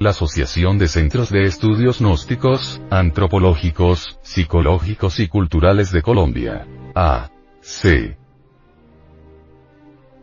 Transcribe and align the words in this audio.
la 0.00 0.10
Asociación 0.10 0.78
de 0.78 0.86
Centros 0.86 1.30
de 1.30 1.44
Estudios 1.44 2.00
Gnósticos, 2.00 2.80
Antropológicos, 2.90 4.18
Psicológicos 4.22 5.18
y 5.18 5.28
Culturales 5.28 5.90
de 5.90 6.02
Colombia. 6.02 6.66
A. 6.94 7.30
C. 7.60 8.16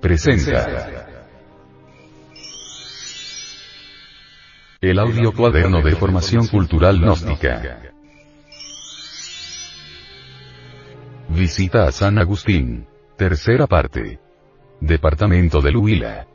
Presenta. 0.01 1.07
El 4.79 4.99
audio 4.99 5.33
cuaderno 5.33 5.81
de 5.81 5.95
formación 5.95 6.47
cultural 6.47 6.99
gnóstica. 6.99 7.81
Visita 11.29 11.87
a 11.87 11.91
San 11.91 12.17
Agustín. 12.17 12.87
Tercera 13.17 13.67
parte. 13.67 14.19
Departamento 14.79 15.59
de 15.59 15.75
Huila. 15.75 16.27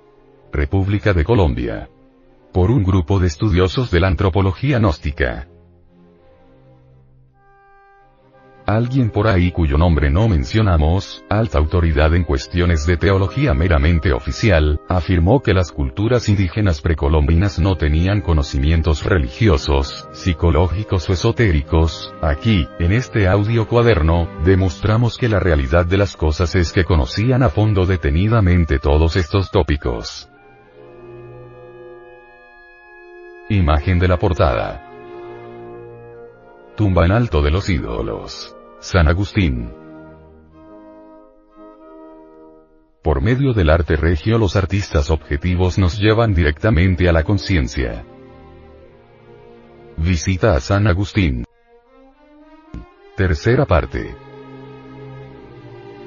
República 0.53 1.13
de 1.13 1.25
Colombia. 1.25 1.89
Por 2.53 2.73
un 2.73 2.83
grupo 2.83 3.21
de 3.21 3.29
estudiosos 3.29 3.93
de 3.93 4.01
la 4.01 4.09
antropología 4.09 4.81
gnóstica. 4.81 5.47
Alguien 8.67 9.11
por 9.11 9.29
ahí 9.29 9.53
cuyo 9.53 9.79
nombre 9.79 10.11
no 10.11 10.29
mencionamos, 10.29 11.25
alta 11.29 11.59
autoridad 11.59 12.13
en 12.15 12.25
cuestiones 12.25 12.87
de 12.87 12.97
teología 12.97 13.55
meramente 13.55 14.13
oficial, 14.13 14.81
afirmó 14.89 15.43
que 15.43 15.55
las 15.55 15.71
culturas 15.71 16.29
indígenas 16.29 16.81
precolombinas 16.81 17.61
no 17.61 17.77
tenían 17.77 18.21
conocimientos 18.21 19.05
religiosos, 19.05 20.09
psicológicos 20.13 21.09
o 21.09 21.13
esotéricos. 21.13 22.13
Aquí, 22.21 22.67
en 22.81 22.93
este 22.93 23.29
audio 23.29 23.69
cuaderno, 23.69 24.29
demostramos 24.45 25.19
que 25.19 25.29
la 25.29 25.39
realidad 25.39 25.87
de 25.87 25.99
las 25.99 26.17
cosas 26.17 26.57
es 26.57 26.73
que 26.73 26.85
conocían 26.85 27.45
a 27.45 27.49
fondo 27.49 27.87
detenidamente 27.87 28.81
todos 28.81 29.15
estos 29.15 29.53
tópicos. 29.53 30.30
Imagen 33.53 33.99
de 33.99 34.07
la 34.07 34.17
portada. 34.17 34.81
Tumba 36.77 37.05
en 37.05 37.11
alto 37.11 37.43
de 37.43 37.51
los 37.51 37.69
ídolos. 37.69 38.57
San 38.79 39.09
Agustín. 39.09 39.73
Por 43.03 43.21
medio 43.21 43.53
del 43.53 43.71
arte 43.71 43.97
regio 43.97 44.39
los 44.39 44.55
artistas 44.55 45.11
objetivos 45.11 45.79
nos 45.79 45.99
llevan 45.99 46.33
directamente 46.33 47.09
a 47.09 47.13
la 47.13 47.25
conciencia. 47.25 48.07
Visita 49.97 50.55
a 50.55 50.61
San 50.61 50.87
Agustín. 50.87 51.45
Tercera 53.17 53.67
parte. 53.67 54.15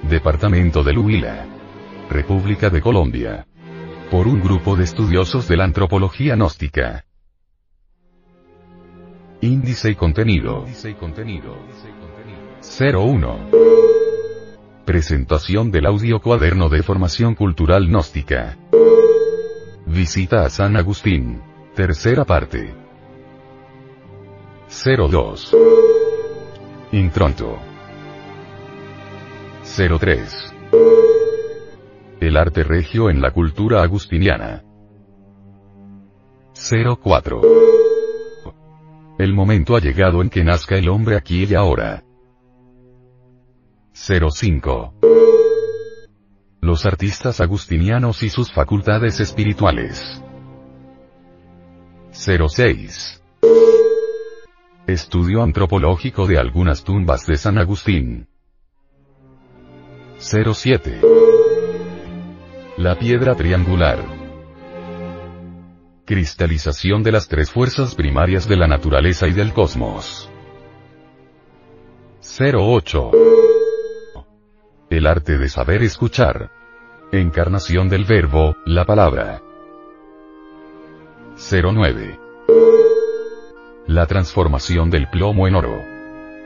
Departamento 0.04 0.82
de 0.82 0.98
Huila. 0.98 1.46
República 2.10 2.70
de 2.70 2.80
Colombia. 2.80 3.46
Por 4.10 4.28
un 4.28 4.40
grupo 4.40 4.78
de 4.78 4.86
estudiosos 4.86 5.50
de 5.50 5.58
la 5.58 5.66
antropología 5.66 6.38
gnóstica. 6.38 7.04
Índice 9.44 9.92
y 9.92 9.96
contenido. 9.96 10.64
01. 12.80 13.38
Presentación 14.86 15.70
del 15.70 15.86
audio 15.86 16.22
cuaderno 16.22 16.70
de 16.70 16.82
formación 16.82 17.36
cultural 17.36 17.88
gnóstica. 17.88 18.58
Visita 19.86 20.46
a 20.46 20.50
San 20.50 20.78
Agustín. 20.78 21.42
Tercera 21.76 22.24
parte. 22.24 22.74
02. 24.70 25.58
Intronto. 26.94 27.60
03. 30.00 30.54
El 32.22 32.38
arte 32.38 32.64
regio 32.64 33.10
en 33.10 33.20
la 33.20 33.32
cultura 33.32 33.84
agustiniana. 33.84 34.64
04. 37.04 37.42
El 39.24 39.34
momento 39.34 39.78
ha 39.78 39.80
llegado 39.80 40.22
en 40.22 40.30
que 40.30 40.44
nazca 40.44 40.76
el 40.76 40.90
hombre 40.90 41.16
aquí 41.16 41.46
y 41.50 41.54
ahora. 41.54 42.04
05. 43.94 44.96
Los 46.60 46.86
artistas 46.86 47.40
agustinianos 47.40 48.22
y 48.22 48.28
sus 48.28 48.52
facultades 48.52 49.22
espirituales. 49.22 50.22
06. 52.12 53.24
Estudio 54.88 55.42
antropológico 55.42 56.28
de 56.28 56.38
algunas 56.38 56.84
tumbas 56.84 57.26
de 57.26 57.38
San 57.38 57.58
Agustín. 57.58 58.28
07. 60.18 61.00
La 62.76 63.00
piedra 63.00 63.36
triangular. 63.36 64.23
Cristalización 66.06 67.02
de 67.02 67.14
las 67.14 67.30
tres 67.30 67.50
fuerzas 67.50 67.96
primarias 67.96 68.46
de 68.50 68.58
la 68.58 68.68
naturaleza 68.68 69.26
y 69.30 69.32
del 69.32 69.54
cosmos. 69.54 70.30
08. 72.20 73.12
El 74.90 75.08
arte 75.08 75.38
de 75.38 75.48
saber 75.48 75.82
escuchar. 75.82 76.52
Encarnación 77.14 77.88
del 77.88 78.04
verbo, 78.04 78.58
la 78.66 78.84
palabra. 78.84 79.42
09. 81.38 82.20
La 83.88 84.06
transformación 84.06 84.90
del 84.90 85.08
plomo 85.10 85.48
en 85.48 85.56
oro. 85.56 85.82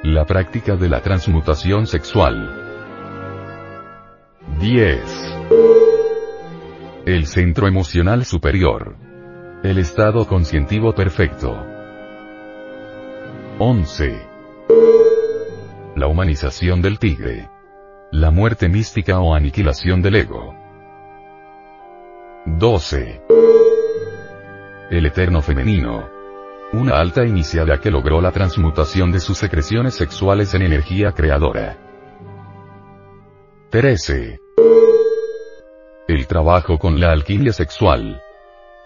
La 0.04 0.28
práctica 0.28 0.76
de 0.76 0.88
la 0.88 1.02
transmutación 1.02 1.88
sexual. 1.88 2.86
10. 4.60 5.02
El 7.08 7.26
centro 7.26 7.68
emocional 7.68 8.24
superior. 8.24 9.07
El 9.68 9.80
estado 9.80 10.26
conscientivo 10.26 10.96
perfecto. 10.96 11.62
11. 13.60 14.26
La 15.98 16.08
humanización 16.08 16.82
del 16.82 17.00
tigre. 17.00 17.50
La 18.14 18.32
muerte 18.32 18.70
mística 18.70 19.20
o 19.20 19.36
aniquilación 19.36 20.02
del 20.02 20.16
ego. 20.16 20.56
12. 22.46 23.22
El 24.90 25.06
eterno 25.06 25.42
femenino. 25.42 26.08
Una 26.72 27.02
alta 27.02 27.26
iniciada 27.26 27.82
que 27.82 27.92
logró 27.92 28.22
la 28.22 28.32
transmutación 28.32 29.12
de 29.12 29.20
sus 29.20 29.38
secreciones 29.38 29.96
sexuales 29.96 30.54
en 30.54 30.62
energía 30.62 31.12
creadora. 31.12 31.76
13. 33.72 34.40
El 36.08 36.26
trabajo 36.26 36.80
con 36.80 37.02
la 37.02 37.12
alquimia 37.12 37.52
sexual. 37.52 38.22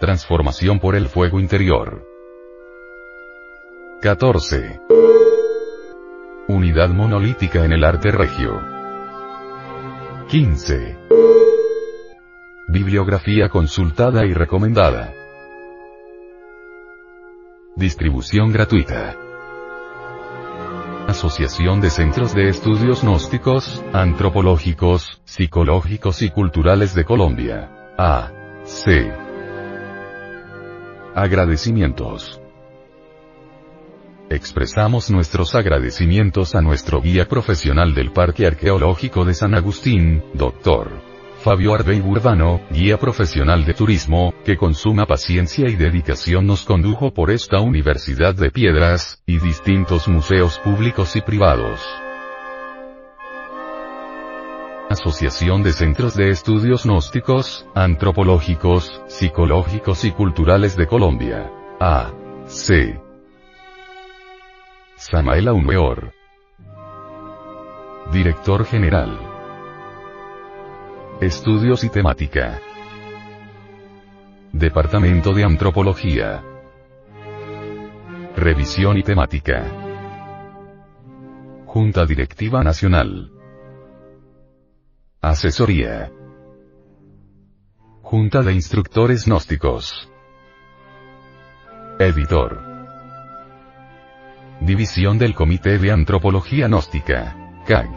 Transformación 0.02 0.80
por 0.80 0.96
el 0.96 1.08
fuego 1.10 1.40
interior. 1.40 2.04
14. 4.02 4.82
Unidad 6.48 6.90
monolítica 6.90 7.64
en 7.64 7.72
el 7.72 7.84
arte 7.84 8.10
regio. 8.10 8.60
15. 10.28 10.98
Bibliografía 12.70 13.50
consultada 13.50 14.26
y 14.26 14.34
recomendada. 14.34 15.14
Distribución 17.76 18.52
gratuita. 18.52 19.16
Asociación 21.08 21.80
de 21.80 21.92
Centros 21.92 22.34
de 22.34 22.50
Estudios 22.50 23.04
Gnósticos, 23.04 23.86
Antropológicos, 23.94 25.22
Psicológicos 25.26 26.24
y 26.24 26.32
Culturales 26.32 26.96
de 26.96 27.06
Colombia. 27.06 27.94
A. 28.00 28.32
C. 28.64 29.21
Agradecimientos. 31.16 32.40
Expresamos 34.30 35.12
nuestros 35.12 35.56
agradecimientos 35.56 36.56
a 36.56 36.62
nuestro 36.62 37.02
guía 37.02 37.28
profesional 37.28 37.94
del 37.94 38.14
Parque 38.14 38.48
Arqueológico 38.48 39.26
de 39.26 39.34
San 39.34 39.54
Agustín, 39.54 40.24
Dr. 40.34 40.90
Fabio 41.44 41.74
Arbey 41.74 42.00
Urbano, 42.00 42.62
guía 42.72 42.98
profesional 42.98 43.66
de 43.66 43.74
turismo, 43.74 44.34
que 44.46 44.56
con 44.56 44.74
suma 44.74 45.06
paciencia 45.06 45.68
y 45.68 45.76
dedicación 45.76 46.48
nos 46.48 46.64
condujo 46.64 47.14
por 47.14 47.30
esta 47.30 47.60
Universidad 47.60 48.34
de 48.34 48.50
Piedras, 48.50 49.22
y 49.26 49.38
distintos 49.40 50.08
museos 50.08 50.60
públicos 50.60 51.18
y 51.18 51.22
privados. 51.22 51.82
Asociación 54.92 55.64
de 55.64 55.72
Centros 55.72 56.16
de 56.16 56.30
Estudios 56.32 56.86
Gnósticos, 56.86 57.66
Antropológicos, 57.74 59.02
Psicológicos 59.08 60.04
y 60.04 60.12
Culturales 60.12 60.76
de 60.76 60.86
Colombia. 60.86 61.50
A. 61.80 62.12
C. 62.46 63.00
Samael 64.98 65.48
Aumeor. 65.48 66.12
Director 68.12 68.66
General. 68.66 69.18
Estudios 71.22 71.86
y 71.86 71.90
temática. 71.90 72.60
Departamento 74.52 75.34
de 75.34 75.46
Antropología. 75.46 76.44
Revisión 78.36 78.98
y 78.98 79.04
temática. 79.04 79.64
Junta 81.66 82.06
Directiva 82.06 82.62
Nacional. 82.62 83.41
Asesoría. 85.24 86.12
Junta 88.02 88.42
de 88.42 88.54
Instructores 88.54 89.28
Gnósticos. 89.28 90.10
Editor. 92.00 92.60
División 94.62 95.20
del 95.20 95.36
Comité 95.36 95.78
de 95.78 95.92
Antropología 95.92 96.68
Gnóstica. 96.68 97.62
CAG. 97.68 97.88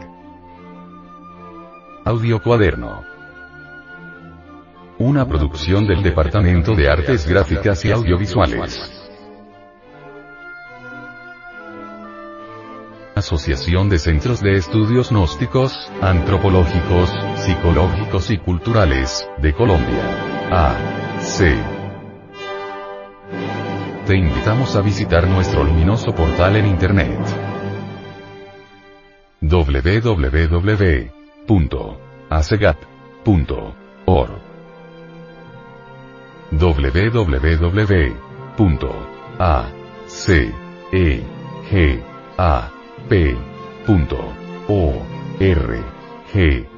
Audio 2.05 2.43
Cuaderno. 2.43 3.03
Una 4.99 5.27
producción 5.27 5.87
del 5.87 6.03
Departamento 6.03 6.75
de 6.75 6.91
Artes 6.91 7.27
Gráficas 7.27 7.83
y 7.85 7.91
Audiovisuales. 7.91 9.04
Asociación 13.15 13.87
de 13.87 13.97
Centros 13.97 14.41
de 14.41 14.57
Estudios 14.57 15.09
Gnósticos, 15.09 15.89
Antropológicos, 16.01 17.09
Psicológicos 17.37 18.29
y 18.29 18.37
Culturales, 18.37 19.25
de 19.37 19.53
Colombia. 19.53 20.03
A. 20.51 21.21
C. 21.21 21.55
Te 24.05 24.17
invitamos 24.17 24.75
a 24.75 24.81
visitar 24.81 25.27
nuestro 25.29 25.63
luminoso 25.63 26.13
portal 26.13 26.57
en 26.57 26.65
Internet. 26.67 27.17
www.acegat.org 43.09 44.45
www.acegap.org 44.67 46.75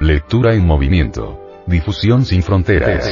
Lectura 0.00 0.54
en 0.54 0.66
movimiento. 0.66 1.62
Difusión 1.66 2.24
sin 2.24 2.42
fronteras. 2.42 3.06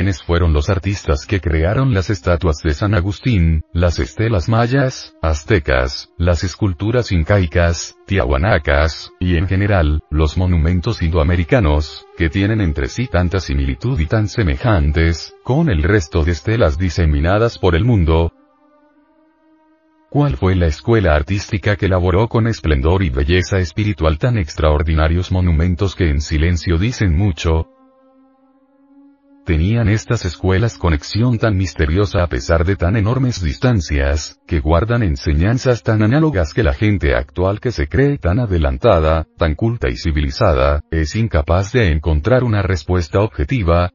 ¿Quiénes 0.00 0.22
fueron 0.22 0.54
los 0.54 0.70
artistas 0.70 1.26
que 1.26 1.42
crearon 1.42 1.92
las 1.92 2.08
estatuas 2.08 2.62
de 2.64 2.72
San 2.72 2.94
Agustín, 2.94 3.64
las 3.74 3.98
estelas 3.98 4.48
mayas, 4.48 5.14
aztecas, 5.20 6.08
las 6.16 6.42
esculturas 6.42 7.12
incaicas, 7.12 7.98
tiahuanacas, 8.06 9.12
y 9.20 9.36
en 9.36 9.46
general, 9.46 10.00
los 10.08 10.38
monumentos 10.38 11.02
indoamericanos, 11.02 12.06
que 12.16 12.30
tienen 12.30 12.62
entre 12.62 12.88
sí 12.88 13.08
tanta 13.08 13.40
similitud 13.40 14.00
y 14.00 14.06
tan 14.06 14.28
semejantes, 14.28 15.34
con 15.44 15.68
el 15.68 15.82
resto 15.82 16.24
de 16.24 16.32
estelas 16.32 16.78
diseminadas 16.78 17.58
por 17.58 17.74
el 17.74 17.84
mundo, 17.84 18.32
¿Cuál 20.08 20.38
fue 20.38 20.56
la 20.56 20.66
escuela 20.66 21.14
artística 21.14 21.76
que 21.76 21.86
elaboró 21.86 22.26
con 22.26 22.46
esplendor 22.46 23.02
y 23.02 23.10
belleza 23.10 23.58
espiritual 23.58 24.18
tan 24.18 24.38
extraordinarios 24.38 25.30
monumentos 25.30 25.94
que 25.94 26.08
en 26.08 26.22
silencio 26.22 26.78
dicen 26.78 27.14
mucho? 27.14 27.68
Tenían 29.50 29.88
estas 29.88 30.24
escuelas 30.24 30.78
conexión 30.78 31.36
tan 31.36 31.56
misteriosa 31.56 32.22
a 32.22 32.28
pesar 32.28 32.64
de 32.64 32.76
tan 32.76 32.94
enormes 32.94 33.42
distancias, 33.42 34.38
que 34.46 34.60
guardan 34.60 35.02
enseñanzas 35.02 35.82
tan 35.82 36.04
análogas 36.04 36.54
que 36.54 36.62
la 36.62 36.72
gente 36.72 37.16
actual 37.16 37.58
que 37.58 37.72
se 37.72 37.88
cree 37.88 38.16
tan 38.16 38.38
adelantada, 38.38 39.26
tan 39.36 39.56
culta 39.56 39.88
y 39.88 39.96
civilizada, 39.96 40.82
es 40.92 41.16
incapaz 41.16 41.72
de 41.72 41.90
encontrar 41.90 42.44
una 42.44 42.62
respuesta 42.62 43.18
objetiva, 43.22 43.90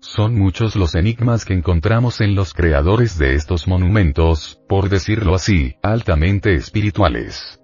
son 0.00 0.34
muchos 0.34 0.76
los 0.76 0.94
enigmas 0.94 1.46
que 1.46 1.54
encontramos 1.54 2.20
en 2.20 2.34
los 2.34 2.52
creadores 2.52 3.18
de 3.18 3.34
estos 3.34 3.66
monumentos, 3.66 4.60
por 4.68 4.90
decirlo 4.90 5.34
así, 5.34 5.74
altamente 5.82 6.54
espirituales. 6.54 7.57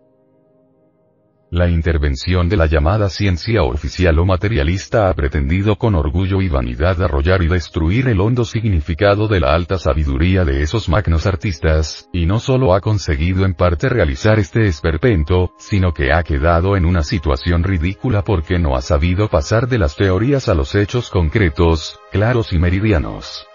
La 1.50 1.69
intervención 1.69 2.49
de 2.49 2.56
la 2.56 2.67
llamada 2.67 3.08
ciencia 3.08 3.62
oficial 3.62 4.19
o 4.19 4.25
materialista 4.25 5.08
ha 5.08 5.14
pretendido 5.14 5.76
con 5.76 5.94
orgullo 5.94 6.43
y 6.43 6.49
vanidad 6.49 7.00
arrollar 7.00 7.43
y 7.43 7.46
destruir 7.46 8.08
el 8.08 8.20
hondo 8.20 8.44
significado 8.44 9.29
de 9.29 9.41
la 9.41 9.55
alta 9.55 9.79
sabiduría 9.79 10.44
de 10.44 10.62
esos 10.62 10.88
magnos 10.88 11.26
artistas, 11.26 12.08
y 12.12 12.26
no 12.26 12.41
solo 12.41 12.75
ha 12.75 12.81
conseguido 12.81 13.44
en 13.44 13.55
parte 13.55 13.88
realizar 13.88 14.38
este 14.38 14.67
esperpento, 14.67 15.52
sino 15.58 15.93
que 15.93 16.12
ha 16.12 16.23
quedado 16.25 16.76
en 16.76 16.85
una 16.85 17.02
situación 17.02 17.62
ridícula 17.62 18.25
porque 18.25 18.58
no 18.58 18.75
ha 18.75 18.81
sabido 18.81 19.29
pasar 19.29 19.69
de 19.69 19.79
las 19.79 19.94
teorías 19.94 20.49
a 20.49 20.55
los 20.55 20.75
hechos 20.75 21.08
concretos, 21.11 22.00
claros 22.11 22.52
y 22.52 22.58
meridianos. 22.58 23.46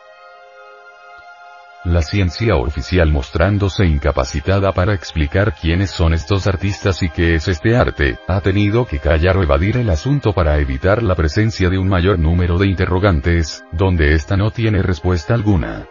La 1.89 2.03
ciencia 2.03 2.55
oficial 2.55 3.11
mostrándose 3.11 3.83
incapacitada 3.83 4.71
para 4.73 4.93
explicar 4.93 5.55
quiénes 5.59 5.89
son 5.89 6.13
estos 6.13 6.45
artistas 6.45 7.01
y 7.01 7.09
qué 7.09 7.33
es 7.33 7.47
este 7.47 7.75
arte, 7.75 8.19
ha 8.27 8.41
tenido 8.41 8.85
que 8.85 8.99
callar 8.99 9.37
o 9.37 9.41
evadir 9.41 9.75
el 9.75 9.89
asunto 9.89 10.31
para 10.31 10.59
evitar 10.59 11.01
la 11.01 11.15
presencia 11.15 11.67
de 11.67 11.79
un 11.79 11.89
mayor 11.89 12.19
número 12.19 12.59
de 12.59 12.67
interrogantes, 12.67 13.63
donde 13.71 14.13
ésta 14.13 14.37
no 14.37 14.51
tiene 14.51 14.83
respuesta 14.83 15.33
alguna. 15.33 15.87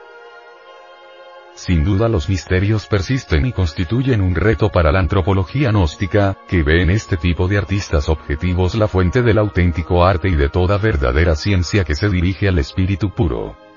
Sin 1.56 1.82
duda 1.82 2.08
los 2.08 2.28
misterios 2.28 2.86
persisten 2.86 3.44
y 3.46 3.50
constituyen 3.50 4.20
un 4.20 4.36
reto 4.36 4.70
para 4.70 4.92
la 4.92 5.00
antropología 5.00 5.70
gnóstica, 5.70 6.36
que 6.46 6.62
ve 6.62 6.80
en 6.80 6.90
este 6.90 7.16
tipo 7.16 7.48
de 7.48 7.58
artistas 7.58 8.08
objetivos 8.08 8.76
la 8.76 8.86
fuente 8.86 9.22
del 9.22 9.38
auténtico 9.38 10.04
arte 10.04 10.28
y 10.28 10.36
de 10.36 10.48
toda 10.48 10.78
verdadera 10.78 11.34
ciencia 11.34 11.82
que 11.82 11.96
se 11.96 12.08
dirige 12.08 12.46
al 12.46 12.60
espíritu 12.60 13.10
puro. 13.10 13.67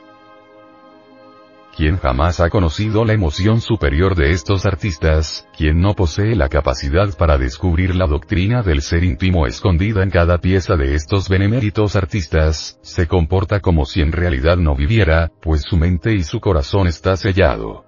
Quien 1.82 1.98
jamás 1.98 2.40
ha 2.42 2.52
conocido 2.52 3.06
la 3.06 3.14
emoción 3.14 3.60
superior 3.60 4.14
de 4.14 4.34
estos 4.34 4.68
artistas, 4.68 5.48
quien 5.58 5.82
no 5.82 5.96
posee 5.96 6.36
la 6.36 6.48
capacidad 6.48 7.10
para 7.18 7.40
descubrir 7.40 7.96
la 7.96 8.06
doctrina 8.06 8.62
del 8.62 8.84
ser 8.84 9.04
íntimo 9.04 9.48
escondida 9.48 10.04
en 10.04 10.12
cada 10.12 10.38
pieza 10.38 10.76
de 10.76 10.94
estos 10.94 11.28
beneméritos 11.28 11.96
artistas, 11.96 12.78
se 12.84 13.08
comporta 13.08 13.62
como 13.62 13.86
si 13.86 14.02
en 14.02 14.12
realidad 14.12 14.58
no 14.58 14.76
viviera, 14.76 15.32
pues 15.42 15.64
su 15.64 15.76
mente 15.76 16.14
y 16.14 16.22
su 16.22 16.40
corazón 16.40 16.86
está 16.86 17.18
sellado. 17.18 17.84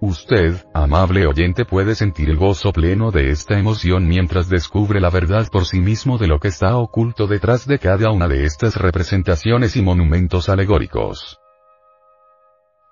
Usted, 0.00 0.64
amable 0.74 1.26
oyente, 1.26 1.64
puede 1.64 1.96
sentir 1.96 2.30
el 2.30 2.36
gozo 2.36 2.72
pleno 2.72 3.10
de 3.10 3.30
esta 3.30 3.58
emoción 3.58 4.06
mientras 4.06 4.48
descubre 4.48 5.00
la 5.00 5.10
verdad 5.10 5.48
por 5.50 5.64
sí 5.64 5.80
mismo 5.80 6.18
de 6.18 6.28
lo 6.28 6.38
que 6.38 6.46
está 6.46 6.76
oculto 6.76 7.26
detrás 7.26 7.66
de 7.66 7.80
cada 7.80 8.12
una 8.12 8.28
de 8.28 8.44
estas 8.44 8.76
representaciones 8.76 9.74
y 9.74 9.82
monumentos 9.82 10.48
alegóricos. 10.48 11.40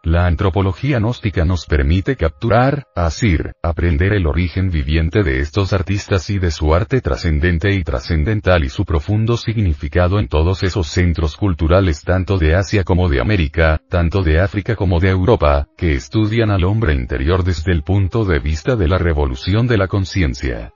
La 0.05 0.27
antropología 0.27 0.99
gnóstica 0.99 1.47
nos 1.47 1.65
permite 1.65 2.17
capturar, 2.17 2.89
asir, 2.95 3.53
aprender 3.63 4.13
el 4.13 4.27
origen 4.27 4.69
viviente 4.69 5.23
de 5.23 5.41
estos 5.41 5.73
artistas 5.73 6.29
y 6.29 6.39
de 6.39 6.51
su 6.51 6.75
arte 6.75 7.01
trascendente 7.01 7.73
y 7.73 7.83
trascendental 7.83 8.65
y 8.65 8.69
su 8.69 8.85
profundo 8.85 9.39
significado 9.39 10.19
en 10.19 10.29
todos 10.29 10.63
esos 10.63 10.89
centros 10.89 11.39
culturales 11.39 12.03
tanto 12.03 12.37
de 12.37 12.55
Asia 12.55 12.85
como 12.85 13.09
de 13.09 13.23
América, 13.23 13.81
tanto 13.89 14.23
de 14.23 14.41
África 14.41 14.77
como 14.77 15.01
de 15.01 15.09
Europa, 15.09 15.69
que 15.75 15.95
estudian 15.95 16.51
al 16.51 16.65
hombre 16.65 16.93
interior 16.93 17.43
desde 17.43 17.73
el 17.73 17.83
punto 17.83 18.27
de 18.27 18.41
vista 18.41 18.77
de 18.77 18.89
la 18.89 18.99
revolución 18.99 19.67
de 19.67 19.79
la 19.79 19.89
conciencia. 19.89 20.74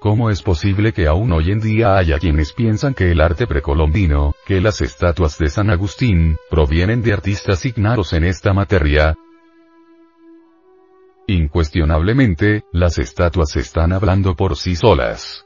¿Cómo 0.00 0.30
es 0.30 0.42
posible 0.42 0.92
que 0.92 1.08
aún 1.08 1.32
hoy 1.32 1.50
en 1.50 1.58
día 1.58 1.96
haya 1.96 2.20
quienes 2.20 2.52
piensan 2.52 2.94
que 2.94 3.10
el 3.10 3.20
arte 3.20 3.48
precolombino, 3.48 4.32
que 4.46 4.60
las 4.60 4.80
estatuas 4.80 5.38
de 5.38 5.48
San 5.48 5.70
Agustín, 5.70 6.36
provienen 6.50 7.02
de 7.02 7.12
artistas 7.12 7.66
ignaros 7.66 8.12
en 8.12 8.22
esta 8.22 8.52
materia? 8.52 9.16
Incuestionablemente, 11.26 12.62
las 12.72 12.98
estatuas 12.98 13.56
están 13.56 13.92
hablando 13.92 14.36
por 14.36 14.56
sí 14.56 14.76
solas. 14.76 15.44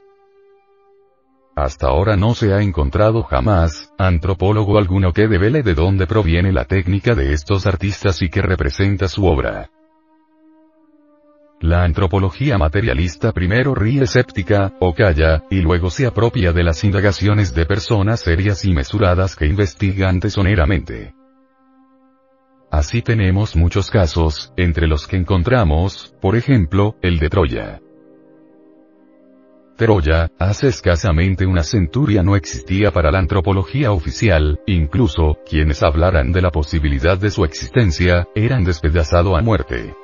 Hasta 1.55 1.87
ahora 1.87 2.15
no 2.15 2.35
se 2.35 2.53
ha 2.53 2.61
encontrado 2.61 3.23
jamás, 3.23 3.91
antropólogo 3.97 4.77
alguno 4.77 5.13
que 5.13 5.27
devele 5.27 5.63
de 5.63 5.73
dónde 5.73 6.05
proviene 6.05 6.51
la 6.51 6.65
técnica 6.65 7.15
de 7.15 7.33
estos 7.33 7.65
artistas 7.65 8.21
y 8.21 8.29
que 8.29 8.43
representa 8.43 9.07
su 9.07 9.25
obra. 9.25 9.71
La 11.63 11.85
antropología 11.85 12.57
materialista 12.57 13.31
primero 13.31 13.73
ríe 13.73 14.03
escéptica, 14.03 14.73
o 14.81 14.93
calla, 14.93 15.45
y 15.49 15.61
luego 15.61 15.89
se 15.89 16.05
apropia 16.05 16.51
de 16.51 16.61
las 16.61 16.83
indagaciones 16.83 17.55
de 17.55 17.65
personas 17.65 18.19
serias 18.19 18.65
y 18.65 18.73
mesuradas 18.73 19.37
que 19.37 19.45
investigan 19.45 20.19
tesoneramente. 20.19 21.15
Así 22.69 23.01
tenemos 23.01 23.55
muchos 23.55 23.89
casos, 23.89 24.51
entre 24.57 24.87
los 24.87 25.07
que 25.07 25.15
encontramos, 25.15 26.13
por 26.19 26.35
ejemplo, 26.35 26.97
el 27.01 27.17
de 27.17 27.29
Troya. 27.29 27.79
Troya, 29.77 30.31
hace 30.37 30.67
escasamente 30.67 31.45
una 31.45 31.63
centuria 31.63 32.23
no 32.23 32.35
existía 32.35 32.91
para 32.91 33.09
la 33.09 33.19
antropología 33.19 33.93
oficial, 33.93 34.59
incluso, 34.67 35.37
quienes 35.49 35.81
hablaran 35.81 36.33
de 36.33 36.41
la 36.41 36.51
posibilidad 36.51 37.17
de 37.17 37.31
su 37.31 37.45
existencia, 37.45 38.27
eran 38.35 38.65
despedazado 38.65 39.37
a 39.37 39.41
muerte. 39.41 39.95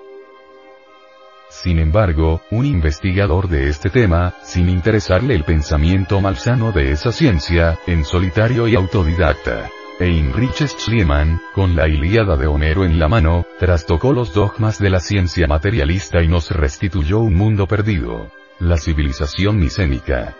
Sin 1.61 1.77
embargo, 1.77 2.41
un 2.51 2.65
investigador 2.65 3.49
de 3.49 3.67
este 3.67 3.89
tema, 3.89 4.33
sin 4.43 4.69
interesarle 4.69 5.35
el 5.35 5.43
pensamiento 5.43 6.21
malsano 6.21 6.71
de 6.71 6.91
esa 6.91 7.11
ciencia, 7.11 7.77
en 7.85 8.05
solitario 8.05 8.65
y 8.69 8.75
autodidacta, 8.75 9.69
Heinrich 9.99 10.65
Schliemann, 10.65 11.41
con 11.53 11.75
la 11.75 11.89
Ilíada 11.89 12.37
de 12.37 12.47
Homero 12.47 12.85
en 12.85 12.97
la 12.97 13.09
mano, 13.09 13.45
trastocó 13.59 14.13
los 14.13 14.33
dogmas 14.33 14.79
de 14.79 14.89
la 14.89 15.01
ciencia 15.01 15.47
materialista 15.47 16.23
y 16.23 16.29
nos 16.29 16.49
restituyó 16.51 17.19
un 17.19 17.35
mundo 17.35 17.67
perdido. 17.67 18.31
La 18.59 18.77
civilización 18.77 19.59
micénica. 19.59 20.37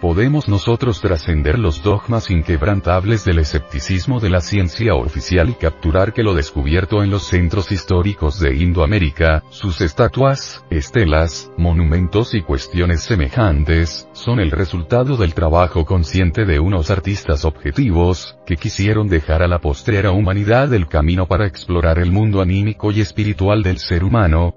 ¿Podemos 0.00 0.48
nosotros 0.48 1.02
trascender 1.02 1.58
los 1.58 1.82
dogmas 1.82 2.30
inquebrantables 2.30 3.22
del 3.26 3.38
escepticismo 3.38 4.18
de 4.18 4.30
la 4.30 4.40
ciencia 4.40 4.94
oficial 4.94 5.50
y 5.50 5.52
capturar 5.52 6.14
que 6.14 6.22
lo 6.22 6.32
descubierto 6.32 7.02
en 7.02 7.10
los 7.10 7.24
centros 7.24 7.70
históricos 7.70 8.40
de 8.40 8.56
Indoamérica, 8.56 9.44
sus 9.50 9.82
estatuas, 9.82 10.64
estelas, 10.70 11.52
monumentos 11.58 12.32
y 12.34 12.40
cuestiones 12.40 13.02
semejantes, 13.02 14.08
son 14.14 14.40
el 14.40 14.50
resultado 14.52 15.18
del 15.18 15.34
trabajo 15.34 15.84
consciente 15.84 16.46
de 16.46 16.60
unos 16.60 16.90
artistas 16.90 17.44
objetivos, 17.44 18.38
que 18.46 18.56
quisieron 18.56 19.06
dejar 19.06 19.42
a 19.42 19.48
la 19.48 19.58
postrera 19.58 20.12
humanidad 20.12 20.72
el 20.72 20.88
camino 20.88 21.26
para 21.26 21.46
explorar 21.46 21.98
el 21.98 22.10
mundo 22.10 22.40
anímico 22.40 22.90
y 22.90 23.02
espiritual 23.02 23.62
del 23.62 23.76
ser 23.76 24.02
humano, 24.02 24.54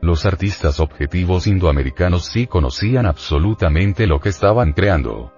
los 0.00 0.26
artistas 0.26 0.80
objetivos 0.80 1.46
indoamericanos 1.46 2.26
sí 2.26 2.46
conocían 2.46 3.06
absolutamente 3.06 4.06
lo 4.06 4.20
que 4.20 4.28
estaban 4.28 4.72
creando. 4.72 5.32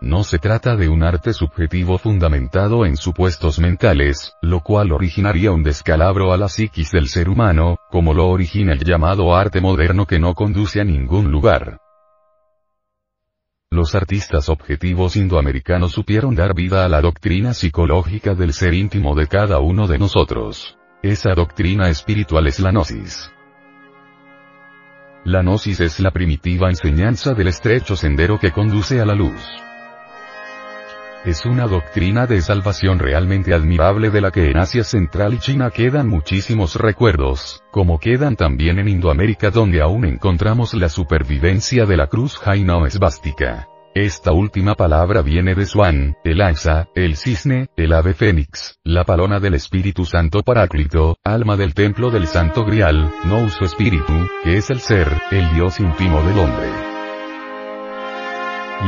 No 0.00 0.24
se 0.24 0.38
trata 0.38 0.76
de 0.76 0.88
un 0.88 1.02
arte 1.02 1.34
subjetivo 1.34 1.98
fundamentado 1.98 2.86
en 2.86 2.96
supuestos 2.96 3.58
mentales, 3.58 4.32
lo 4.40 4.60
cual 4.60 4.92
originaría 4.92 5.52
un 5.52 5.62
descalabro 5.62 6.32
a 6.32 6.38
la 6.38 6.48
psiquis 6.48 6.90
del 6.90 7.08
ser 7.08 7.28
humano, 7.28 7.76
como 7.90 8.14
lo 8.14 8.28
origina 8.28 8.72
el 8.72 8.82
llamado 8.82 9.36
arte 9.36 9.60
moderno 9.60 10.06
que 10.06 10.18
no 10.18 10.34
conduce 10.34 10.80
a 10.80 10.84
ningún 10.84 11.30
lugar. 11.30 11.80
Los 13.70 13.94
artistas 13.94 14.48
objetivos 14.48 15.16
indoamericanos 15.16 15.92
supieron 15.92 16.34
dar 16.34 16.54
vida 16.54 16.86
a 16.86 16.88
la 16.88 17.02
doctrina 17.02 17.52
psicológica 17.52 18.34
del 18.34 18.54
ser 18.54 18.72
íntimo 18.72 19.14
de 19.14 19.26
cada 19.26 19.60
uno 19.60 19.86
de 19.86 19.98
nosotros. 19.98 20.79
Esa 21.02 21.32
doctrina 21.32 21.88
espiritual 21.88 22.46
es 22.46 22.60
la 22.60 22.72
gnosis. 22.72 23.32
La 25.24 25.40
gnosis 25.40 25.80
es 25.80 25.98
la 25.98 26.10
primitiva 26.10 26.68
enseñanza 26.68 27.32
del 27.32 27.48
estrecho 27.48 27.96
sendero 27.96 28.38
que 28.38 28.52
conduce 28.52 29.00
a 29.00 29.06
la 29.06 29.14
luz. 29.14 29.40
Es 31.24 31.46
una 31.46 31.66
doctrina 31.66 32.26
de 32.26 32.42
salvación 32.42 32.98
realmente 32.98 33.54
admirable 33.54 34.10
de 34.10 34.20
la 34.20 34.30
que 34.30 34.50
en 34.50 34.58
Asia 34.58 34.84
Central 34.84 35.32
y 35.32 35.38
China 35.38 35.70
quedan 35.70 36.06
muchísimos 36.06 36.76
recuerdos, 36.76 37.64
como 37.70 37.98
quedan 37.98 38.36
también 38.36 38.78
en 38.78 38.88
Indoamérica 38.88 39.50
donde 39.50 39.80
aún 39.80 40.04
encontramos 40.04 40.74
la 40.74 40.90
supervivencia 40.90 41.86
de 41.86 41.96
la 41.96 42.08
cruz 42.08 42.36
jaina 42.36 42.86
esvástica. 42.86 43.68
Esta 43.94 44.30
última 44.30 44.76
palabra 44.76 45.20
viene 45.20 45.56
de 45.56 45.66
Swan, 45.66 46.16
el 46.22 46.42
Axa, 46.42 46.86
el 46.94 47.16
cisne, 47.16 47.70
el 47.76 47.92
ave 47.92 48.14
fénix, 48.14 48.78
la 48.84 49.02
palona 49.02 49.40
del 49.40 49.54
Espíritu 49.54 50.04
Santo 50.04 50.44
Paráclito, 50.44 51.16
alma 51.24 51.56
del 51.56 51.74
templo 51.74 52.12
del 52.12 52.28
Santo 52.28 52.64
Grial, 52.64 53.10
no 53.24 53.42
uso 53.42 53.64
espíritu, 53.64 54.12
que 54.44 54.58
es 54.58 54.70
el 54.70 54.78
ser, 54.78 55.08
el 55.32 55.52
Dios 55.54 55.80
íntimo 55.80 56.22
del 56.22 56.38
hombre. 56.38 56.68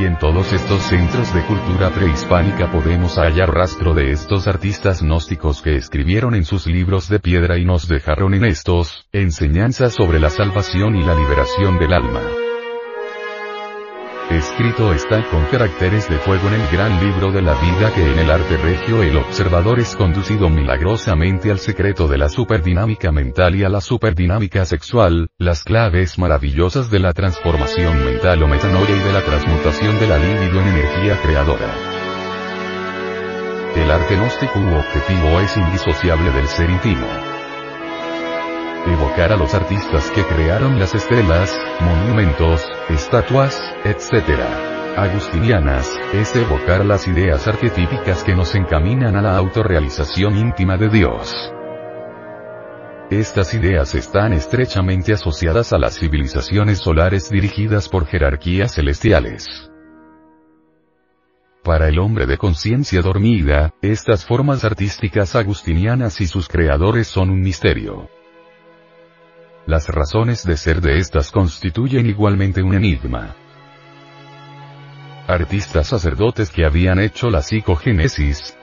Y 0.00 0.04
en 0.04 0.16
todos 0.20 0.52
estos 0.52 0.80
centros 0.82 1.34
de 1.34 1.42
cultura 1.46 1.90
prehispánica 1.90 2.70
podemos 2.70 3.16
hallar 3.18 3.52
rastro 3.52 3.94
de 3.94 4.12
estos 4.12 4.46
artistas 4.46 5.02
gnósticos 5.02 5.62
que 5.62 5.74
escribieron 5.74 6.36
en 6.36 6.44
sus 6.44 6.68
libros 6.68 7.08
de 7.08 7.18
piedra 7.18 7.58
y 7.58 7.64
nos 7.64 7.88
dejaron 7.88 8.34
en 8.34 8.44
estos, 8.44 9.08
enseñanzas 9.10 9.94
sobre 9.94 10.20
la 10.20 10.30
salvación 10.30 10.94
y 10.94 11.02
la 11.02 11.16
liberación 11.16 11.80
del 11.80 11.92
alma. 11.92 12.20
Escrito 14.30 14.92
está 14.94 15.22
con 15.30 15.44
caracteres 15.46 16.08
de 16.08 16.18
fuego 16.18 16.48
en 16.48 16.54
el 16.54 16.68
gran 16.70 17.04
libro 17.04 17.32
de 17.32 17.42
la 17.42 17.54
vida 17.54 17.92
que 17.92 18.02
en 18.10 18.18
el 18.18 18.30
arte 18.30 18.56
regio 18.56 19.02
el 19.02 19.16
observador 19.16 19.78
es 19.80 19.94
conducido 19.94 20.48
milagrosamente 20.48 21.50
al 21.50 21.58
secreto 21.58 22.08
de 22.08 22.18
la 22.18 22.28
superdinámica 22.28 23.12
mental 23.12 23.56
y 23.56 23.64
a 23.64 23.68
la 23.68 23.80
superdinámica 23.80 24.64
sexual, 24.64 25.28
las 25.38 25.64
claves 25.64 26.18
maravillosas 26.18 26.90
de 26.90 27.00
la 27.00 27.12
transformación 27.12 28.04
mental 28.04 28.42
o 28.42 28.48
metanoia 28.48 28.96
y 28.96 29.00
de 29.00 29.12
la 29.12 29.22
transmutación 29.22 29.98
de 29.98 30.06
la 30.06 30.18
libido 30.18 30.60
en 30.60 30.68
energía 30.68 31.20
creadora. 31.22 31.74
El 33.76 33.90
arte 33.90 34.16
gnóstico 34.16 34.58
u 34.58 34.76
objetivo 34.76 35.40
es 35.40 35.56
indisociable 35.56 36.30
del 36.30 36.46
ser 36.46 36.70
íntimo 36.70 37.21
evocar 38.86 39.32
a 39.32 39.36
los 39.36 39.54
artistas 39.54 40.10
que 40.10 40.24
crearon 40.24 40.78
las 40.78 40.94
estelas, 40.94 41.56
monumentos, 41.80 42.66
estatuas, 42.88 43.60
etc. 43.84 44.40
Agustinianas, 44.96 45.90
es 46.12 46.34
evocar 46.36 46.84
las 46.84 47.06
ideas 47.06 47.46
arquetípicas 47.46 48.24
que 48.24 48.34
nos 48.34 48.54
encaminan 48.54 49.16
a 49.16 49.22
la 49.22 49.36
autorrealización 49.36 50.36
íntima 50.36 50.76
de 50.76 50.88
Dios. 50.88 51.32
Estas 53.10 53.54
ideas 53.54 53.94
están 53.94 54.32
estrechamente 54.32 55.12
asociadas 55.12 55.72
a 55.72 55.78
las 55.78 55.98
civilizaciones 55.98 56.78
solares 56.78 57.28
dirigidas 57.30 57.88
por 57.88 58.06
jerarquías 58.06 58.74
celestiales. 58.74 59.70
Para 61.62 61.88
el 61.88 61.98
hombre 61.98 62.26
de 62.26 62.38
conciencia 62.38 63.02
dormida, 63.02 63.74
estas 63.82 64.24
formas 64.24 64.64
artísticas 64.64 65.36
agustinianas 65.36 66.20
y 66.20 66.26
sus 66.26 66.48
creadores 66.48 67.06
son 67.06 67.30
un 67.30 67.40
misterio. 67.40 68.08
Las 69.66 69.88
razones 69.88 70.44
de 70.44 70.56
ser 70.56 70.80
de 70.80 70.98
estas 70.98 71.30
constituyen 71.30 72.06
igualmente 72.06 72.62
un 72.62 72.74
enigma. 72.74 73.36
Artistas 75.28 75.86
sacerdotes 75.86 76.50
que 76.50 76.64
habían 76.64 76.98
hecho 76.98 77.30
la 77.30 77.42
psicogénesis. 77.42 78.58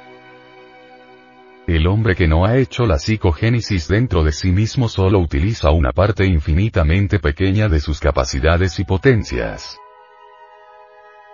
El 1.67 1.87
hombre 1.87 2.15
que 2.15 2.27
no 2.27 2.45
ha 2.45 2.57
hecho 2.57 2.85
la 2.85 2.99
psicogénesis 2.99 3.87
dentro 3.87 4.25
de 4.25 4.33
sí 4.33 4.51
mismo 4.51 4.89
solo 4.89 5.19
utiliza 5.19 5.71
una 5.71 5.93
parte 5.93 6.25
infinitamente 6.25 7.19
pequeña 7.19 7.69
de 7.69 7.79
sus 7.79 8.01
capacidades 8.01 8.77
y 8.79 8.83
potencias. 8.83 9.77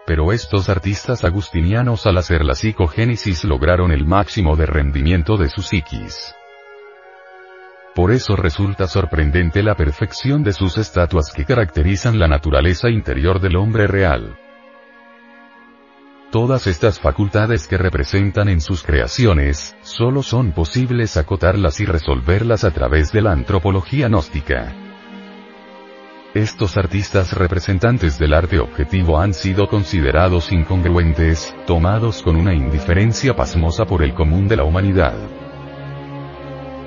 Pero 0.05 0.31
estos 0.31 0.69
artistas 0.69 1.23
agustinianos 1.23 2.05
al 2.05 2.19
hacer 2.19 2.45
la 2.45 2.53
psicogénesis 2.53 3.43
lograron 3.43 3.91
el 3.91 4.05
máximo 4.05 4.55
de 4.55 4.67
rendimiento 4.67 5.37
de 5.37 5.49
su 5.49 5.63
psiquis. 5.63 6.34
Por 7.95 8.11
eso 8.11 8.35
resulta 8.35 8.87
sorprendente 8.89 9.63
la 9.63 9.75
perfección 9.75 10.43
de 10.43 10.51
sus 10.51 10.77
estatuas 10.77 11.31
que 11.33 11.45
caracterizan 11.45 12.19
la 12.19 12.27
naturaleza 12.27 12.89
interior 12.89 13.39
del 13.39 13.55
hombre 13.55 13.87
real. 13.87 14.37
Todas 16.29 16.67
estas 16.67 16.99
facultades 16.99 17.67
que 17.67 17.77
representan 17.77 18.49
en 18.49 18.59
sus 18.59 18.83
creaciones, 18.83 19.77
solo 19.81 20.23
son 20.23 20.51
posibles 20.51 21.15
acotarlas 21.15 21.79
y 21.79 21.85
resolverlas 21.85 22.65
a 22.65 22.71
través 22.71 23.13
de 23.13 23.21
la 23.21 23.31
antropología 23.31 24.09
gnóstica. 24.09 24.73
Estos 26.33 26.75
artistas 26.75 27.31
representantes 27.31 28.19
del 28.19 28.33
arte 28.33 28.59
objetivo 28.59 29.21
han 29.21 29.33
sido 29.33 29.69
considerados 29.69 30.51
incongruentes, 30.51 31.55
tomados 31.65 32.21
con 32.21 32.35
una 32.35 32.53
indiferencia 32.53 33.37
pasmosa 33.37 33.85
por 33.85 34.03
el 34.03 34.13
común 34.13 34.49
de 34.49 34.57
la 34.57 34.65
humanidad 34.65 35.15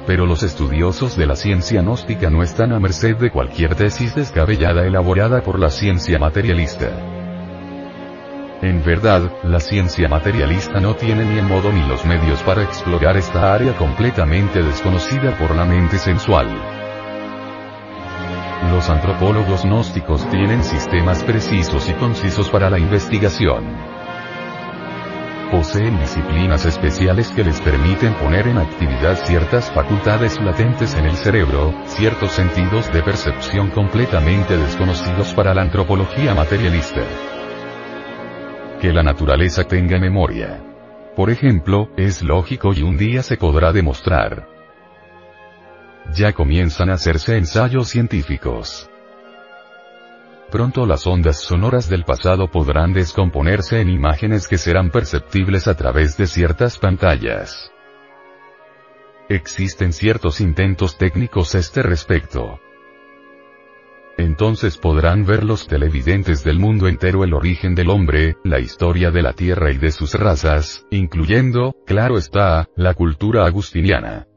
pero 0.08 0.24
los 0.24 0.42
estudiosos 0.42 1.18
de 1.18 1.26
la 1.26 1.36
ciencia 1.36 1.82
gnóstica 1.82 2.30
no 2.30 2.42
están 2.42 2.72
a 2.72 2.80
merced 2.80 3.16
de 3.16 3.30
cualquier 3.30 3.74
tesis 3.74 4.14
descabellada 4.14 4.86
elaborada 4.86 5.42
por 5.42 5.58
la 5.58 5.68
ciencia 5.68 6.18
materialista. 6.18 6.88
En 8.62 8.82
verdad, 8.82 9.30
la 9.44 9.60
ciencia 9.60 10.08
materialista 10.08 10.80
no 10.80 10.96
tiene 10.96 11.26
ni 11.26 11.38
el 11.38 11.44
modo 11.44 11.70
ni 11.70 11.86
los 11.86 12.06
medios 12.06 12.42
para 12.42 12.62
explorar 12.62 13.18
esta 13.18 13.52
área 13.52 13.76
completamente 13.76 14.62
desconocida 14.62 15.36
por 15.36 15.54
la 15.54 15.66
mente 15.66 15.98
sensual. 15.98 16.48
Los 18.70 18.88
antropólogos 18.88 19.64
gnósticos 19.64 20.26
tienen 20.30 20.64
sistemas 20.64 21.22
precisos 21.22 21.86
y 21.86 21.92
concisos 21.92 22.48
para 22.48 22.70
la 22.70 22.78
investigación. 22.78 23.87
Poseen 25.50 25.98
disciplinas 25.98 26.66
especiales 26.66 27.30
que 27.30 27.42
les 27.42 27.58
permiten 27.62 28.12
poner 28.14 28.48
en 28.48 28.58
actividad 28.58 29.16
ciertas 29.24 29.70
facultades 29.70 30.38
latentes 30.42 30.94
en 30.94 31.06
el 31.06 31.16
cerebro, 31.16 31.72
ciertos 31.86 32.32
sentidos 32.32 32.92
de 32.92 33.02
percepción 33.02 33.70
completamente 33.70 34.58
desconocidos 34.58 35.32
para 35.32 35.54
la 35.54 35.62
antropología 35.62 36.34
materialista. 36.34 37.00
Que 38.82 38.92
la 38.92 39.02
naturaleza 39.02 39.64
tenga 39.64 39.98
memoria. 39.98 40.62
Por 41.16 41.30
ejemplo, 41.30 41.88
es 41.96 42.22
lógico 42.22 42.74
y 42.74 42.82
un 42.82 42.98
día 42.98 43.22
se 43.22 43.38
podrá 43.38 43.72
demostrar. 43.72 44.46
Ya 46.12 46.34
comienzan 46.34 46.90
a 46.90 46.94
hacerse 46.94 47.38
ensayos 47.38 47.88
científicos. 47.88 48.90
Pronto 50.50 50.86
las 50.86 51.06
ondas 51.06 51.40
sonoras 51.40 51.90
del 51.90 52.04
pasado 52.04 52.50
podrán 52.50 52.94
descomponerse 52.94 53.80
en 53.80 53.90
imágenes 53.90 54.48
que 54.48 54.56
serán 54.56 54.90
perceptibles 54.90 55.68
a 55.68 55.74
través 55.74 56.16
de 56.16 56.26
ciertas 56.26 56.78
pantallas. 56.78 57.70
Existen 59.28 59.92
ciertos 59.92 60.40
intentos 60.40 60.96
técnicos 60.96 61.54
a 61.54 61.58
este 61.58 61.82
respecto. 61.82 62.60
Entonces 64.16 64.78
podrán 64.78 65.26
ver 65.26 65.44
los 65.44 65.66
televidentes 65.66 66.42
del 66.44 66.58
mundo 66.58 66.88
entero 66.88 67.24
el 67.24 67.34
origen 67.34 67.74
del 67.74 67.90
hombre, 67.90 68.36
la 68.42 68.58
historia 68.58 69.10
de 69.10 69.22
la 69.22 69.34
Tierra 69.34 69.70
y 69.70 69.76
de 69.76 69.90
sus 69.90 70.14
razas, 70.14 70.86
incluyendo, 70.90 71.74
claro 71.84 72.16
está, 72.16 72.68
la 72.74 72.94
cultura 72.94 73.44
agustiniana. 73.44 74.27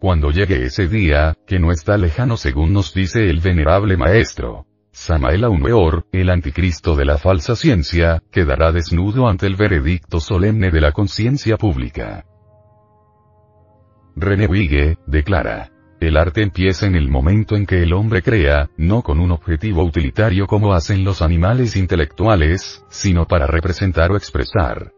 Cuando 0.00 0.30
llegue 0.30 0.64
ese 0.64 0.86
día, 0.86 1.34
que 1.44 1.58
no 1.58 1.72
está 1.72 1.96
lejano 1.96 2.36
según 2.36 2.72
nos 2.72 2.94
dice 2.94 3.28
el 3.28 3.40
venerable 3.40 3.96
maestro. 3.96 4.64
Samael 4.92 5.44
Weor, 5.44 6.06
el 6.12 6.30
anticristo 6.30 6.94
de 6.94 7.04
la 7.04 7.18
falsa 7.18 7.56
ciencia, 7.56 8.22
quedará 8.30 8.70
desnudo 8.70 9.28
ante 9.28 9.46
el 9.46 9.56
veredicto 9.56 10.20
solemne 10.20 10.70
de 10.70 10.80
la 10.80 10.92
conciencia 10.92 11.56
pública. 11.56 12.24
René 14.14 14.46
Wigge, 14.46 14.98
declara. 15.06 15.70
El 16.00 16.16
arte 16.16 16.42
empieza 16.42 16.86
en 16.86 16.94
el 16.94 17.08
momento 17.08 17.56
en 17.56 17.66
que 17.66 17.82
el 17.82 17.92
hombre 17.92 18.22
crea, 18.22 18.70
no 18.76 19.02
con 19.02 19.18
un 19.18 19.32
objetivo 19.32 19.82
utilitario 19.82 20.46
como 20.46 20.74
hacen 20.74 21.02
los 21.02 21.22
animales 21.22 21.74
intelectuales, 21.74 22.84
sino 22.88 23.26
para 23.26 23.48
representar 23.48 24.12
o 24.12 24.16
expresar. 24.16 24.92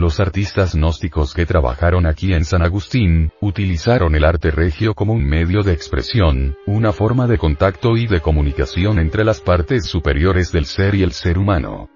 Los 0.00 0.18
artistas 0.18 0.76
gnósticos 0.76 1.34
que 1.34 1.44
trabajaron 1.44 2.06
aquí 2.06 2.32
en 2.32 2.46
San 2.46 2.62
Agustín, 2.62 3.32
utilizaron 3.42 4.14
el 4.14 4.24
arte 4.24 4.50
regio 4.50 4.94
como 4.94 5.12
un 5.12 5.22
medio 5.22 5.60
de 5.60 5.74
expresión, 5.74 6.56
una 6.66 6.90
forma 6.90 7.26
de 7.26 7.36
contacto 7.36 7.98
y 7.98 8.06
de 8.06 8.22
comunicación 8.22 8.98
entre 8.98 9.24
las 9.24 9.42
partes 9.42 9.84
superiores 9.84 10.52
del 10.52 10.64
ser 10.64 10.94
y 10.94 11.02
el 11.02 11.12
ser 11.12 11.36
humano. 11.36 11.90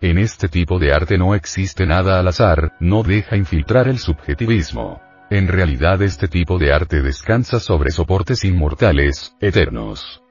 En 0.00 0.16
este 0.16 0.46
tipo 0.46 0.78
de 0.78 0.92
arte 0.92 1.18
no 1.18 1.34
existe 1.34 1.86
nada 1.86 2.20
al 2.20 2.28
azar, 2.28 2.76
no 2.78 3.02
deja 3.02 3.36
infiltrar 3.36 3.88
el 3.88 3.98
subjetivismo. 3.98 5.00
En 5.30 5.48
realidad 5.48 6.02
este 6.02 6.28
tipo 6.28 6.56
de 6.56 6.72
arte 6.72 7.02
descansa 7.02 7.58
sobre 7.58 7.90
soportes 7.90 8.44
inmortales, 8.44 9.34
eternos. 9.40 10.23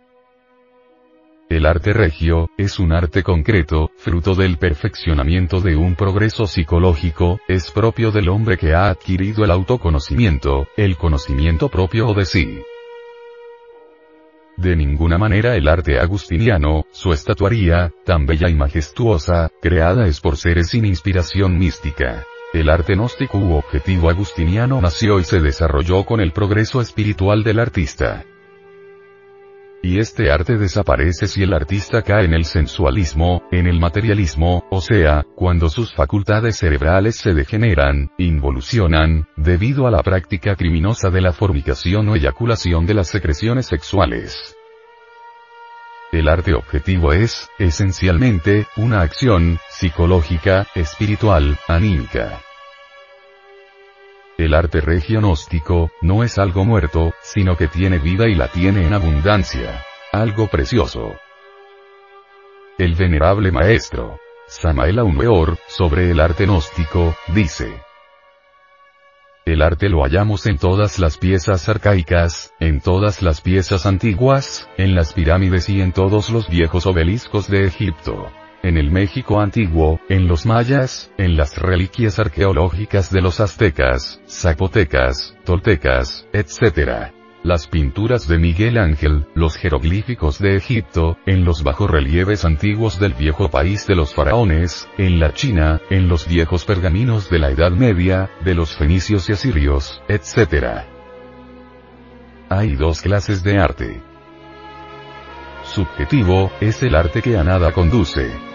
El 1.49 1.65
arte 1.65 1.93
regio, 1.93 2.49
es 2.57 2.79
un 2.79 2.93
arte 2.93 3.21
concreto, 3.21 3.91
fruto 3.97 4.33
del 4.33 4.57
perfeccionamiento 4.57 5.59
de 5.59 5.75
un 5.75 5.95
progreso 5.95 6.47
psicológico, 6.47 7.39
es 7.47 7.69
propio 7.69 8.11
del 8.11 8.29
hombre 8.29 8.57
que 8.57 8.73
ha 8.73 8.89
adquirido 8.89 9.43
el 9.43 9.51
autoconocimiento, 9.51 10.67
el 10.77 10.95
conocimiento 10.97 11.69
propio 11.69 12.13
de 12.13 12.25
sí. 12.25 12.61
De 14.55 14.75
ninguna 14.75 15.17
manera 15.17 15.55
el 15.55 15.67
arte 15.67 15.99
agustiniano, 15.99 16.85
su 16.91 17.11
estatuaría, 17.11 17.91
tan 18.05 18.25
bella 18.25 18.49
y 18.49 18.55
majestuosa, 18.55 19.49
creada 19.61 20.07
es 20.07 20.21
por 20.21 20.37
seres 20.37 20.69
sin 20.69 20.85
inspiración 20.85 21.57
mística. 21.57 22.25
El 22.53 22.69
arte 22.69 22.93
gnóstico 22.93 23.37
u 23.37 23.55
objetivo 23.55 24.09
agustiniano 24.09 24.79
nació 24.79 25.19
y 25.19 25.23
se 25.23 25.39
desarrolló 25.39 26.05
con 26.05 26.21
el 26.21 26.31
progreso 26.31 26.81
espiritual 26.81 27.43
del 27.43 27.59
artista. 27.59 28.25
Y 29.85 29.99
este 29.99 30.31
arte 30.31 30.57
desaparece 30.57 31.27
si 31.27 31.43
el 31.43 31.53
artista 31.53 32.03
cae 32.03 32.23
en 32.23 32.33
el 32.33 32.45
sensualismo, 32.45 33.43
en 33.51 33.67
el 33.67 33.81
materialismo, 33.81 34.65
o 34.71 34.79
sea, 34.79 35.25
cuando 35.35 35.67
sus 35.67 35.93
facultades 35.93 36.55
cerebrales 36.55 37.17
se 37.17 37.33
degeneran, 37.33 38.09
involucionan, 38.17 39.27
debido 39.35 39.85
a 39.85 39.91
la 39.91 40.01
práctica 40.01 40.55
criminosa 40.55 41.09
de 41.09 41.19
la 41.19 41.33
fornicación 41.33 42.07
o 42.07 42.15
eyaculación 42.15 42.85
de 42.85 42.93
las 42.93 43.09
secreciones 43.09 43.65
sexuales. 43.65 44.55
El 46.13 46.29
arte 46.29 46.53
objetivo 46.53 47.11
es, 47.11 47.49
esencialmente, 47.59 48.67
una 48.77 49.01
acción, 49.01 49.59
psicológica, 49.69 50.65
espiritual, 50.75 51.57
anímica. 51.67 52.39
El 54.43 54.55
arte 54.55 54.81
regionóstico, 54.81 55.89
no 56.01 56.21
es 56.21 56.37
algo 56.37 56.65
muerto, 56.65 57.13
sino 57.21 57.55
que 57.55 57.69
tiene 57.69 57.97
vida 57.97 58.27
y 58.27 58.35
la 58.35 58.49
tiene 58.49 58.85
en 58.85 58.93
abundancia. 58.93 59.85
Algo 60.11 60.47
precioso. 60.47 61.13
El 62.77 62.95
venerable 62.95 63.53
maestro, 63.53 64.19
Samael 64.47 64.99
Weor, 64.99 65.57
sobre 65.67 66.11
el 66.11 66.19
arte 66.19 66.43
gnóstico, 66.43 67.15
dice. 67.29 67.81
El 69.45 69.61
arte 69.61 69.87
lo 69.87 70.03
hallamos 70.03 70.45
en 70.45 70.57
todas 70.57 70.99
las 70.99 71.17
piezas 71.17 71.69
arcaicas, 71.69 72.53
en 72.59 72.81
todas 72.81 73.21
las 73.21 73.39
piezas 73.39 73.85
antiguas, 73.85 74.69
en 74.75 74.93
las 74.93 75.13
pirámides 75.13 75.69
y 75.69 75.79
en 75.79 75.93
todos 75.93 76.29
los 76.29 76.49
viejos 76.49 76.85
obeliscos 76.85 77.47
de 77.47 77.65
Egipto 77.65 78.29
en 78.63 78.77
el 78.77 78.89
México 78.89 79.41
antiguo, 79.41 79.99
en 80.09 80.27
los 80.27 80.45
mayas, 80.45 81.11
en 81.17 81.35
las 81.35 81.57
reliquias 81.57 82.17
arqueológicas 82.17 83.11
de 83.11 83.21
los 83.21 83.41
aztecas, 83.41 84.21
zapotecas, 84.27 85.35
toltecas, 85.43 86.25
etc. 86.31 87.11
Las 87.43 87.67
pinturas 87.67 88.25
de 88.29 88.37
Miguel 88.37 88.77
Ángel, 88.77 89.27
los 89.35 89.57
jeroglíficos 89.57 90.39
de 90.39 90.55
Egipto, 90.55 91.17
en 91.25 91.43
los 91.43 91.61
bajorrelieves 91.61 92.45
antiguos 92.45 93.01
del 93.01 93.13
viejo 93.13 93.49
país 93.49 93.85
de 93.85 93.95
los 93.95 94.13
faraones, 94.15 94.87
en 94.97 95.19
la 95.19 95.33
China, 95.33 95.81
en 95.89 96.07
los 96.07 96.25
viejos 96.25 96.63
pergaminos 96.63 97.29
de 97.29 97.39
la 97.39 97.51
Edad 97.51 97.71
Media, 97.71 98.29
de 98.45 98.55
los 98.55 98.77
fenicios 98.77 99.29
y 99.29 99.33
asirios, 99.33 100.01
etc. 100.07 100.85
Hay 102.47 102.75
dos 102.75 103.01
clases 103.01 103.43
de 103.43 103.59
arte. 103.59 104.01
Subjetivo, 105.65 106.49
es 106.61 106.81
el 106.81 106.95
arte 106.95 107.21
que 107.21 107.37
a 107.37 107.43
nada 107.43 107.73
conduce. 107.73 108.52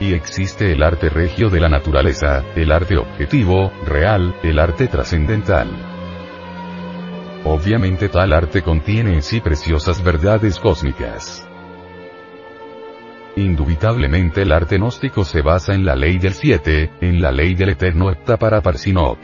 Y 0.00 0.12
existe 0.12 0.72
el 0.72 0.82
arte 0.82 1.08
regio 1.08 1.50
de 1.50 1.60
la 1.60 1.68
naturaleza, 1.68 2.44
el 2.56 2.72
arte 2.72 2.96
objetivo, 2.96 3.72
real, 3.86 4.34
el 4.42 4.58
arte 4.58 4.88
trascendental. 4.88 5.68
Obviamente 7.44 8.08
tal 8.08 8.32
arte 8.32 8.62
contiene 8.62 9.14
en 9.14 9.22
sí 9.22 9.40
preciosas 9.40 10.02
verdades 10.02 10.58
cósmicas. 10.58 11.46
Indubitablemente 13.36 14.42
el 14.42 14.52
arte 14.52 14.78
gnóstico 14.78 15.24
se 15.24 15.42
basa 15.42 15.74
en 15.74 15.84
la 15.84 15.94
ley 15.94 16.18
del 16.18 16.34
siete, 16.34 16.90
en 17.00 17.20
la 17.20 17.32
ley 17.32 17.54
del 17.54 17.70
eterno 17.70 18.10
Hepta 18.10 18.36
para 18.36 18.62
Parsinok. 18.62 19.18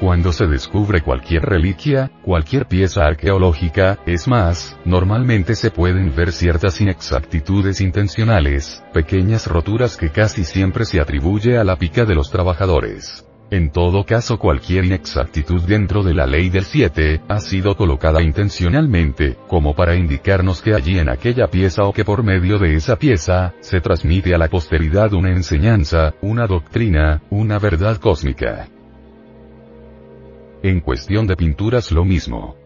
Cuando 0.00 0.32
se 0.32 0.46
descubre 0.46 1.02
cualquier 1.02 1.42
reliquia, 1.42 2.12
cualquier 2.22 2.66
pieza 2.66 3.04
arqueológica, 3.04 3.98
es 4.06 4.28
más, 4.28 4.78
normalmente 4.84 5.56
se 5.56 5.72
pueden 5.72 6.14
ver 6.14 6.30
ciertas 6.30 6.80
inexactitudes 6.80 7.80
intencionales, 7.80 8.80
pequeñas 8.94 9.48
roturas 9.48 9.96
que 9.96 10.10
casi 10.10 10.44
siempre 10.44 10.84
se 10.84 11.00
atribuye 11.00 11.58
a 11.58 11.64
la 11.64 11.74
pica 11.74 12.04
de 12.04 12.14
los 12.14 12.30
trabajadores. 12.30 13.26
En 13.50 13.70
todo 13.70 14.04
caso 14.04 14.38
cualquier 14.38 14.84
inexactitud 14.84 15.62
dentro 15.62 16.04
de 16.04 16.14
la 16.14 16.26
ley 16.26 16.48
del 16.48 16.64
7, 16.64 17.22
ha 17.26 17.40
sido 17.40 17.76
colocada 17.76 18.22
intencionalmente, 18.22 19.36
como 19.48 19.74
para 19.74 19.96
indicarnos 19.96 20.62
que 20.62 20.74
allí 20.74 21.00
en 21.00 21.08
aquella 21.08 21.48
pieza 21.48 21.82
o 21.82 21.92
que 21.92 22.04
por 22.04 22.22
medio 22.22 22.58
de 22.58 22.76
esa 22.76 22.96
pieza, 22.96 23.54
se 23.60 23.80
transmite 23.80 24.32
a 24.32 24.38
la 24.38 24.48
posteridad 24.48 25.12
una 25.12 25.30
enseñanza, 25.32 26.14
una 26.20 26.46
doctrina, 26.46 27.22
una 27.30 27.58
verdad 27.58 27.96
cósmica. 27.96 28.68
En 30.62 30.80
cuestión 30.80 31.26
de 31.26 31.36
pinturas 31.36 31.92
lo 31.92 32.04
mismo. 32.04 32.56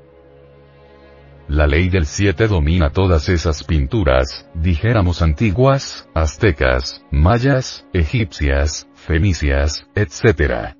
La 1.49 1.67
ley 1.67 1.91
del 1.91 2.07
7 2.07 2.49
domina 2.49 2.91
todas 2.91 3.29
esas 3.29 3.65
pinturas, 3.65 4.49
dijéramos 4.55 5.21
antiguas, 5.21 6.09
aztecas, 6.15 7.05
mayas, 7.11 7.87
egipcias, 7.93 8.89
fenicias, 8.95 9.85
etc. 9.95 10.75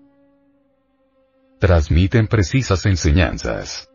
Transmiten 1.59 2.29
precisas 2.29 2.87
enseñanzas. 2.87 3.91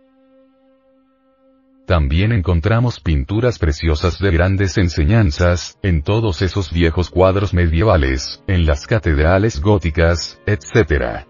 También 1.88 2.34
encontramos 2.34 3.00
pinturas 3.00 3.58
preciosas 3.58 4.20
de 4.20 4.30
grandes 4.30 4.78
enseñanzas, 4.78 5.80
en 5.82 6.04
todos 6.04 6.44
esos 6.44 6.72
viejos 6.72 7.10
cuadros 7.10 7.54
medievales, 7.54 8.44
en 8.46 8.68
las 8.68 8.86
catedrales 8.86 9.62
góticas, 9.62 10.40
etc. 10.46 11.26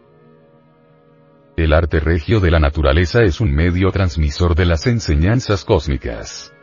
el 1.57 1.73
arte 1.73 1.99
regio 1.99 2.39
de 2.39 2.51
la 2.51 2.59
naturaleza 2.59 3.23
es 3.23 3.41
un 3.41 3.51
medio 3.51 3.91
transmisor 3.91 4.53
de 4.53 4.65
las 4.65 4.85
enseñanzas 4.85 5.65
cósmicas. 5.65 6.53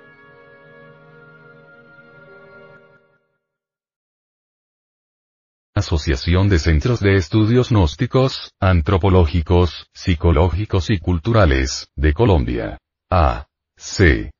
Asociación 5.75 6.49
de 6.49 6.61
Centros 6.61 7.01
de 7.01 7.17
Estudios 7.17 7.71
Gnósticos, 7.71 8.53
Antropológicos, 8.61 9.89
Psicológicos 9.93 10.91
y 10.91 11.01
Culturales, 11.01 11.89
de 11.97 12.13
Colombia. 12.13 12.79
A. 13.11 13.49
C. 13.77 14.31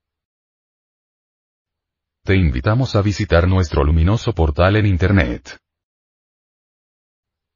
Te 2.23 2.37
invitamos 2.37 2.95
a 2.95 3.03
visitar 3.03 3.49
nuestro 3.49 3.83
luminoso 3.83 4.33
portal 4.33 4.77
en 4.77 4.87
Internet. 4.87 5.59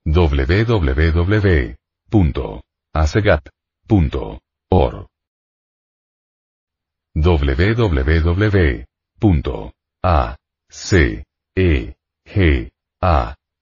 www.acegap.org 0.04 2.67
www.acegap 2.92 3.48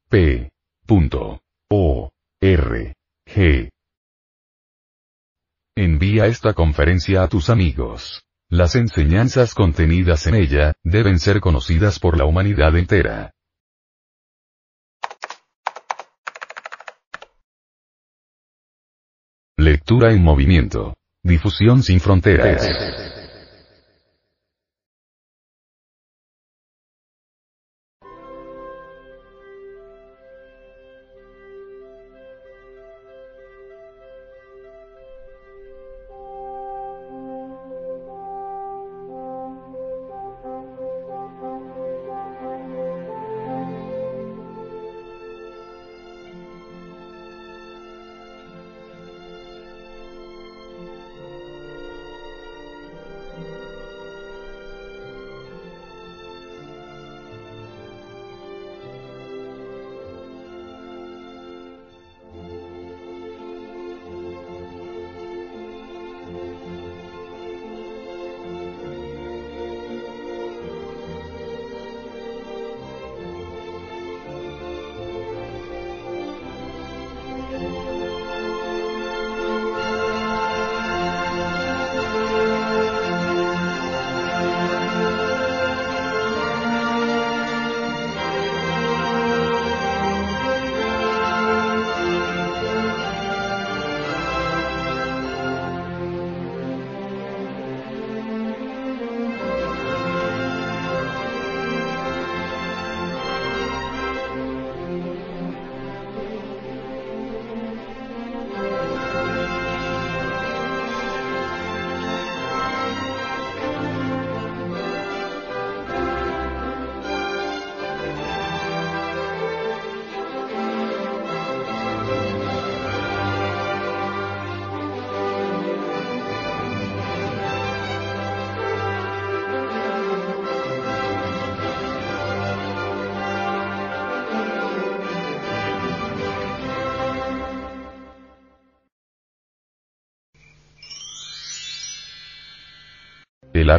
P. 0.09 0.51
O. 1.71 2.11
R. 2.41 2.95
G. 3.27 3.71
Envía 5.77 6.27
esta 6.27 6.55
conferencia 6.55 7.23
a 7.23 7.29
tus 7.29 7.51
amigos. 7.51 8.25
Las 8.49 8.77
enseñanzas 8.77 9.55
contenidas 9.55 10.27
en 10.27 10.37
ella, 10.37 10.75
deben 10.85 11.19
ser 11.19 11.41
conocidas 11.41 11.99
por 11.99 12.17
la 12.17 12.25
humanidad 12.25 12.77
entera. 12.77 13.36
Lectura 19.77 20.11
en 20.11 20.23
movimiento. 20.23 20.97
Difusión 21.23 21.83
sin 21.83 22.01
fronteras. 22.01 22.67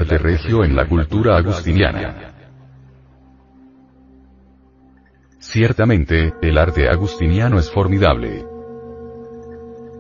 Regio 0.10 0.64
en 0.64 0.76
la 0.76 0.88
cultura 0.88 1.36
agustiniana. 1.38 2.34
Ciertamente, 5.40 6.34
el 6.42 6.58
arte 6.58 6.90
agustiniano 6.90 7.58
es 7.58 7.72
formidable. 7.72 8.46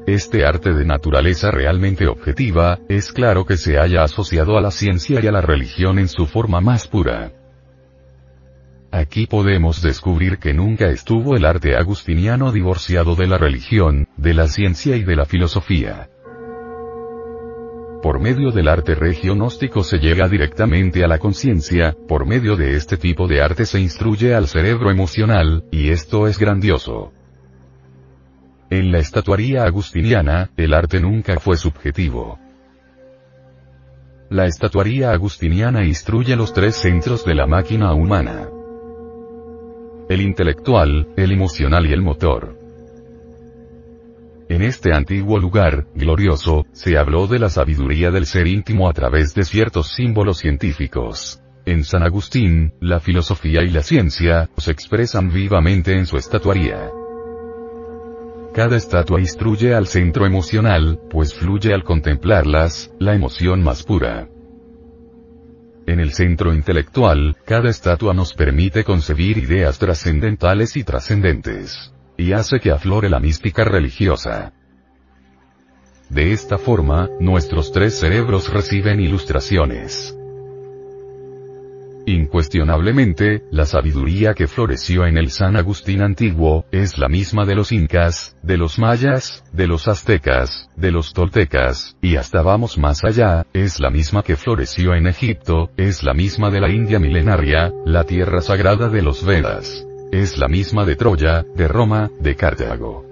Este 0.07 0.45
arte 0.45 0.73
de 0.73 0.85
naturaleza 0.85 1.51
realmente 1.51 2.07
objetiva, 2.07 2.79
es 2.87 3.11
claro 3.11 3.45
que 3.45 3.57
se 3.57 3.77
haya 3.77 4.03
asociado 4.03 4.57
a 4.57 4.61
la 4.61 4.71
ciencia 4.71 5.19
y 5.21 5.27
a 5.27 5.31
la 5.31 5.41
religión 5.41 5.99
en 5.99 6.07
su 6.07 6.27
forma 6.27 6.61
más 6.61 6.87
pura. 6.87 7.33
Aquí 8.91 9.27
podemos 9.27 9.81
descubrir 9.81 10.37
que 10.37 10.53
nunca 10.53 10.87
estuvo 10.87 11.35
el 11.35 11.45
arte 11.45 11.75
agustiniano 11.75 12.51
divorciado 12.51 13.15
de 13.15 13.27
la 13.27 13.37
religión, 13.37 14.07
de 14.15 14.33
la 14.33 14.47
ciencia 14.47 14.95
y 14.95 15.03
de 15.03 15.15
la 15.15 15.25
filosofía. 15.25 16.09
Por 18.01 18.19
medio 18.19 18.51
del 18.51 18.67
arte 18.67 18.93
regio 18.93 19.33
gnóstico 19.33 19.83
se 19.83 19.97
llega 19.97 20.27
directamente 20.27 21.03
a 21.03 21.07
la 21.07 21.17
conciencia, 21.17 21.95
por 22.07 22.27
medio 22.27 22.55
de 22.55 22.75
este 22.75 22.95
tipo 22.97 23.27
de 23.27 23.41
arte 23.41 23.65
se 23.65 23.79
instruye 23.79 24.35
al 24.35 24.47
cerebro 24.47 24.91
emocional, 24.91 25.63
y 25.71 25.89
esto 25.89 26.27
es 26.27 26.37
grandioso. 26.37 27.11
En 28.69 28.91
la 28.91 28.99
estatuaría 28.99 29.63
agustiniana, 29.63 30.51
el 30.57 30.73
arte 30.73 30.99
nunca 30.99 31.39
fue 31.39 31.57
subjetivo. 31.57 32.37
La 34.29 34.45
estatuaría 34.45 35.11
agustiniana 35.11 35.85
instruye 35.85 36.35
los 36.35 36.53
tres 36.53 36.75
centros 36.75 37.25
de 37.25 37.33
la 37.33 37.47
máquina 37.47 37.93
humana. 37.93 38.49
El 40.09 40.21
intelectual, 40.21 41.07
el 41.15 41.31
emocional 41.31 41.85
y 41.87 41.93
el 41.93 42.01
motor. 42.01 42.56
En 44.57 44.63
este 44.63 44.91
antiguo 44.91 45.37
lugar, 45.37 45.85
glorioso, 45.93 46.65
se 46.71 46.97
habló 46.97 47.27
de 47.27 47.37
la 47.37 47.47
sabiduría 47.47 48.09
del 48.09 48.25
ser 48.25 48.47
íntimo 48.47 48.89
a 48.89 48.93
través 48.93 49.35
de 49.35 49.43
ciertos 49.43 49.93
símbolos 49.93 50.39
científicos. 50.39 51.39
En 51.67 51.83
San 51.83 52.01
Agustín, 52.01 52.73
la 52.81 52.99
filosofía 52.99 53.61
y 53.61 53.69
la 53.69 53.83
ciencia, 53.83 54.49
se 54.57 54.71
expresan 54.71 55.31
vivamente 55.31 55.95
en 55.95 56.07
su 56.07 56.17
estatuaría. 56.17 56.89
Cada 58.51 58.77
estatua 58.77 59.19
instruye 59.19 59.75
al 59.75 59.85
centro 59.85 60.25
emocional, 60.25 61.01
pues 61.07 61.35
fluye 61.35 61.71
al 61.71 61.83
contemplarlas, 61.83 62.91
la 62.97 63.13
emoción 63.13 63.61
más 63.61 63.83
pura. 63.83 64.27
En 65.85 65.99
el 65.99 66.13
centro 66.13 66.51
intelectual, 66.51 67.37
cada 67.45 67.69
estatua 67.69 68.15
nos 68.15 68.33
permite 68.33 68.83
concebir 68.83 69.37
ideas 69.37 69.77
trascendentales 69.77 70.75
y 70.77 70.83
trascendentes 70.83 71.93
y 72.17 72.33
hace 72.33 72.59
que 72.59 72.71
aflore 72.71 73.09
la 73.09 73.19
mística 73.19 73.63
religiosa. 73.63 74.51
De 76.09 76.31
esta 76.31 76.57
forma, 76.57 77.09
nuestros 77.19 77.71
tres 77.71 77.99
cerebros 77.99 78.51
reciben 78.51 78.99
ilustraciones. 78.99 80.17
Incuestionablemente, 82.07 83.43
la 83.51 83.65
sabiduría 83.65 84.33
que 84.33 84.47
floreció 84.47 85.05
en 85.05 85.17
el 85.17 85.29
San 85.29 85.57
Agustín 85.57 86.01
antiguo, 86.01 86.63
es 86.71 86.97
la 86.97 87.09
misma 87.09 87.45
de 87.45 87.55
los 87.55 87.73
incas, 87.73 88.37
de 88.41 88.55
los 88.55 88.79
mayas, 88.79 89.43
de 89.51 89.67
los 89.67 89.89
aztecas, 89.89 90.69
de 90.77 90.91
los 90.91 91.11
toltecas, 91.11 91.97
y 92.01 92.15
hasta 92.15 92.41
vamos 92.41 92.77
más 92.77 93.03
allá, 93.03 93.45
es 93.51 93.81
la 93.81 93.89
misma 93.89 94.23
que 94.23 94.37
floreció 94.37 94.95
en 94.95 95.07
Egipto, 95.07 95.69
es 95.75 96.01
la 96.01 96.13
misma 96.13 96.49
de 96.49 96.61
la 96.61 96.69
India 96.69 96.97
milenaria, 96.97 97.73
la 97.85 98.05
tierra 98.05 98.39
sagrada 98.39 98.87
de 98.87 99.01
los 99.01 99.25
Vedas. 99.25 99.85
Es 100.11 100.37
la 100.37 100.47
misma 100.47 100.85
de 100.85 100.95
Troya, 100.95 101.43
de 101.43 101.67
Roma, 101.67 102.09
de 102.21 102.35
Cartago. 102.37 103.05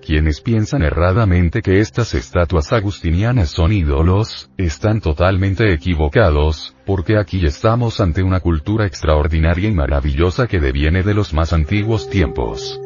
Quienes 0.00 0.40
piensan 0.40 0.82
erradamente 0.82 1.60
que 1.60 1.80
estas 1.80 2.14
estatuas 2.14 2.72
agustinianas 2.72 3.50
son 3.50 3.72
ídolos, 3.72 4.50
están 4.56 5.02
totalmente 5.02 5.72
equivocados, 5.74 6.74
porque 6.86 7.18
aquí 7.18 7.44
estamos 7.44 8.00
ante 8.00 8.22
una 8.22 8.40
cultura 8.40 8.86
extraordinaria 8.86 9.68
y 9.68 9.72
maravillosa 9.72 10.46
que 10.46 10.60
deviene 10.60 11.02
de 11.02 11.12
los 11.12 11.34
más 11.34 11.52
antiguos 11.52 12.08
tiempos. 12.08 12.80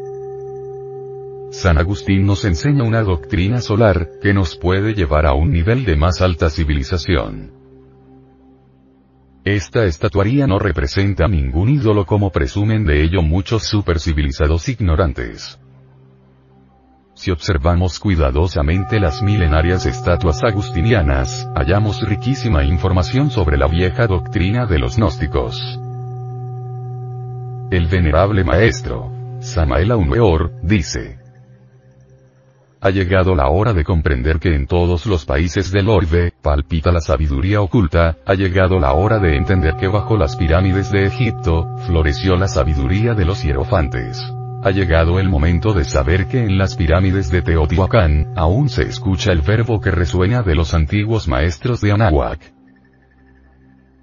San 1.50 1.78
Agustín 1.78 2.26
nos 2.26 2.44
enseña 2.44 2.82
una 2.82 3.02
doctrina 3.02 3.60
solar, 3.60 4.10
que 4.20 4.34
nos 4.34 4.56
puede 4.56 4.94
llevar 4.94 5.26
a 5.26 5.32
un 5.32 5.52
nivel 5.52 5.84
de 5.84 5.96
más 5.96 6.20
alta 6.20 6.50
civilización. 6.50 7.57
Esta 9.48 9.86
estatuaría 9.86 10.46
no 10.46 10.58
representa 10.58 11.26
ningún 11.26 11.70
ídolo 11.70 12.04
como 12.04 12.30
presumen 12.30 12.84
de 12.84 13.02
ello 13.02 13.22
muchos 13.22 13.62
supercivilizados 13.62 14.68
ignorantes. 14.68 15.58
Si 17.14 17.30
observamos 17.30 17.98
cuidadosamente 17.98 19.00
las 19.00 19.22
milenarias 19.22 19.86
estatuas 19.86 20.44
agustinianas, 20.44 21.48
hallamos 21.56 22.06
riquísima 22.06 22.62
información 22.62 23.30
sobre 23.30 23.56
la 23.56 23.68
vieja 23.68 24.06
doctrina 24.06 24.66
de 24.66 24.80
los 24.80 24.98
gnósticos. 24.98 25.80
El 27.70 27.86
venerable 27.86 28.44
maestro, 28.44 29.10
Samael 29.40 29.92
Aumeor, 29.92 30.52
dice, 30.62 31.20
ha 32.80 32.90
llegado 32.90 33.34
la 33.34 33.48
hora 33.48 33.72
de 33.72 33.84
comprender 33.84 34.38
que 34.38 34.54
en 34.54 34.66
todos 34.66 35.06
los 35.06 35.24
países 35.24 35.72
del 35.72 35.88
orbe, 35.88 36.32
palpita 36.42 36.92
la 36.92 37.00
sabiduría 37.00 37.60
oculta, 37.60 38.16
ha 38.24 38.34
llegado 38.34 38.78
la 38.78 38.92
hora 38.92 39.18
de 39.18 39.36
entender 39.36 39.74
que 39.76 39.88
bajo 39.88 40.16
las 40.16 40.36
pirámides 40.36 40.90
de 40.92 41.06
Egipto, 41.06 41.66
floreció 41.86 42.36
la 42.36 42.46
sabiduría 42.46 43.14
de 43.14 43.24
los 43.24 43.42
hierofantes. 43.42 44.22
Ha 44.62 44.70
llegado 44.70 45.18
el 45.20 45.28
momento 45.28 45.72
de 45.72 45.84
saber 45.84 46.26
que 46.26 46.40
en 46.44 46.58
las 46.58 46.76
pirámides 46.76 47.30
de 47.30 47.42
Teotihuacán, 47.42 48.32
aún 48.36 48.68
se 48.68 48.82
escucha 48.82 49.32
el 49.32 49.40
verbo 49.40 49.80
que 49.80 49.90
resuena 49.90 50.42
de 50.42 50.54
los 50.54 50.74
antiguos 50.74 51.28
maestros 51.28 51.80
de 51.80 51.92
Anáhuac. 51.92 52.40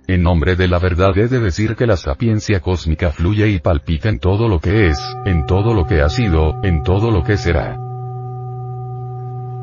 En 0.07 0.21
nombre 0.21 0.55
de 0.55 0.67
la 0.67 0.79
verdad 0.79 1.17
he 1.17 1.27
de 1.27 1.39
decir 1.39 1.75
que 1.75 1.88
la 1.88 1.97
sapiencia 1.97 2.59
cósmica 2.59 3.11
fluye 3.11 3.49
y 3.49 3.59
palpita 3.59 4.09
en 4.09 4.19
todo 4.19 4.47
lo 4.47 4.59
que 4.59 4.88
es, 4.88 4.99
en 5.25 5.45
todo 5.45 5.73
lo 5.73 5.88
que 5.88 6.01
ha 6.01 6.09
sido, 6.09 6.61
en 6.63 6.83
todo 6.83 7.09
lo 7.09 7.23
que 7.23 7.38
será. 7.38 7.85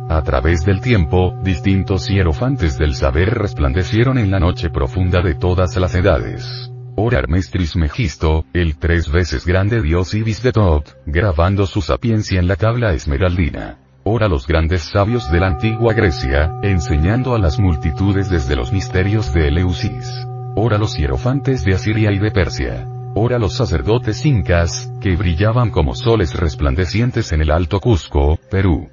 A 0.09 0.23
través 0.23 0.65
del 0.65 0.81
tiempo, 0.81 1.35
distintos 1.43 2.09
hierofantes 2.09 2.77
del 2.77 2.95
saber 2.95 3.31
resplandecieron 3.35 4.19
en 4.19 4.31
la 4.31 4.41
noche 4.41 4.69
profunda 4.69 5.23
de 5.23 5.35
todas 5.35 5.77
las 5.77 5.95
edades. 5.95 6.71
Ora 6.97 7.23
Mestris 7.27 7.77
Megisto, 7.77 8.45
el 8.53 8.77
tres 8.77 9.11
veces 9.11 9.47
grande 9.47 9.81
dios 9.81 10.13
Ibis 10.13 10.43
de 10.43 10.53
Tot, 10.53 10.97
grabando 11.07 11.67
su 11.67 11.81
sapiencia 11.81 12.39
en 12.39 12.47
la 12.47 12.57
tabla 12.57 12.93
esmeraldina. 12.93 13.79
Ora 14.05 14.29
los 14.29 14.47
grandes 14.47 14.83
sabios 14.83 15.31
de 15.31 15.41
la 15.41 15.47
antigua 15.47 15.95
Grecia, 15.95 16.53
enseñando 16.63 17.35
a 17.35 17.39
las 17.39 17.59
multitudes 17.59 18.29
desde 18.29 18.57
los 18.57 18.73
misterios 18.73 19.33
de 19.33 19.49
Eleusis. 19.49 20.27
Ora 20.57 20.77
los 20.77 20.95
hierofantes 20.97 21.65
de 21.65 21.75
Asiria 21.75 22.13
y 22.13 22.19
de 22.19 22.31
Persia. 22.31 22.87
Ora 23.15 23.39
los 23.39 23.55
sacerdotes 23.55 24.27
incas, 24.27 24.93
que 25.01 25.17
brillaban 25.17 25.71
como 25.71 25.95
soles 25.95 26.35
resplandecientes 26.35 27.33
en 27.33 27.41
el 27.41 27.51
Alto 27.51 27.81
Cusco, 27.81 28.39
Perú 28.51 28.91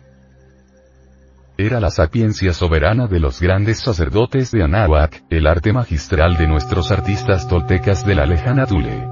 era 1.59 1.81
la 1.81 1.89
sapiencia 1.89 2.53
soberana 2.53 3.07
de 3.07 3.19
los 3.19 3.41
grandes 3.41 3.79
sacerdotes 3.79 4.49
de 4.51 4.63
Anáhuac, 4.63 5.23
el 5.29 5.45
arte 5.45 5.73
magistral 5.73 6.37
de 6.37 6.47
nuestros 6.47 6.89
artistas 6.89 7.49
toltecas 7.49 8.05
de 8.05 8.15
la 8.15 8.25
lejana 8.25 8.65
Tule. 8.65 9.05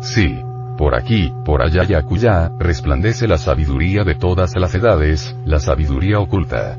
Sí. 0.00 0.40
Por 0.78 0.94
aquí, 0.96 1.32
por 1.44 1.62
allá 1.62 1.84
y 1.88 1.94
acullá, 1.94 2.50
resplandece 2.60 3.26
la 3.26 3.38
sabiduría 3.38 4.04
de 4.04 4.14
todas 4.14 4.54
las 4.56 4.74
edades, 4.74 5.36
la 5.44 5.58
sabiduría 5.58 6.20
oculta. 6.20 6.78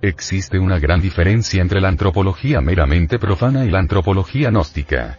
Existe 0.00 0.58
una 0.58 0.78
gran 0.78 1.00
diferencia 1.00 1.60
entre 1.60 1.80
la 1.80 1.88
antropología 1.88 2.60
meramente 2.62 3.18
profana 3.18 3.66
y 3.66 3.70
la 3.70 3.80
antropología 3.80 4.50
gnóstica. 4.50 5.18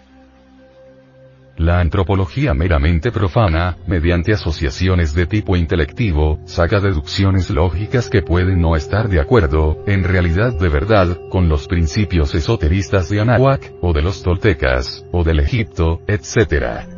La 1.58 1.80
antropología 1.80 2.54
meramente 2.54 3.14
profana, 3.14 3.78
mediante 3.88 4.34
asociaciones 4.34 5.14
de 5.14 5.26
tipo 5.26 5.56
intelectivo, 5.56 6.38
saca 6.44 6.82
deducciones 6.82 7.50
lógicas 7.50 8.10
que 8.10 8.22
pueden 8.22 8.60
no 8.60 8.76
estar 8.76 9.08
de 9.08 9.22
acuerdo, 9.22 9.78
en 9.88 10.04
realidad 10.04 10.52
de 10.60 10.68
verdad, 10.68 11.18
con 11.30 11.48
los 11.48 11.70
principios 11.70 12.36
esoteristas 12.36 13.08
de 13.08 13.22
Anáhuac, 13.22 13.72
o 13.82 13.94
de 13.94 14.02
los 14.02 14.22
toltecas, 14.22 15.06
o 15.14 15.24
del 15.24 15.40
Egipto, 15.40 16.02
etc. 16.08 16.90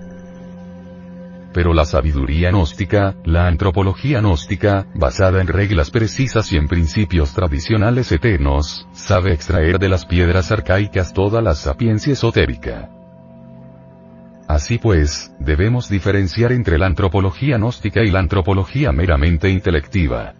Pero 1.53 1.75
la 1.75 1.85
sabiduría 1.85 2.49
gnóstica, 2.49 3.13
la 3.25 3.45
antropología 3.45 4.21
gnóstica, 4.21 4.87
basada 4.95 5.39
en 5.39 5.47
reglas 5.49 5.91
precisas 5.91 6.51
y 6.51 6.57
en 6.57 6.67
principios 6.67 7.31
tradicionales 7.31 8.11
eternos, 8.11 8.87
sabe 8.91 9.33
extraer 9.33 9.77
de 9.77 9.89
las 9.89 10.07
piedras 10.07 10.51
arcaicas 10.51 11.13
toda 11.13 11.43
la 11.43 11.53
sapiencia 11.53 12.13
esotérica. 12.13 12.96
Así 14.47 14.77
pues, 14.77 15.33
debemos 15.39 15.89
diferenciar 15.89 16.53
entre 16.53 16.77
la 16.77 16.85
antropología 16.85 17.57
gnóstica 17.57 18.01
y 18.03 18.11
la 18.11 18.19
antropología 18.19 18.91
meramente 18.93 19.49
intelectiva. 19.49 20.35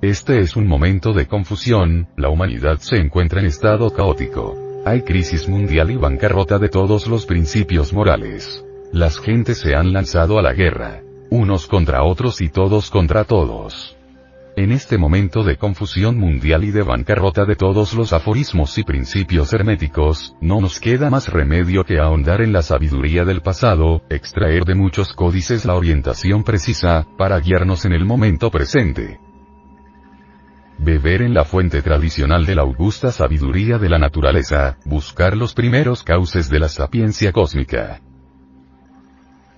Este 0.00 0.40
es 0.40 0.56
un 0.56 0.66
momento 0.66 1.12
de 1.12 1.26
confusión, 1.26 2.08
la 2.16 2.28
humanidad 2.28 2.78
se 2.78 2.96
encuentra 2.96 3.40
en 3.40 3.46
estado 3.46 3.90
caótico. 3.92 4.56
Hay 4.84 5.02
crisis 5.02 5.48
mundial 5.48 5.90
y 5.90 5.96
bancarrota 5.96 6.58
de 6.58 6.68
todos 6.68 7.06
los 7.06 7.26
principios 7.26 7.92
morales. 7.92 8.64
Las 8.92 9.18
gentes 9.18 9.58
se 9.58 9.74
han 9.74 9.92
lanzado 9.92 10.38
a 10.38 10.42
la 10.42 10.52
guerra. 10.52 11.02
Unos 11.30 11.66
contra 11.66 12.02
otros 12.02 12.40
y 12.40 12.48
todos 12.48 12.90
contra 12.90 13.24
todos. 13.24 13.96
En 14.54 14.70
este 14.70 14.98
momento 14.98 15.44
de 15.44 15.56
confusión 15.56 16.18
mundial 16.18 16.62
y 16.64 16.72
de 16.72 16.82
bancarrota 16.82 17.46
de 17.46 17.56
todos 17.56 17.94
los 17.94 18.12
aforismos 18.12 18.76
y 18.76 18.84
principios 18.84 19.50
herméticos, 19.54 20.36
no 20.42 20.60
nos 20.60 20.78
queda 20.78 21.08
más 21.08 21.28
remedio 21.28 21.84
que 21.84 21.98
ahondar 21.98 22.42
en 22.42 22.52
la 22.52 22.60
sabiduría 22.60 23.24
del 23.24 23.40
pasado, 23.40 24.02
extraer 24.10 24.64
de 24.64 24.74
muchos 24.74 25.14
códices 25.14 25.64
la 25.64 25.74
orientación 25.74 26.44
precisa, 26.44 27.06
para 27.16 27.40
guiarnos 27.40 27.86
en 27.86 27.92
el 27.92 28.04
momento 28.04 28.50
presente. 28.50 29.18
Beber 30.76 31.22
en 31.22 31.32
la 31.32 31.44
fuente 31.46 31.80
tradicional 31.80 32.44
de 32.44 32.54
la 32.54 32.62
augusta 32.62 33.10
sabiduría 33.10 33.78
de 33.78 33.88
la 33.88 33.98
naturaleza, 33.98 34.76
buscar 34.84 35.34
los 35.34 35.54
primeros 35.54 36.02
cauces 36.02 36.50
de 36.50 36.58
la 36.58 36.68
sapiencia 36.68 37.32
cósmica. 37.32 38.02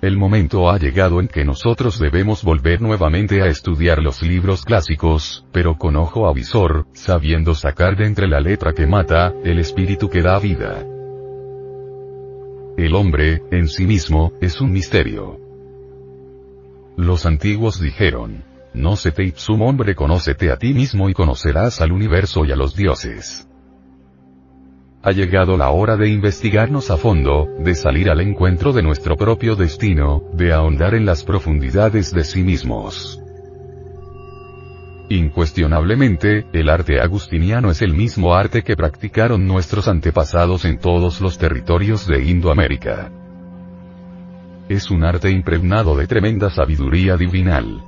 El 0.05 0.19
momento 0.19 0.69
ha 0.69 0.77
llegado 0.77 1.19
en 1.19 1.29
que 1.29 1.47
nosotros 1.47 1.99
debemos 1.99 2.45
volver 2.45 2.83
nuevamente 2.83 3.41
a 3.41 3.47
estudiar 3.47 4.03
los 4.03 4.21
libros 4.21 4.63
clásicos, 4.63 5.47
pero 5.51 5.79
con 5.79 5.97
ojo 5.97 6.29
avisor, 6.29 6.87
sabiendo 6.93 7.55
sacar 7.55 7.97
de 7.97 8.05
entre 8.05 8.29
la 8.29 8.39
letra 8.39 8.75
que 8.75 8.87
mata, 8.87 9.33
el 9.45 9.59
espíritu 9.59 10.11
que 10.11 10.21
da 10.21 10.39
vida. 10.39 10.87
El 12.77 12.95
hombre, 12.95 13.45
en 13.51 13.67
sí 13.67 13.87
mismo, 13.87 14.35
es 14.43 14.61
un 14.61 14.73
misterio. 14.73 15.41
Los 16.99 17.25
antiguos 17.25 17.81
dijeron, 17.81 18.45
no 18.75 18.97
se 18.97 19.11
te 19.11 19.25
ipsum 19.25 19.63
hombre 19.63 19.95
conócete 19.95 20.51
a 20.51 20.59
ti 20.59 20.75
mismo 20.75 21.09
y 21.09 21.15
conocerás 21.15 21.81
al 21.81 21.93
universo 21.93 22.45
y 22.45 22.53
a 22.53 22.57
los 22.57 22.77
dioses 22.77 23.49
ha 25.05 25.13
llegado 25.13 25.59
la 25.59 25.69
hora 25.69 25.99
de 25.99 26.09
investigarnos 26.09 26.91
a 26.91 26.97
fondo, 26.97 27.47
de 27.59 27.75
salir 27.75 28.09
al 28.09 28.23
encuentro 28.23 28.73
de 28.73 28.83
nuestro 28.83 29.17
propio 29.17 29.55
destino, 29.55 30.23
de 30.33 30.55
ahondar 30.55 30.95
en 30.95 31.05
las 31.05 31.25
profundidades 31.25 32.11
de 32.11 32.25
sí 32.25 32.43
mismos. 32.43 33.21
Incuestionablemente, 35.11 36.47
el 36.55 36.71
arte 36.71 37.03
agustiniano 37.03 37.71
es 37.71 37.83
el 37.83 37.93
mismo 37.93 38.35
arte 38.35 38.63
que 38.63 38.77
practicaron 38.77 39.47
nuestros 39.47 39.89
antepasados 39.89 40.65
en 40.65 40.79
todos 40.79 41.21
los 41.21 41.37
territorios 41.37 42.07
de 42.07 42.25
Indoamérica. 42.25 43.13
Es 44.71 44.91
un 44.91 45.05
arte 45.05 45.31
impregnado 45.31 45.95
de 45.97 46.07
tremenda 46.07 46.49
sabiduría 46.49 47.19
divinal 47.19 47.83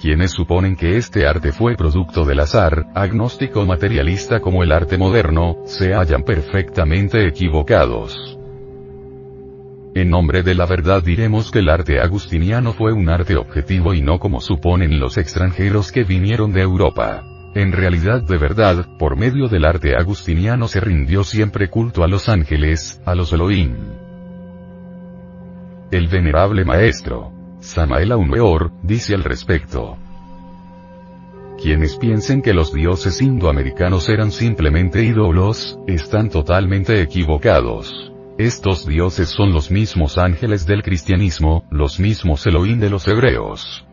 quienes 0.00 0.30
suponen 0.30 0.76
que 0.76 0.96
este 0.96 1.26
arte 1.26 1.52
fue 1.52 1.76
producto 1.76 2.24
del 2.24 2.40
azar, 2.40 2.86
agnóstico 2.94 3.66
materialista 3.66 4.40
como 4.40 4.62
el 4.62 4.72
arte 4.72 4.96
moderno, 4.96 5.58
se 5.64 5.94
hallan 5.94 6.22
perfectamente 6.22 7.26
equivocados. 7.26 8.38
En 9.94 10.10
nombre 10.10 10.42
de 10.42 10.54
la 10.54 10.66
verdad 10.66 11.02
diremos 11.02 11.50
que 11.50 11.58
el 11.58 11.68
arte 11.68 12.00
agustiniano 12.00 12.72
fue 12.72 12.92
un 12.92 13.08
arte 13.08 13.36
objetivo 13.36 13.94
y 13.94 14.00
no 14.00 14.18
como 14.18 14.40
suponen 14.40 15.00
los 15.00 15.18
extranjeros 15.18 15.90
que 15.90 16.04
vinieron 16.04 16.52
de 16.52 16.62
Europa. 16.62 17.24
En 17.54 17.72
realidad 17.72 18.22
de 18.22 18.38
verdad, 18.38 18.86
por 18.98 19.16
medio 19.16 19.48
del 19.48 19.64
arte 19.64 19.96
agustiniano 19.96 20.68
se 20.68 20.80
rindió 20.80 21.24
siempre 21.24 21.68
culto 21.68 22.04
a 22.04 22.08
los 22.08 22.28
ángeles, 22.28 23.02
a 23.04 23.14
los 23.14 23.32
Elohim. 23.32 23.74
El 25.90 26.06
venerable 26.06 26.64
maestro, 26.64 27.32
Samael 27.60 28.12
Aumeor, 28.12 28.72
dice 28.82 29.14
al 29.14 29.24
respecto. 29.24 29.96
Quienes 31.60 31.96
piensen 31.96 32.40
que 32.40 32.54
los 32.54 32.72
dioses 32.72 33.20
indoamericanos 33.20 34.08
eran 34.08 34.30
simplemente 34.30 35.02
ídolos, 35.02 35.78
están 35.88 36.30
totalmente 36.30 37.02
equivocados. 37.02 38.12
Estos 38.38 38.86
dioses 38.86 39.28
son 39.28 39.52
los 39.52 39.72
mismos 39.72 40.18
ángeles 40.18 40.66
del 40.66 40.82
cristianismo, 40.82 41.64
los 41.70 41.98
mismos 41.98 42.46
Elohim 42.46 42.78
de 42.78 42.90
los 42.90 43.08
hebreos. 43.08 43.87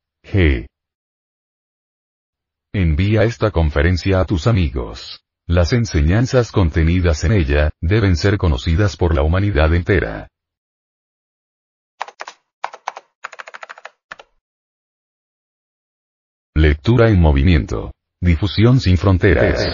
Envía 2.75 3.23
esta 3.23 3.51
conferencia 3.51 4.19
a 4.19 4.25
tus 4.25 4.47
amigos. 4.47 5.22
Las 5.47 5.73
enseñanzas 5.73 6.53
contenidas 6.53 7.25
en 7.25 7.33
ella, 7.33 7.71
deben 7.81 8.15
ser 8.15 8.37
conocidas 8.37 8.95
por 8.95 9.13
la 9.13 9.23
humanidad 9.23 9.73
entera. 9.75 10.29
Lectura 16.55 17.09
en 17.09 17.19
movimiento. 17.19 17.91
Difusión 18.21 18.79
sin 18.79 18.97
fronteras. 18.97 19.67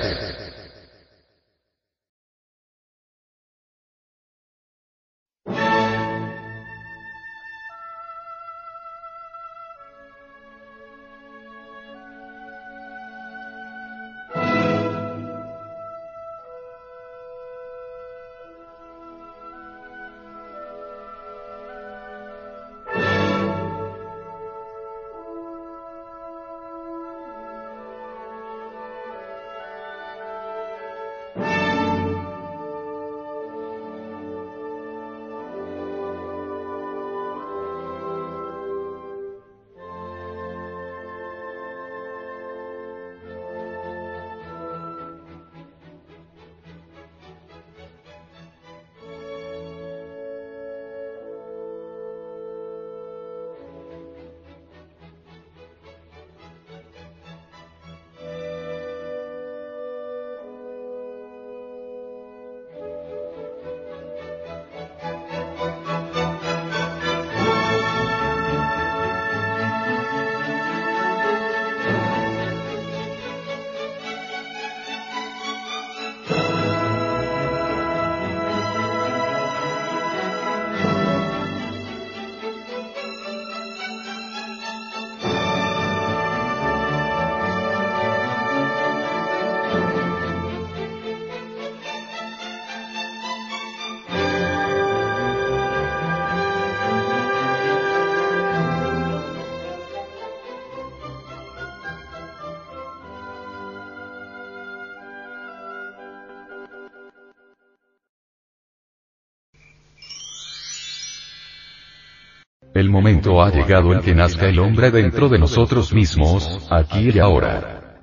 Ha 113.49 113.55
llegado 113.55 113.93
en 113.93 114.01
que 114.01 114.15
nazca 114.15 114.47
el 114.47 114.59
hombre 114.59 114.91
dentro 114.91 115.29
de 115.29 115.39
nosotros 115.39 115.93
mismos, 115.93 116.67
aquí 116.69 117.09
y 117.13 117.19
ahora. 117.19 117.97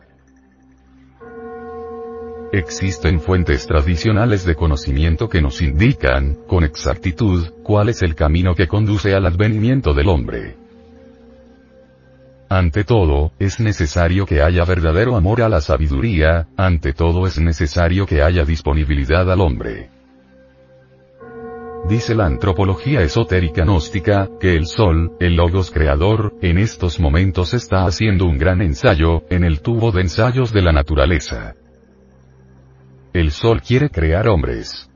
Existen 2.53 3.21
fuentes 3.21 3.67
tradicionales 3.67 4.45
de 4.45 4.55
conocimiento 4.55 5.29
que 5.29 5.43
nos 5.43 5.61
indican, 5.61 6.37
con 6.47 6.65
exactitud, 6.65 7.49
cuál 7.63 7.89
es 7.89 8.03
el 8.03 8.15
camino 8.15 8.55
que 8.55 8.69
conduce 8.69 9.15
al 9.15 9.27
advenimiento 9.27 9.95
del 9.95 10.09
hombre. 10.09 10.57
Ante 12.49 12.85
todo, 12.85 13.33
es 13.41 13.59
necesario 13.59 14.25
que 14.25 14.43
haya 14.43 14.65
verdadero 14.65 15.17
amor 15.17 15.43
a 15.43 15.49
la 15.49 15.61
sabiduría, 15.61 16.47
ante 16.57 16.93
todo 16.93 17.27
es 17.27 17.39
necesario 17.39 18.07
que 18.07 18.23
haya 18.23 18.45
disponibilidad 18.45 19.31
al 19.31 19.41
hombre. 19.41 19.96
Dice 21.89 22.17
la 22.17 22.27
antropología 22.27 23.03
esotérica 23.03 23.63
gnóstica, 23.63 24.29
que 24.41 24.57
el 24.57 24.67
Sol, 24.67 25.13
el 25.21 25.37
Logos 25.37 25.71
creador, 25.71 26.35
en 26.43 26.59
estos 26.59 26.99
momentos 26.99 27.55
está 27.55 27.87
haciendo 27.87 28.27
un 28.27 28.39
gran 28.39 28.61
ensayo, 28.61 29.23
en 29.31 29.45
el 29.45 29.61
tubo 29.61 29.93
de 29.93 30.01
ensayos 30.01 30.53
de 30.53 30.63
la 30.63 30.73
naturaleza. 30.73 31.55
El 33.13 33.31
Sol 33.31 33.63
quiere 33.63 33.89
crear 33.89 34.27
hombres. 34.27 34.91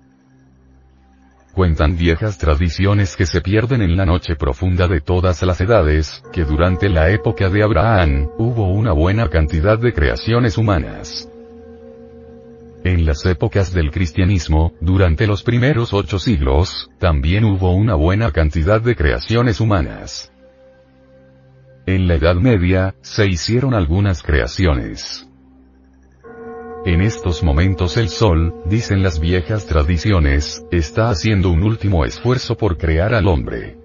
Cuentan 1.55 1.97
viejas 1.97 2.39
tradiciones 2.39 3.15
que 3.15 3.27
se 3.27 3.41
pierden 3.41 3.83
en 3.83 3.97
la 3.97 4.05
noche 4.05 4.35
profunda 4.35 4.89
de 4.89 5.01
todas 5.01 5.41
las 5.45 5.61
edades, 5.61 6.25
que 6.33 6.45
durante 6.45 6.89
la 6.89 7.11
época 7.11 7.49
de 7.51 7.63
Abraham, 7.63 8.31
hubo 8.37 8.67
una 8.67 8.93
buena 8.93 9.29
cantidad 9.29 9.79
de 9.79 9.93
creaciones 9.93 10.59
humanas. 10.59 11.30
En 12.83 13.05
las 13.05 13.27
épocas 13.27 13.75
del 13.75 13.91
cristianismo, 13.91 14.73
durante 14.81 15.27
los 15.27 15.43
primeros 15.43 15.93
ocho 15.93 16.19
siglos, 16.19 16.91
también 16.99 17.45
hubo 17.45 17.73
una 17.75 17.95
buena 17.95 18.33
cantidad 18.33 18.81
de 18.81 18.97
creaciones 18.97 19.61
humanas. 19.61 20.33
En 21.85 22.09
la 22.09 22.15
Edad 22.15 22.37
Media, 22.37 22.95
se 23.03 23.27
hicieron 23.27 23.75
algunas 23.75 24.23
creaciones. 24.23 25.29
En 26.87 27.03
estos 27.03 27.43
momentos 27.43 27.99
el 27.99 28.09
Sol, 28.09 28.55
dicen 28.65 29.03
las 29.03 29.21
viejas 29.21 29.67
tradiciones, 29.67 30.65
está 30.71 31.11
haciendo 31.11 31.51
un 31.51 31.63
último 31.63 32.07
esfuerzo 32.07 32.57
por 32.57 32.79
crear 32.79 33.13
al 33.13 33.29
hombre. 33.29 33.77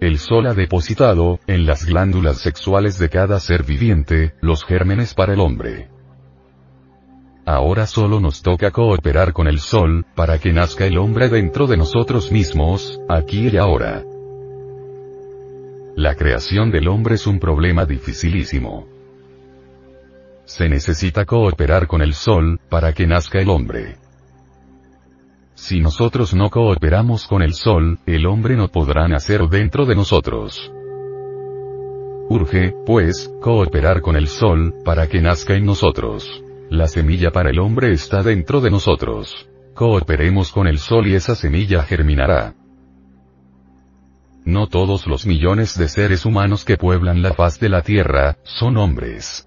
El 0.00 0.18
sol 0.18 0.46
ha 0.48 0.54
depositado, 0.54 1.38
en 1.46 1.64
las 1.64 1.84
glándulas 1.84 2.38
sexuales 2.38 2.98
de 2.98 3.08
cada 3.08 3.38
ser 3.38 3.62
viviente, 3.62 4.34
los 4.40 4.64
gérmenes 4.64 5.14
para 5.14 5.34
el 5.34 5.40
hombre. 5.40 5.91
Ahora 7.44 7.88
solo 7.88 8.20
nos 8.20 8.40
toca 8.42 8.70
cooperar 8.70 9.32
con 9.32 9.48
el 9.48 9.58
sol, 9.58 10.06
para 10.14 10.38
que 10.38 10.52
nazca 10.52 10.86
el 10.86 10.96
hombre 10.96 11.28
dentro 11.28 11.66
de 11.66 11.76
nosotros 11.76 12.30
mismos, 12.30 13.00
aquí 13.08 13.48
y 13.48 13.56
ahora. 13.56 14.04
La 15.96 16.14
creación 16.14 16.70
del 16.70 16.86
hombre 16.86 17.16
es 17.16 17.26
un 17.26 17.40
problema 17.40 17.84
dificilísimo. 17.84 18.86
Se 20.44 20.68
necesita 20.68 21.24
cooperar 21.24 21.88
con 21.88 22.00
el 22.00 22.14
sol, 22.14 22.60
para 22.68 22.92
que 22.92 23.08
nazca 23.08 23.40
el 23.40 23.50
hombre. 23.50 23.96
Si 25.54 25.80
nosotros 25.80 26.34
no 26.34 26.48
cooperamos 26.48 27.26
con 27.26 27.42
el 27.42 27.54
sol, 27.54 27.98
el 28.06 28.26
hombre 28.26 28.56
no 28.56 28.68
podrá 28.68 29.08
nacer 29.08 29.48
dentro 29.48 29.84
de 29.84 29.96
nosotros. 29.96 30.72
Urge, 32.28 32.72
pues, 32.86 33.30
cooperar 33.40 34.00
con 34.00 34.16
el 34.16 34.28
sol, 34.28 34.74
para 34.84 35.08
que 35.08 35.20
nazca 35.20 35.54
en 35.54 35.66
nosotros. 35.66 36.41
La 36.72 36.88
semilla 36.88 37.32
para 37.32 37.50
el 37.50 37.58
hombre 37.58 37.92
está 37.92 38.22
dentro 38.22 38.62
de 38.62 38.70
nosotros. 38.70 39.46
Cooperemos 39.74 40.52
con 40.52 40.66
el 40.66 40.78
sol 40.78 41.06
y 41.06 41.14
esa 41.14 41.34
semilla 41.34 41.82
germinará. 41.82 42.54
No 44.46 44.68
todos 44.68 45.06
los 45.06 45.26
millones 45.26 45.76
de 45.76 45.86
seres 45.86 46.24
humanos 46.24 46.64
que 46.64 46.78
pueblan 46.78 47.20
la 47.20 47.34
faz 47.34 47.60
de 47.60 47.68
la 47.68 47.82
Tierra, 47.82 48.38
son 48.44 48.78
hombres 48.78 49.46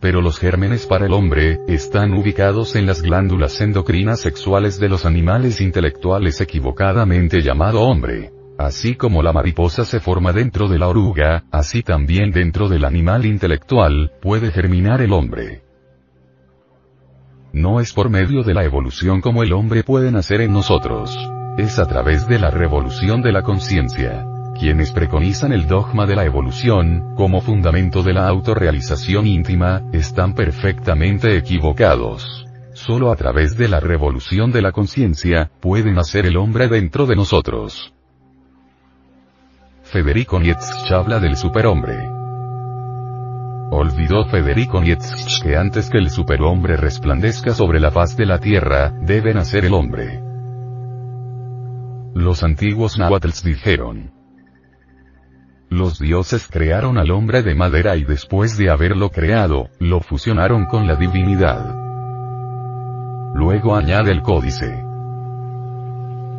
pero 0.00 0.20
los 0.20 0.40
gérmenes 0.40 0.88
para 0.88 1.06
el 1.06 1.12
hombre, 1.12 1.60
están 1.68 2.12
ubicados 2.12 2.74
en 2.74 2.86
las 2.86 3.02
glándulas 3.02 3.60
endocrinas 3.60 4.18
sexuales 4.18 4.80
de 4.80 4.88
los 4.88 5.06
animales 5.06 5.60
intelectuales 5.60 6.40
equivocadamente 6.40 7.40
llamado 7.40 7.82
hombre. 7.82 8.32
Así 8.58 8.96
como 8.96 9.22
la 9.22 9.32
mariposa 9.32 9.84
se 9.84 10.00
forma 10.00 10.32
dentro 10.32 10.66
de 10.66 10.80
la 10.80 10.88
oruga, 10.88 11.44
así 11.52 11.84
también 11.84 12.32
dentro 12.32 12.68
del 12.68 12.84
animal 12.84 13.26
intelectual, 13.26 14.10
puede 14.20 14.50
germinar 14.50 15.02
el 15.02 15.12
hombre. 15.12 15.62
No 17.52 17.80
es 17.80 17.92
por 17.92 18.08
medio 18.08 18.42
de 18.42 18.54
la 18.54 18.64
evolución 18.64 19.20
como 19.20 19.42
el 19.42 19.52
hombre 19.52 19.84
puede 19.84 20.10
nacer 20.10 20.40
en 20.40 20.52
nosotros. 20.52 21.14
Es 21.58 21.78
a 21.78 21.86
través 21.86 22.26
de 22.26 22.38
la 22.38 22.50
revolución 22.50 23.20
de 23.20 23.30
la 23.30 23.42
conciencia. 23.42 24.26
Quienes 24.58 24.90
preconizan 24.90 25.52
el 25.52 25.66
dogma 25.66 26.06
de 26.06 26.16
la 26.16 26.24
evolución, 26.24 27.14
como 27.14 27.42
fundamento 27.42 28.02
de 28.02 28.14
la 28.14 28.26
autorrealización 28.26 29.26
íntima, 29.26 29.82
están 29.92 30.34
perfectamente 30.34 31.36
equivocados. 31.36 32.46
Solo 32.72 33.12
a 33.12 33.16
través 33.16 33.58
de 33.58 33.68
la 33.68 33.80
revolución 33.80 34.50
de 34.50 34.62
la 34.62 34.72
conciencia, 34.72 35.50
puede 35.60 35.92
nacer 35.92 36.24
el 36.24 36.38
hombre 36.38 36.68
dentro 36.68 37.04
de 37.04 37.16
nosotros. 37.16 37.92
Federico 39.82 40.40
Nietzsche 40.40 40.94
habla 40.94 41.20
del 41.20 41.36
superhombre. 41.36 42.21
Olvidó 43.74 44.26
Federico 44.26 44.82
Nietzsche 44.82 45.42
que 45.42 45.56
antes 45.56 45.88
que 45.88 45.96
el 45.96 46.10
superhombre 46.10 46.76
resplandezca 46.76 47.54
sobre 47.54 47.80
la 47.80 47.90
faz 47.90 48.18
de 48.18 48.26
la 48.26 48.38
tierra, 48.38 48.90
debe 49.00 49.32
nacer 49.32 49.64
el 49.64 49.72
hombre. 49.72 50.20
Los 52.14 52.42
antiguos 52.42 52.98
náhuatls 52.98 53.42
dijeron, 53.42 54.12
los 55.70 55.98
dioses 55.98 56.46
crearon 56.48 56.98
al 56.98 57.10
hombre 57.12 57.42
de 57.42 57.54
madera 57.54 57.96
y 57.96 58.04
después 58.04 58.58
de 58.58 58.68
haberlo 58.68 59.08
creado, 59.08 59.70
lo 59.80 60.00
fusionaron 60.00 60.66
con 60.66 60.86
la 60.86 60.96
divinidad. 60.96 61.74
Luego 63.34 63.74
añade 63.74 64.12
el 64.12 64.20
códice. 64.20 64.84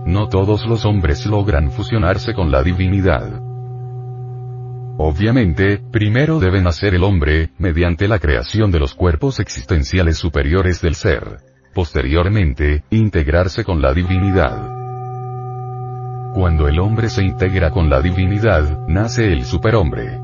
No 0.05 0.29
todos 0.29 0.67
los 0.67 0.85
hombres 0.85 1.25
logran 1.25 1.71
fusionarse 1.71 2.35
con 2.35 2.51
la 2.51 2.61
divinidad. 2.61 3.42
Obviamente, 4.97 5.79
primero 5.91 6.39
debe 6.39 6.61
nacer 6.61 6.93
el 6.93 7.03
hombre, 7.03 7.49
mediante 7.57 8.07
la 8.07 8.19
creación 8.19 8.69
de 8.71 8.79
los 8.79 8.93
cuerpos 8.93 9.39
existenciales 9.39 10.17
superiores 10.17 10.81
del 10.81 10.93
ser. 10.93 11.37
Posteriormente, 11.73 12.83
integrarse 12.91 13.63
con 13.63 13.81
la 13.81 13.93
divinidad. 13.93 14.69
Cuando 16.35 16.67
el 16.67 16.79
hombre 16.79 17.09
se 17.09 17.23
integra 17.23 17.71
con 17.71 17.89
la 17.89 18.01
divinidad, 18.01 18.87
nace 18.87 19.33
el 19.33 19.45
superhombre. 19.45 20.19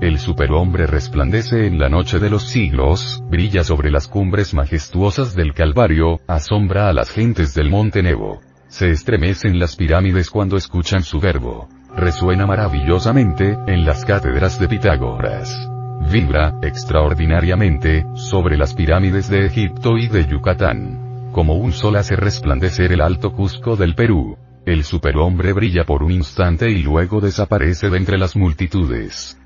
El 0.00 0.18
superhombre 0.18 0.86
resplandece 0.86 1.66
en 1.66 1.78
la 1.78 1.90
noche 1.90 2.18
de 2.18 2.30
los 2.30 2.44
siglos, 2.44 3.22
brilla 3.28 3.62
sobre 3.62 3.90
las 3.90 4.08
cumbres 4.08 4.54
majestuosas 4.54 5.34
del 5.34 5.52
Calvario, 5.52 6.20
asombra 6.26 6.88
a 6.88 6.94
las 6.94 7.10
gentes 7.10 7.54
del 7.54 7.68
monte 7.68 8.02
Nebo. 8.02 8.40
Se 8.68 8.88
estremecen 8.88 9.58
las 9.58 9.76
pirámides 9.76 10.30
cuando 10.30 10.56
escuchan 10.56 11.02
su 11.02 11.20
verbo. 11.20 11.68
Resuena 11.96 12.46
maravillosamente, 12.46 13.58
en 13.66 13.84
las 13.84 14.04
cátedras 14.04 14.58
de 14.60 14.68
Pitágoras. 14.68 15.68
Vibra, 16.10 16.54
extraordinariamente, 16.62 18.06
sobre 18.14 18.56
las 18.56 18.74
pirámides 18.74 19.28
de 19.28 19.46
Egipto 19.46 19.98
y 19.98 20.08
de 20.08 20.26
Yucatán. 20.26 21.30
Como 21.32 21.54
un 21.54 21.72
sol 21.72 21.96
hace 21.96 22.16
resplandecer 22.16 22.92
el 22.92 23.00
alto 23.00 23.32
Cusco 23.32 23.76
del 23.76 23.94
Perú. 23.94 24.36
El 24.64 24.84
superhombre 24.84 25.52
brilla 25.52 25.84
por 25.84 26.02
un 26.02 26.12
instante 26.12 26.70
y 26.70 26.82
luego 26.82 27.20
desaparece 27.20 27.90
de 27.90 27.96
entre 27.96 28.18
las 28.18 28.36
multitudes. 28.36 29.38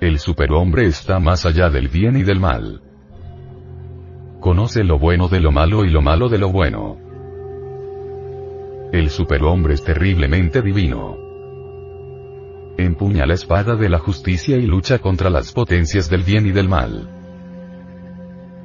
El 0.00 0.18
superhombre 0.18 0.86
está 0.86 1.20
más 1.20 1.46
allá 1.46 1.70
del 1.70 1.88
bien 1.88 2.16
y 2.16 2.22
del 2.22 2.40
mal. 2.40 2.82
Conoce 4.40 4.84
lo 4.84 4.98
bueno 4.98 5.28
de 5.28 5.40
lo 5.40 5.52
malo 5.52 5.84
y 5.84 5.90
lo 5.90 6.02
malo 6.02 6.28
de 6.28 6.38
lo 6.38 6.50
bueno. 6.50 7.07
El 8.90 9.10
superhombre 9.10 9.74
es 9.74 9.84
terriblemente 9.84 10.62
divino. 10.62 11.18
Empuña 12.78 13.26
la 13.26 13.34
espada 13.34 13.76
de 13.76 13.90
la 13.90 13.98
justicia 13.98 14.56
y 14.56 14.62
lucha 14.62 14.98
contra 14.98 15.28
las 15.28 15.52
potencias 15.52 16.08
del 16.08 16.22
bien 16.22 16.46
y 16.46 16.52
del 16.52 16.70
mal. 16.70 17.06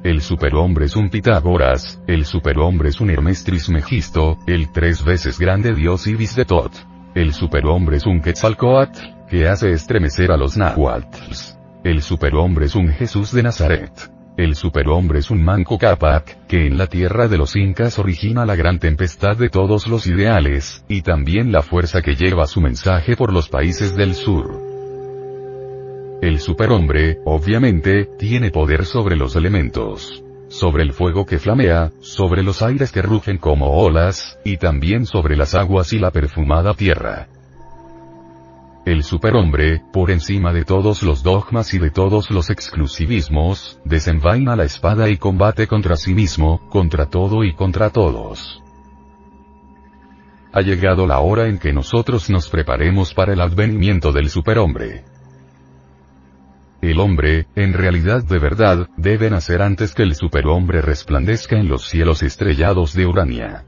El 0.02 0.22
superhombre 0.22 0.86
es 0.86 0.96
un 0.96 1.10
Pitágoras, 1.10 2.02
el 2.06 2.24
superhombre 2.24 2.88
es 2.88 3.02
un 3.02 3.10
Hermes 3.10 3.44
Trismegisto, 3.44 4.38
el 4.46 4.72
tres 4.72 5.04
veces 5.04 5.38
grande 5.38 5.74
dios 5.74 6.06
Ibis 6.06 6.36
de 6.36 6.46
Tot. 6.46 6.72
El 7.14 7.34
superhombre 7.34 7.98
es 7.98 8.06
un 8.06 8.22
Quetzalcoatl, 8.22 9.28
que 9.28 9.46
hace 9.46 9.72
estremecer 9.72 10.32
a 10.32 10.38
los 10.38 10.56
Nahuatls. 10.56 11.58
El 11.82 12.00
superhombre 12.00 12.64
es 12.64 12.74
un 12.74 12.88
Jesús 12.88 13.30
de 13.30 13.42
Nazaret. 13.42 14.13
El 14.36 14.56
superhombre 14.56 15.20
es 15.20 15.30
un 15.30 15.44
Manco 15.44 15.78
Capac, 15.78 16.46
que 16.48 16.66
en 16.66 16.76
la 16.76 16.88
tierra 16.88 17.28
de 17.28 17.38
los 17.38 17.54
incas 17.54 18.00
origina 18.00 18.44
la 18.44 18.56
gran 18.56 18.80
tempestad 18.80 19.36
de 19.36 19.48
todos 19.48 19.86
los 19.86 20.08
ideales, 20.08 20.84
y 20.88 21.02
también 21.02 21.52
la 21.52 21.62
fuerza 21.62 22.02
que 22.02 22.16
lleva 22.16 22.48
su 22.48 22.60
mensaje 22.60 23.16
por 23.16 23.32
los 23.32 23.48
países 23.48 23.94
del 23.94 24.14
sur. 24.14 24.60
El 26.20 26.40
superhombre, 26.40 27.18
obviamente, 27.24 28.08
tiene 28.18 28.50
poder 28.50 28.86
sobre 28.86 29.14
los 29.14 29.36
elementos. 29.36 30.24
Sobre 30.48 30.82
el 30.82 30.92
fuego 30.92 31.26
que 31.26 31.38
flamea, 31.38 31.92
sobre 32.00 32.42
los 32.42 32.60
aires 32.60 32.90
que 32.90 33.02
rugen 33.02 33.38
como 33.38 33.70
olas, 33.70 34.40
y 34.44 34.56
también 34.56 35.06
sobre 35.06 35.36
las 35.36 35.54
aguas 35.54 35.92
y 35.92 36.00
la 36.00 36.10
perfumada 36.10 36.74
tierra. 36.74 37.28
El 38.84 39.02
superhombre, 39.02 39.82
por 39.94 40.10
encima 40.10 40.52
de 40.52 40.66
todos 40.66 41.02
los 41.02 41.22
dogmas 41.22 41.72
y 41.72 41.78
de 41.78 41.90
todos 41.90 42.30
los 42.30 42.50
exclusivismos, 42.50 43.80
desenvaina 43.86 44.56
la 44.56 44.64
espada 44.64 45.08
y 45.08 45.16
combate 45.16 45.66
contra 45.66 45.96
sí 45.96 46.12
mismo, 46.12 46.68
contra 46.68 47.06
todo 47.06 47.44
y 47.44 47.54
contra 47.54 47.88
todos. 47.88 48.62
Ha 50.52 50.60
llegado 50.60 51.06
la 51.06 51.20
hora 51.20 51.48
en 51.48 51.58
que 51.58 51.72
nosotros 51.72 52.28
nos 52.28 52.50
preparemos 52.50 53.14
para 53.14 53.32
el 53.32 53.40
advenimiento 53.40 54.12
del 54.12 54.28
superhombre. 54.28 55.04
El 56.82 57.00
hombre, 57.00 57.46
en 57.56 57.72
realidad 57.72 58.22
de 58.22 58.38
verdad, 58.38 58.90
debe 58.98 59.30
nacer 59.30 59.62
antes 59.62 59.94
que 59.94 60.02
el 60.02 60.14
superhombre 60.14 60.82
resplandezca 60.82 61.56
en 61.56 61.68
los 61.68 61.88
cielos 61.88 62.22
estrellados 62.22 62.92
de 62.92 63.06
Urania. 63.06 63.64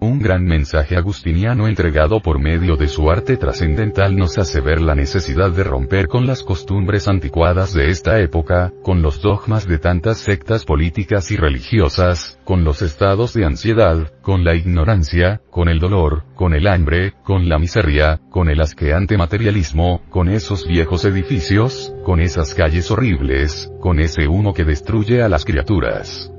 Un 0.00 0.20
gran 0.20 0.44
mensaje 0.44 0.96
agustiniano 0.96 1.66
entregado 1.66 2.20
por 2.20 2.38
medio 2.38 2.76
de 2.76 2.86
su 2.86 3.10
arte 3.10 3.36
trascendental 3.36 4.16
nos 4.16 4.38
hace 4.38 4.60
ver 4.60 4.80
la 4.80 4.94
necesidad 4.94 5.50
de 5.50 5.64
romper 5.64 6.06
con 6.06 6.24
las 6.24 6.44
costumbres 6.44 7.08
anticuadas 7.08 7.74
de 7.74 7.88
esta 7.90 8.20
época, 8.20 8.72
con 8.84 9.02
los 9.02 9.20
dogmas 9.20 9.66
de 9.66 9.78
tantas 9.78 10.18
sectas 10.18 10.64
políticas 10.64 11.32
y 11.32 11.36
religiosas, 11.36 12.38
con 12.44 12.62
los 12.62 12.80
estados 12.80 13.34
de 13.34 13.44
ansiedad, 13.44 14.12
con 14.22 14.44
la 14.44 14.54
ignorancia, 14.54 15.40
con 15.50 15.68
el 15.68 15.80
dolor, 15.80 16.22
con 16.36 16.54
el 16.54 16.68
hambre, 16.68 17.14
con 17.24 17.48
la 17.48 17.58
miseria, 17.58 18.20
con 18.30 18.48
el 18.48 18.60
asqueante 18.60 19.16
materialismo, 19.16 20.02
con 20.10 20.28
esos 20.28 20.64
viejos 20.68 21.04
edificios, 21.06 21.92
con 22.04 22.20
esas 22.20 22.54
calles 22.54 22.88
horribles, 22.92 23.72
con 23.80 23.98
ese 23.98 24.28
humo 24.28 24.54
que 24.54 24.64
destruye 24.64 25.22
a 25.22 25.28
las 25.28 25.44
criaturas. 25.44 26.32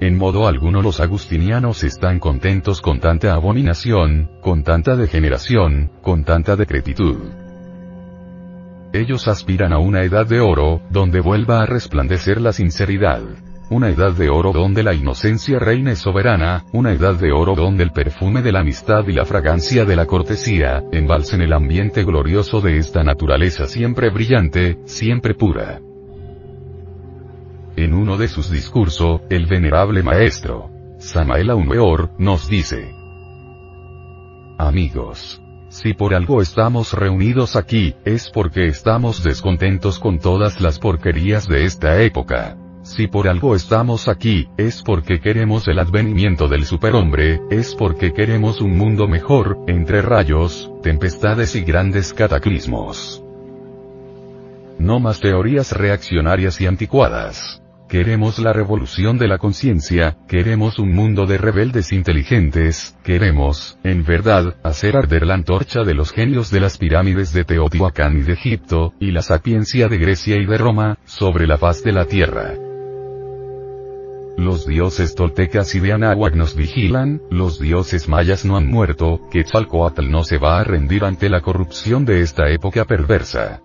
En 0.00 0.16
modo 0.16 0.48
alguno 0.48 0.80
los 0.80 0.98
agustinianos 0.98 1.84
están 1.84 2.20
contentos 2.20 2.80
con 2.80 3.00
tanta 3.00 3.34
abominación, 3.34 4.30
con 4.40 4.62
tanta 4.62 4.96
degeneración, 4.96 5.90
con 6.00 6.24
tanta 6.24 6.56
decrepitud. 6.56 7.18
Ellos 8.94 9.28
aspiran 9.28 9.74
a 9.74 9.78
una 9.78 10.02
edad 10.02 10.26
de 10.26 10.40
oro, 10.40 10.80
donde 10.88 11.20
vuelva 11.20 11.60
a 11.60 11.66
resplandecer 11.66 12.40
la 12.40 12.52
sinceridad. 12.52 13.20
una 13.68 13.88
edad 13.88 14.12
de 14.12 14.30
oro 14.30 14.50
donde 14.52 14.82
la 14.82 14.94
inocencia 14.94 15.60
reine 15.60 15.94
soberana, 15.94 16.64
una 16.72 16.92
edad 16.92 17.14
de 17.14 17.30
oro 17.30 17.54
donde 17.54 17.84
el 17.84 17.92
perfume 17.92 18.42
de 18.42 18.50
la 18.50 18.60
amistad 18.60 19.06
y 19.06 19.12
la 19.12 19.24
fragancia 19.24 19.84
de 19.84 19.94
la 19.94 20.06
cortesía, 20.06 20.82
embalsen 20.90 21.40
el 21.40 21.52
ambiente 21.52 22.02
glorioso 22.02 22.60
de 22.60 22.78
esta 22.78 23.04
naturaleza 23.04 23.66
siempre 23.66 24.10
brillante, 24.10 24.80
siempre 24.86 25.34
pura. 25.34 25.80
En 27.76 27.94
uno 27.94 28.16
de 28.16 28.28
sus 28.28 28.50
discursos, 28.50 29.22
el 29.30 29.46
venerable 29.46 30.02
maestro, 30.02 30.70
Samael 30.98 31.50
Aumeor, 31.50 32.10
nos 32.18 32.48
dice, 32.48 32.92
Amigos, 34.58 35.40
si 35.70 35.94
por 35.94 36.14
algo 36.14 36.42
estamos 36.42 36.92
reunidos 36.92 37.56
aquí, 37.56 37.94
es 38.04 38.28
porque 38.28 38.66
estamos 38.66 39.22
descontentos 39.22 39.98
con 39.98 40.18
todas 40.18 40.60
las 40.60 40.78
porquerías 40.78 41.46
de 41.46 41.64
esta 41.64 42.02
época. 42.02 42.58
Si 42.82 43.06
por 43.06 43.28
algo 43.28 43.54
estamos 43.54 44.08
aquí, 44.08 44.48
es 44.56 44.82
porque 44.82 45.20
queremos 45.20 45.68
el 45.68 45.78
advenimiento 45.78 46.48
del 46.48 46.64
superhombre, 46.64 47.40
es 47.50 47.74
porque 47.74 48.12
queremos 48.12 48.60
un 48.60 48.76
mundo 48.76 49.06
mejor, 49.06 49.58
entre 49.68 50.02
rayos, 50.02 50.72
tempestades 50.82 51.54
y 51.54 51.62
grandes 51.62 52.12
cataclismos. 52.12 53.22
No 54.80 54.98
más 54.98 55.20
teorías 55.20 55.72
reaccionarias 55.72 56.58
y 56.62 56.66
anticuadas. 56.66 57.62
Queremos 57.86 58.38
la 58.38 58.54
revolución 58.54 59.18
de 59.18 59.28
la 59.28 59.36
conciencia, 59.36 60.16
queremos 60.26 60.78
un 60.78 60.94
mundo 60.94 61.26
de 61.26 61.36
rebeldes 61.36 61.92
inteligentes, 61.92 62.96
queremos, 63.04 63.78
en 63.84 64.06
verdad, 64.06 64.56
hacer 64.62 64.96
arder 64.96 65.26
la 65.26 65.34
antorcha 65.34 65.82
de 65.82 65.92
los 65.92 66.12
genios 66.12 66.50
de 66.50 66.60
las 66.60 66.78
pirámides 66.78 67.34
de 67.34 67.44
Teotihuacán 67.44 68.20
y 68.20 68.22
de 68.22 68.32
Egipto, 68.32 68.94
y 68.98 69.10
la 69.10 69.20
sapiencia 69.20 69.88
de 69.88 69.98
Grecia 69.98 70.36
y 70.36 70.46
de 70.46 70.56
Roma, 70.56 70.96
sobre 71.04 71.46
la 71.46 71.58
faz 71.58 71.84
de 71.84 71.92
la 71.92 72.06
tierra. 72.06 72.54
Los 74.38 74.66
dioses 74.66 75.14
toltecas 75.14 75.74
y 75.74 75.80
de 75.80 75.92
Anáhuac 75.92 76.34
nos 76.34 76.56
vigilan, 76.56 77.20
los 77.30 77.60
dioses 77.60 78.08
mayas 78.08 78.46
no 78.46 78.56
han 78.56 78.66
muerto, 78.66 79.20
Quetzalcoatl 79.30 80.10
no 80.10 80.24
se 80.24 80.38
va 80.38 80.58
a 80.58 80.64
rendir 80.64 81.04
ante 81.04 81.28
la 81.28 81.42
corrupción 81.42 82.06
de 82.06 82.22
esta 82.22 82.48
época 82.48 82.86
perversa. 82.86 83.60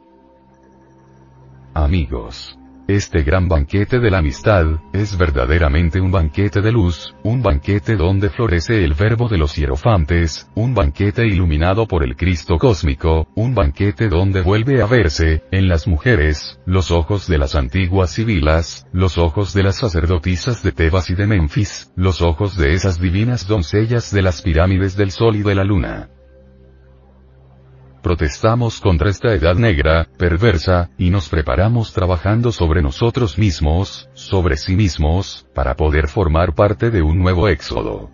Amigos. 1.77 2.57
Este 2.87 3.23
gran 3.23 3.49
banquete 3.49 3.99
de 3.99 4.09
la 4.09 4.19
amistad, 4.19 4.63
es 4.93 5.17
verdaderamente 5.17 5.99
un 5.99 6.09
banquete 6.09 6.61
de 6.61 6.71
luz, 6.71 7.13
un 7.21 7.41
banquete 7.41 7.97
donde 7.97 8.29
florece 8.29 8.85
el 8.85 8.93
verbo 8.93 9.27
de 9.27 9.37
los 9.37 9.57
hierofantes, 9.57 10.49
un 10.55 10.73
banquete 10.73 11.27
iluminado 11.27 11.85
por 11.85 12.05
el 12.05 12.15
Cristo 12.15 12.57
cósmico, 12.57 13.27
un 13.35 13.53
banquete 13.53 14.07
donde 14.07 14.41
vuelve 14.41 14.81
a 14.81 14.85
verse, 14.85 15.43
en 15.51 15.67
las 15.67 15.85
mujeres, 15.85 16.61
los 16.65 16.91
ojos 16.91 17.27
de 17.27 17.39
las 17.39 17.55
antiguas 17.55 18.11
sibilas, 18.11 18.87
los 18.93 19.17
ojos 19.17 19.53
de 19.53 19.63
las 19.63 19.75
sacerdotisas 19.75 20.63
de 20.63 20.71
Tebas 20.71 21.09
y 21.09 21.15
de 21.15 21.27
Memphis, 21.27 21.91
los 21.97 22.21
ojos 22.21 22.55
de 22.55 22.73
esas 22.73 23.01
divinas 23.01 23.47
doncellas 23.47 24.13
de 24.13 24.21
las 24.21 24.41
pirámides 24.41 24.95
del 24.95 25.11
sol 25.11 25.35
y 25.35 25.43
de 25.43 25.55
la 25.55 25.65
luna 25.65 26.09
protestamos 28.05 28.79
contra 28.81 29.09
esta 29.09 29.33
edad 29.33 29.55
negra, 29.55 30.07
perversa, 30.15 30.91
y 30.95 31.09
nos 31.09 31.27
preparamos 31.27 31.91
trabajando 31.91 32.51
sobre 32.51 32.83
nosotros 32.83 33.39
mismos, 33.39 34.07
sobre 34.13 34.57
sí 34.57 34.75
mismos, 34.75 35.47
para 35.55 35.73
poder 35.73 36.07
formar 36.07 36.53
parte 36.53 36.91
de 36.91 37.01
un 37.01 37.17
nuevo 37.17 37.47
éxodo. 37.47 38.11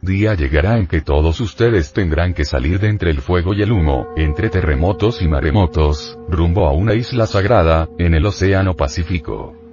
Día 0.00 0.34
llegará 0.34 0.78
en 0.78 0.86
que 0.86 1.00
todos 1.00 1.40
ustedes 1.40 1.92
tendrán 1.92 2.32
que 2.32 2.44
salir 2.44 2.78
de 2.78 2.90
entre 2.90 3.10
el 3.10 3.22
fuego 3.22 3.54
y 3.54 3.62
el 3.62 3.72
humo, 3.72 4.06
entre 4.16 4.50
terremotos 4.50 5.20
y 5.20 5.26
maremotos, 5.26 6.16
rumbo 6.28 6.68
a 6.68 6.72
una 6.72 6.94
isla 6.94 7.26
sagrada, 7.26 7.88
en 7.98 8.14
el 8.14 8.24
Océano 8.24 8.74
Pacífico. 8.74 9.67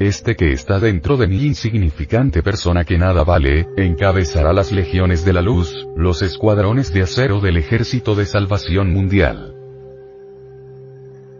Este 0.00 0.34
que 0.34 0.52
está 0.52 0.80
dentro 0.80 1.16
de 1.16 1.28
mi 1.28 1.44
insignificante 1.44 2.42
persona 2.42 2.84
que 2.84 2.98
nada 2.98 3.22
vale, 3.22 3.68
encabezará 3.76 4.52
las 4.52 4.72
legiones 4.72 5.24
de 5.24 5.32
la 5.32 5.40
luz, 5.40 5.86
los 5.96 6.20
escuadrones 6.20 6.92
de 6.92 7.02
acero 7.02 7.40
del 7.40 7.58
ejército 7.58 8.16
de 8.16 8.26
salvación 8.26 8.92
mundial. 8.92 9.54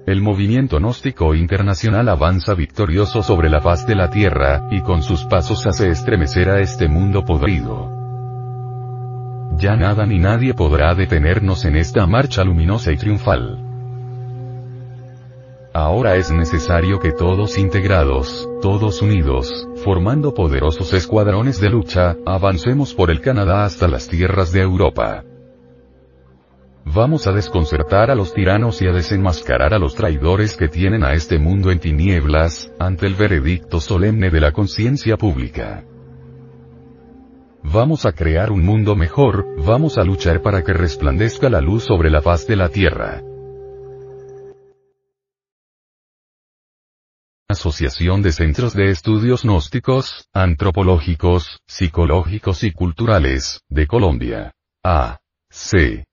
El 0.07 0.21
movimiento 0.23 0.79
gnóstico 0.79 1.35
internacional 1.35 2.09
avanza 2.09 2.55
victorioso 2.55 3.25
sobre 3.25 3.51
la 3.51 3.61
faz 3.61 3.89
de 3.89 3.97
la 3.97 4.11
tierra, 4.11 4.69
y 4.71 4.83
con 4.83 5.03
sus 5.03 5.25
pasos 5.25 5.67
hace 5.67 5.91
estremecer 5.91 6.49
a 6.49 6.61
este 6.61 6.87
mundo 6.87 7.25
podrido. 7.25 7.91
Ya 9.57 9.75
nada 9.75 10.07
ni 10.07 10.21
nadie 10.21 10.55
podrá 10.55 10.95
detenernos 10.95 11.65
en 11.65 11.75
esta 11.75 12.07
marcha 12.07 12.45
luminosa 12.45 12.93
y 12.93 12.97
triunfal. 12.99 13.74
Ahora 15.77 16.15
es 16.15 16.31
necesario 16.31 17.01
que 17.01 17.11
todos 17.11 17.59
integrados, 17.59 18.49
todos 18.63 19.03
unidos, 19.03 19.69
formando 19.83 20.33
poderosos 20.33 20.93
escuadrones 20.93 21.61
de 21.61 21.69
lucha, 21.69 22.17
avancemos 22.25 22.95
por 22.95 23.11
el 23.11 23.21
Canadá 23.21 23.65
hasta 23.65 23.89
las 23.89 24.07
tierras 24.07 24.53
de 24.53 24.61
Europa. 24.61 25.25
Vamos 26.85 27.27
a 27.27 27.33
desconcertar 27.33 28.09
a 28.13 28.15
los 28.15 28.33
tiranos 28.33 28.81
y 28.83 28.87
a 28.87 28.93
desenmascarar 28.93 29.75
a 29.75 29.81
los 29.81 29.97
traidores 29.97 30.57
que 30.57 30.69
tienen 30.69 31.03
a 31.03 31.13
este 31.13 31.41
mundo 31.41 31.73
en 31.73 31.81
tinieblas, 31.81 32.71
ante 32.79 33.09
el 33.09 33.17
veredicto 33.17 33.81
solemne 33.81 34.31
de 34.31 34.41
la 34.41 34.53
conciencia 34.53 35.17
pública. 35.17 35.83
Vamos 37.65 38.07
a 38.07 38.13
crear 38.13 38.53
un 38.53 38.65
mundo 38.65 38.95
mejor, 38.95 39.45
vamos 39.67 39.99
a 39.99 40.05
luchar 40.05 40.41
para 40.41 40.63
que 40.63 40.73
resplandezca 40.73 41.51
la 41.51 41.61
luz 41.61 41.83
sobre 41.83 42.11
la 42.11 42.23
faz 42.23 42.47
de 42.47 42.55
la 42.55 42.69
tierra. 42.69 43.23
Asociación 47.49 48.23
de 48.23 48.33
Centros 48.33 48.73
de 48.73 48.91
Estudios 48.91 49.43
Gnósticos, 49.43 50.27
Antropológicos, 50.33 51.61
Psicológicos 51.67 52.65
y 52.65 52.73
Culturales, 52.73 53.61
de 53.69 53.87
Colombia. 53.87 54.55
A. 54.83 55.19
C. 55.51 56.07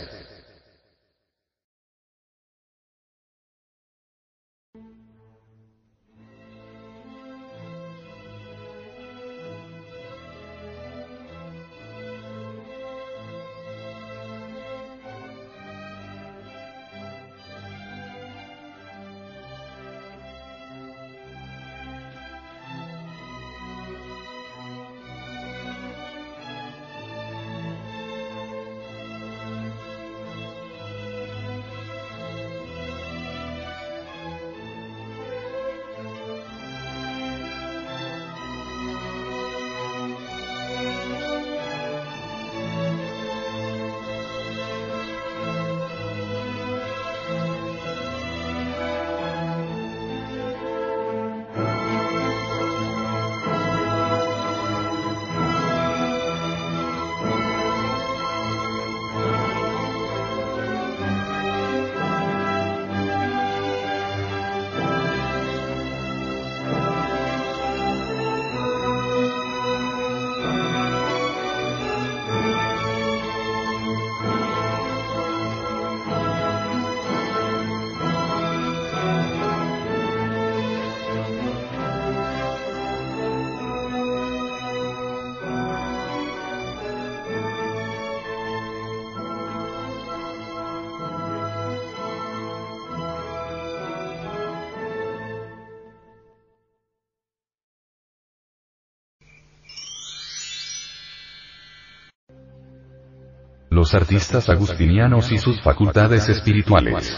Los 103.91 104.01
artistas 104.01 104.47
agustinianos 104.47 105.31
y 105.33 105.37
sus 105.37 105.61
facultades 105.61 106.29
espirituales. 106.29 107.13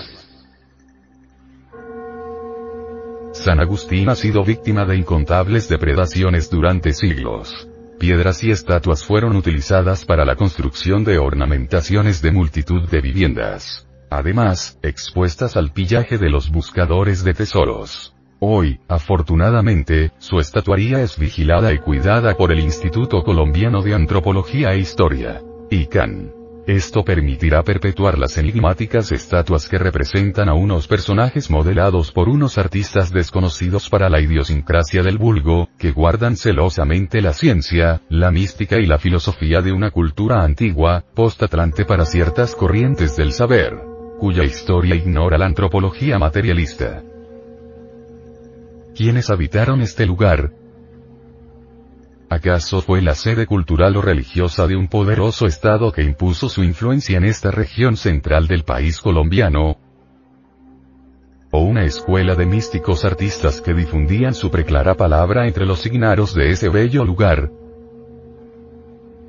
San 3.34 3.60
Agustín 3.60 4.10
ha 4.10 4.16
sido 4.16 4.44
víctima 4.44 4.86
de 4.86 4.96
incontables 4.96 5.70
depredaciones 5.70 6.50
durante 6.50 6.94
siglos. 6.94 7.68
Piedras 8.00 8.44
y 8.44 8.52
estatuas 8.52 9.04
fueron 9.04 9.36
utilizadas 9.36 10.04
para 10.06 10.26
la 10.26 10.36
construcción 10.36 11.04
de 11.04 11.20
ornamentaciones 11.20 12.22
de 12.22 12.32
multitud 12.32 12.90
de 12.90 13.02
viviendas. 13.02 13.88
Además, 14.10 14.80
expuestas 14.82 15.56
al 15.58 15.74
pillaje 15.74 16.18
de 16.18 16.30
los 16.30 16.50
buscadores 16.50 17.24
de 17.24 17.36
tesoros. 17.36 18.16
Hoy, 18.40 18.80
afortunadamente, 18.88 20.12
su 20.18 20.40
estatuaría 20.40 21.02
es 21.02 21.20
vigilada 21.20 21.72
y 21.72 21.78
cuidada 21.78 22.36
por 22.36 22.52
el 22.52 22.60
Instituto 22.60 23.24
Colombiano 23.24 23.82
de 23.84 23.94
Antropología 23.94 24.74
e 24.74 24.80
Historia. 24.80 25.42
ICANN. 25.70 26.43
Esto 26.66 27.04
permitirá 27.04 27.62
perpetuar 27.62 28.18
las 28.18 28.38
enigmáticas 28.38 29.12
estatuas 29.12 29.68
que 29.68 29.78
representan 29.78 30.48
a 30.48 30.54
unos 30.54 30.88
personajes 30.88 31.50
modelados 31.50 32.14
por 32.14 32.30
unos 32.30 32.58
artistas 32.58 33.12
desconocidos 33.12 33.90
para 33.90 34.10
la 34.10 34.22
idiosincrasia 34.22 35.04
del 35.04 35.18
vulgo, 35.18 35.68
que 35.78 35.92
guardan 35.92 36.38
celosamente 36.38 37.22
la 37.22 37.34
ciencia, 37.34 38.02
la 38.08 38.32
mística 38.32 38.78
y 38.78 38.86
la 38.86 38.98
filosofía 38.98 39.62
de 39.62 39.74
una 39.74 39.92
cultura 39.92 40.42
antigua, 40.42 41.04
post-atlante 41.14 41.84
para 41.84 42.06
ciertas 42.06 42.56
corrientes 42.56 43.18
del 43.18 43.34
saber, 43.34 43.78
cuya 44.18 44.46
historia 44.46 44.96
ignora 44.96 45.38
la 45.38 45.48
antropología 45.48 46.18
materialista. 46.18 47.04
¿Quiénes 48.96 49.30
habitaron 49.30 49.82
este 49.82 50.06
lugar? 50.06 50.52
¿Acaso 52.34 52.82
fue 52.82 53.04
la 53.04 53.14
sede 53.14 53.46
cultural 53.46 53.96
o 53.96 54.02
religiosa 54.02 54.66
de 54.66 54.76
un 54.76 54.88
poderoso 54.88 55.46
Estado 55.46 55.92
que 55.92 56.02
impuso 56.02 56.50
su 56.50 56.64
influencia 56.64 57.16
en 57.16 57.26
esta 57.26 57.52
región 57.52 57.96
central 57.96 58.48
del 58.48 58.64
país 58.64 59.00
colombiano? 59.00 59.78
¿O 61.52 61.60
una 61.60 61.84
escuela 61.84 62.34
de 62.34 62.48
místicos 62.48 63.06
artistas 63.06 63.62
que 63.62 63.76
difundían 63.76 64.34
su 64.34 64.50
preclara 64.50 64.96
palabra 64.96 65.46
entre 65.46 65.68
los 65.68 65.82
signaros 65.82 66.34
de 66.34 66.50
ese 66.50 66.70
bello 66.70 67.06
lugar? 67.06 67.52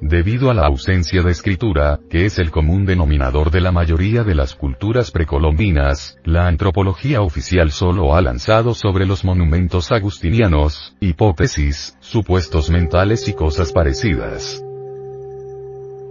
Debido 0.00 0.50
a 0.50 0.54
la 0.54 0.66
ausencia 0.66 1.22
de 1.22 1.30
escritura, 1.30 2.00
que 2.10 2.26
es 2.26 2.38
el 2.38 2.50
común 2.50 2.84
denominador 2.84 3.50
de 3.50 3.60
la 3.60 3.72
mayoría 3.72 4.24
de 4.24 4.34
las 4.34 4.54
culturas 4.54 5.10
precolombinas, 5.10 6.18
la 6.24 6.46
antropología 6.46 7.22
oficial 7.22 7.70
solo 7.70 8.14
ha 8.14 8.20
lanzado 8.20 8.74
sobre 8.74 9.06
los 9.06 9.24
monumentos 9.24 9.92
agustinianos, 9.92 10.96
hipótesis, 11.00 11.96
supuestos 12.00 12.70
mentales 12.70 13.28
y 13.28 13.34
cosas 13.34 13.72
parecidas. 13.72 14.64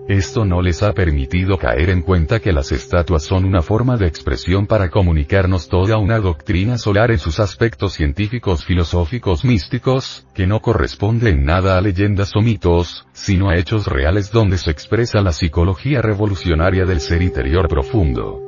Esto 0.07 0.43
no 0.43 0.61
les 0.61 0.83
ha 0.83 0.91
permitido 0.91 1.57
caer 1.57 1.89
en 1.89 2.01
cuenta 2.01 2.41
que 2.41 2.51
las 2.51 2.73
estatuas 2.73 3.23
son 3.23 3.45
una 3.45 3.61
forma 3.61 3.95
de 3.95 4.05
expresión 4.05 4.67
para 4.67 4.89
comunicarnos 4.89 5.69
toda 5.69 5.97
una 5.97 6.19
doctrina 6.19 6.77
solar 6.77 7.09
en 7.11 7.19
sus 7.19 7.39
aspectos 7.39 7.93
científicos, 7.93 8.65
filosóficos, 8.65 9.45
místicos, 9.45 10.27
que 10.35 10.45
no 10.45 10.59
corresponde 10.59 11.29
en 11.29 11.45
nada 11.45 11.77
a 11.77 11.81
leyendas 11.81 12.35
o 12.35 12.41
mitos, 12.41 13.07
sino 13.13 13.49
a 13.49 13.55
hechos 13.55 13.87
reales 13.87 14.29
donde 14.29 14.57
se 14.57 14.71
expresa 14.71 15.21
la 15.21 15.31
psicología 15.31 16.01
revolucionaria 16.01 16.83
del 16.83 16.99
ser 16.99 17.21
interior 17.21 17.69
profundo. 17.69 18.41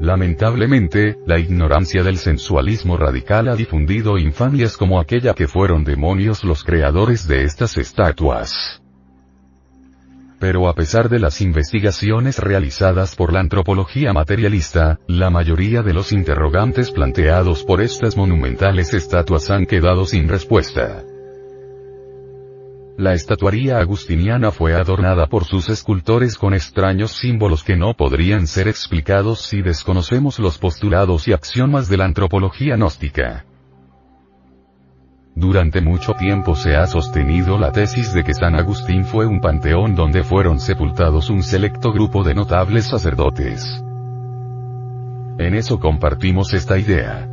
Lamentablemente, 0.00 1.16
la 1.26 1.38
ignorancia 1.38 2.02
del 2.02 2.16
sensualismo 2.16 2.96
radical 2.96 3.48
ha 3.48 3.54
difundido 3.54 4.16
infamias 4.16 4.78
como 4.78 4.98
aquella 4.98 5.34
que 5.34 5.46
fueron 5.46 5.84
demonios 5.84 6.42
los 6.42 6.64
creadores 6.64 7.28
de 7.28 7.42
estas 7.42 7.76
estatuas. 7.76 8.80
Pero 10.38 10.68
a 10.68 10.74
pesar 10.74 11.08
de 11.08 11.18
las 11.18 11.40
investigaciones 11.40 12.38
realizadas 12.38 13.16
por 13.16 13.32
la 13.32 13.40
antropología 13.40 14.12
materialista, 14.12 15.00
la 15.08 15.30
mayoría 15.30 15.82
de 15.82 15.92
los 15.92 16.12
interrogantes 16.12 16.92
planteados 16.92 17.64
por 17.64 17.80
estas 17.80 18.16
monumentales 18.16 18.94
estatuas 18.94 19.50
han 19.50 19.66
quedado 19.66 20.06
sin 20.06 20.28
respuesta. 20.28 21.02
La 22.96 23.14
estatuaría 23.14 23.78
agustiniana 23.78 24.50
fue 24.50 24.74
adornada 24.74 25.28
por 25.28 25.44
sus 25.44 25.68
escultores 25.68 26.36
con 26.36 26.54
extraños 26.54 27.12
símbolos 27.12 27.62
que 27.62 27.76
no 27.76 27.94
podrían 27.94 28.46
ser 28.46 28.66
explicados 28.66 29.40
si 29.42 29.62
desconocemos 29.62 30.38
los 30.38 30.58
postulados 30.58 31.28
y 31.28 31.32
axiomas 31.32 31.88
de 31.88 31.96
la 31.96 32.04
antropología 32.06 32.76
gnóstica. 32.76 33.44
Durante 35.38 35.80
mucho 35.80 36.14
tiempo 36.14 36.56
se 36.56 36.74
ha 36.74 36.88
sostenido 36.88 37.58
la 37.58 37.70
tesis 37.70 38.12
de 38.12 38.24
que 38.24 38.34
San 38.34 38.56
Agustín 38.56 39.04
fue 39.04 39.24
un 39.24 39.40
panteón 39.40 39.94
donde 39.94 40.24
fueron 40.24 40.58
sepultados 40.58 41.30
un 41.30 41.44
selecto 41.44 41.92
grupo 41.92 42.24
de 42.24 42.34
notables 42.34 42.86
sacerdotes. 42.86 43.62
En 45.38 45.54
eso 45.54 45.78
compartimos 45.78 46.52
esta 46.54 46.76
idea. 46.76 47.28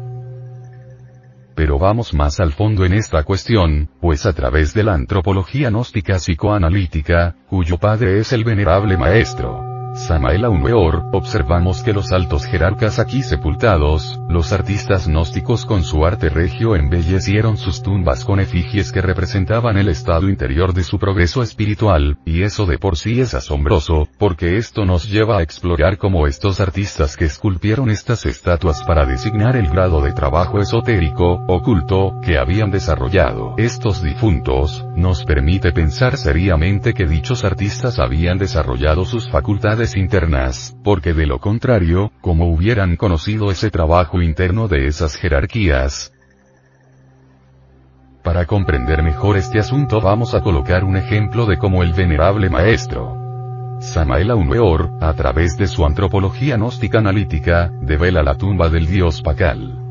Pero 1.56 1.80
vamos 1.80 2.14
más 2.14 2.40
al 2.40 2.52
fondo 2.52 2.86
en 2.86 2.94
esta 2.94 3.24
cuestión, 3.24 3.90
pues 4.00 4.28
a 4.28 4.34
través 4.34 4.76
de 4.76 4.84
la 4.84 4.94
antropología 4.94 5.72
gnóstica 5.72 6.18
psicoanalítica, 6.18 7.36
cuyo 7.50 7.80
padre 7.80 8.20
es 8.20 8.32
el 8.34 8.44
venerable 8.44 8.98
maestro, 8.98 9.75
Samael 9.96 10.44
Aumeor, 10.44 11.06
observamos 11.14 11.82
que 11.82 11.94
los 11.94 12.12
altos 12.12 12.46
jerarcas 12.46 13.00
aquí 13.00 13.24
sepultados, 13.24 14.20
los 14.28 14.52
artistas 14.52 15.08
gnósticos 15.08 15.66
con 15.66 15.84
su 15.84 16.06
arte 16.06 16.30
regio 16.30 16.76
embellecieron 16.76 17.56
sus 17.56 17.82
tumbas 17.82 18.26
con 18.26 18.42
efigies 18.42 18.92
que 18.92 19.02
representaban 19.02 19.78
el 19.78 19.88
estado 19.88 20.28
interior 20.28 20.74
de 20.74 20.84
su 20.84 21.00
progreso 21.00 21.42
espiritual, 21.42 22.18
y 22.26 22.44
eso 22.44 22.66
de 22.66 22.78
por 22.78 22.98
sí 22.98 23.22
es 23.22 23.34
asombroso, 23.34 24.10
porque 24.18 24.58
esto 24.58 24.84
nos 24.84 25.10
lleva 25.10 25.38
a 25.38 25.44
explorar 25.44 25.98
cómo 25.98 26.28
estos 26.28 26.60
artistas 26.60 27.16
que 27.16 27.24
esculpieron 27.24 27.90
estas 27.90 28.26
estatuas 28.26 28.84
para 28.84 29.06
designar 29.06 29.56
el 29.56 29.70
grado 29.70 30.02
de 30.02 30.12
trabajo 30.12 30.60
esotérico, 30.60 31.46
oculto, 31.48 32.20
que 32.22 32.38
habían 32.38 32.70
desarrollado 32.70 33.54
estos 33.58 34.04
difuntos, 34.04 34.86
nos 34.98 35.24
permite 35.24 35.72
pensar 35.72 36.18
seriamente 36.18 36.94
que 36.94 37.06
dichos 37.06 37.46
artistas 37.46 37.98
habían 37.98 38.38
desarrollado 38.38 39.06
sus 39.06 39.30
facultades 39.30 39.85
internas, 39.94 40.76
porque 40.84 41.14
de 41.14 41.28
lo 41.28 41.40
contrario, 41.40 42.12
como 42.22 42.50
hubieran 42.50 42.96
conocido 42.96 43.52
ese 43.52 43.70
trabajo 43.70 44.22
interno 44.22 44.68
de 44.68 44.88
esas 44.88 45.16
jerarquías, 45.16 46.12
para 48.24 48.46
comprender 48.46 49.04
mejor 49.04 49.38
este 49.38 49.60
asunto 49.60 50.02
vamos 50.02 50.34
a 50.34 50.42
colocar 50.42 50.84
un 50.84 50.98
ejemplo 50.98 51.46
de 51.46 51.58
cómo 51.58 51.84
el 51.84 51.94
venerable 51.94 52.50
maestro 52.50 53.26
Samael 53.80 54.32
Aumeor, 54.32 54.98
a 55.02 55.14
través 55.14 55.58
de 55.58 55.68
su 55.68 55.86
antropología 55.86 56.56
gnóstica 56.56 57.00
analítica, 57.00 57.72
devela 57.82 58.24
la 58.24 58.36
tumba 58.36 58.70
del 58.70 58.88
dios 58.88 59.22
Pacal. 59.22 59.85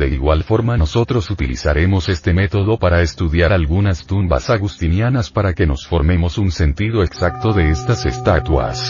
De 0.00 0.08
igual 0.08 0.44
forma 0.44 0.78
nosotros 0.78 1.30
utilizaremos 1.30 2.08
este 2.08 2.32
método 2.32 2.78
para 2.78 3.02
estudiar 3.02 3.52
algunas 3.52 4.06
tumbas 4.06 4.48
agustinianas 4.48 5.28
para 5.28 5.52
que 5.52 5.66
nos 5.66 5.86
formemos 5.86 6.38
un 6.38 6.50
sentido 6.52 7.02
exacto 7.02 7.52
de 7.52 7.68
estas 7.68 8.06
estatuas. 8.06 8.80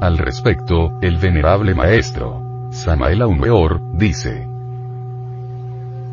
Al 0.00 0.18
respecto, 0.18 1.00
el 1.02 1.16
venerable 1.16 1.74
maestro, 1.74 2.68
Samael 2.70 3.22
Aumeor, 3.22 3.80
dice, 3.92 4.51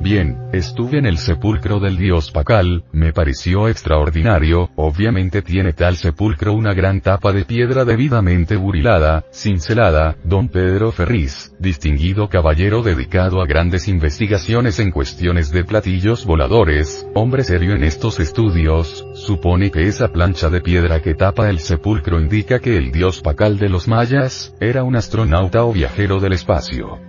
Bien, 0.02 0.38
estuve 0.54 0.98
en 0.98 1.06
el 1.06 1.18
sepulcro 1.18 1.82
del 1.82 1.98
dios 1.98 2.32
Pacal, 2.32 2.86
me 2.94 3.12
pareció 3.12 3.68
extraordinario, 3.68 4.70
obviamente 4.78 5.42
tiene 5.42 5.74
tal 5.74 5.98
sepulcro 5.98 6.54
una 6.54 6.74
gran 6.74 7.02
tapa 7.02 7.34
de 7.34 7.44
piedra 7.44 7.84
debidamente 7.84 8.56
burilada, 8.56 9.26
cincelada, 9.34 10.16
don 10.24 10.48
Pedro 10.48 10.94
Ferriz, 10.94 11.54
distinguido 11.60 12.30
caballero 12.30 12.82
dedicado 12.82 13.42
a 13.42 13.46
grandes 13.46 13.90
investigaciones 13.90 14.80
en 14.80 14.92
cuestiones 14.92 15.52
de 15.52 15.66
platillos 15.66 16.26
voladores, 16.26 17.06
hombre 17.14 17.44
serio 17.44 17.76
en 17.76 17.84
estos 17.84 18.22
estudios, 18.22 19.06
supone 19.16 19.70
que 19.70 19.86
esa 19.90 20.14
plancha 20.14 20.50
de 20.50 20.62
piedra 20.62 21.02
que 21.02 21.14
tapa 21.14 21.50
el 21.50 21.60
sepulcro 21.60 22.22
indica 22.22 22.60
que 22.60 22.78
el 22.78 22.94
dios 22.94 23.20
Pacal 23.20 23.58
de 23.58 23.68
los 23.68 23.90
mayas, 23.90 24.56
era 24.62 24.84
un 24.84 24.96
astronauta 24.96 25.66
o 25.66 25.74
viajero 25.74 26.22
del 26.22 26.32
espacio. 26.32 27.09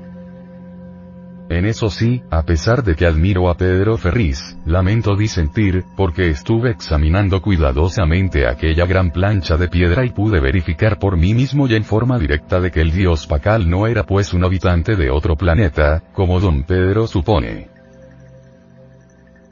En 1.50 1.66
eso 1.66 1.90
sí, 1.90 2.22
a 2.30 2.44
pesar 2.44 2.84
de 2.84 2.94
que 2.94 3.04
admiro 3.04 3.50
a 3.50 3.56
Pedro 3.56 3.96
Ferriz, 3.96 4.56
lamento 4.66 5.16
disentir, 5.16 5.82
porque 5.96 6.28
estuve 6.28 6.70
examinando 6.70 7.42
cuidadosamente 7.42 8.46
aquella 8.46 8.86
gran 8.86 9.10
plancha 9.10 9.56
de 9.56 9.66
piedra 9.66 10.04
y 10.04 10.10
pude 10.10 10.38
verificar 10.38 11.00
por 11.00 11.16
mí 11.16 11.34
mismo 11.34 11.66
y 11.66 11.74
en 11.74 11.82
forma 11.82 12.20
directa 12.20 12.60
de 12.60 12.70
que 12.70 12.80
el 12.80 12.92
dios 12.92 13.26
Pacal 13.26 13.68
no 13.68 13.88
era 13.88 14.04
pues 14.04 14.32
un 14.32 14.44
habitante 14.44 14.94
de 14.94 15.10
otro 15.10 15.34
planeta, 15.34 16.04
como 16.12 16.38
don 16.38 16.62
Pedro 16.62 17.08
supone. 17.08 17.66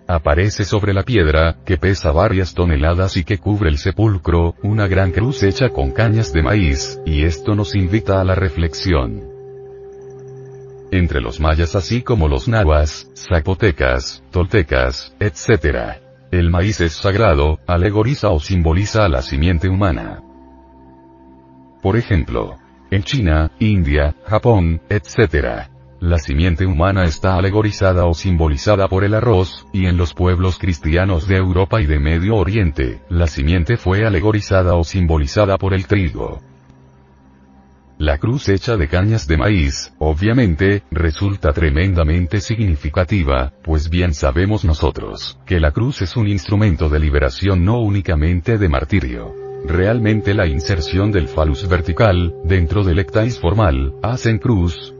Aparece 0.06 0.64
sobre 0.64 0.94
la 0.94 1.02
piedra, 1.02 1.56
que 1.66 1.78
pesa 1.78 2.12
varias 2.12 2.54
toneladas 2.54 3.16
y 3.16 3.24
que 3.24 3.38
cubre 3.38 3.70
el 3.70 3.78
sepulcro, 3.78 4.54
una 4.62 4.86
gran 4.86 5.10
cruz 5.10 5.42
hecha 5.42 5.70
con 5.70 5.90
cañas 5.90 6.32
de 6.32 6.44
maíz, 6.44 7.00
y 7.04 7.24
esto 7.24 7.56
nos 7.56 7.74
invita 7.74 8.20
a 8.20 8.24
la 8.24 8.36
reflexión 8.36 9.37
entre 10.90 11.20
los 11.20 11.40
mayas 11.40 11.74
así 11.74 12.02
como 12.02 12.28
los 12.28 12.48
nahuas, 12.48 13.10
zapotecas, 13.14 14.22
toltecas, 14.30 15.14
etc. 15.20 16.00
El 16.30 16.50
maíz 16.50 16.80
es 16.80 16.92
sagrado, 16.92 17.58
alegoriza 17.66 18.30
o 18.30 18.40
simboliza 18.40 19.04
a 19.04 19.08
la 19.08 19.22
simiente 19.22 19.68
humana. 19.68 20.22
Por 21.82 21.96
ejemplo, 21.96 22.56
en 22.90 23.02
China, 23.02 23.50
India, 23.58 24.14
Japón, 24.26 24.80
etc. 24.88 25.68
La 26.00 26.18
simiente 26.18 26.64
humana 26.64 27.04
está 27.04 27.36
alegorizada 27.36 28.06
o 28.06 28.14
simbolizada 28.14 28.88
por 28.88 29.04
el 29.04 29.14
arroz, 29.14 29.66
y 29.72 29.86
en 29.86 29.96
los 29.96 30.14
pueblos 30.14 30.58
cristianos 30.58 31.26
de 31.26 31.36
Europa 31.36 31.80
y 31.80 31.86
de 31.86 31.98
Medio 31.98 32.36
Oriente, 32.36 33.00
la 33.08 33.26
simiente 33.26 33.76
fue 33.76 34.06
alegorizada 34.06 34.76
o 34.76 34.84
simbolizada 34.84 35.58
por 35.58 35.74
el 35.74 35.86
trigo. 35.86 36.40
La 37.98 38.18
cruz 38.18 38.48
hecha 38.48 38.76
de 38.76 38.86
cañas 38.86 39.26
de 39.26 39.36
maíz, 39.36 39.92
obviamente, 39.98 40.84
resulta 40.92 41.52
tremendamente 41.52 42.40
significativa, 42.40 43.52
pues 43.64 43.90
bien 43.90 44.14
sabemos 44.14 44.64
nosotros, 44.64 45.36
que 45.44 45.58
la 45.58 45.72
cruz 45.72 46.00
es 46.02 46.16
un 46.16 46.28
instrumento 46.28 46.88
de 46.88 47.00
liberación 47.00 47.64
no 47.64 47.80
únicamente 47.80 48.56
de 48.56 48.68
martirio. 48.68 49.34
Realmente 49.66 50.32
la 50.32 50.46
inserción 50.46 51.10
del 51.10 51.26
falus 51.26 51.68
vertical, 51.68 52.36
dentro 52.44 52.84
del 52.84 53.00
ectais 53.00 53.40
formal, 53.40 53.92
hacen 54.00 54.38
cruz, 54.38 54.94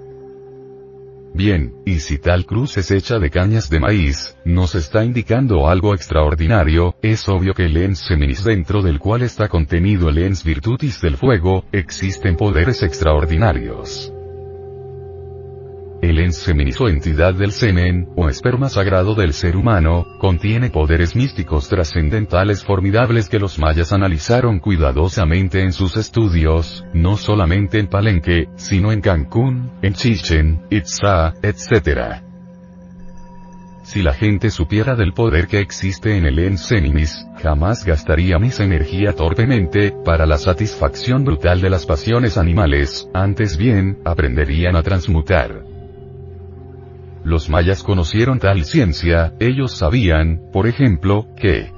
Bien, 1.38 1.72
y 1.86 2.00
si 2.00 2.18
tal 2.18 2.46
cruz 2.46 2.78
es 2.78 2.90
hecha 2.90 3.20
de 3.20 3.30
cañas 3.30 3.70
de 3.70 3.78
maíz, 3.78 4.36
nos 4.44 4.74
está 4.74 5.04
indicando 5.04 5.68
algo 5.68 5.94
extraordinario, 5.94 6.96
es 7.00 7.28
obvio 7.28 7.54
que 7.54 7.66
el 7.66 7.76
ens 7.76 8.00
seminis 8.00 8.42
dentro 8.42 8.82
del 8.82 8.98
cual 8.98 9.22
está 9.22 9.46
contenido 9.46 10.08
el 10.08 10.18
ens 10.18 10.42
virtutis 10.42 11.00
del 11.00 11.16
fuego, 11.16 11.64
existen 11.70 12.34
poderes 12.34 12.82
extraordinarios. 12.82 14.12
El 16.00 16.20
ens 16.20 16.44
feminis 16.44 16.80
o 16.80 16.88
entidad 16.88 17.34
del 17.34 17.50
semen, 17.50 18.08
o 18.14 18.28
esperma 18.28 18.68
sagrado 18.68 19.16
del 19.16 19.32
ser 19.32 19.56
humano, 19.56 20.06
contiene 20.20 20.70
poderes 20.70 21.16
místicos 21.16 21.68
trascendentales 21.68 22.62
formidables 22.62 23.28
que 23.28 23.40
los 23.40 23.58
mayas 23.58 23.92
analizaron 23.92 24.60
cuidadosamente 24.60 25.60
en 25.60 25.72
sus 25.72 25.96
estudios, 25.96 26.84
no 26.94 27.16
solamente 27.16 27.80
en 27.80 27.88
Palenque, 27.88 28.48
sino 28.54 28.92
en 28.92 29.00
Cancún, 29.00 29.72
en 29.82 29.94
Chichen, 29.94 30.62
Itzá, 30.70 31.34
etc. 31.42 32.22
Si 33.82 34.02
la 34.02 34.12
gente 34.12 34.50
supiera 34.50 34.94
del 34.94 35.14
poder 35.14 35.48
que 35.48 35.58
existe 35.58 36.16
en 36.16 36.26
el 36.26 36.38
ens 36.38 36.68
feminis, 36.68 37.26
jamás 37.42 37.84
gastaría 37.84 38.38
mis 38.38 38.60
energía 38.60 39.14
torpemente, 39.14 39.92
para 40.04 40.26
la 40.26 40.38
satisfacción 40.38 41.24
brutal 41.24 41.60
de 41.60 41.70
las 41.70 41.86
pasiones 41.86 42.38
animales, 42.38 43.08
antes 43.14 43.56
bien, 43.56 43.98
aprenderían 44.04 44.76
a 44.76 44.84
transmutar. 44.84 45.67
Los 47.28 47.50
mayas 47.50 47.82
conocieron 47.82 48.38
tal 48.38 48.64
ciencia, 48.64 49.34
ellos 49.38 49.72
sabían, 49.72 50.48
por 50.50 50.66
ejemplo, 50.66 51.26
que 51.36 51.70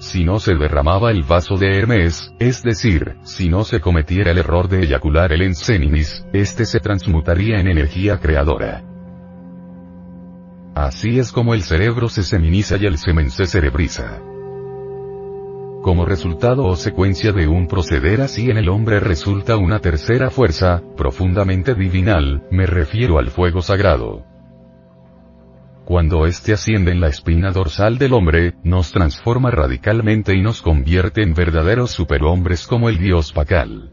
si 0.00 0.22
no 0.22 0.38
se 0.38 0.54
derramaba 0.54 1.10
el 1.10 1.22
vaso 1.22 1.56
de 1.56 1.78
Hermes, 1.78 2.34
es 2.38 2.62
decir, 2.62 3.16
si 3.22 3.48
no 3.48 3.64
se 3.64 3.80
cometiera 3.80 4.32
el 4.32 4.36
error 4.36 4.68
de 4.68 4.80
eyacular 4.80 5.32
el 5.32 5.40
enseninis, 5.40 6.26
este 6.34 6.66
se 6.66 6.78
transmutaría 6.78 7.58
en 7.58 7.68
energía 7.68 8.18
creadora. 8.18 8.84
Así 10.74 11.18
es 11.18 11.32
como 11.32 11.54
el 11.54 11.62
cerebro 11.62 12.10
se 12.10 12.22
seminiza 12.22 12.76
y 12.76 12.84
el 12.84 12.98
semen 12.98 13.30
se 13.30 13.46
cerebriza. 13.46 14.20
Como 15.80 16.04
resultado 16.04 16.66
o 16.66 16.76
secuencia 16.76 17.32
de 17.32 17.48
un 17.48 17.66
proceder 17.66 18.20
así 18.20 18.50
en 18.50 18.58
el 18.58 18.68
hombre 18.68 19.00
resulta 19.00 19.56
una 19.56 19.78
tercera 19.78 20.28
fuerza, 20.28 20.82
profundamente 20.98 21.74
divinal, 21.74 22.42
me 22.50 22.66
refiero 22.66 23.18
al 23.18 23.30
fuego 23.30 23.62
sagrado. 23.62 24.30
Cuando 25.92 26.24
éste 26.24 26.54
asciende 26.54 26.90
en 26.90 27.02
la 27.02 27.08
espina 27.08 27.50
dorsal 27.50 27.98
del 27.98 28.14
hombre, 28.14 28.54
nos 28.64 28.92
transforma 28.92 29.50
radicalmente 29.50 30.34
y 30.34 30.40
nos 30.40 30.62
convierte 30.62 31.22
en 31.22 31.34
verdaderos 31.34 31.90
superhombres 31.90 32.66
como 32.66 32.88
el 32.88 32.96
dios 32.96 33.30
Pacal. 33.34 33.92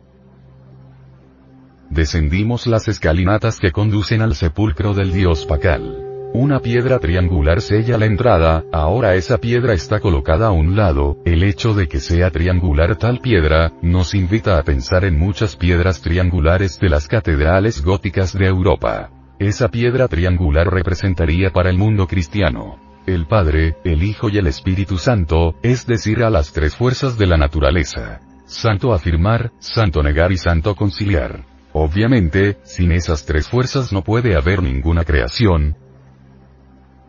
Descendimos 1.90 2.68
las 2.68 2.88
escalinatas 2.88 3.60
que 3.60 3.74
conducen 3.74 4.22
al 4.22 4.36
sepulcro 4.36 4.94
del 4.94 5.12
dios 5.12 5.46
Pacal. 5.46 6.30
Una 6.34 6.62
piedra 6.62 7.00
triangular 7.00 7.60
sella 7.60 7.98
la 7.98 8.06
entrada, 8.06 8.64
ahora 8.72 9.16
esa 9.16 9.38
piedra 9.38 9.74
está 9.74 10.00
colocada 10.00 10.48
a 10.48 10.52
un 10.52 10.78
lado, 10.78 11.18
el 11.26 11.44
hecho 11.44 11.74
de 11.74 11.90
que 11.90 12.00
sea 12.00 12.32
triangular 12.32 12.96
tal 12.96 13.20
piedra, 13.20 13.74
nos 13.82 14.16
invita 14.16 14.58
a 14.58 14.64
pensar 14.64 15.04
en 15.04 15.20
muchas 15.20 15.58
piedras 15.58 16.02
triangulares 16.02 16.80
de 16.80 16.88
las 16.88 17.10
catedrales 17.10 17.84
góticas 17.84 18.32
de 18.32 18.46
Europa. 18.46 19.19
Esa 19.40 19.70
piedra 19.70 20.10
triangular 20.10 20.68
representaría 20.68 21.52
para 21.52 21.70
el 21.70 21.78
mundo 21.78 22.08
cristiano 22.08 22.78
el 23.14 23.26
Padre, 23.26 23.78
el 23.84 24.04
Hijo 24.04 24.30
y 24.30 24.38
el 24.38 24.48
Espíritu 24.48 24.98
Santo, 24.98 25.56
es 25.64 25.88
decir, 25.88 26.24
a 26.24 26.30
las 26.30 26.54
tres 26.54 26.76
fuerzas 26.76 27.18
de 27.18 27.26
la 27.26 27.38
naturaleza. 27.38 28.20
Santo 28.46 28.94
afirmar, 28.94 29.52
santo 29.60 30.04
negar 30.04 30.32
y 30.32 30.38
santo 30.38 30.76
conciliar. 30.76 31.46
Obviamente, 31.74 32.58
sin 32.64 32.92
esas 32.92 33.26
tres 33.26 33.48
fuerzas 33.48 33.92
no 33.92 34.04
puede 34.04 34.36
haber 34.36 34.62
ninguna 34.62 35.06
creación. 35.06 35.76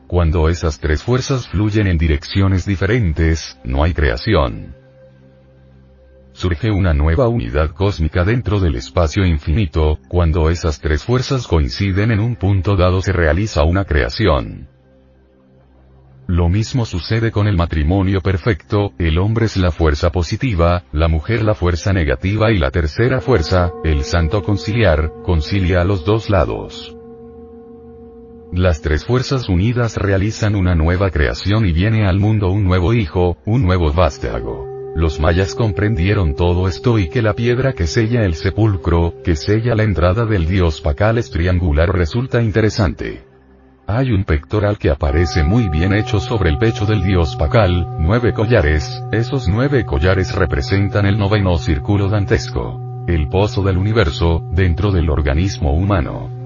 Cuando 0.06 0.48
esas 0.48 0.80
tres 0.80 1.02
fuerzas 1.02 1.48
fluyen 1.48 1.86
en 1.86 1.98
direcciones 1.98 2.64
diferentes, 2.64 3.58
no 3.64 3.84
hay 3.84 3.92
creación 3.92 4.79
surge 6.40 6.70
una 6.70 6.94
nueva 6.94 7.28
unidad 7.28 7.72
cósmica 7.72 8.24
dentro 8.24 8.60
del 8.60 8.74
espacio 8.74 9.26
infinito, 9.26 9.98
cuando 10.08 10.48
esas 10.48 10.80
tres 10.80 11.04
fuerzas 11.04 11.46
coinciden 11.46 12.12
en 12.12 12.20
un 12.20 12.34
punto 12.34 12.76
dado 12.76 13.02
se 13.02 13.12
realiza 13.12 13.62
una 13.64 13.84
creación. 13.84 14.66
Lo 16.26 16.48
mismo 16.48 16.86
sucede 16.86 17.30
con 17.30 17.46
el 17.46 17.58
matrimonio 17.58 18.22
perfecto, 18.22 18.94
el 18.98 19.18
hombre 19.18 19.46
es 19.46 19.58
la 19.58 19.70
fuerza 19.70 20.10
positiva, 20.10 20.84
la 20.92 21.08
mujer 21.08 21.42
la 21.42 21.54
fuerza 21.54 21.92
negativa 21.92 22.50
y 22.50 22.56
la 22.56 22.70
tercera 22.70 23.20
fuerza, 23.20 23.72
el 23.84 24.04
santo 24.04 24.42
conciliar, 24.42 25.12
concilia 25.22 25.82
a 25.82 25.84
los 25.84 26.06
dos 26.06 26.30
lados. 26.30 26.96
Las 28.50 28.80
tres 28.80 29.04
fuerzas 29.04 29.50
unidas 29.50 29.98
realizan 29.98 30.54
una 30.54 30.74
nueva 30.74 31.10
creación 31.10 31.66
y 31.66 31.72
viene 31.72 32.06
al 32.08 32.18
mundo 32.18 32.48
un 32.48 32.64
nuevo 32.64 32.94
hijo, 32.94 33.36
un 33.44 33.62
nuevo 33.62 33.92
vástago. 33.92 34.69
Los 34.94 35.20
mayas 35.20 35.54
comprendieron 35.54 36.34
todo 36.34 36.66
esto 36.66 36.98
y 36.98 37.08
que 37.08 37.22
la 37.22 37.34
piedra 37.34 37.72
que 37.72 37.86
sella 37.86 38.22
el 38.24 38.34
sepulcro, 38.34 39.14
que 39.22 39.36
sella 39.36 39.74
la 39.74 39.84
entrada 39.84 40.26
del 40.26 40.46
dios 40.46 40.80
Pacal 40.80 41.18
es 41.18 41.30
triangular 41.30 41.90
resulta 41.90 42.42
interesante. 42.42 43.24
Hay 43.86 44.12
un 44.12 44.24
pectoral 44.24 44.78
que 44.78 44.90
aparece 44.90 45.44
muy 45.44 45.68
bien 45.68 45.92
hecho 45.94 46.18
sobre 46.18 46.50
el 46.50 46.58
pecho 46.58 46.86
del 46.86 47.02
dios 47.02 47.36
Pacal, 47.36 47.96
nueve 48.00 48.32
collares, 48.32 49.02
esos 49.12 49.48
nueve 49.48 49.84
collares 49.84 50.34
representan 50.34 51.06
el 51.06 51.18
noveno 51.18 51.56
círculo 51.56 52.08
dantesco. 52.08 53.04
El 53.06 53.28
pozo 53.28 53.62
del 53.62 53.78
universo, 53.78 54.42
dentro 54.52 54.92
del 54.92 55.08
organismo 55.08 55.72
humano. 55.72 56.39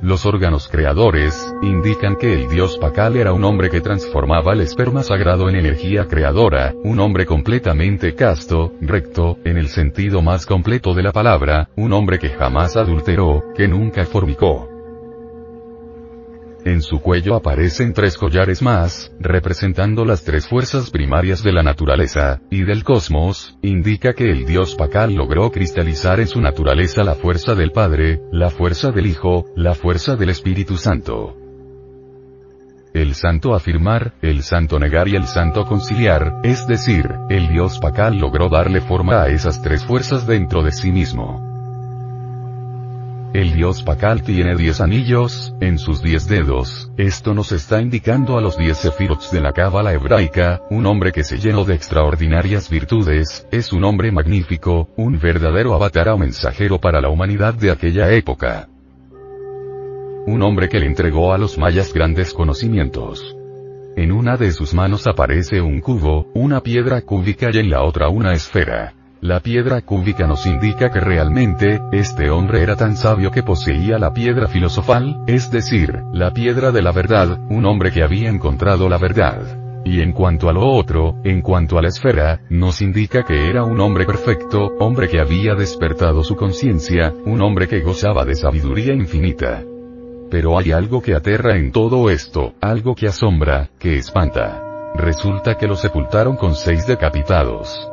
Los 0.00 0.26
órganos 0.26 0.68
creadores, 0.68 1.34
indican 1.60 2.14
que 2.14 2.32
el 2.32 2.48
dios 2.48 2.78
Pakal 2.78 3.16
era 3.16 3.32
un 3.32 3.42
hombre 3.42 3.68
que 3.68 3.80
transformaba 3.80 4.52
el 4.52 4.60
esperma 4.60 5.02
sagrado 5.02 5.48
en 5.48 5.56
energía 5.56 6.06
creadora, 6.06 6.72
un 6.84 7.00
hombre 7.00 7.26
completamente 7.26 8.14
casto, 8.14 8.72
recto, 8.80 9.38
en 9.44 9.58
el 9.58 9.68
sentido 9.68 10.22
más 10.22 10.46
completo 10.46 10.94
de 10.94 11.02
la 11.02 11.10
palabra, 11.10 11.68
un 11.76 11.92
hombre 11.92 12.20
que 12.20 12.28
jamás 12.28 12.76
adulteró, 12.76 13.42
que 13.56 13.66
nunca 13.66 14.04
fornicó. 14.04 14.77
En 16.64 16.82
su 16.82 17.00
cuello 17.00 17.36
aparecen 17.36 17.92
tres 17.92 18.16
collares 18.16 18.62
más, 18.62 19.12
representando 19.20 20.04
las 20.04 20.24
tres 20.24 20.48
fuerzas 20.48 20.90
primarias 20.90 21.42
de 21.42 21.52
la 21.52 21.62
naturaleza, 21.62 22.40
y 22.50 22.62
del 22.62 22.84
cosmos, 22.84 23.56
indica 23.62 24.12
que 24.12 24.30
el 24.30 24.44
dios 24.44 24.74
Pakal 24.74 25.14
logró 25.14 25.50
cristalizar 25.50 26.20
en 26.20 26.26
su 26.26 26.40
naturaleza 26.40 27.04
la 27.04 27.14
fuerza 27.14 27.54
del 27.54 27.70
Padre, 27.70 28.20
la 28.32 28.50
fuerza 28.50 28.90
del 28.90 29.06
Hijo, 29.06 29.46
la 29.56 29.74
fuerza 29.74 30.16
del 30.16 30.30
Espíritu 30.30 30.76
Santo. 30.76 31.36
El 32.92 33.14
santo 33.14 33.54
afirmar, 33.54 34.14
el 34.22 34.42
santo 34.42 34.78
negar 34.78 35.08
y 35.08 35.14
el 35.14 35.26
santo 35.26 35.64
conciliar, 35.64 36.40
es 36.42 36.66
decir, 36.66 37.06
el 37.30 37.48
dios 37.48 37.78
Pakal 37.78 38.18
logró 38.18 38.48
darle 38.48 38.80
forma 38.80 39.22
a 39.22 39.28
esas 39.28 39.62
tres 39.62 39.84
fuerzas 39.84 40.26
dentro 40.26 40.62
de 40.62 40.72
sí 40.72 40.90
mismo. 40.90 41.47
El 43.34 43.52
dios 43.52 43.82
Pakal 43.82 44.22
tiene 44.22 44.56
diez 44.56 44.80
anillos, 44.80 45.54
en 45.60 45.78
sus 45.78 46.02
diez 46.02 46.26
dedos, 46.28 46.90
esto 46.96 47.34
nos 47.34 47.52
está 47.52 47.82
indicando 47.82 48.38
a 48.38 48.40
los 48.40 48.56
diez 48.56 48.78
sefirots 48.78 49.30
de 49.30 49.42
la 49.42 49.52
cábala 49.52 49.92
hebraica, 49.92 50.62
un 50.70 50.86
hombre 50.86 51.12
que 51.12 51.22
se 51.24 51.36
llenó 51.36 51.64
de 51.66 51.74
extraordinarias 51.74 52.70
virtudes, 52.70 53.46
es 53.50 53.70
un 53.74 53.84
hombre 53.84 54.10
magnífico, 54.12 54.88
un 54.96 55.20
verdadero 55.20 55.74
avatar 55.74 56.08
o 56.08 56.16
mensajero 56.16 56.80
para 56.80 57.02
la 57.02 57.10
humanidad 57.10 57.52
de 57.52 57.70
aquella 57.70 58.10
época. 58.12 58.66
Un 60.26 60.42
hombre 60.42 60.70
que 60.70 60.80
le 60.80 60.86
entregó 60.86 61.34
a 61.34 61.38
los 61.38 61.58
mayas 61.58 61.92
grandes 61.92 62.32
conocimientos. 62.32 63.36
En 63.94 64.10
una 64.10 64.38
de 64.38 64.52
sus 64.52 64.72
manos 64.72 65.06
aparece 65.06 65.60
un 65.60 65.80
cubo, 65.80 66.30
una 66.32 66.62
piedra 66.62 67.02
cúbica 67.02 67.50
y 67.52 67.58
en 67.58 67.68
la 67.68 67.82
otra 67.82 68.08
una 68.08 68.32
esfera. 68.32 68.94
La 69.20 69.40
piedra 69.40 69.80
cúbica 69.80 70.28
nos 70.28 70.46
indica 70.46 70.90
que 70.92 71.00
realmente, 71.00 71.80
este 71.90 72.30
hombre 72.30 72.62
era 72.62 72.76
tan 72.76 72.96
sabio 72.96 73.32
que 73.32 73.42
poseía 73.42 73.98
la 73.98 74.12
piedra 74.12 74.46
filosofal, 74.46 75.24
es 75.26 75.50
decir, 75.50 76.02
la 76.12 76.32
piedra 76.32 76.70
de 76.70 76.82
la 76.82 76.92
verdad, 76.92 77.36
un 77.50 77.66
hombre 77.66 77.90
que 77.90 78.04
había 78.04 78.28
encontrado 78.28 78.88
la 78.88 78.96
verdad. 78.96 79.82
Y 79.84 80.02
en 80.02 80.12
cuanto 80.12 80.48
a 80.48 80.52
lo 80.52 80.64
otro, 80.68 81.16
en 81.24 81.42
cuanto 81.42 81.78
a 81.78 81.82
la 81.82 81.88
esfera, 81.88 82.42
nos 82.48 82.80
indica 82.80 83.24
que 83.24 83.50
era 83.50 83.64
un 83.64 83.80
hombre 83.80 84.06
perfecto, 84.06 84.70
hombre 84.78 85.08
que 85.08 85.18
había 85.18 85.56
despertado 85.56 86.22
su 86.22 86.36
conciencia, 86.36 87.12
un 87.24 87.42
hombre 87.42 87.66
que 87.66 87.80
gozaba 87.80 88.24
de 88.24 88.36
sabiduría 88.36 88.92
infinita. 88.92 89.64
Pero 90.30 90.56
hay 90.56 90.70
algo 90.70 91.02
que 91.02 91.16
aterra 91.16 91.56
en 91.56 91.72
todo 91.72 92.08
esto, 92.08 92.54
algo 92.60 92.94
que 92.94 93.08
asombra, 93.08 93.70
que 93.80 93.96
espanta. 93.96 94.62
Resulta 94.94 95.56
que 95.56 95.66
lo 95.66 95.74
sepultaron 95.74 96.36
con 96.36 96.54
seis 96.54 96.86
decapitados. 96.86 97.90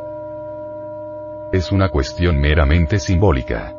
Es 1.55 1.71
una 1.71 1.87
cuestión 1.87 2.37
meramente 2.37 2.99
simbólica. 2.99 3.73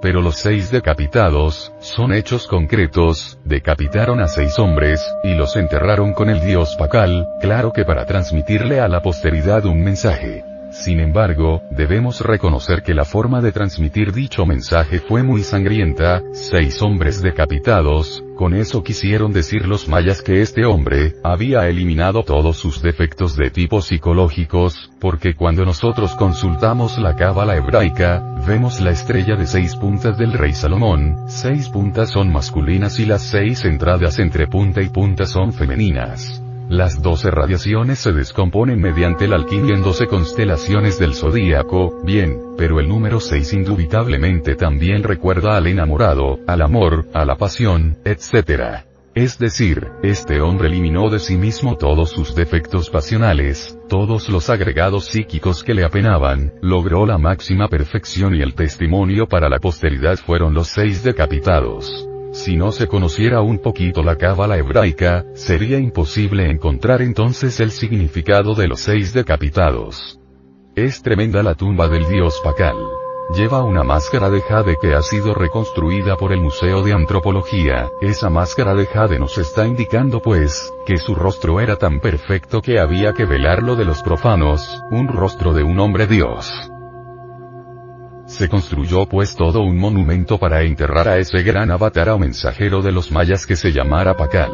Pero 0.00 0.20
los 0.20 0.36
seis 0.36 0.70
decapitados, 0.70 1.74
son 1.80 2.12
hechos 2.12 2.46
concretos, 2.46 3.40
decapitaron 3.44 4.20
a 4.20 4.28
seis 4.28 4.56
hombres, 4.60 5.04
y 5.24 5.34
los 5.34 5.56
enterraron 5.56 6.12
con 6.12 6.30
el 6.30 6.40
dios 6.40 6.76
Pacal, 6.76 7.26
claro 7.40 7.72
que 7.72 7.84
para 7.84 8.06
transmitirle 8.06 8.78
a 8.78 8.86
la 8.86 9.02
posteridad 9.02 9.64
un 9.64 9.82
mensaje. 9.82 10.44
Sin 10.82 10.98
embargo, 10.98 11.62
debemos 11.70 12.22
reconocer 12.22 12.82
que 12.82 12.92
la 12.92 13.04
forma 13.04 13.40
de 13.40 13.52
transmitir 13.52 14.12
dicho 14.12 14.44
mensaje 14.46 14.98
fue 14.98 15.22
muy 15.22 15.44
sangrienta, 15.44 16.22
seis 16.32 16.82
hombres 16.82 17.22
decapitados, 17.22 18.24
con 18.34 18.52
eso 18.52 18.82
quisieron 18.82 19.32
decir 19.32 19.68
los 19.68 19.86
mayas 19.86 20.22
que 20.22 20.42
este 20.42 20.64
hombre, 20.64 21.14
había 21.22 21.68
eliminado 21.68 22.24
todos 22.24 22.56
sus 22.56 22.82
defectos 22.82 23.36
de 23.36 23.50
tipo 23.50 23.80
psicológicos, 23.80 24.90
porque 24.98 25.36
cuando 25.36 25.64
nosotros 25.64 26.16
consultamos 26.16 26.98
la 26.98 27.14
cábala 27.14 27.54
hebraica, 27.54 28.20
vemos 28.44 28.80
la 28.80 28.90
estrella 28.90 29.36
de 29.36 29.46
seis 29.46 29.76
puntas 29.76 30.18
del 30.18 30.32
rey 30.32 30.52
Salomón, 30.52 31.16
seis 31.28 31.68
puntas 31.68 32.10
son 32.10 32.32
masculinas 32.32 32.98
y 32.98 33.06
las 33.06 33.22
seis 33.22 33.64
entradas 33.64 34.18
entre 34.18 34.48
punta 34.48 34.82
y 34.82 34.88
punta 34.88 35.26
son 35.26 35.52
femeninas. 35.52 36.41
Las 36.72 37.02
doce 37.02 37.30
radiaciones 37.30 37.98
se 37.98 38.12
descomponen 38.12 38.80
mediante 38.80 39.28
la 39.28 39.36
alquimia 39.36 39.74
en 39.74 39.82
doce 39.82 40.06
constelaciones 40.06 40.98
del 40.98 41.12
zodíaco, 41.12 42.00
bien, 42.02 42.54
pero 42.56 42.80
el 42.80 42.88
número 42.88 43.20
6 43.20 43.52
indubitablemente 43.52 44.54
también 44.54 45.02
recuerda 45.02 45.58
al 45.58 45.66
enamorado, 45.66 46.38
al 46.46 46.62
amor, 46.62 47.08
a 47.12 47.26
la 47.26 47.36
pasión, 47.36 47.98
etc. 48.06 48.86
Es 49.14 49.38
decir, 49.38 49.88
este 50.02 50.40
hombre 50.40 50.68
eliminó 50.68 51.10
de 51.10 51.18
sí 51.18 51.36
mismo 51.36 51.76
todos 51.76 52.08
sus 52.08 52.34
defectos 52.34 52.88
pasionales, 52.88 53.78
todos 53.90 54.30
los 54.30 54.48
agregados 54.48 55.04
psíquicos 55.04 55.62
que 55.62 55.74
le 55.74 55.84
apenaban, 55.84 56.54
logró 56.62 57.04
la 57.04 57.18
máxima 57.18 57.68
perfección 57.68 58.34
y 58.34 58.40
el 58.40 58.54
testimonio 58.54 59.26
para 59.26 59.50
la 59.50 59.58
posteridad 59.58 60.16
fueron 60.16 60.54
los 60.54 60.68
seis 60.68 61.04
decapitados. 61.04 62.08
Si 62.32 62.56
no 62.56 62.72
se 62.72 62.88
conociera 62.88 63.42
un 63.42 63.58
poquito 63.58 64.02
la 64.02 64.16
cábala 64.16 64.56
hebraica, 64.56 65.26
sería 65.34 65.78
imposible 65.78 66.50
encontrar 66.50 67.02
entonces 67.02 67.60
el 67.60 67.70
significado 67.70 68.54
de 68.54 68.68
los 68.68 68.80
seis 68.80 69.12
decapitados. 69.12 70.18
Es 70.74 71.02
tremenda 71.02 71.42
la 71.42 71.54
tumba 71.54 71.88
del 71.88 72.08
dios 72.08 72.40
Pacal. 72.42 72.76
Lleva 73.36 73.62
una 73.62 73.82
máscara 73.82 74.30
de 74.30 74.40
jade 74.40 74.76
que 74.80 74.94
ha 74.94 75.02
sido 75.02 75.34
reconstruida 75.34 76.16
por 76.16 76.32
el 76.32 76.40
Museo 76.40 76.82
de 76.82 76.94
Antropología, 76.94 77.90
esa 78.00 78.30
máscara 78.30 78.74
de 78.74 78.86
jade 78.86 79.18
nos 79.18 79.36
está 79.36 79.66
indicando 79.66 80.22
pues, 80.22 80.72
que 80.86 80.96
su 80.96 81.14
rostro 81.14 81.60
era 81.60 81.76
tan 81.76 82.00
perfecto 82.00 82.62
que 82.62 82.80
había 82.80 83.12
que 83.12 83.26
velarlo 83.26 83.76
de 83.76 83.84
los 83.84 84.02
profanos, 84.02 84.82
un 84.90 85.08
rostro 85.08 85.52
de 85.52 85.62
un 85.62 85.78
hombre 85.80 86.06
dios. 86.06 86.71
Se 88.32 88.48
construyó 88.48 89.04
pues 89.04 89.36
todo 89.36 89.60
un 89.60 89.76
monumento 89.76 90.38
para 90.38 90.62
enterrar 90.62 91.06
a 91.06 91.18
ese 91.18 91.42
gran 91.42 91.70
avatar 91.70 92.08
o 92.08 92.18
mensajero 92.18 92.80
de 92.80 92.90
los 92.90 93.12
mayas 93.12 93.46
que 93.46 93.56
se 93.56 93.72
llamara 93.72 94.16
Pacal. 94.16 94.50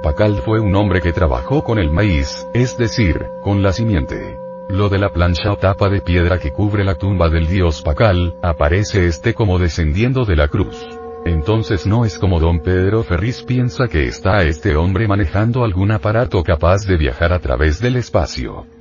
Pacal 0.00 0.40
fue 0.44 0.60
un 0.60 0.76
hombre 0.76 1.00
que 1.00 1.12
trabajó 1.12 1.64
con 1.64 1.80
el 1.80 1.90
maíz, 1.90 2.46
es 2.54 2.78
decir, 2.78 3.26
con 3.42 3.64
la 3.64 3.72
simiente. 3.72 4.38
Lo 4.68 4.88
de 4.88 5.00
la 5.00 5.12
plancha 5.12 5.50
o 5.50 5.56
tapa 5.56 5.88
de 5.88 6.00
piedra 6.00 6.38
que 6.38 6.52
cubre 6.52 6.84
la 6.84 6.94
tumba 6.94 7.28
del 7.28 7.48
dios 7.48 7.82
Pacal, 7.82 8.36
aparece 8.42 9.06
este 9.06 9.34
como 9.34 9.58
descendiendo 9.58 10.24
de 10.24 10.36
la 10.36 10.46
cruz. 10.46 10.76
Entonces 11.26 11.84
no 11.84 12.04
es 12.04 12.16
como 12.16 12.38
don 12.38 12.60
Pedro 12.60 13.02
Ferris 13.02 13.42
piensa 13.42 13.88
que 13.88 14.06
está 14.06 14.44
este 14.44 14.76
hombre 14.76 15.08
manejando 15.08 15.64
algún 15.64 15.90
aparato 15.90 16.44
capaz 16.44 16.86
de 16.86 16.96
viajar 16.96 17.32
a 17.32 17.40
través 17.40 17.80
del 17.80 17.96
espacio. 17.96 18.77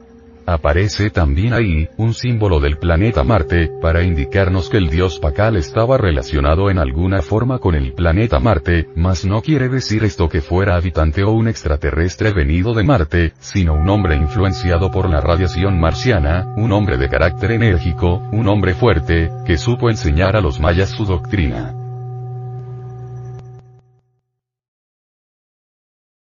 Aparece 0.50 1.10
también 1.10 1.52
ahí, 1.52 1.90
un 1.98 2.14
símbolo 2.14 2.62
del 2.62 2.78
planeta 2.78 3.26
Marte, 3.26 3.70
para 3.82 4.04
indicarnos 4.04 4.70
que 4.70 4.78
el 4.78 4.90
dios 4.90 5.20
Pacal 5.20 5.58
estaba 5.58 5.98
relacionado 5.98 6.70
en 6.70 6.80
alguna 6.80 7.22
forma 7.22 7.60
con 7.60 7.76
el 7.76 7.92
planeta 7.92 8.40
Marte, 8.40 8.88
mas 8.96 9.26
no 9.26 9.42
quiere 9.42 9.68
decir 9.68 10.06
esto 10.06 10.30
que 10.30 10.40
fuera 10.40 10.78
habitante 10.78 11.26
o 11.26 11.34
un 11.34 11.50
extraterrestre 11.50 12.32
venido 12.32 12.74
de 12.74 12.86
Marte, 12.86 13.34
sino 13.40 13.74
un 13.74 13.90
hombre 13.90 14.16
influenciado 14.16 14.90
por 14.90 15.10
la 15.10 15.20
radiación 15.20 15.82
marciana, 15.82 16.48
un 16.56 16.72
hombre 16.72 16.96
de 16.96 17.10
carácter 17.10 17.52
enérgico, 17.52 18.24
un 18.32 18.48
hombre 18.48 18.74
fuerte, 18.74 19.30
que 19.46 19.58
supo 19.58 19.90
enseñar 19.90 20.38
a 20.38 20.42
los 20.42 20.62
mayas 20.62 20.92
su 20.92 21.04
doctrina. 21.04 21.87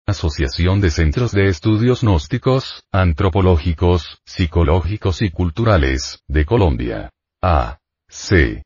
Asociación 0.10 0.82
de 0.82 0.92
Centros 0.92 1.32
de 1.32 1.48
Estudios 1.48 2.02
Gnósticos, 2.02 2.84
Antropológicos, 2.92 4.22
Psicológicos 4.26 5.22
y 5.22 5.32
Culturales, 5.32 6.22
de 6.28 6.46
Colombia. 6.46 7.10
A. 7.42 7.80
C. 8.08 8.64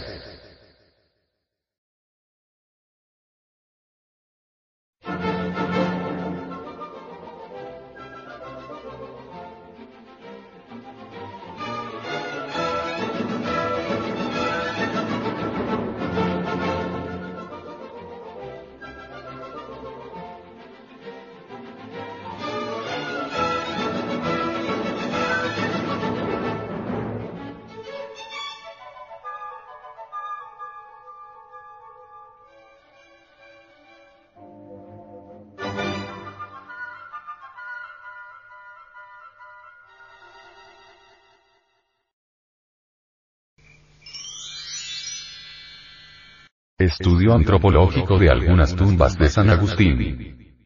Estudio 46.91 47.33
antropológico 47.33 48.19
de 48.19 48.29
algunas 48.29 48.75
tumbas 48.75 49.17
de 49.17 49.29
San 49.29 49.49
Agustín. 49.49 50.57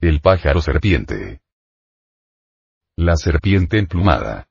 El 0.00 0.20
pájaro 0.20 0.62
serpiente. 0.62 1.40
La 2.96 3.16
serpiente 3.16 3.78
emplumada. 3.78 4.46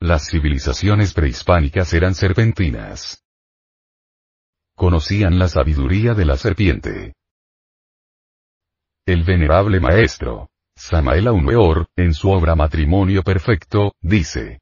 Las 0.00 0.30
civilizaciones 0.30 1.12
prehispánicas 1.12 1.92
eran 1.92 2.14
serpentinas. 2.14 3.22
Conocían 4.74 5.38
la 5.38 5.48
sabiduría 5.48 6.14
de 6.14 6.24
la 6.24 6.38
serpiente. 6.38 7.14
El 9.04 9.22
venerable 9.22 9.80
maestro, 9.80 10.48
Samael 10.74 11.28
Aumeor, 11.28 11.86
en 11.94 12.14
su 12.14 12.30
obra 12.30 12.56
Matrimonio 12.56 13.22
Perfecto, 13.22 13.92
dice, 14.00 14.60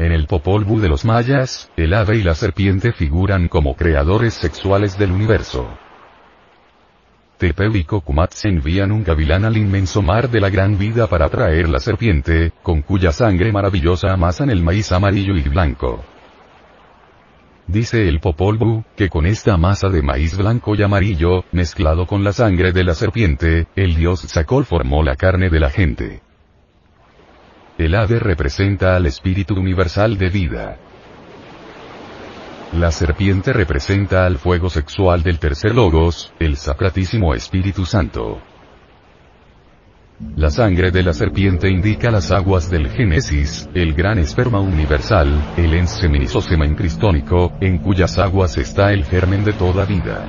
En 0.00 0.12
el 0.12 0.26
Popol 0.26 0.64
Vuh 0.64 0.80
de 0.80 0.88
los 0.88 1.04
mayas, 1.04 1.70
el 1.76 1.92
ave 1.92 2.16
y 2.16 2.22
la 2.22 2.34
serpiente 2.34 2.90
figuran 2.90 3.48
como 3.48 3.76
creadores 3.76 4.32
sexuales 4.32 4.98
del 4.98 5.12
universo. 5.12 5.68
Tepeu 7.36 7.76
y 7.76 7.84
Cocumat 7.84 8.32
se 8.32 8.48
envían 8.48 8.92
un 8.92 9.04
gavilán 9.04 9.44
al 9.44 9.58
inmenso 9.58 10.00
mar 10.00 10.30
de 10.30 10.40
la 10.40 10.48
gran 10.48 10.78
vida 10.78 11.06
para 11.06 11.28
traer 11.28 11.68
la 11.68 11.80
serpiente, 11.80 12.54
con 12.62 12.80
cuya 12.80 13.12
sangre 13.12 13.52
maravillosa 13.52 14.10
amasan 14.10 14.48
el 14.48 14.62
maíz 14.62 14.90
amarillo 14.90 15.36
y 15.36 15.42
blanco. 15.42 16.02
Dice 17.66 18.08
el 18.08 18.20
Popol 18.20 18.56
Vuh, 18.56 18.84
que 18.96 19.10
con 19.10 19.26
esta 19.26 19.58
masa 19.58 19.90
de 19.90 20.00
maíz 20.00 20.34
blanco 20.34 20.74
y 20.76 20.82
amarillo, 20.82 21.44
mezclado 21.52 22.06
con 22.06 22.24
la 22.24 22.32
sangre 22.32 22.72
de 22.72 22.84
la 22.84 22.94
serpiente, 22.94 23.66
el 23.76 23.96
dios 23.96 24.20
Sacol 24.20 24.64
formó 24.64 25.02
la 25.02 25.16
carne 25.16 25.50
de 25.50 25.60
la 25.60 25.68
gente. 25.68 26.22
El 27.80 27.94
ave 27.94 28.18
representa 28.18 28.94
al 28.94 29.06
espíritu 29.06 29.54
universal 29.54 30.18
de 30.18 30.28
vida. 30.28 30.76
La 32.74 32.90
serpiente 32.90 33.54
representa 33.54 34.26
al 34.26 34.36
fuego 34.36 34.68
sexual 34.68 35.22
del 35.22 35.38
tercer 35.38 35.74
logos, 35.74 36.30
el 36.38 36.58
Sacratísimo 36.58 37.32
Espíritu 37.34 37.86
Santo. 37.86 38.38
La 40.36 40.50
sangre 40.50 40.90
de 40.90 41.02
la 41.02 41.14
serpiente 41.14 41.70
indica 41.70 42.10
las 42.10 42.30
aguas 42.30 42.70
del 42.70 42.90
Génesis, 42.90 43.66
el 43.72 43.94
gran 43.94 44.18
esperma 44.18 44.60
universal, 44.60 45.54
el 45.56 45.72
enseminizosema 45.72 46.66
cristónico, 46.76 47.54
en 47.62 47.78
cuyas 47.78 48.18
aguas 48.18 48.58
está 48.58 48.92
el 48.92 49.06
germen 49.06 49.42
de 49.42 49.54
toda 49.54 49.86
vida. 49.86 50.28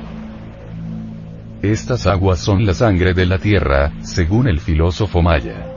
Estas 1.60 2.06
aguas 2.06 2.38
son 2.38 2.64
la 2.64 2.72
sangre 2.72 3.12
de 3.12 3.26
la 3.26 3.36
tierra, 3.36 3.92
según 4.00 4.48
el 4.48 4.58
filósofo 4.58 5.20
maya. 5.20 5.71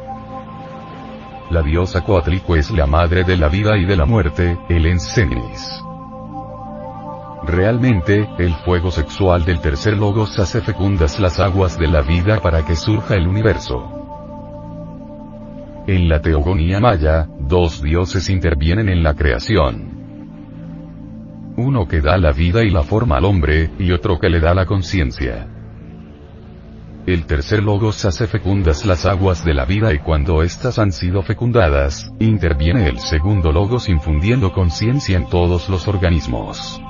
La 1.56 1.62
diosa 1.62 2.04
Coatlico 2.04 2.58
es 2.58 2.70
la 2.70 2.86
madre 2.86 3.24
de 3.24 3.38
la 3.38 3.48
vida 3.48 3.78
y 3.78 3.86
de 3.86 3.96
la 3.96 4.04
muerte, 4.04 4.60
el 4.68 4.88
Enseminis. 4.88 5.82
Realmente, 7.46 8.28
el 8.38 8.54
fuego 8.56 8.92
sexual 8.92 9.46
del 9.46 9.62
tercer 9.62 9.96
logos 9.96 10.38
hace 10.38 10.60
fecundas 10.60 11.18
las 11.18 11.40
aguas 11.40 11.80
de 11.80 11.88
la 11.88 12.02
vida 12.02 12.42
para 12.42 12.66
que 12.66 12.76
surja 12.76 13.16
el 13.16 13.26
universo. 13.26 13.90
En 15.88 16.10
la 16.10 16.20
teogonía 16.20 16.82
maya, 16.82 17.30
dos 17.40 17.82
dioses 17.82 18.30
intervienen 18.30 18.90
en 18.90 19.02
la 19.02 19.14
creación. 19.14 19.94
Uno 21.56 21.88
que 21.88 22.02
da 22.02 22.18
la 22.18 22.34
vida 22.34 22.66
y 22.66 22.70
la 22.70 22.84
forma 22.84 23.16
al 23.16 23.24
hombre, 23.24 23.72
y 23.80 23.94
otro 23.94 24.20
que 24.20 24.28
le 24.28 24.42
da 24.42 24.54
la 24.54 24.66
conciencia. 24.66 25.55
El 27.06 27.28
tercer 27.28 27.62
logos 27.62 28.04
hace 28.06 28.26
fecundas 28.26 28.84
las 28.84 29.06
aguas 29.06 29.46
de 29.46 29.54
la 29.54 29.66
vida 29.66 29.94
y 29.94 30.00
cuando 30.00 30.42
éstas 30.42 30.80
han 30.80 30.92
sido 30.92 31.22
fecundadas, 31.22 32.12
interviene 32.20 32.88
el 32.88 33.00
segundo 33.00 33.52
logos 33.52 33.90
infundiendo 33.90 34.52
conciencia 34.52 35.16
en 35.16 35.30
todos 35.30 35.70
los 35.70 35.88
organismos. 35.88 36.82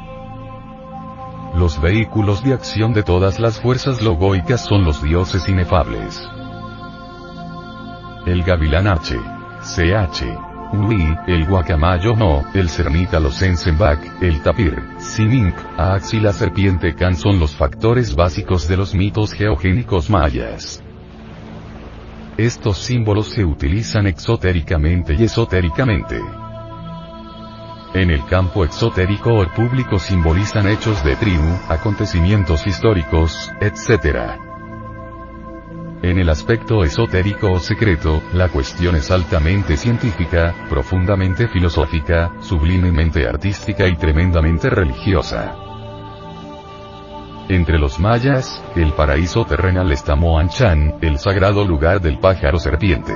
Los 1.54 1.82
vehículos 1.82 2.42
de 2.46 2.54
acción 2.54 2.94
de 2.94 3.04
todas 3.04 3.42
las 3.42 3.60
fuerzas 3.60 4.02
logoicas 4.02 4.64
son 4.64 4.86
los 4.86 5.04
dioses 5.04 5.50
inefables. 5.50 6.26
El 8.26 8.42
gavilán 8.44 8.88
H. 8.88 9.20
CH. 9.62 10.55
El 11.28 11.46
guacamayo 11.46 12.16
no, 12.16 12.44
el 12.54 12.70
cernita 12.70 13.20
los 13.20 13.42
ensenbak, 13.42 14.22
el 14.22 14.42
tapir, 14.42 14.76
simink, 14.98 15.56
ax 15.78 16.14
y 16.14 16.20
la 16.20 16.34
serpiente 16.34 16.94
can 16.94 17.16
son 17.16 17.40
los 17.40 17.56
factores 17.56 18.16
básicos 18.16 18.68
de 18.68 18.78
los 18.78 18.94
mitos 18.94 19.34
geogénicos 19.34 20.10
mayas. 20.10 20.84
Estos 22.38 22.78
símbolos 22.78 23.30
se 23.30 23.46
utilizan 23.46 24.06
exotéricamente 24.06 25.14
y 25.14 25.24
esotéricamente. 25.24 26.20
En 27.94 28.12
el 28.12 28.26
campo 28.26 28.66
exotérico 28.66 29.34
o 29.34 29.48
público 29.48 29.98
simbolizan 29.98 30.68
hechos 30.68 31.04
de 31.04 31.16
tribu, 31.16 31.58
acontecimientos 31.70 32.68
históricos, 32.68 33.50
etc. 33.62 34.45
En 36.02 36.20
el 36.20 36.30
aspecto 36.30 36.84
esotérico 36.84 37.52
o 37.52 37.60
secreto, 37.60 38.22
la 38.34 38.50
cuestión 38.50 38.96
es 38.96 39.10
altamente 39.12 39.78
científica, 39.78 40.54
profundamente 40.70 41.48
filosófica, 41.48 42.34
sublimemente 42.42 43.28
artística 43.28 43.88
y 43.88 43.96
tremendamente 43.96 44.70
religiosa. 44.70 45.56
Entre 47.48 47.78
los 47.78 48.00
mayas, 48.00 48.64
el 48.76 48.94
paraíso 48.94 49.46
terrenal 49.46 49.92
es 49.92 50.04
Tamoanchan, 50.04 50.96
el 51.02 51.20
sagrado 51.20 51.64
lugar 51.64 52.02
del 52.02 52.20
pájaro 52.20 52.60
serpiente. 52.60 53.14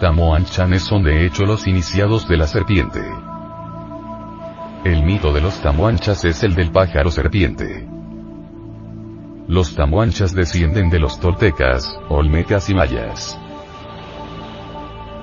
Tamoanchanes 0.00 0.82
son 0.82 1.02
de 1.02 1.24
hecho 1.24 1.44
los 1.44 1.66
iniciados 1.66 2.28
de 2.28 2.36
la 2.36 2.46
serpiente. 2.46 3.00
El 4.84 5.02
mito 5.02 5.32
de 5.32 5.40
los 5.40 5.60
tamoanchas 5.60 6.24
es 6.24 6.42
el 6.44 6.54
del 6.54 6.70
pájaro 6.70 7.10
serpiente. 7.10 7.95
Los 9.48 9.76
tamoanchas 9.76 10.34
descienden 10.34 10.90
de 10.90 10.98
los 10.98 11.20
toltecas, 11.20 11.96
olmecas 12.08 12.68
y 12.68 12.74
mayas. 12.74 13.38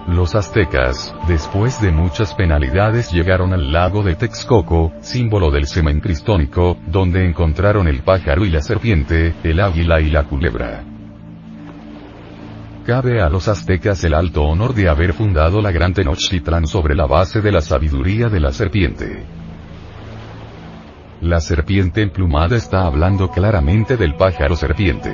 Los 0.07 0.33
aztecas, 0.35 1.13
después 1.27 1.81
de 1.81 1.91
muchas 1.91 2.33
penalidades 2.33 3.11
llegaron 3.11 3.51
al 3.51 3.73
lago 3.73 4.01
de 4.01 4.15
Texcoco, 4.15 4.93
símbolo 5.01 5.51
del 5.51 5.67
semen 5.67 5.99
cristónico, 5.99 6.77
donde 6.87 7.25
encontraron 7.25 7.87
el 7.87 8.01
pájaro 8.03 8.45
y 8.45 8.49
la 8.49 8.61
serpiente, 8.61 9.33
el 9.43 9.59
águila 9.59 9.99
y 9.99 10.09
la 10.09 10.23
culebra. 10.23 10.85
Cabe 12.85 13.21
a 13.21 13.29
los 13.29 13.49
aztecas 13.49 14.03
el 14.05 14.13
alto 14.13 14.43
honor 14.43 14.73
de 14.73 14.87
haber 14.87 15.11
fundado 15.11 15.61
la 15.61 15.71
gran 15.71 15.93
Tenochtitlán 15.93 16.65
sobre 16.65 16.95
la 16.95 17.07
base 17.07 17.41
de 17.41 17.51
la 17.51 17.61
sabiduría 17.61 18.29
de 18.29 18.39
la 18.39 18.53
serpiente. 18.53 19.42
La 21.23 21.39
serpiente 21.39 22.01
emplumada 22.01 22.57
está 22.57 22.85
hablando 22.85 23.29
claramente 23.29 23.95
del 23.95 24.15
pájaro 24.15 24.57
serpiente. 24.57 25.09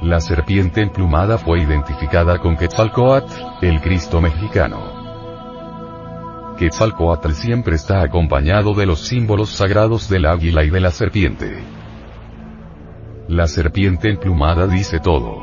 La 0.00 0.20
serpiente 0.20 0.80
emplumada 0.80 1.36
fue 1.36 1.60
identificada 1.60 2.38
con 2.38 2.56
Quetzalcoatl, 2.56 3.30
el 3.60 3.82
Cristo 3.82 4.22
mexicano. 4.22 6.54
Quetzalcoatl 6.56 7.32
siempre 7.32 7.76
está 7.76 8.00
acompañado 8.00 8.72
de 8.72 8.86
los 8.86 9.00
símbolos 9.00 9.50
sagrados 9.50 10.08
del 10.08 10.24
águila 10.24 10.64
y 10.64 10.70
de 10.70 10.80
la 10.80 10.92
serpiente. 10.92 11.62
La 13.28 13.46
serpiente 13.46 14.08
emplumada 14.08 14.66
dice 14.66 14.98
todo. 14.98 15.42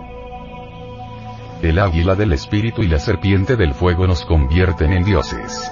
El 1.62 1.78
águila 1.78 2.16
del 2.16 2.34
espíritu 2.34 2.82
y 2.82 2.88
la 2.88 2.98
serpiente 2.98 3.56
del 3.56 3.76
fuego 3.76 4.08
nos 4.08 4.26
convierten 4.26 4.94
en 4.94 5.04
dioses. 5.04 5.72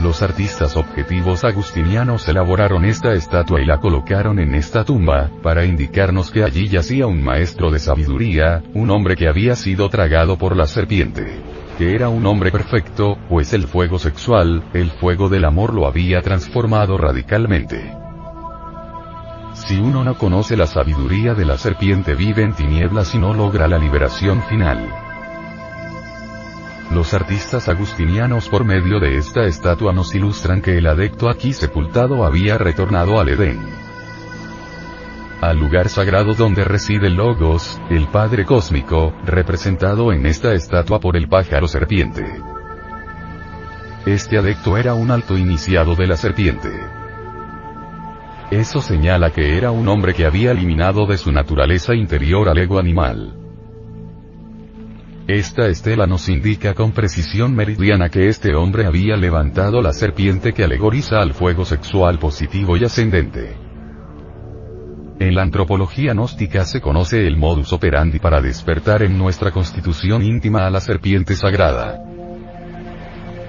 Los 0.00 0.22
artistas 0.22 0.76
objetivos 0.76 1.44
agustinianos 1.44 2.28
elaboraron 2.28 2.84
esta 2.84 3.12
estatua 3.12 3.60
y 3.62 3.64
la 3.64 3.80
colocaron 3.80 4.38
en 4.38 4.54
esta 4.54 4.84
tumba, 4.84 5.30
para 5.42 5.64
indicarnos 5.64 6.30
que 6.30 6.42
allí 6.42 6.68
yacía 6.68 7.06
un 7.06 7.22
maestro 7.22 7.70
de 7.70 7.78
sabiduría, 7.78 8.62
un 8.74 8.90
hombre 8.90 9.16
que 9.16 9.28
había 9.28 9.54
sido 9.56 9.88
tragado 9.88 10.36
por 10.36 10.56
la 10.56 10.66
serpiente. 10.66 11.40
Que 11.78 11.94
era 11.94 12.08
un 12.08 12.26
hombre 12.26 12.50
perfecto, 12.50 13.16
pues 13.28 13.52
el 13.52 13.66
fuego 13.66 13.98
sexual, 13.98 14.64
el 14.74 14.90
fuego 14.90 15.28
del 15.28 15.44
amor 15.44 15.72
lo 15.72 15.86
había 15.86 16.20
transformado 16.22 16.98
radicalmente. 16.98 17.92
Si 19.54 19.78
uno 19.78 20.04
no 20.04 20.18
conoce 20.18 20.56
la 20.56 20.66
sabiduría 20.66 21.34
de 21.34 21.44
la 21.44 21.56
serpiente 21.56 22.14
vive 22.14 22.42
en 22.42 22.54
tinieblas 22.54 23.14
y 23.14 23.18
no 23.18 23.32
logra 23.32 23.68
la 23.68 23.78
liberación 23.78 24.42
final. 24.42 25.03
Los 26.92 27.14
artistas 27.14 27.68
agustinianos 27.68 28.48
por 28.48 28.64
medio 28.64 29.00
de 29.00 29.16
esta 29.16 29.44
estatua 29.44 29.92
nos 29.92 30.14
ilustran 30.14 30.60
que 30.60 30.78
el 30.78 30.86
adecto 30.86 31.28
aquí 31.28 31.52
sepultado 31.52 32.24
había 32.24 32.58
retornado 32.58 33.18
al 33.18 33.30
Edén. 33.30 33.58
Al 35.40 35.58
lugar 35.58 35.88
sagrado 35.88 36.34
donde 36.34 36.64
reside 36.64 37.10
Logos, 37.10 37.80
el 37.90 38.06
Padre 38.08 38.44
Cósmico, 38.44 39.12
representado 39.24 40.12
en 40.12 40.26
esta 40.26 40.54
estatua 40.54 41.00
por 41.00 41.16
el 41.16 41.28
pájaro 41.28 41.68
serpiente. 41.68 42.24
Este 44.06 44.38
adecto 44.38 44.76
era 44.76 44.94
un 44.94 45.10
alto 45.10 45.36
iniciado 45.36 45.96
de 45.96 46.06
la 46.06 46.16
serpiente. 46.16 46.70
Eso 48.50 48.80
señala 48.80 49.30
que 49.30 49.56
era 49.56 49.70
un 49.70 49.88
hombre 49.88 50.14
que 50.14 50.26
había 50.26 50.52
eliminado 50.52 51.06
de 51.06 51.18
su 51.18 51.32
naturaleza 51.32 51.94
interior 51.94 52.48
al 52.48 52.58
ego 52.58 52.78
animal. 52.78 53.43
Esta 55.26 55.68
estela 55.68 56.06
nos 56.06 56.28
indica 56.28 56.74
con 56.74 56.92
precisión 56.92 57.54
meridiana 57.54 58.10
que 58.10 58.28
este 58.28 58.54
hombre 58.54 58.84
había 58.84 59.16
levantado 59.16 59.80
la 59.80 59.94
serpiente 59.94 60.52
que 60.52 60.64
alegoriza 60.64 61.18
al 61.18 61.32
fuego 61.32 61.64
sexual 61.64 62.18
positivo 62.18 62.76
y 62.76 62.84
ascendente. 62.84 63.56
En 65.18 65.34
la 65.34 65.40
antropología 65.40 66.12
gnóstica 66.12 66.66
se 66.66 66.82
conoce 66.82 67.26
el 67.26 67.38
modus 67.38 67.72
operandi 67.72 68.18
para 68.18 68.42
despertar 68.42 69.02
en 69.02 69.16
nuestra 69.16 69.50
constitución 69.50 70.22
íntima 70.22 70.66
a 70.66 70.70
la 70.70 70.80
serpiente 70.80 71.34
sagrada. 71.36 72.04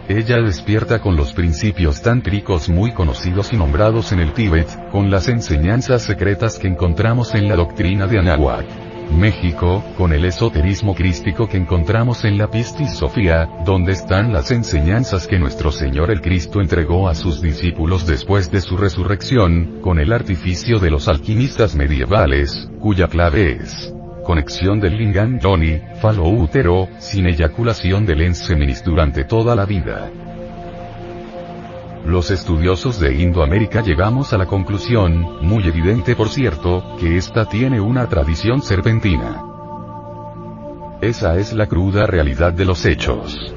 Ella 0.07 0.37
despierta 0.37 1.01
con 1.01 1.17
los 1.17 1.33
principios 1.33 2.01
tántricos 2.01 2.69
muy 2.69 2.93
conocidos 2.93 3.51
y 3.51 3.57
nombrados 3.57 4.13
en 4.13 4.21
el 4.21 4.31
Tíbet, 4.31 4.91
con 4.91 5.11
las 5.11 5.27
enseñanzas 5.27 6.03
secretas 6.03 6.57
que 6.57 6.69
encontramos 6.69 7.35
en 7.35 7.49
la 7.49 7.57
doctrina 7.57 8.07
de 8.07 8.19
Anahuac. 8.19 8.94
México, 9.11 9.83
con 9.97 10.13
el 10.13 10.25
esoterismo 10.25 10.95
crístico 10.95 11.47
que 11.47 11.57
encontramos 11.57 12.25
en 12.25 12.37
la 12.37 12.49
Pistis 12.49 12.91
Sofía, 12.91 13.47
donde 13.65 13.93
están 13.93 14.33
las 14.33 14.51
enseñanzas 14.51 15.27
que 15.27 15.39
nuestro 15.39 15.71
Señor 15.71 16.11
el 16.11 16.21
Cristo 16.21 16.61
entregó 16.61 17.07
a 17.07 17.15
sus 17.15 17.41
discípulos 17.41 18.05
después 18.05 18.51
de 18.51 18.61
su 18.61 18.77
resurrección, 18.77 19.79
con 19.81 19.99
el 19.99 20.11
artificio 20.11 20.79
de 20.79 20.91
los 20.91 21.07
alquimistas 21.07 21.75
medievales, 21.75 22.69
cuya 22.79 23.07
clave 23.07 23.57
es 23.61 23.93
conexión 24.25 24.79
del 24.79 24.97
lingam 24.97 25.39
yoni, 25.39 25.79
falo 26.01 26.27
útero, 26.27 26.89
sin 26.97 27.27
eyaculación 27.27 28.05
del 28.05 28.21
enseminis 28.21 28.83
durante 28.83 29.23
toda 29.23 29.55
la 29.55 29.65
vida. 29.65 30.09
Los 32.05 32.29
estudiosos 32.29 32.99
de 32.99 33.15
Indoamérica 33.15 33.81
llegamos 33.81 34.31
a 34.31 34.37
la 34.37 34.45
conclusión, 34.45 35.39
muy 35.41 35.67
evidente 35.67 36.15
por 36.15 36.29
cierto, 36.29 36.95
que 36.99 37.17
esta 37.17 37.45
tiene 37.45 37.81
una 37.81 38.07
tradición 38.07 38.61
serpentina. 38.61 39.41
Esa 41.01 41.35
es 41.37 41.51
la 41.53 41.65
cruda 41.65 42.05
realidad 42.05 42.53
de 42.53 42.65
los 42.65 42.85
hechos. 42.85 43.55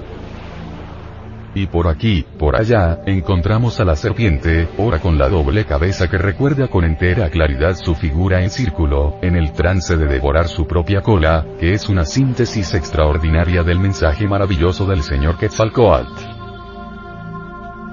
Y 1.55 1.67
por 1.67 1.89
aquí, 1.89 2.25
por 2.39 2.57
allá, 2.57 3.01
encontramos 3.05 3.81
a 3.81 3.85
la 3.85 3.97
serpiente, 3.97 4.67
ora 4.79 4.99
con 4.99 5.19
la 5.19 5.29
doble 5.29 5.67
cabeza 5.67 6.09
que 6.09 6.17
recuerda 6.17 6.69
con 6.69 6.85
entera 6.85 7.29
claridad 7.29 7.77
su 7.77 7.95
figura 7.95 8.43
en 8.43 8.49
círculo, 8.49 9.19
en 9.21 9.37
el 9.37 9.53
trance 9.53 9.99
de 9.99 10.07
devorar 10.07 10.49
su 10.49 10.67
propia 10.67 11.03
cola, 11.03 11.45
que 11.61 11.75
es 11.75 11.91
una 11.91 12.07
síntesis 12.07 12.73
extraordinaria 12.73 13.63
del 13.63 13.79
mensaje 13.79 14.27
maravilloso 14.27 14.87
del 14.87 15.03
señor 15.03 15.37
Quetzalcoatl. 15.37 16.38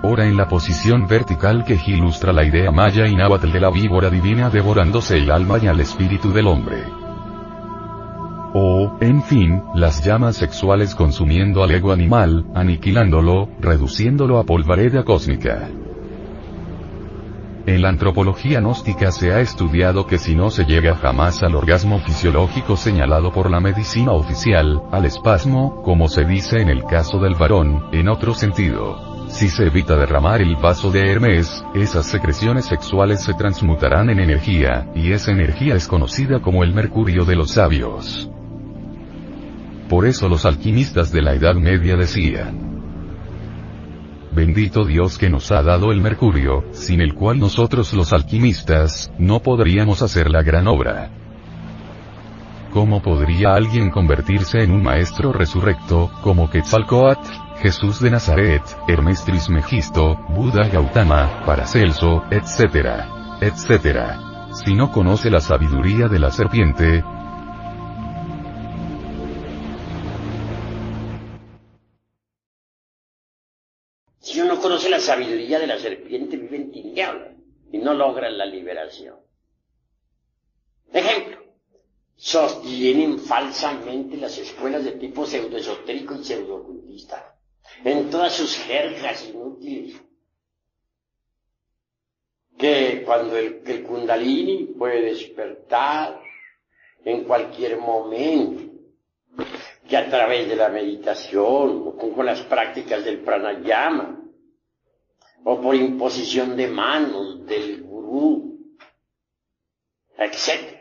Ora 0.08 0.28
en 0.28 0.38
la 0.38 0.48
posición 0.48 1.08
vertical 1.08 1.64
que 1.66 1.80
ilustra 1.88 2.32
la 2.32 2.46
idea 2.46 2.70
maya 2.70 3.08
y 3.08 3.16
náhuatl 3.16 3.52
de 3.52 3.60
la 3.60 3.72
víbora 3.72 4.12
divina 4.12 4.52
devorándose 4.52 5.18
el 5.18 5.32
alma 5.32 5.58
y 5.60 5.66
al 5.66 5.80
espíritu 5.80 6.32
del 6.32 6.46
hombre. 6.46 6.84
O, 8.54 8.98
en 9.02 9.24
fin, 9.24 9.64
las 9.74 10.06
llamas 10.06 10.36
sexuales 10.36 10.94
consumiendo 10.94 11.64
al 11.64 11.72
ego 11.72 11.92
animal, 11.92 12.46
aniquilándolo, 12.54 13.50
reduciéndolo 13.60 14.38
a 14.38 14.44
polvareda 14.44 15.04
cósmica. 15.04 15.70
En 17.66 17.82
la 17.82 17.90
antropología 17.90 18.60
gnóstica 18.60 19.12
se 19.12 19.34
ha 19.34 19.40
estudiado 19.40 20.06
que 20.06 20.20
si 20.20 20.36
no 20.36 20.52
se 20.52 20.66
llega 20.66 20.96
jamás 20.98 21.42
al 21.42 21.56
orgasmo 21.56 21.98
fisiológico 21.98 22.78
señalado 22.78 23.32
por 23.32 23.50
la 23.50 23.60
medicina 23.60 24.12
oficial, 24.12 24.84
al 24.92 25.06
espasmo, 25.06 25.82
como 25.82 26.10
se 26.10 26.26
dice 26.26 26.62
en 26.62 26.70
el 26.70 26.84
caso 26.84 27.18
del 27.18 27.34
varón, 27.34 27.86
en 27.92 28.08
otro 28.08 28.36
sentido, 28.36 29.15
si 29.36 29.50
se 29.50 29.66
evita 29.66 29.98
derramar 29.98 30.42
el 30.42 30.56
vaso 30.56 30.92
de 30.92 31.12
Hermes, 31.12 31.62
esas 31.74 32.06
secreciones 32.06 32.64
sexuales 32.68 33.22
se 33.22 33.34
transmutarán 33.34 34.10
en 34.10 34.22
energía, 34.22 34.90
y 34.96 35.12
esa 35.12 35.32
energía 35.32 35.76
es 35.76 35.90
conocida 35.90 36.40
como 36.40 36.64
el 36.64 36.74
mercurio 36.74 37.26
de 37.26 37.36
los 37.36 37.52
sabios. 37.52 38.30
Por 39.90 40.06
eso 40.06 40.30
los 40.30 40.46
alquimistas 40.46 41.12
de 41.12 41.22
la 41.22 41.34
Edad 41.34 41.56
Media 41.56 41.98
decían, 41.98 42.82
Bendito 44.32 44.86
Dios 44.86 45.18
que 45.18 45.30
nos 45.30 45.52
ha 45.52 45.62
dado 45.62 45.92
el 45.92 46.00
mercurio, 46.00 46.64
sin 46.72 47.02
el 47.02 47.14
cual 47.14 47.38
nosotros 47.38 47.94
los 47.94 48.14
alquimistas, 48.14 49.12
no 49.18 49.42
podríamos 49.42 50.02
hacer 50.02 50.32
la 50.32 50.44
gran 50.44 50.66
obra. 50.70 51.10
¿Cómo 52.72 53.02
podría 53.02 53.54
alguien 53.54 53.90
convertirse 53.90 54.64
en 54.64 54.72
un 54.72 54.82
maestro 54.82 55.34
resurrecto, 55.34 56.10
como 56.22 56.50
Quetzalcoatl? 56.50 57.45
Jesús 57.62 58.02
de 58.02 58.12
Nazaret, 58.12 58.62
Hermes 58.88 59.24
Trismegisto, 59.24 60.16
Buda 60.30 60.68
Gautama, 60.68 61.44
Paracelso, 61.46 62.24
etc. 62.30 63.06
etc. 63.42 64.54
Si 64.54 64.76
no 64.76 64.92
conoce 64.92 65.30
la 65.30 65.40
sabiduría 65.40 66.08
de 66.08 66.20
la 66.20 66.32
serpiente, 66.32 67.04
Si 74.20 74.42
uno 74.42 74.60
conoce 74.60 74.90
la 74.90 75.00
sabiduría 75.00 75.60
de 75.60 75.68
la 75.68 75.80
serpiente, 75.80 76.36
vive 76.36 76.58
en 76.58 76.72
tinieblas 76.72 77.36
y 77.72 77.78
no 77.78 77.94
logra 77.94 78.30
la 78.30 78.46
liberación. 78.46 79.16
Ejemplo, 80.92 81.38
sostienen 82.16 83.20
falsamente 83.20 84.18
las 84.18 84.38
escuelas 84.38 84.84
de 84.84 84.94
tipo 84.94 85.26
pseudoesotérico 85.26 86.16
y 86.16 86.24
pseudoocultista 86.24 87.35
en 87.86 88.10
todas 88.10 88.34
sus 88.34 88.58
jergas 88.58 89.24
inútiles. 89.30 90.02
Que 92.58 93.04
cuando 93.06 93.38
el, 93.38 93.62
el 93.66 93.84
kundalini 93.84 94.66
puede 94.78 95.02
despertar 95.04 96.20
en 97.04 97.24
cualquier 97.26 97.78
momento, 97.78 98.74
que 99.88 99.98
a 99.98 100.10
través 100.10 100.50
de 100.50 100.56
la 100.56 100.70
meditación, 100.70 101.84
o 101.86 101.96
con 101.96 102.26
las 102.26 102.42
prácticas 102.42 103.06
del 103.06 103.20
pranayama, 103.20 104.20
o 105.44 105.62
por 105.62 105.76
imposición 105.76 106.58
de 106.58 106.68
manos 106.68 107.46
del 107.46 107.84
gurú, 107.84 108.58
etc. 110.18 110.76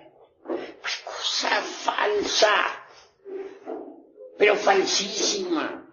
Pues 0.46 1.02
cosa 1.04 1.50
falsa, 1.60 2.54
pero 4.38 4.56
falsísima. 4.56 5.83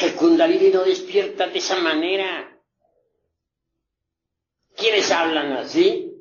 El 0.00 0.14
Kundalini 0.14 0.70
no 0.70 0.84
despierta 0.84 1.46
de 1.46 1.58
esa 1.58 1.76
manera. 1.78 2.52
¿Quiénes 4.76 5.10
hablan 5.10 5.52
así? 5.52 6.12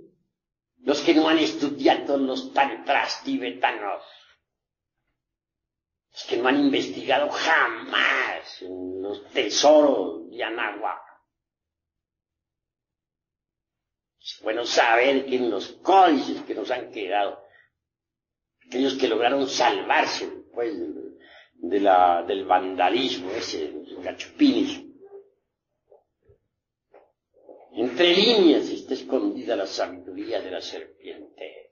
Los 0.84 1.02
que 1.02 1.14
no 1.14 1.28
han 1.28 1.40
estudiado 1.40 2.18
los 2.18 2.54
tantras 2.54 3.24
tibetanos. 3.24 4.02
Los 6.14 6.24
que 6.24 6.38
no 6.38 6.48
han 6.48 6.60
investigado 6.60 7.30
jamás 7.30 8.62
los 8.62 9.30
tesoros 9.32 10.30
de 10.30 10.44
Anáhuac. 10.44 11.02
Es 14.22 14.40
bueno 14.42 14.66
saber 14.66 15.26
que 15.26 15.36
en 15.36 15.52
los 15.52 15.68
códices 15.84 16.42
que 16.44 16.56
nos 16.56 16.72
han 16.72 16.92
quedado, 16.92 17.44
aquellos 18.66 18.96
que 18.96 19.08
lograron 19.08 19.48
salvarse 19.48 20.28
después 20.30 20.74
de 21.70 21.80
la, 21.80 22.24
del 22.24 22.46
vandalismo 22.46 23.32
ese, 23.32 23.72
los 23.72 24.04
gachupines. 24.04 24.82
Entre 27.74 28.14
líneas 28.16 28.70
está 28.70 28.94
escondida 28.94 29.56
la 29.56 29.66
sabiduría 29.68 30.42
de 30.42 30.52
la 30.52 30.62
serpiente. 30.62 31.72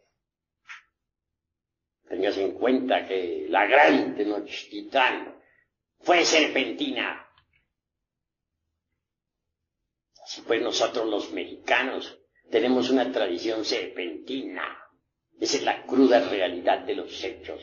Tengas 2.10 2.38
en 2.38 2.52
cuenta 2.53 3.07
que 3.07 3.45
la 3.49 3.65
gran 3.65 4.15
Tenochtitlan 4.15 5.41
fue 5.99 6.26
serpentina. 6.26 7.26
Así 10.24 10.41
pues 10.41 10.61
nosotros 10.61 11.07
los 11.07 11.32
mexicanos 11.32 12.20
tenemos 12.49 12.90
una 12.90 13.11
tradición 13.11 13.64
serpentina. 13.64 14.78
Esa 15.40 15.57
es 15.57 15.64
la 15.64 15.86
cruda 15.86 16.28
realidad 16.30 16.80
de 16.80 16.95
los 16.95 17.24
hechos. 17.24 17.61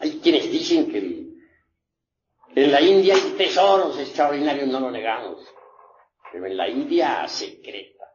Hay 0.00 0.18
quienes 0.20 0.50
dicen 0.50 0.90
que 0.90 0.98
en 2.54 2.72
la 2.72 2.80
India 2.80 3.14
hay 3.14 3.32
tesoros 3.36 3.98
extraordinarios, 3.98 4.66
no 4.68 4.80
lo 4.80 4.90
negamos, 4.90 5.46
pero 6.32 6.46
en 6.46 6.56
la 6.56 6.68
India 6.68 7.28
secreta. 7.28 8.06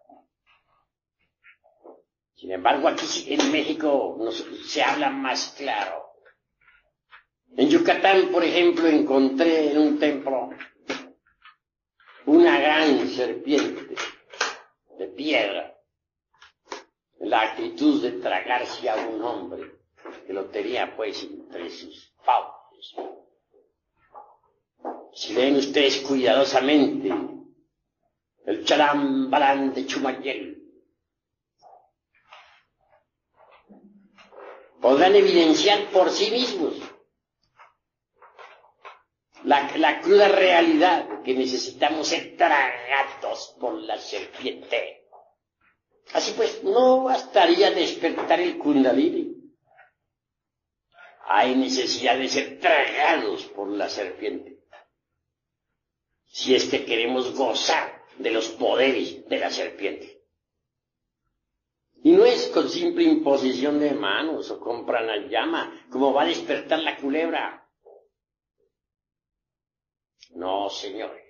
Sin 2.33 2.51
embargo, 2.51 2.87
aquí 2.87 3.05
en 3.27 3.51
México 3.51 4.17
se 4.65 4.81
habla 4.81 5.11
más 5.11 5.53
claro. 5.57 6.05
En 7.55 7.69
Yucatán, 7.69 8.29
por 8.31 8.43
ejemplo, 8.43 8.87
encontré 8.87 9.71
en 9.71 9.77
un 9.77 9.99
templo 9.99 10.49
una 12.25 12.59
gran 12.59 13.07
serpiente 13.07 13.95
de 14.97 15.07
piedra, 15.09 15.77
la 17.19 17.41
actitud 17.41 18.01
de 18.01 18.13
tragarse 18.13 18.89
a 18.89 18.95
un 18.95 19.21
hombre 19.21 19.84
que 20.25 20.33
lo 20.33 20.45
tenía 20.45 20.95
pues 20.95 21.23
entre 21.23 21.69
sus 21.69 22.13
fauces. 22.23 22.95
Si 25.13 25.33
leen 25.33 25.55
ustedes 25.55 26.01
cuidadosamente 26.01 27.09
el 28.45 28.65
chalambalán 28.65 29.73
de 29.73 29.85
Chumayel, 29.87 30.61
podrán 34.81 35.15
evidenciar 35.15 35.89
por 35.91 36.11
sí 36.11 36.29
mismos 36.29 36.73
la, 39.45 39.75
la, 39.77 40.01
cruda 40.01 40.27
realidad 40.27 41.23
que 41.23 41.33
necesitamos 41.33 42.07
ser 42.07 42.35
tragados 42.35 43.55
por 43.59 43.73
la 43.81 43.97
serpiente. 43.97 45.07
Así 46.13 46.33
pues, 46.33 46.63
no 46.63 47.03
bastaría 47.03 47.71
despertar 47.71 48.39
el 48.39 48.57
kundalini 48.57 49.24
hay 51.27 51.55
necesidad 51.55 52.17
de 52.17 52.29
ser 52.29 52.59
tragados 52.59 53.45
por 53.45 53.69
la 53.69 53.89
serpiente. 53.89 54.59
Si 56.27 56.53
es 56.53 56.65
que 56.65 56.85
queremos 56.85 57.33
gozar 57.33 58.03
de 58.17 58.31
los 58.31 58.49
poderes 58.49 59.27
de 59.27 59.39
la 59.39 59.49
serpiente. 59.49 60.23
Y 62.03 62.11
no 62.11 62.23
es 62.23 62.47
con 62.49 62.69
simple 62.69 63.03
imposición 63.03 63.79
de 63.79 63.91
manos 63.91 64.51
o 64.51 64.59
con 64.59 64.85
pranayama 64.85 65.87
como 65.89 66.13
va 66.13 66.23
a 66.23 66.27
despertar 66.27 66.79
la 66.79 66.97
culebra. 66.97 67.67
No, 70.35 70.69
señores. 70.69 71.23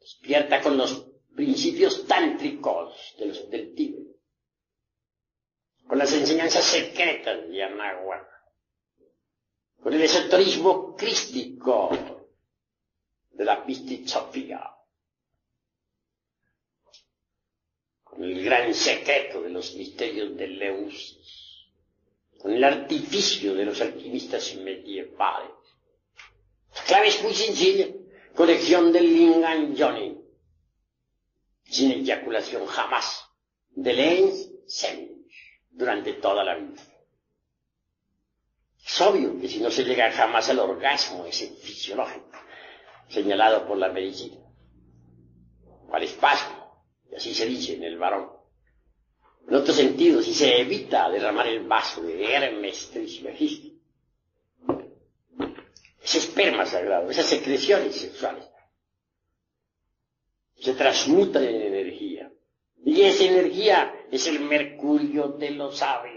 Despierta 0.00 0.60
con 0.60 0.76
los 0.76 1.08
principios 1.36 2.06
tántricos 2.06 3.14
del 3.18 3.74
Tíbet. 3.74 4.16
Con 5.86 5.98
las 5.98 6.12
enseñanzas 6.12 6.64
secretas 6.64 7.48
de 7.48 7.62
Anahuac. 7.62 8.35
Con 9.86 9.94
el 9.94 10.02
esoterismo 10.02 10.96
crístico 10.96 11.96
de 13.30 13.44
la 13.44 13.64
Pistisofía. 13.64 14.60
Con 18.02 18.24
el 18.24 18.42
gran 18.42 18.74
secreto 18.74 19.42
de 19.42 19.50
los 19.50 19.76
misterios 19.76 20.36
de 20.36 20.48
Leusis. 20.48 21.68
Con 22.36 22.50
el 22.52 22.64
artificio 22.64 23.54
de 23.54 23.64
los 23.64 23.80
alquimistas 23.80 24.56
medievales. 24.56 25.52
La 26.74 26.82
clave 26.82 27.06
es 27.06 27.22
muy 27.22 27.32
sencilla. 27.32 27.86
Colección 28.34 28.92
del 28.92 29.04
Lingan 29.04 29.76
Johnny. 29.78 30.20
Sin 31.62 31.92
eyaculación 31.92 32.66
jamás. 32.66 33.24
De 33.70 33.92
Lens 33.92 34.50
Sen. 34.66 35.28
Durante 35.70 36.14
toda 36.14 36.42
la 36.42 36.56
vida. 36.56 36.95
Es 38.96 39.02
obvio 39.02 39.38
que 39.38 39.46
si 39.46 39.60
no 39.60 39.70
se 39.70 39.84
llega 39.84 40.10
jamás 40.10 40.48
al 40.48 40.58
orgasmo 40.58 41.26
ese 41.26 41.48
fisiológico, 41.48 42.30
señalado 43.10 43.68
por 43.68 43.76
la 43.76 43.92
medicina, 43.92 44.38
o 45.86 45.94
al 45.94 46.02
espasmo, 46.02 46.82
y 47.12 47.14
así 47.14 47.34
se 47.34 47.44
dice 47.44 47.74
en 47.74 47.82
el 47.82 47.98
varón. 47.98 48.30
En 49.46 49.54
otro 49.54 49.74
sentido, 49.74 50.22
si 50.22 50.32
se 50.32 50.62
evita 50.62 51.10
derramar 51.10 51.46
el 51.46 51.66
vaso 51.66 52.00
de 52.00 52.24
Hermes 52.24 52.88
Trismegisto, 52.90 53.76
ese 56.02 56.16
esperma 56.16 56.64
sagrado, 56.64 57.10
esas 57.10 57.26
secreciones 57.26 57.96
sexuales, 57.96 58.46
se 60.58 60.72
transmutan 60.72 61.44
en 61.44 61.60
energía. 61.60 62.32
Y 62.82 63.02
esa 63.02 63.24
energía 63.24 64.06
es 64.10 64.26
el 64.26 64.40
mercurio 64.40 65.28
de 65.28 65.50
los 65.50 65.76
sabios 65.76 66.15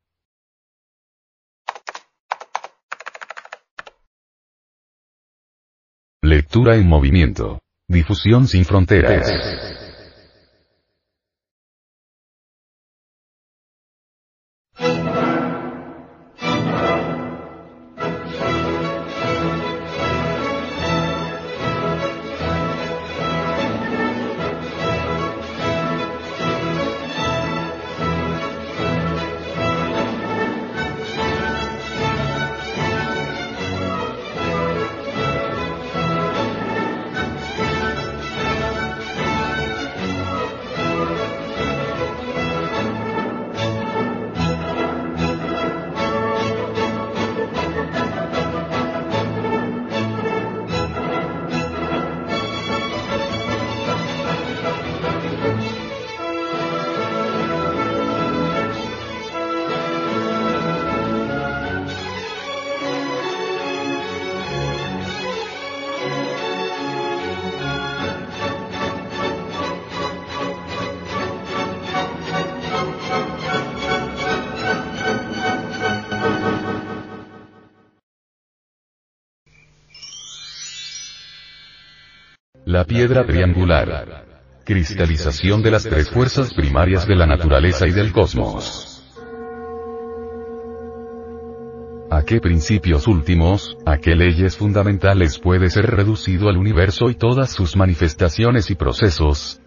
Lectura 6.54 6.76
en 6.76 6.86
movimiento. 6.86 7.62
Difusión 7.88 8.46
sin 8.46 8.66
fronteras. 8.66 9.26
Piedra 82.92 83.26
triangular. 83.26 84.26
Cristalización 84.66 85.64
de 85.64 85.72
las 85.72 85.84
tres 85.84 86.10
fuerzas 86.10 86.54
primarias 86.54 87.08
de 87.08 87.16
la 87.16 87.26
naturaleza 87.26 87.88
y 87.88 87.92
del 87.92 88.12
cosmos. 88.12 89.02
¿A 92.10 92.24
qué 92.24 92.42
principios 92.42 93.08
últimos, 93.08 93.78
a 93.86 93.98
qué 93.98 94.16
leyes 94.16 94.58
fundamentales 94.58 95.40
puede 95.40 95.70
ser 95.70 95.86
reducido 95.86 96.50
al 96.50 96.58
universo 96.58 97.10
y 97.10 97.16
todas 97.16 97.50
sus 97.52 97.78
manifestaciones 97.78 98.70
y 98.70 98.76
procesos? 98.76 99.62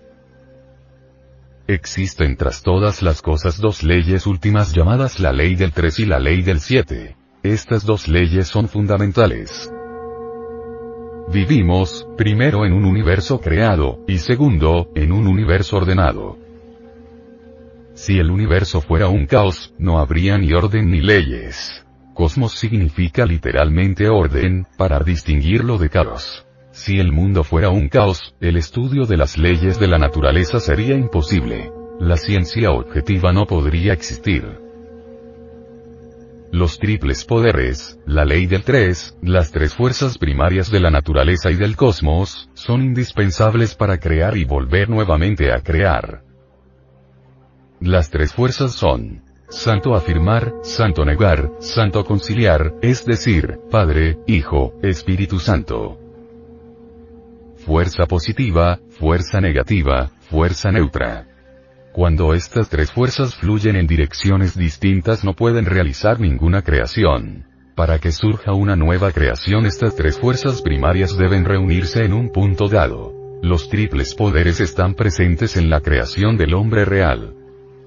Existen 1.67 2.37
tras 2.37 2.63
todas 2.63 3.01
las 3.01 3.23
cosas 3.23 3.59
dos 3.59 3.83
leyes 3.83 4.27
últimas 4.27 4.75
llamadas 4.75 5.19
la 5.19 5.33
ley 5.33 5.55
del 5.55 5.73
3 5.73 6.01
y 6.01 6.05
la 6.05 6.19
ley 6.19 6.43
del 6.43 6.61
7. 6.61 7.17
Estas 7.43 7.87
dos 7.87 8.07
leyes 8.07 8.49
son 8.49 8.69
fundamentales. 8.69 9.74
Vivimos, 11.33 12.07
primero 12.17 12.67
en 12.67 12.73
un 12.73 12.85
universo 12.85 13.41
creado, 13.41 14.01
y 14.07 14.19
segundo, 14.19 14.91
en 14.95 15.11
un 15.11 15.27
universo 15.27 15.79
ordenado. 15.79 16.39
Si 17.95 18.19
el 18.19 18.31
universo 18.31 18.81
fuera 18.81 19.09
un 19.09 19.27
caos, 19.27 19.73
no 19.79 19.99
habría 19.99 20.37
ni 20.37 20.53
orden 20.53 20.91
ni 20.91 21.01
leyes. 21.01 21.85
Cosmos 22.13 22.53
significa 22.53 23.25
literalmente 23.25 24.09
orden, 24.09 24.67
para 24.77 25.01
distinguirlo 25.01 25.79
de 25.79 25.89
caos. 25.89 26.47
Si 26.73 26.99
el 26.99 27.13
mundo 27.13 27.43
fuera 27.43 27.71
un 27.71 27.89
caos, 27.89 28.35
el 28.41 28.57
estudio 28.57 29.07
de 29.07 29.17
las 29.17 29.39
leyes 29.39 29.79
de 29.79 29.89
la 29.89 29.99
naturaleza 29.99 30.61
sería 30.61 30.95
imposible. 30.95 31.73
La 32.01 32.17
ciencia 32.17 32.71
objetiva 32.71 33.33
no 33.33 33.47
podría 33.47 33.93
existir. 33.93 34.64
Los 36.55 36.79
triples 36.79 37.25
poderes, 37.25 37.99
la 38.07 38.25
ley 38.25 38.47
del 38.47 38.63
tres, 38.63 39.19
las 39.21 39.51
tres 39.51 39.75
fuerzas 39.75 40.19
primarias 40.19 40.71
de 40.71 40.79
la 40.79 40.89
naturaleza 40.89 41.51
y 41.51 41.57
del 41.57 41.75
cosmos, 41.75 42.49
son 42.55 42.81
indispensables 42.81 43.75
para 43.75 43.99
crear 43.99 44.37
y 44.37 44.45
volver 44.45 44.89
nuevamente 44.89 45.53
a 45.53 45.63
crear. 45.63 46.23
Las 47.81 48.09
tres 48.09 48.33
fuerzas 48.33 48.71
son 48.71 49.25
Santo 49.49 49.97
afirmar, 49.97 50.55
Santo 50.63 51.05
negar, 51.05 51.51
Santo 51.59 52.05
conciliar, 52.05 52.75
es 52.83 53.05
decir, 53.05 53.59
Padre, 53.69 54.19
Hijo, 54.29 54.75
Espíritu 54.81 55.41
Santo. 55.41 55.99
Fuerza 57.67 58.07
positiva, 58.07 58.79
fuerza 58.91 59.41
negativa, 59.41 60.13
fuerza 60.31 60.71
neutra. 60.71 61.34
Cuando 61.95 62.35
estas 62.35 62.69
tres 62.71 62.91
fuerzas 62.91 63.37
fluyen 63.37 63.77
en 63.77 63.87
direcciones 63.87 64.59
distintas 64.59 65.23
no 65.23 65.35
pueden 65.35 65.65
realizar 65.65 66.19
ninguna 66.19 66.63
creación. 66.63 67.45
Para 67.77 68.01
que 68.01 68.11
surja 68.11 68.53
una 68.53 68.75
nueva 68.75 69.13
creación 69.13 69.65
estas 69.65 69.95
tres 69.95 70.19
fuerzas 70.19 70.61
primarias 70.61 71.17
deben 71.17 71.45
reunirse 71.45 72.05
en 72.05 72.13
un 72.13 72.33
punto 72.33 72.67
dado. 72.67 73.13
Los 73.43 73.69
triples 73.69 74.17
poderes 74.17 74.59
están 74.59 74.95
presentes 74.95 75.57
en 75.57 75.71
la 75.71 75.83
creación 75.83 76.37
del 76.37 76.55
hombre 76.55 76.85
real. 76.85 77.37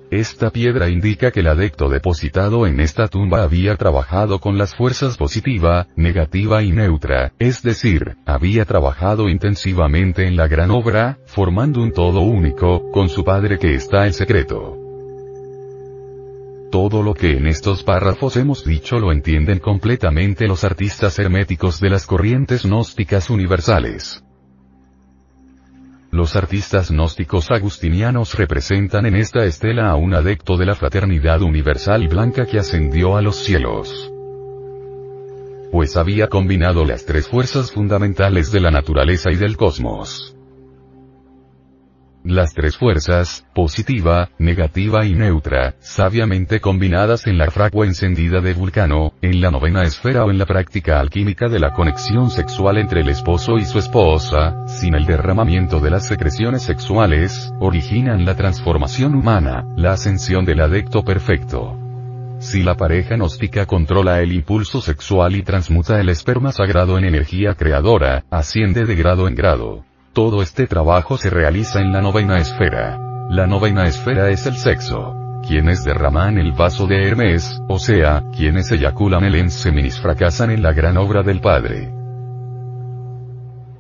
Esta 0.10 0.52
piedra 0.52 0.88
indica 0.90 1.32
que 1.32 1.42
el 1.42 1.48
adecto 1.48 1.90
depositado 1.90 2.66
en 2.66 2.80
esta 2.80 3.10
tumba 3.10 3.44
había 3.44 3.76
trabajado 3.76 4.40
con 4.40 4.58
las 4.58 4.74
fuerzas 4.74 5.18
positiva, 5.18 5.88
negativa 5.98 6.64
y 6.64 6.72
neutra, 6.72 7.34
es 7.40 7.62
decir, 7.62 8.16
había 8.26 8.64
trabajado 8.64 9.28
intensivamente 9.28 10.26
en 10.26 10.38
la 10.38 10.48
gran 10.48 10.72
obra, 10.72 11.18
formando 11.26 11.82
un 11.82 11.92
todo 11.92 12.22
único, 12.22 12.90
con 12.92 13.10
su 13.10 13.26
padre 13.26 13.60
que 13.60 13.76
está 13.76 14.06
en 14.06 14.14
secreto. 14.14 14.78
Todo 16.72 17.04
lo 17.04 17.14
que 17.14 17.38
en 17.38 17.48
estos 17.48 17.84
párrafos 17.84 18.38
hemos 18.38 18.64
dicho 18.64 19.00
lo 19.00 19.12
entienden 19.12 19.60
completamente 19.60 20.48
los 20.48 20.64
artistas 20.64 21.20
herméticos 21.20 21.82
de 21.82 21.90
las 21.90 22.06
corrientes 22.06 22.64
gnósticas 22.64 23.30
universales. 23.30 24.24
Los 26.12 26.38
artistas 26.38 26.90
gnósticos 26.90 27.52
agustinianos 27.52 28.36
representan 28.36 29.06
en 29.06 29.16
esta 29.16 29.44
estela 29.44 29.90
a 29.90 29.96
un 29.96 30.14
adecto 30.14 30.56
de 30.56 30.66
la 30.66 30.76
fraternidad 30.76 31.42
universal 31.42 32.08
blanca 32.08 32.46
que 32.46 32.60
ascendió 32.60 33.18
a 33.18 33.22
los 33.22 33.36
cielos. 33.36 34.12
Pues 35.72 35.98
había 35.98 36.28
combinado 36.28 36.86
las 36.86 37.06
tres 37.06 37.28
fuerzas 37.28 37.72
fundamentales 37.72 38.54
de 38.54 38.62
la 38.62 38.72
naturaleza 38.72 39.32
y 39.32 39.36
del 39.36 39.58
cosmos. 39.58 40.37
Las 42.30 42.54
tres 42.54 42.76
fuerzas, 42.76 43.46
positiva, 43.56 44.32
negativa 44.38 45.06
y 45.06 45.14
neutra, 45.14 45.76
sabiamente 45.80 46.60
combinadas 46.60 47.26
en 47.26 47.38
la 47.38 47.50
fragua 47.50 47.86
encendida 47.86 48.42
de 48.42 48.54
Vulcano, 48.54 49.14
en 49.22 49.40
la 49.40 49.50
novena 49.50 49.84
esfera 49.84 50.26
o 50.26 50.30
en 50.30 50.38
la 50.38 50.46
práctica 50.46 51.00
alquímica 51.00 51.48
de 51.48 51.60
la 51.60 51.72
conexión 51.72 52.30
sexual 52.30 52.80
entre 52.80 53.00
el 53.00 53.08
esposo 53.08 53.56
y 53.56 53.64
su 53.64 53.80
esposa, 53.80 54.68
sin 54.68 54.94
el 54.96 55.06
derramamiento 55.06 55.80
de 55.80 55.90
las 55.90 56.06
secreciones 56.06 56.64
sexuales, 56.64 57.54
originan 57.62 58.26
la 58.26 58.36
transformación 58.36 59.16
humana, 59.16 59.66
la 59.78 59.94
ascensión 59.94 60.44
del 60.44 60.60
adecto 60.60 61.04
perfecto. 61.06 61.80
Si 62.40 62.62
la 62.62 62.76
pareja 62.76 63.16
gnóstica 63.16 63.66
controla 63.66 64.20
el 64.20 64.34
impulso 64.34 64.82
sexual 64.82 65.38
y 65.38 65.44
transmuta 65.44 66.02
el 66.02 66.10
esperma 66.10 66.52
sagrado 66.52 66.98
en 66.98 67.06
energía 67.06 67.54
creadora, 67.54 68.26
asciende 68.30 68.84
de 68.84 68.96
grado 68.98 69.30
en 69.30 69.36
grado. 69.36 69.87
Todo 70.18 70.42
este 70.42 70.66
trabajo 70.66 71.16
se 71.16 71.30
realiza 71.30 71.80
en 71.80 71.92
la 71.92 72.02
novena 72.02 72.40
esfera. 72.40 72.98
La 73.30 73.46
novena 73.46 73.86
esfera 73.86 74.32
es 74.32 74.48
el 74.48 74.58
sexo. 74.58 75.16
Quienes 75.48 75.84
derraman 75.84 76.40
el 76.40 76.54
vaso 76.54 76.88
de 76.88 77.08
Hermes, 77.08 77.62
o 77.68 77.78
sea, 77.78 78.24
quienes 78.36 78.72
eyaculan 78.72 79.24
el 79.26 79.36
enseminis 79.36 80.00
fracasan 80.00 80.50
en 80.50 80.64
la 80.64 80.74
gran 80.74 80.98
obra 80.98 81.22
del 81.22 81.40
Padre. 81.40 81.97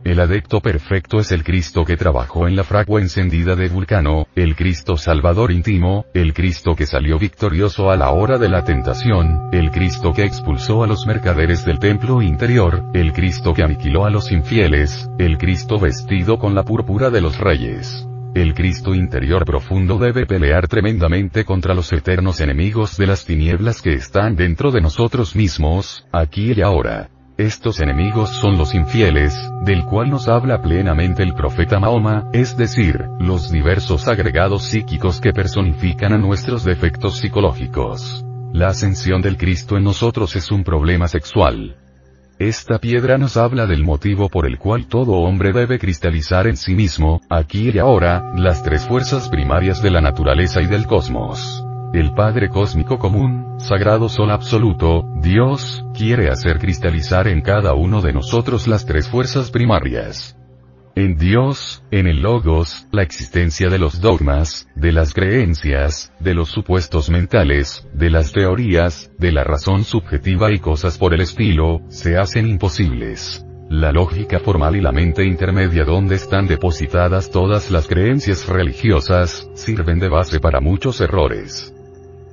El 0.07 0.21
adecto 0.21 0.61
perfecto 0.61 1.19
es 1.19 1.34
el 1.34 1.43
Cristo 1.43 1.84
que 1.84 1.97
trabajó 1.97 2.47
en 2.47 2.55
la 2.55 2.63
fragua 2.63 3.01
encendida 3.01 3.57
de 3.57 3.67
Vulcano, 3.67 4.25
el 4.35 4.55
Cristo 4.55 4.95
Salvador 4.95 5.51
íntimo, 5.51 6.05
el 6.13 6.34
Cristo 6.34 6.77
que 6.77 6.85
salió 6.85 7.19
victorioso 7.19 7.91
a 7.91 7.97
la 7.97 8.11
hora 8.11 8.38
de 8.38 8.47
la 8.47 8.63
tentación, 8.63 9.49
el 9.51 9.69
Cristo 9.69 10.13
que 10.13 10.23
expulsó 10.23 10.81
a 10.81 10.88
los 10.88 11.05
mercaderes 11.05 11.65
del 11.65 11.79
templo 11.79 12.21
interior, 12.21 12.85
el 12.93 13.11
Cristo 13.11 13.53
que 13.53 13.63
aniquiló 13.63 14.05
a 14.05 14.09
los 14.09 14.31
infieles, 14.31 15.09
el 15.19 15.38
Cristo 15.38 15.77
vestido 15.77 16.39
con 16.39 16.55
la 16.55 16.63
púrpura 16.63 17.09
de 17.09 17.19
los 17.19 17.38
reyes. 17.38 18.07
El 18.34 18.53
Cristo 18.53 18.95
interior 18.95 19.43
profundo 19.43 19.97
debe 19.97 20.25
pelear 20.25 20.69
tremendamente 20.69 21.43
contra 21.43 21.73
los 21.73 21.91
eternos 21.91 22.39
enemigos 22.39 22.95
de 22.95 23.07
las 23.07 23.25
tinieblas 23.25 23.81
que 23.81 23.91
están 23.91 24.38
dentro 24.38 24.71
de 24.71 24.79
nosotros 24.79 25.35
mismos, 25.35 26.07
aquí 26.13 26.53
y 26.55 26.61
ahora. 26.61 27.09
Estos 27.38 27.80
enemigos 27.81 28.31
son 28.31 28.57
los 28.57 28.73
infieles, 28.73 29.51
del 29.61 29.85
cual 29.85 30.09
nos 30.09 30.27
habla 30.27 30.59
plenamente 30.59 31.22
el 31.22 31.35
profeta 31.35 31.80
Mahoma, 31.80 32.26
es 32.34 32.57
decir, 32.57 33.05
los 33.19 33.51
diversos 33.51 34.07
agregados 34.07 34.64
psíquicos 34.64 35.22
que 35.22 35.34
personifican 35.34 36.14
a 36.14 36.18
nuestros 36.18 36.64
defectos 36.64 37.19
psicológicos. 37.19 38.26
La 38.53 38.69
ascensión 38.69 39.22
del 39.22 39.38
Cristo 39.38 39.77
en 39.77 39.84
nosotros 39.84 40.35
es 40.35 40.49
un 40.49 40.64
problema 40.64 41.07
sexual. 41.07 41.76
Esta 42.39 42.80
piedra 42.80 43.19
nos 43.19 43.38
habla 43.38 43.68
del 43.68 43.84
motivo 43.84 44.30
por 44.30 44.47
el 44.47 44.57
cual 44.57 44.88
todo 44.88 45.11
hombre 45.14 45.53
debe 45.53 45.77
cristalizar 45.77 46.47
en 46.47 46.57
sí 46.57 46.73
mismo, 46.73 47.22
aquí 47.30 47.69
y 47.69 47.77
ahora, 47.77 48.31
las 48.35 48.64
tres 48.64 48.88
fuerzas 48.88 49.30
primarias 49.30 49.84
de 49.84 49.91
la 49.91 50.01
naturaleza 50.01 50.59
y 50.64 50.65
del 50.65 50.88
cosmos. 50.88 51.66
El 51.93 52.14
Padre 52.14 52.49
Cósmico 52.49 52.99
Común, 52.99 53.55
Sagrado 53.59 54.09
Sol 54.09 54.30
Absoluto, 54.31 55.05
Dios, 55.22 55.85
quiere 55.93 56.30
hacer 56.30 56.59
cristalizar 56.59 57.30
en 57.30 57.41
cada 57.41 57.73
uno 57.76 58.01
de 58.01 58.11
nosotros 58.11 58.68
las 58.68 58.85
tres 58.85 59.07
fuerzas 59.07 59.51
primarias. 59.51 60.38
En 60.95 61.15
Dios, 61.15 61.84
en 61.89 62.07
el 62.07 62.22
Logos, 62.22 62.88
la 62.91 63.03
existencia 63.03 63.69
de 63.69 63.80
los 63.80 64.01
dogmas, 64.01 64.68
de 64.76 64.91
las 64.91 65.14
creencias, 65.14 66.11
de 66.19 66.34
los 66.34 66.49
supuestos 66.49 67.09
mentales, 67.09 67.88
de 67.93 68.09
las 68.09 68.34
teorías, 68.34 69.09
de 69.18 69.31
la 69.31 69.45
razón 69.45 69.85
subjetiva 69.85 70.51
y 70.51 70.59
cosas 70.59 70.97
por 70.97 71.14
el 71.14 71.22
estilo, 71.22 71.81
se 71.88 72.18
hacen 72.18 72.47
imposibles. 72.47 73.45
La 73.69 73.91
lógica 73.91 74.39
formal 74.39 74.76
y 74.76 74.81
la 74.81 74.91
mente 74.91 75.26
intermedia 75.26 75.85
donde 75.85 76.15
están 76.15 76.47
depositadas 76.47 77.31
todas 77.31 77.72
las 77.72 77.88
creencias 77.88 78.47
religiosas, 78.47 79.49
sirven 79.53 79.99
de 79.99 80.09
base 80.09 80.39
para 80.39 80.59
muchos 80.59 80.99
errores. 80.99 81.73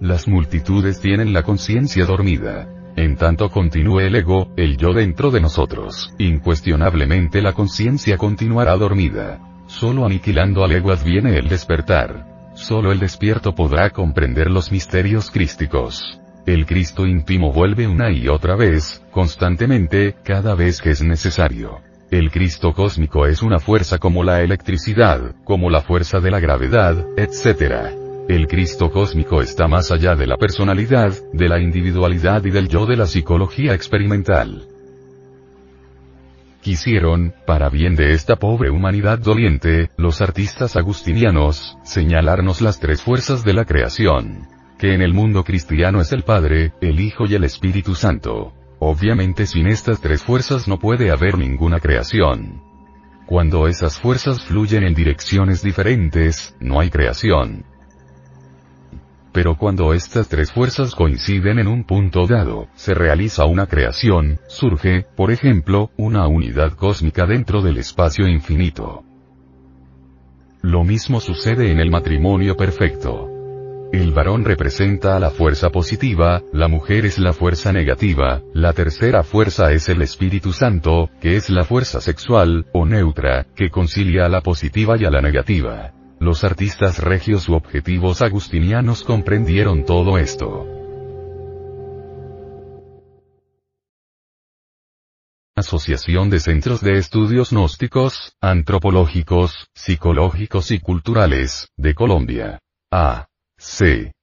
Las 0.00 0.28
multitudes 0.28 1.00
tienen 1.00 1.32
la 1.32 1.42
conciencia 1.42 2.04
dormida. 2.04 2.68
En 2.96 3.16
tanto 3.16 3.48
continúe 3.50 4.00
el 4.00 4.14
ego, 4.16 4.52
el 4.56 4.76
yo 4.76 4.92
dentro 4.92 5.30
de 5.30 5.40
nosotros, 5.40 6.14
incuestionablemente 6.18 7.42
la 7.42 7.52
conciencia 7.52 8.16
continuará 8.16 8.76
dormida. 8.76 9.40
Solo 9.66 10.04
aniquilando 10.04 10.64
al 10.64 10.72
ego 10.72 10.92
adviene 10.92 11.36
el 11.38 11.48
despertar. 11.48 12.52
Solo 12.54 12.92
el 12.92 13.00
despierto 13.00 13.54
podrá 13.54 13.90
comprender 13.90 14.50
los 14.50 14.70
misterios 14.70 15.30
crísticos. 15.30 16.20
El 16.46 16.66
Cristo 16.66 17.06
íntimo 17.06 17.52
vuelve 17.52 17.88
una 17.88 18.10
y 18.10 18.28
otra 18.28 18.54
vez, 18.54 19.02
constantemente, 19.10 20.14
cada 20.22 20.54
vez 20.54 20.80
que 20.82 20.90
es 20.90 21.02
necesario. 21.02 21.80
El 22.10 22.30
Cristo 22.30 22.74
cósmico 22.74 23.26
es 23.26 23.42
una 23.42 23.58
fuerza 23.58 23.98
como 23.98 24.22
la 24.22 24.42
electricidad, 24.42 25.34
como 25.44 25.70
la 25.70 25.80
fuerza 25.80 26.20
de 26.20 26.30
la 26.30 26.38
gravedad, 26.38 27.06
etc. 27.16 28.03
El 28.28 28.48
Cristo 28.48 28.90
cósmico 28.90 29.42
está 29.42 29.68
más 29.68 29.90
allá 29.90 30.14
de 30.14 30.26
la 30.26 30.38
personalidad, 30.38 31.12
de 31.34 31.46
la 31.46 31.60
individualidad 31.60 32.42
y 32.46 32.50
del 32.50 32.68
yo 32.68 32.86
de 32.86 32.96
la 32.96 33.06
psicología 33.06 33.74
experimental. 33.74 34.66
Quisieron, 36.62 37.34
para 37.46 37.68
bien 37.68 37.96
de 37.96 38.12
esta 38.12 38.36
pobre 38.36 38.70
humanidad 38.70 39.18
doliente, 39.18 39.90
los 39.98 40.22
artistas 40.22 40.74
agustinianos, 40.76 41.76
señalarnos 41.82 42.62
las 42.62 42.80
tres 42.80 43.02
fuerzas 43.02 43.44
de 43.44 43.52
la 43.52 43.66
creación. 43.66 44.48
Que 44.78 44.94
en 44.94 45.02
el 45.02 45.12
mundo 45.12 45.44
cristiano 45.44 46.00
es 46.00 46.10
el 46.12 46.22
Padre, 46.22 46.72
el 46.80 47.00
Hijo 47.00 47.26
y 47.26 47.34
el 47.34 47.44
Espíritu 47.44 47.94
Santo. 47.94 48.54
Obviamente 48.78 49.44
sin 49.44 49.66
estas 49.66 50.00
tres 50.00 50.22
fuerzas 50.22 50.66
no 50.66 50.78
puede 50.78 51.10
haber 51.10 51.36
ninguna 51.36 51.78
creación. 51.78 52.62
Cuando 53.26 53.68
esas 53.68 54.00
fuerzas 54.00 54.42
fluyen 54.42 54.82
en 54.84 54.94
direcciones 54.94 55.62
diferentes, 55.62 56.56
no 56.58 56.80
hay 56.80 56.88
creación. 56.88 57.73
Pero 59.34 59.56
cuando 59.56 59.92
estas 59.94 60.28
tres 60.28 60.52
fuerzas 60.52 60.94
coinciden 60.94 61.58
en 61.58 61.66
un 61.66 61.82
punto 61.82 62.24
dado, 62.28 62.68
se 62.76 62.94
realiza 62.94 63.46
una 63.46 63.66
creación, 63.66 64.38
surge, 64.46 65.06
por 65.16 65.32
ejemplo, 65.32 65.90
una 65.96 66.28
unidad 66.28 66.74
cósmica 66.74 67.26
dentro 67.26 67.60
del 67.60 67.78
espacio 67.78 68.28
infinito. 68.28 69.02
Lo 70.62 70.84
mismo 70.84 71.18
sucede 71.18 71.72
en 71.72 71.80
el 71.80 71.90
matrimonio 71.90 72.56
perfecto. 72.56 73.28
El 73.92 74.12
varón 74.12 74.44
representa 74.44 75.16
a 75.16 75.20
la 75.20 75.30
fuerza 75.30 75.70
positiva, 75.70 76.40
la 76.52 76.68
mujer 76.68 77.04
es 77.04 77.18
la 77.18 77.32
fuerza 77.32 77.72
negativa, 77.72 78.40
la 78.54 78.72
tercera 78.72 79.24
fuerza 79.24 79.72
es 79.72 79.88
el 79.88 80.00
Espíritu 80.02 80.52
Santo, 80.52 81.10
que 81.20 81.34
es 81.34 81.50
la 81.50 81.64
fuerza 81.64 82.00
sexual, 82.00 82.66
o 82.72 82.86
neutra, 82.86 83.46
que 83.56 83.68
concilia 83.68 84.26
a 84.26 84.28
la 84.28 84.42
positiva 84.42 84.94
y 84.96 85.04
a 85.04 85.10
la 85.10 85.20
negativa. 85.20 85.92
Los 86.24 86.42
artistas 86.42 86.98
regios 87.00 87.50
u 87.50 87.54
objetivos 87.54 88.22
agustinianos 88.22 89.04
comprendieron 89.04 89.84
todo 89.84 90.16
esto. 90.16 90.66
Asociación 95.54 96.30
de 96.30 96.40
Centros 96.40 96.80
de 96.80 96.96
Estudios 96.96 97.50
Gnósticos, 97.50 98.34
Antropológicos, 98.40 99.68
Psicológicos 99.74 100.70
y 100.70 100.80
Culturales, 100.80 101.68
de 101.76 101.94
Colombia. 101.94 102.58
A. 102.90 103.26
C. 103.58 104.14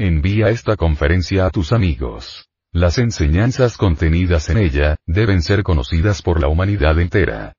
Envía 0.00 0.50
esta 0.50 0.76
conferencia 0.76 1.46
a 1.46 1.50
tus 1.50 1.72
amigos. 1.72 2.48
Las 2.72 2.98
enseñanzas 2.98 3.76
contenidas 3.76 4.48
en 4.50 4.58
ella, 4.58 4.96
deben 5.06 5.42
ser 5.42 5.62
conocidas 5.62 6.22
por 6.22 6.40
la 6.40 6.48
humanidad 6.48 7.00
entera. 7.00 7.54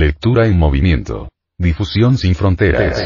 Lectura 0.00 0.46
en 0.46 0.58
movimiento. 0.58 1.28
Difusión 1.58 2.16
sin 2.16 2.34
fronteras. 2.34 3.02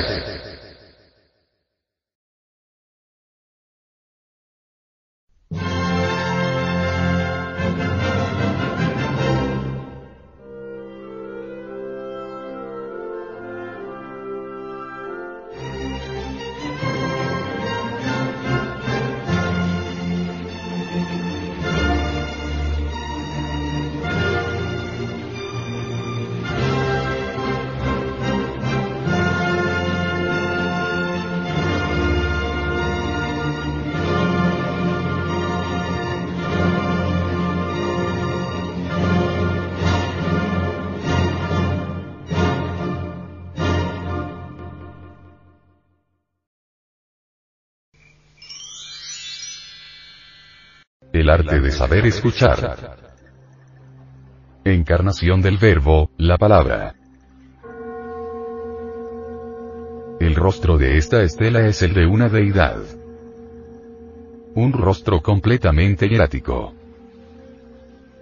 El 51.24 51.30
arte 51.30 51.58
de 51.58 51.70
saber 51.70 52.04
escuchar. 52.04 52.98
Encarnación 54.62 55.40
del 55.40 55.56
verbo, 55.56 56.10
la 56.18 56.36
palabra. 56.36 56.96
El 60.20 60.34
rostro 60.34 60.76
de 60.76 60.98
esta 60.98 61.22
estela 61.22 61.66
es 61.66 61.80
el 61.80 61.94
de 61.94 62.04
una 62.04 62.28
deidad. 62.28 62.76
Un 64.54 64.74
rostro 64.74 65.22
completamente 65.22 66.10
hierático. 66.10 66.74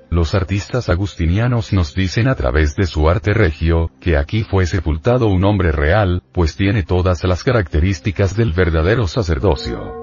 Los 0.08 0.36
artistas 0.36 0.88
agustinianos 0.88 1.72
nos 1.72 1.96
dicen 1.96 2.28
a 2.28 2.36
través 2.36 2.76
de 2.76 2.86
su 2.86 3.08
arte 3.08 3.34
regio, 3.34 3.90
que 4.00 4.16
aquí 4.16 4.44
fue 4.44 4.64
sepultado 4.64 5.26
un 5.26 5.42
hombre 5.42 5.72
real, 5.72 6.22
pues 6.30 6.54
tiene 6.54 6.84
todas 6.84 7.24
las 7.24 7.42
características 7.42 8.36
del 8.36 8.52
verdadero 8.52 9.08
sacerdocio. 9.08 10.01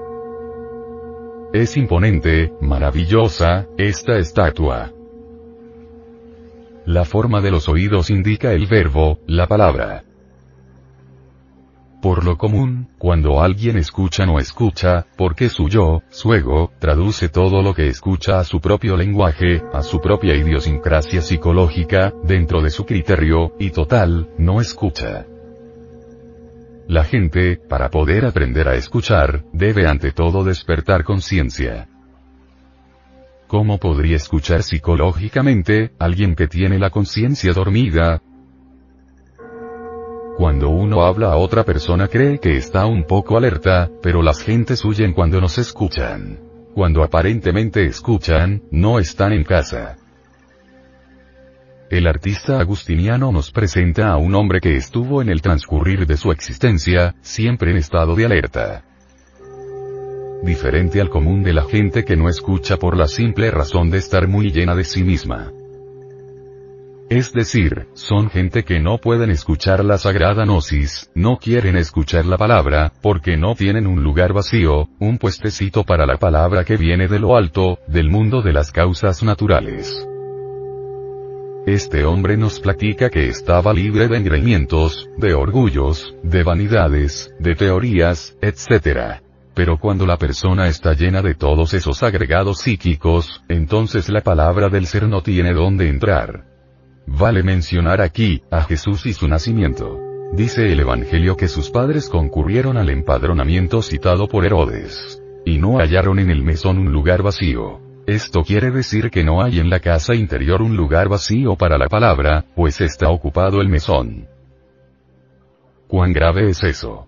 Es 1.52 1.76
imponente, 1.76 2.52
maravillosa, 2.60 3.66
esta 3.76 4.18
estatua. 4.18 4.92
La 6.86 7.04
forma 7.04 7.40
de 7.40 7.50
los 7.50 7.68
oídos 7.68 8.08
indica 8.08 8.52
el 8.52 8.68
verbo, 8.68 9.18
la 9.26 9.48
palabra. 9.48 10.04
Por 12.00 12.24
lo 12.24 12.38
común, 12.38 12.88
cuando 12.98 13.42
alguien 13.42 13.76
escucha 13.76 14.26
no 14.26 14.38
escucha, 14.38 15.06
porque 15.16 15.48
su 15.48 15.68
yo, 15.68 16.02
su 16.08 16.32
ego, 16.34 16.70
traduce 16.78 17.28
todo 17.28 17.62
lo 17.62 17.74
que 17.74 17.88
escucha 17.88 18.38
a 18.38 18.44
su 18.44 18.60
propio 18.60 18.96
lenguaje, 18.96 19.60
a 19.72 19.82
su 19.82 20.00
propia 20.00 20.36
idiosincrasia 20.36 21.20
psicológica, 21.20 22.14
dentro 22.22 22.62
de 22.62 22.70
su 22.70 22.86
criterio, 22.86 23.54
y 23.58 23.70
total, 23.70 24.30
no 24.38 24.60
escucha. 24.60 25.26
La 26.90 27.04
gente, 27.04 27.56
para 27.56 27.88
poder 27.88 28.26
aprender 28.26 28.66
a 28.66 28.74
escuchar, 28.74 29.44
debe 29.52 29.86
ante 29.86 30.10
todo 30.10 30.42
despertar 30.42 31.04
conciencia. 31.04 31.86
¿Cómo 33.46 33.78
podría 33.78 34.16
escuchar 34.16 34.64
psicológicamente, 34.64 35.92
alguien 36.00 36.34
que 36.34 36.48
tiene 36.48 36.80
la 36.80 36.90
conciencia 36.90 37.52
dormida? 37.52 38.20
Cuando 40.36 40.70
uno 40.70 41.04
habla 41.04 41.28
a 41.28 41.36
otra 41.36 41.62
persona 41.62 42.08
cree 42.08 42.40
que 42.40 42.56
está 42.56 42.86
un 42.86 43.04
poco 43.04 43.36
alerta, 43.36 43.88
pero 44.02 44.20
las 44.20 44.42
gentes 44.42 44.84
huyen 44.84 45.12
cuando 45.12 45.40
nos 45.40 45.58
escuchan. 45.58 46.40
Cuando 46.74 47.04
aparentemente 47.04 47.84
escuchan, 47.84 48.64
no 48.72 48.98
están 48.98 49.32
en 49.32 49.44
casa. 49.44 49.99
El 51.90 52.06
artista 52.06 52.60
agustiniano 52.60 53.32
nos 53.32 53.50
presenta 53.50 54.12
a 54.12 54.16
un 54.16 54.36
hombre 54.36 54.60
que 54.60 54.76
estuvo 54.76 55.22
en 55.22 55.28
el 55.28 55.42
transcurrir 55.42 56.06
de 56.06 56.16
su 56.16 56.30
existencia, 56.30 57.16
siempre 57.20 57.72
en 57.72 57.78
estado 57.78 58.14
de 58.14 58.26
alerta. 58.26 58.84
Diferente 60.44 61.00
al 61.00 61.10
común 61.10 61.42
de 61.42 61.52
la 61.52 61.64
gente 61.64 62.04
que 62.04 62.16
no 62.16 62.28
escucha 62.28 62.76
por 62.76 62.96
la 62.96 63.08
simple 63.08 63.50
razón 63.50 63.90
de 63.90 63.98
estar 63.98 64.28
muy 64.28 64.52
llena 64.52 64.76
de 64.76 64.84
sí 64.84 65.02
misma. 65.02 65.50
Es 67.08 67.32
decir, 67.32 67.88
son 67.94 68.30
gente 68.30 68.62
que 68.62 68.78
no 68.78 68.98
pueden 68.98 69.30
escuchar 69.30 69.84
la 69.84 69.98
sagrada 69.98 70.44
gnosis, 70.44 71.10
no 71.16 71.38
quieren 71.38 71.76
escuchar 71.76 72.24
la 72.24 72.38
palabra, 72.38 72.92
porque 73.02 73.36
no 73.36 73.56
tienen 73.56 73.88
un 73.88 74.04
lugar 74.04 74.32
vacío, 74.32 74.88
un 75.00 75.18
puestecito 75.18 75.82
para 75.82 76.06
la 76.06 76.18
palabra 76.18 76.64
que 76.64 76.76
viene 76.76 77.08
de 77.08 77.18
lo 77.18 77.36
alto, 77.36 77.80
del 77.88 78.10
mundo 78.10 78.42
de 78.42 78.52
las 78.52 78.70
causas 78.70 79.24
naturales. 79.24 80.06
Este 81.66 82.06
hombre 82.06 82.38
nos 82.38 82.58
platica 82.58 83.10
que 83.10 83.28
estaba 83.28 83.74
libre 83.74 84.08
de 84.08 84.16
engreimientos, 84.16 85.10
de 85.18 85.34
orgullos, 85.34 86.16
de 86.22 86.42
vanidades, 86.42 87.34
de 87.38 87.54
teorías, 87.54 88.34
etc. 88.40 89.20
Pero 89.54 89.78
cuando 89.78 90.06
la 90.06 90.16
persona 90.16 90.68
está 90.68 90.94
llena 90.94 91.20
de 91.20 91.34
todos 91.34 91.74
esos 91.74 92.02
agregados 92.02 92.60
psíquicos, 92.60 93.42
entonces 93.48 94.08
la 94.08 94.22
palabra 94.22 94.70
del 94.70 94.86
ser 94.86 95.06
no 95.06 95.22
tiene 95.22 95.52
dónde 95.52 95.90
entrar. 95.90 96.46
Vale 97.06 97.42
mencionar 97.42 98.00
aquí, 98.00 98.42
a 98.50 98.62
Jesús 98.62 99.04
y 99.04 99.12
su 99.12 99.28
nacimiento. 99.28 100.00
Dice 100.32 100.72
el 100.72 100.80
Evangelio 100.80 101.36
que 101.36 101.48
sus 101.48 101.70
padres 101.70 102.08
concurrieron 102.08 102.78
al 102.78 102.88
empadronamiento 102.88 103.82
citado 103.82 104.28
por 104.28 104.46
Herodes. 104.46 105.20
Y 105.44 105.58
no 105.58 105.78
hallaron 105.78 106.18
en 106.20 106.30
el 106.30 106.42
mesón 106.42 106.78
un 106.78 106.90
lugar 106.90 107.22
vacío. 107.22 107.89
Esto 108.10 108.42
quiere 108.42 108.72
decir 108.72 109.08
que 109.08 109.22
no 109.22 109.40
hay 109.40 109.60
en 109.60 109.70
la 109.70 109.78
casa 109.78 110.16
interior 110.16 110.62
un 110.62 110.76
lugar 110.76 111.08
vacío 111.08 111.54
para 111.54 111.78
la 111.78 111.86
palabra, 111.86 112.44
pues 112.56 112.80
está 112.80 113.08
ocupado 113.08 113.60
el 113.60 113.68
mesón. 113.68 114.26
¿Cuán 115.86 116.12
grave 116.12 116.50
es 116.50 116.64
eso? 116.64 117.06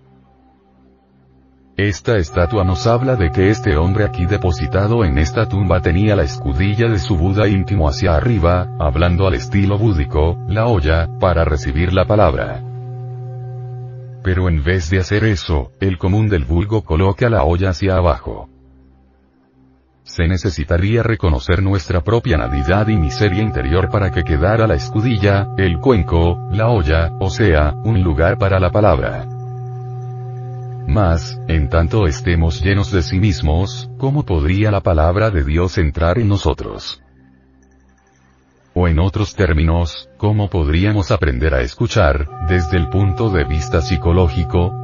Esta 1.77 2.19
estatua 2.19 2.63
nos 2.63 2.87
habla 2.87 3.17
de 3.17 3.33
que 3.33 3.51
este 3.51 3.77
hombre 3.77 4.05
aquí 4.05 4.27
depositado 4.27 5.05
en 5.05 5.19
esta 5.19 5.49
tumba 5.49 5.81
tenía 5.81 6.15
la 6.15 6.23
escudilla 6.23 6.89
de 6.89 7.01
su 7.01 7.17
Buda 7.17 7.49
íntimo 7.49 7.89
hacia 7.89 8.15
arriba, 8.15 8.69
hablando 8.79 9.27
al 9.27 9.35
estilo 9.35 9.79
búdico, 9.79 10.39
la 10.47 10.69
olla, 10.69 11.09
para 11.19 11.45
recibir 11.45 11.93
la 11.93 12.05
palabra. 12.05 12.63
Pero 14.23 14.49
en 14.49 14.63
vez 14.63 14.89
de 14.89 15.01
hacer 15.01 15.25
eso, 15.25 15.73
el 15.81 15.99
común 15.99 16.29
del 16.29 16.45
vulgo 16.45 16.85
coloca 16.85 17.29
la 17.29 17.43
olla 17.43 17.71
hacia 17.71 17.97
abajo. 17.97 18.52
Se 20.05 20.27
necesitaría 20.27 21.03
reconocer 21.03 21.63
nuestra 21.63 22.03
propia 22.03 22.37
nadidad 22.37 22.89
y 22.89 22.97
miseria 22.97 23.43
interior 23.43 23.89
para 23.89 24.11
que 24.11 24.25
quedara 24.25 24.67
la 24.67 24.75
escudilla, 24.75 25.49
el 25.57 25.79
cuenco, 25.79 26.49
la 26.51 26.69
olla, 26.69 27.13
o 27.21 27.31
sea, 27.31 27.73
un 27.85 28.03
lugar 28.03 28.37
para 28.37 28.59
la 28.59 28.71
palabra. 28.71 29.27
Mas, 30.89 31.41
en 31.47 31.69
tanto 31.69 32.07
estemos 32.07 32.61
llenos 32.61 32.91
de 32.91 33.03
sí 33.03 33.21
mismos, 33.21 33.89
¿cómo 33.97 34.25
podría 34.25 34.71
la 34.73 34.81
palabra 34.81 35.31
de 35.31 35.45
Dios 35.45 35.79
entrar 35.79 36.19
en 36.19 36.29
nosotros? 36.29 37.01
O 38.75 38.89
en 38.89 38.99
otros 38.99 39.37
términos, 39.37 40.09
¿cómo 40.17 40.51
podríamos 40.51 41.13
aprender 41.13 41.55
a 41.55 41.61
escuchar, 41.61 42.27
desde 42.49 42.77
el 42.77 42.89
punto 42.89 43.31
de 43.31 43.45
vista 43.45 43.81
psicológico? 43.81 44.82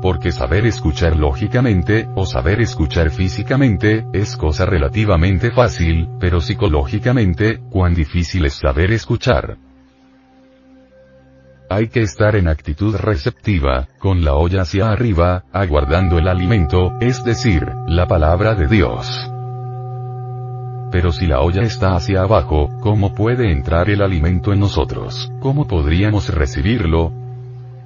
Porque 0.00 0.32
saber 0.32 0.66
escuchar 0.66 1.16
lógicamente, 1.16 2.08
o 2.14 2.24
saber 2.24 2.60
escuchar 2.60 3.10
físicamente, 3.10 4.06
es 4.12 4.36
cosa 4.36 4.64
relativamente 4.64 5.50
fácil, 5.50 6.08
pero 6.18 6.40
psicológicamente, 6.40 7.60
cuán 7.70 7.94
difícil 7.94 8.46
es 8.46 8.54
saber 8.54 8.92
escuchar. 8.92 9.58
Hay 11.68 11.88
que 11.88 12.00
estar 12.00 12.34
en 12.34 12.48
actitud 12.48 12.96
receptiva, 12.96 13.88
con 13.98 14.24
la 14.24 14.34
olla 14.34 14.62
hacia 14.62 14.90
arriba, 14.90 15.44
aguardando 15.52 16.18
el 16.18 16.28
alimento, 16.28 16.94
es 17.00 17.22
decir, 17.22 17.64
la 17.86 18.08
palabra 18.08 18.54
de 18.54 18.66
Dios. 18.66 19.30
Pero 20.90 21.12
si 21.12 21.26
la 21.26 21.40
olla 21.40 21.62
está 21.62 21.94
hacia 21.94 22.22
abajo, 22.22 22.68
¿cómo 22.80 23.14
puede 23.14 23.52
entrar 23.52 23.88
el 23.90 24.02
alimento 24.02 24.52
en 24.52 24.58
nosotros? 24.60 25.30
¿Cómo 25.40 25.68
podríamos 25.68 26.34
recibirlo? 26.34 27.12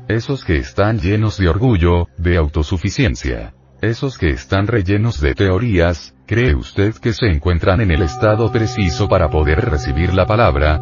Esos 0.08 0.44
que 0.44 0.58
están 0.58 0.98
llenos 0.98 1.38
de 1.38 1.48
orgullo, 1.48 2.08
de 2.18 2.36
autosuficiencia. 2.36 3.54
Esos 3.80 4.18
que 4.18 4.28
están 4.28 4.66
rellenos 4.66 5.18
de 5.18 5.34
teorías, 5.34 6.14
¿cree 6.26 6.54
usted 6.54 6.94
que 6.96 7.14
se 7.14 7.26
encuentran 7.26 7.80
en 7.80 7.90
el 7.90 8.02
estado 8.02 8.52
preciso 8.52 9.08
para 9.08 9.30
poder 9.30 9.64
recibir 9.64 10.12
la 10.12 10.26
palabra? 10.26 10.78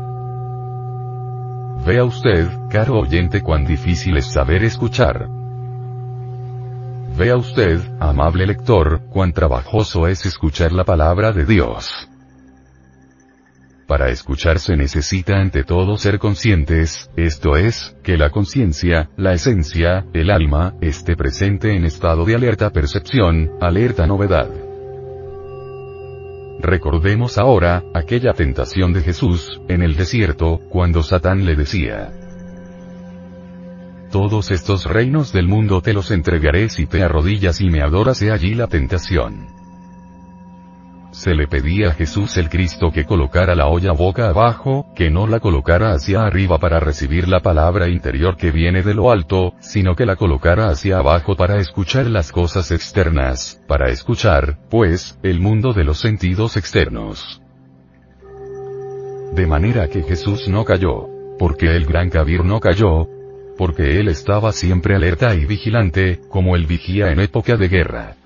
Vea 1.86 2.04
usted, 2.04 2.48
caro 2.68 2.98
oyente, 2.98 3.42
cuán 3.42 3.64
difícil 3.64 4.16
es 4.16 4.26
saber 4.26 4.64
escuchar. 4.64 5.28
Vea 7.16 7.36
usted, 7.36 7.80
amable 8.00 8.44
lector, 8.44 9.02
cuán 9.08 9.32
trabajoso 9.32 10.08
es 10.08 10.26
escuchar 10.26 10.72
la 10.72 10.82
palabra 10.82 11.30
de 11.30 11.44
Dios. 11.44 12.11
Para 13.92 14.08
escuchar 14.08 14.58
se 14.58 14.74
necesita 14.74 15.36
ante 15.36 15.64
todo 15.64 15.98
ser 15.98 16.18
conscientes, 16.18 17.10
esto 17.14 17.58
es, 17.58 17.94
que 18.02 18.16
la 18.16 18.30
conciencia, 18.30 19.10
la 19.18 19.34
esencia, 19.34 20.06
el 20.14 20.30
alma, 20.30 20.76
esté 20.80 21.14
presente 21.14 21.76
en 21.76 21.84
estado 21.84 22.24
de 22.24 22.34
alerta 22.34 22.70
percepción, 22.70 23.50
alerta 23.60 24.06
novedad. 24.06 24.48
Recordemos 26.60 27.36
ahora, 27.36 27.84
aquella 27.92 28.32
tentación 28.32 28.94
de 28.94 29.02
Jesús, 29.02 29.60
en 29.68 29.82
el 29.82 29.94
desierto, 29.94 30.60
cuando 30.70 31.02
Satán 31.02 31.44
le 31.44 31.54
decía, 31.54 32.12
Todos 34.10 34.52
estos 34.52 34.86
reinos 34.86 35.34
del 35.34 35.48
mundo 35.48 35.82
te 35.82 35.92
los 35.92 36.10
entregaré 36.12 36.70
si 36.70 36.86
te 36.86 37.02
arrodillas 37.02 37.60
y 37.60 37.68
me 37.68 37.82
adoras. 37.82 38.22
He 38.22 38.30
allí 38.30 38.54
la 38.54 38.68
tentación 38.68 39.61
se 41.12 41.34
le 41.34 41.46
pedía 41.46 41.90
a 41.90 41.92
Jesús 41.92 42.36
el 42.38 42.48
Cristo 42.48 42.90
que 42.90 43.04
colocara 43.04 43.54
la 43.54 43.68
olla 43.68 43.92
boca 43.92 44.28
abajo, 44.28 44.86
que 44.96 45.10
no 45.10 45.26
la 45.26 45.40
colocara 45.40 45.92
hacia 45.92 46.24
arriba 46.24 46.58
para 46.58 46.80
recibir 46.80 47.28
la 47.28 47.40
palabra 47.40 47.88
interior 47.88 48.36
que 48.36 48.50
viene 48.50 48.82
de 48.82 48.94
lo 48.94 49.12
alto, 49.12 49.52
sino 49.60 49.94
que 49.94 50.06
la 50.06 50.16
colocara 50.16 50.70
hacia 50.70 50.98
abajo 50.98 51.36
para 51.36 51.58
escuchar 51.58 52.06
las 52.06 52.32
cosas 52.32 52.70
externas, 52.70 53.60
para 53.68 53.90
escuchar, 53.90 54.58
pues, 54.70 55.18
el 55.22 55.38
mundo 55.38 55.74
de 55.74 55.84
los 55.84 56.00
sentidos 56.00 56.56
externos. 56.56 57.42
De 59.34 59.46
manera 59.46 59.88
que 59.88 60.02
Jesús 60.02 60.48
no 60.48 60.64
cayó, 60.64 61.08
porque 61.38 61.76
el 61.76 61.84
gran 61.84 62.08
Kabir 62.08 62.44
no 62.44 62.58
cayó, 62.58 63.06
porque 63.58 64.00
él 64.00 64.08
estaba 64.08 64.52
siempre 64.52 64.96
alerta 64.96 65.34
y 65.34 65.44
vigilante, 65.44 66.20
como 66.30 66.56
el 66.56 66.66
vigía 66.66 67.12
en 67.12 67.20
época 67.20 67.56
de 67.56 67.68
guerra. 67.68 68.16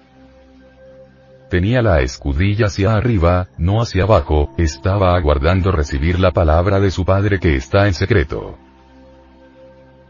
Tenía 1.48 1.80
la 1.80 2.00
escudilla 2.00 2.66
hacia 2.66 2.96
arriba, 2.96 3.48
no 3.56 3.80
hacia 3.80 4.02
abajo, 4.02 4.52
estaba 4.58 5.14
aguardando 5.16 5.70
recibir 5.70 6.18
la 6.18 6.32
palabra 6.32 6.80
de 6.80 6.90
su 6.90 7.04
padre 7.04 7.38
que 7.38 7.54
está 7.54 7.86
en 7.86 7.94
secreto. 7.94 8.58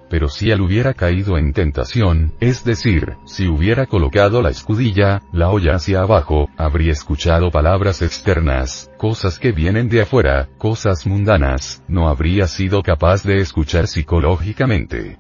Pero 0.09 0.29
si 0.29 0.51
él 0.51 0.61
hubiera 0.61 0.95
caído 0.95 1.37
en 1.37 1.53
tentación, 1.53 2.33
es 2.41 2.65
decir, 2.65 3.17
si 3.27 3.49
hubiera 3.49 3.87
colocado 3.87 4.41
la 4.41 4.51
escudilla, 4.51 5.23
la 5.33 5.51
olla 5.51 5.75
hacia 5.75 6.01
abajo, 6.01 6.49
habría 6.57 6.93
escuchado 6.93 7.51
palabras 7.51 8.03
externas, 8.03 8.91
cosas 8.97 9.39
que 9.39 9.53
vienen 9.53 9.89
de 9.89 10.03
afuera, 10.03 10.49
cosas 10.59 11.07
mundanas, 11.07 11.83
no 11.89 12.09
habría 12.09 12.47
sido 12.47 12.83
capaz 12.83 13.25
de 13.25 13.41
escuchar 13.41 13.89
psicológicamente. 13.89 15.19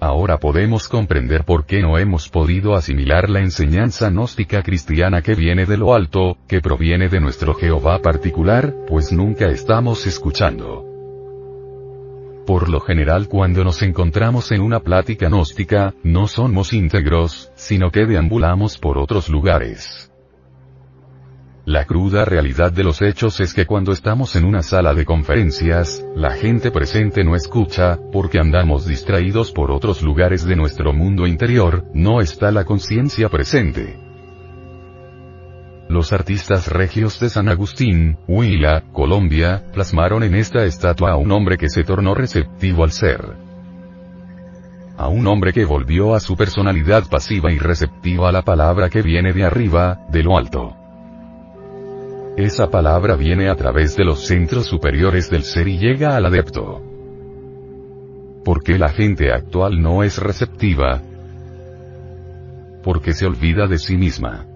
Ahora 0.00 0.38
podemos 0.38 0.88
comprender 0.88 1.44
por 1.44 1.66
qué 1.66 1.82
no 1.82 1.98
hemos 1.98 2.28
podido 2.28 2.74
asimilar 2.74 3.28
la 3.28 3.40
enseñanza 3.40 4.10
gnóstica 4.10 4.62
cristiana 4.62 5.22
que 5.22 5.34
viene 5.34 5.66
de 5.66 5.76
lo 5.76 5.92
alto, 5.92 6.38
que 6.46 6.60
proviene 6.60 7.08
de 7.08 7.18
nuestro 7.18 7.54
Jehová 7.54 8.00
particular, 8.00 8.72
pues 8.86 9.12
nunca 9.12 9.46
estamos 9.46 10.06
escuchando. 10.06 10.84
Por 12.46 12.68
lo 12.68 12.80
general 12.80 13.28
cuando 13.28 13.64
nos 13.64 13.82
encontramos 13.82 14.52
en 14.52 14.62
una 14.62 14.80
plática 14.80 15.28
gnóstica, 15.28 15.92
no 16.04 16.28
somos 16.28 16.72
íntegros, 16.72 17.50
sino 17.56 17.90
que 17.90 18.06
deambulamos 18.06 18.78
por 18.78 18.98
otros 18.98 19.28
lugares. 19.28 20.07
La 21.68 21.84
cruda 21.84 22.24
realidad 22.24 22.72
de 22.72 22.82
los 22.82 23.02
hechos 23.02 23.40
es 23.40 23.52
que 23.52 23.66
cuando 23.66 23.92
estamos 23.92 24.36
en 24.36 24.46
una 24.46 24.62
sala 24.62 24.94
de 24.94 25.04
conferencias, 25.04 26.02
la 26.16 26.30
gente 26.30 26.70
presente 26.70 27.22
no 27.24 27.36
escucha, 27.36 27.98
porque 28.10 28.38
andamos 28.38 28.86
distraídos 28.86 29.52
por 29.52 29.70
otros 29.70 30.00
lugares 30.00 30.46
de 30.46 30.56
nuestro 30.56 30.94
mundo 30.94 31.26
interior, 31.26 31.84
no 31.92 32.22
está 32.22 32.50
la 32.52 32.64
conciencia 32.64 33.28
presente. 33.28 34.00
Los 35.90 36.14
artistas 36.14 36.68
regios 36.68 37.20
de 37.20 37.28
San 37.28 37.50
Agustín, 37.50 38.16
Huila, 38.26 38.84
Colombia, 38.94 39.62
plasmaron 39.74 40.22
en 40.22 40.36
esta 40.36 40.64
estatua 40.64 41.10
a 41.10 41.16
un 41.16 41.30
hombre 41.32 41.58
que 41.58 41.68
se 41.68 41.84
tornó 41.84 42.14
receptivo 42.14 42.82
al 42.82 42.92
ser. 42.92 43.36
A 44.96 45.08
un 45.08 45.26
hombre 45.26 45.52
que 45.52 45.66
volvió 45.66 46.14
a 46.14 46.20
su 46.20 46.34
personalidad 46.34 47.10
pasiva 47.10 47.52
y 47.52 47.58
receptiva 47.58 48.30
a 48.30 48.32
la 48.32 48.40
palabra 48.40 48.88
que 48.88 49.02
viene 49.02 49.34
de 49.34 49.44
arriba, 49.44 50.06
de 50.10 50.22
lo 50.22 50.38
alto. 50.38 50.77
Esa 52.38 52.70
palabra 52.70 53.16
viene 53.16 53.50
a 53.50 53.56
través 53.56 53.96
de 53.96 54.04
los 54.04 54.24
centros 54.24 54.66
superiores 54.66 55.28
del 55.28 55.42
ser 55.42 55.66
y 55.66 55.76
llega 55.76 56.14
al 56.14 56.24
adepto. 56.24 56.80
¿Por 58.44 58.62
qué 58.62 58.78
la 58.78 58.90
gente 58.90 59.32
actual 59.32 59.82
no 59.82 60.04
es 60.04 60.18
receptiva? 60.18 61.02
Porque 62.84 63.12
se 63.12 63.26
olvida 63.26 63.66
de 63.66 63.76
sí 63.76 63.96
misma. 63.96 64.46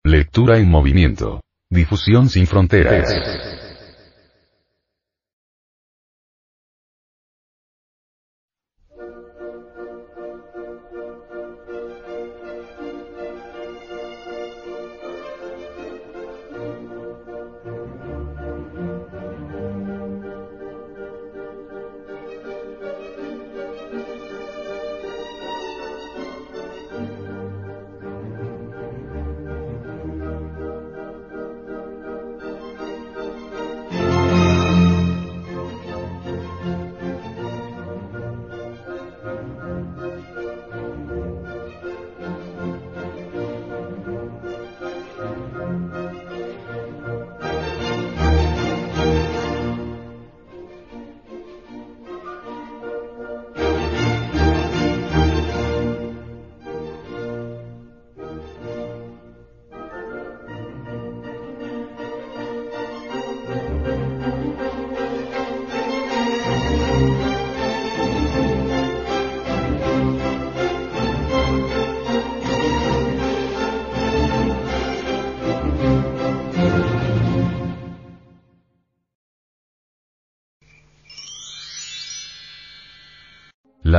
Lectura 0.04 0.58
en 0.58 0.68
movimiento. 0.68 1.42
Difusión 1.70 2.28
sin 2.28 2.48
fronteras. 2.48 3.67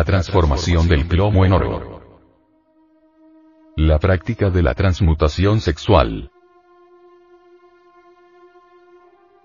Transformación 0.08 0.88
del 0.88 1.04
plomo 1.04 1.44
en 1.44 1.52
oro. 1.52 2.00
La 3.76 3.98
práctica 3.98 4.48
de 4.48 4.62
la 4.62 4.72
transmutación 4.72 5.60
sexual. 5.60 6.30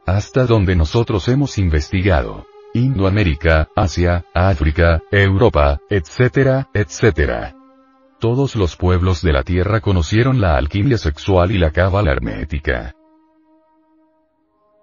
Hasta 0.05 0.45
donde 0.45 0.77
nosotros 0.77 1.27
hemos 1.27 1.57
investigado. 1.57 2.45
Indoamérica, 2.73 3.67
Asia, 3.75 4.23
África, 4.33 5.01
Europa, 5.11 5.81
etcétera, 5.89 6.69
etcétera. 6.73 7.53
Todos 8.21 8.55
los 8.55 8.77
pueblos 8.77 9.21
de 9.21 9.33
la 9.33 9.43
Tierra 9.43 9.81
conocieron 9.81 10.39
la 10.39 10.55
alquimia 10.55 10.97
sexual 10.97 11.51
y 11.51 11.57
la 11.57 11.71
cábala 11.71 12.13
hermética. 12.13 12.95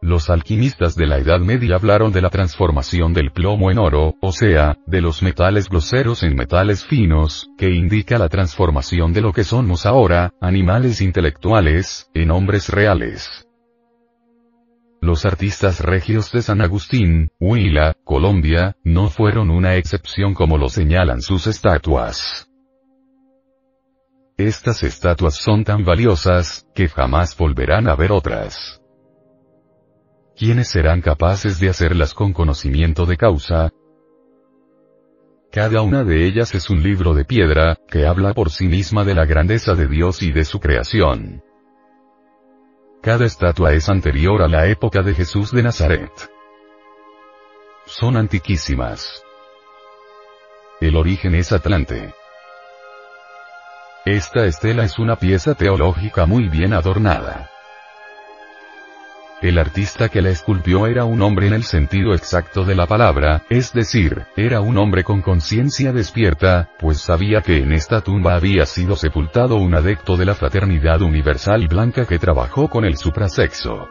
Los 0.02 0.30
alquimistas 0.30 0.96
de 0.96 1.06
la 1.06 1.18
Edad 1.18 1.40
Media 1.40 1.74
hablaron 1.74 2.10
de 2.10 2.22
la 2.22 2.30
transformación 2.30 3.12
del 3.12 3.32
plomo 3.32 3.70
en 3.70 3.78
oro, 3.78 4.14
o 4.22 4.32
sea, 4.32 4.78
de 4.86 5.02
los 5.02 5.22
metales 5.22 5.68
groseros 5.68 6.22
en 6.22 6.36
metales 6.36 6.86
finos, 6.86 7.50
que 7.58 7.68
indica 7.68 8.16
la 8.16 8.30
transformación 8.30 9.12
de 9.12 9.20
lo 9.20 9.34
que 9.34 9.44
somos 9.44 9.84
ahora, 9.84 10.32
animales 10.40 11.02
intelectuales, 11.02 12.10
en 12.14 12.30
hombres 12.30 12.70
reales. 12.70 13.46
Los 15.02 15.26
artistas 15.26 15.80
regios 15.80 16.32
de 16.32 16.40
San 16.40 16.62
Agustín, 16.62 17.30
Huila, 17.38 17.94
Colombia, 18.02 18.76
no 18.82 19.10
fueron 19.10 19.50
una 19.50 19.76
excepción 19.76 20.32
como 20.32 20.56
lo 20.56 20.70
señalan 20.70 21.20
sus 21.20 21.46
estatuas. 21.46 22.48
Estas 24.38 24.82
estatuas 24.82 25.34
son 25.34 25.64
tan 25.64 25.84
valiosas, 25.84 26.66
que 26.74 26.88
jamás 26.88 27.36
volverán 27.36 27.86
a 27.86 27.94
ver 27.96 28.12
otras. 28.12 28.79
¿Quiénes 30.40 30.68
serán 30.68 31.02
capaces 31.02 31.60
de 31.60 31.68
hacerlas 31.68 32.14
con 32.14 32.32
conocimiento 32.32 33.04
de 33.04 33.18
causa? 33.18 33.74
Cada 35.52 35.82
una 35.82 36.02
de 36.02 36.24
ellas 36.24 36.54
es 36.54 36.70
un 36.70 36.82
libro 36.82 37.12
de 37.12 37.26
piedra, 37.26 37.76
que 37.86 38.06
habla 38.06 38.32
por 38.32 38.48
sí 38.48 38.66
misma 38.66 39.04
de 39.04 39.14
la 39.14 39.26
grandeza 39.26 39.74
de 39.74 39.86
Dios 39.86 40.22
y 40.22 40.32
de 40.32 40.46
su 40.46 40.58
creación. 40.58 41.42
Cada 43.02 43.26
estatua 43.26 43.74
es 43.74 43.90
anterior 43.90 44.40
a 44.40 44.48
la 44.48 44.66
época 44.66 45.02
de 45.02 45.12
Jesús 45.12 45.52
de 45.52 45.62
Nazaret. 45.62 46.10
Son 47.84 48.16
antiquísimas. 48.16 49.22
El 50.80 50.96
origen 50.96 51.34
es 51.34 51.52
Atlante. 51.52 52.14
Esta 54.06 54.46
estela 54.46 54.84
es 54.84 54.98
una 54.98 55.16
pieza 55.16 55.54
teológica 55.54 56.24
muy 56.24 56.48
bien 56.48 56.72
adornada. 56.72 57.49
El 59.42 59.58
artista 59.58 60.10
que 60.10 60.20
la 60.20 60.28
esculpió 60.28 60.86
era 60.86 61.06
un 61.06 61.22
hombre 61.22 61.46
en 61.46 61.54
el 61.54 61.64
sentido 61.64 62.12
exacto 62.12 62.64
de 62.64 62.74
la 62.74 62.86
palabra, 62.86 63.42
es 63.48 63.72
decir, 63.72 64.26
era 64.36 64.60
un 64.60 64.76
hombre 64.76 65.02
con 65.02 65.22
conciencia 65.22 65.94
despierta, 65.94 66.68
pues 66.78 67.00
sabía 67.00 67.40
que 67.40 67.56
en 67.56 67.72
esta 67.72 68.02
tumba 68.02 68.34
había 68.34 68.66
sido 68.66 68.96
sepultado 68.96 69.56
un 69.56 69.74
adepto 69.74 70.18
de 70.18 70.26
la 70.26 70.34
fraternidad 70.34 71.00
universal 71.00 71.68
blanca 71.68 72.04
que 72.04 72.18
trabajó 72.18 72.68
con 72.68 72.84
el 72.84 72.98
suprasexo. 72.98 73.88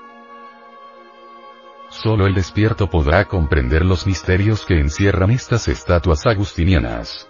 Solo 1.90 2.28
el 2.28 2.36
despierto 2.36 2.88
podrá 2.88 3.26
comprender 3.26 3.84
los 3.84 4.06
misterios 4.06 4.64
que 4.66 4.80
encierran 4.80 5.32
estas 5.32 5.68
estatuas 5.68 6.28
agustinianas. 6.28 7.28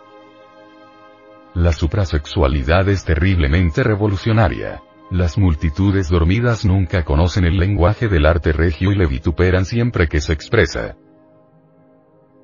La 1.54 1.72
suprasexualidad 1.72 2.90
es 2.90 3.06
terriblemente 3.06 3.82
revolucionaria. 3.82 4.84
Las 5.12 5.40
multitudes 5.40 6.08
dormidas 6.10 6.66
nunca 6.66 7.04
conocen 7.04 7.44
el 7.44 7.58
lenguaje 7.58 8.08
del 8.08 8.28
arte 8.28 8.52
regio 8.52 8.92
y 8.92 8.96
le 8.96 9.08
vituperan 9.08 9.66
siempre 9.66 10.08
que 10.08 10.22
se 10.22 10.34
expresa. 10.34 10.98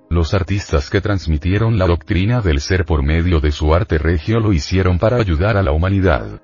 Los 0.09 0.33
artistas 0.33 0.89
que 0.89 0.99
transmitieron 0.99 1.77
la 1.77 1.85
doctrina 1.85 2.41
del 2.41 2.61
ser 2.61 2.85
por 2.85 3.03
medio 3.03 3.39
de 3.39 3.51
su 3.51 3.75
arte 3.75 3.99
regio 3.99 4.39
lo 4.39 4.51
hicieron 4.51 4.97
para 4.97 5.17
ayudar 5.17 5.57
a 5.57 5.61
la 5.61 5.73
humanidad. 5.73 6.41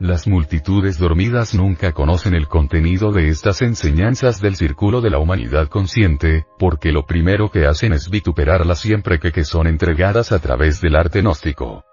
Las 0.00 0.26
multitudes 0.26 0.98
dormidas 0.98 1.54
nunca 1.54 1.92
conocen 1.92 2.34
el 2.34 2.48
contenido 2.48 3.12
de 3.12 3.28
estas 3.28 3.62
enseñanzas 3.62 4.40
del 4.40 4.56
círculo 4.56 5.00
de 5.00 5.10
la 5.10 5.18
humanidad 5.18 5.68
consciente, 5.68 6.44
porque 6.58 6.90
lo 6.90 7.06
primero 7.06 7.50
que 7.50 7.66
hacen 7.66 7.92
es 7.92 8.10
vituperarlas 8.10 8.80
siempre 8.80 9.20
que, 9.20 9.30
que 9.30 9.44
son 9.44 9.68
entregadas 9.68 10.32
a 10.32 10.40
través 10.40 10.80
del 10.80 10.96
arte 10.96 11.22
gnóstico. 11.22 11.84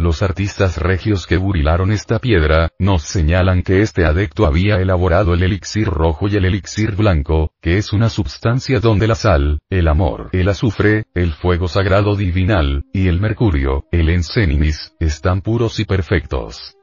Los 0.00 0.22
artistas 0.22 0.78
regios 0.78 1.26
que 1.26 1.36
burilaron 1.36 1.92
esta 1.92 2.20
piedra, 2.20 2.70
nos 2.78 3.02
señalan 3.02 3.62
que 3.62 3.82
este 3.82 4.06
adecto 4.06 4.46
había 4.46 4.76
elaborado 4.76 5.34
el 5.34 5.42
elixir 5.42 5.88
rojo 5.88 6.26
y 6.26 6.36
el 6.36 6.46
elixir 6.46 6.96
blanco, 6.96 7.52
que 7.60 7.76
es 7.76 7.92
una 7.92 8.08
substancia 8.08 8.80
donde 8.80 9.06
la 9.06 9.14
sal, 9.14 9.58
el 9.68 9.88
amor, 9.88 10.30
el 10.32 10.48
azufre, 10.48 11.04
el 11.14 11.34
fuego 11.34 11.68
sagrado 11.68 12.16
divinal, 12.16 12.86
y 12.94 13.08
el 13.08 13.20
mercurio, 13.20 13.84
el 13.92 14.08
encénimis, 14.08 14.94
están 15.00 15.42
puros 15.42 15.78
y 15.80 15.84
perfectos. 15.84 16.78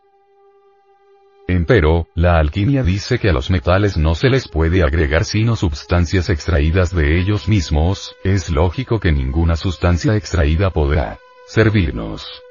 Empero, 1.48 2.10
la 2.14 2.38
alquimia 2.38 2.84
dice 2.84 3.18
que 3.18 3.30
a 3.32 3.34
los 3.34 3.50
metales 3.50 3.98
no 3.98 4.14
se 4.14 4.30
les 4.30 4.48
puede 4.48 4.84
agregar 4.84 5.26
sino 5.26 5.56
sustancias 5.56 6.30
extraídas 6.30 6.94
de 6.94 7.20
ellos 7.20 7.48
mismos, 7.48 8.16
es 8.24 8.52
lógico 8.52 9.00
que 9.00 9.12
ninguna 9.12 9.56
sustancia 9.56 10.16
extraída 10.16 10.70
podrá 10.70 11.18
servirnos. 11.48 12.44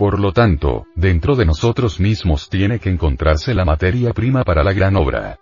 Por 0.00 0.18
lo 0.18 0.32
tanto, 0.32 0.86
dentro 0.94 1.36
de 1.36 1.44
nosotros 1.44 2.00
mismos 2.00 2.48
tiene 2.48 2.78
que 2.78 2.88
encontrarse 2.88 3.52
la 3.52 3.66
materia 3.66 4.14
prima 4.14 4.44
para 4.44 4.64
la 4.64 4.72
gran 4.72 4.96
obra. 4.96 5.40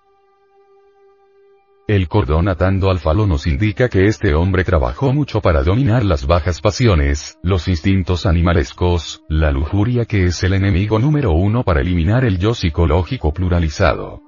El 1.86 2.08
cordón 2.08 2.48
atando 2.48 2.90
al 2.90 2.98
falo 2.98 3.28
nos 3.28 3.46
indica 3.46 3.88
que 3.88 4.06
este 4.06 4.34
hombre 4.34 4.64
trabajó 4.64 5.12
mucho 5.12 5.40
para 5.40 5.62
dominar 5.62 6.04
las 6.04 6.26
bajas 6.26 6.60
pasiones, 6.60 7.38
los 7.40 7.68
instintos 7.68 8.26
animalescos, 8.26 9.22
la 9.28 9.52
lujuria 9.52 10.06
que 10.06 10.24
es 10.24 10.42
el 10.42 10.54
enemigo 10.54 10.98
número 10.98 11.30
uno 11.30 11.62
para 11.62 11.82
eliminar 11.82 12.24
el 12.24 12.40
yo 12.40 12.52
psicológico 12.52 13.32
pluralizado. 13.32 14.27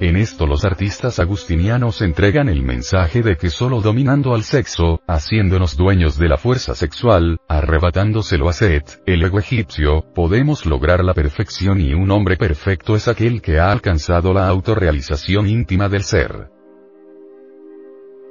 En 0.00 0.14
esto 0.14 0.46
los 0.46 0.64
artistas 0.64 1.18
agustinianos 1.18 2.02
entregan 2.02 2.48
el 2.48 2.62
mensaje 2.62 3.20
de 3.20 3.36
que 3.36 3.50
solo 3.50 3.80
dominando 3.80 4.32
al 4.32 4.44
sexo, 4.44 5.00
haciéndonos 5.08 5.76
dueños 5.76 6.16
de 6.16 6.28
la 6.28 6.36
fuerza 6.36 6.76
sexual, 6.76 7.38
arrebatándoselo 7.48 8.48
a 8.48 8.52
Set, 8.52 9.02
el 9.06 9.24
ego 9.24 9.40
egipcio, 9.40 10.04
podemos 10.14 10.66
lograr 10.66 11.02
la 11.02 11.14
perfección 11.14 11.80
y 11.80 11.94
un 11.94 12.12
hombre 12.12 12.36
perfecto 12.36 12.94
es 12.94 13.08
aquel 13.08 13.42
que 13.42 13.58
ha 13.58 13.72
alcanzado 13.72 14.32
la 14.32 14.46
autorrealización 14.46 15.48
íntima 15.48 15.88
del 15.88 16.04
ser. 16.04 16.48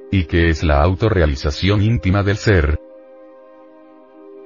¿Y 0.10 0.23
qué 0.23 0.48
es 0.48 0.64
la 0.64 0.81
autorrealización 0.81 1.81
íntima 1.81 2.23
del 2.23 2.38
ser? 2.38 2.80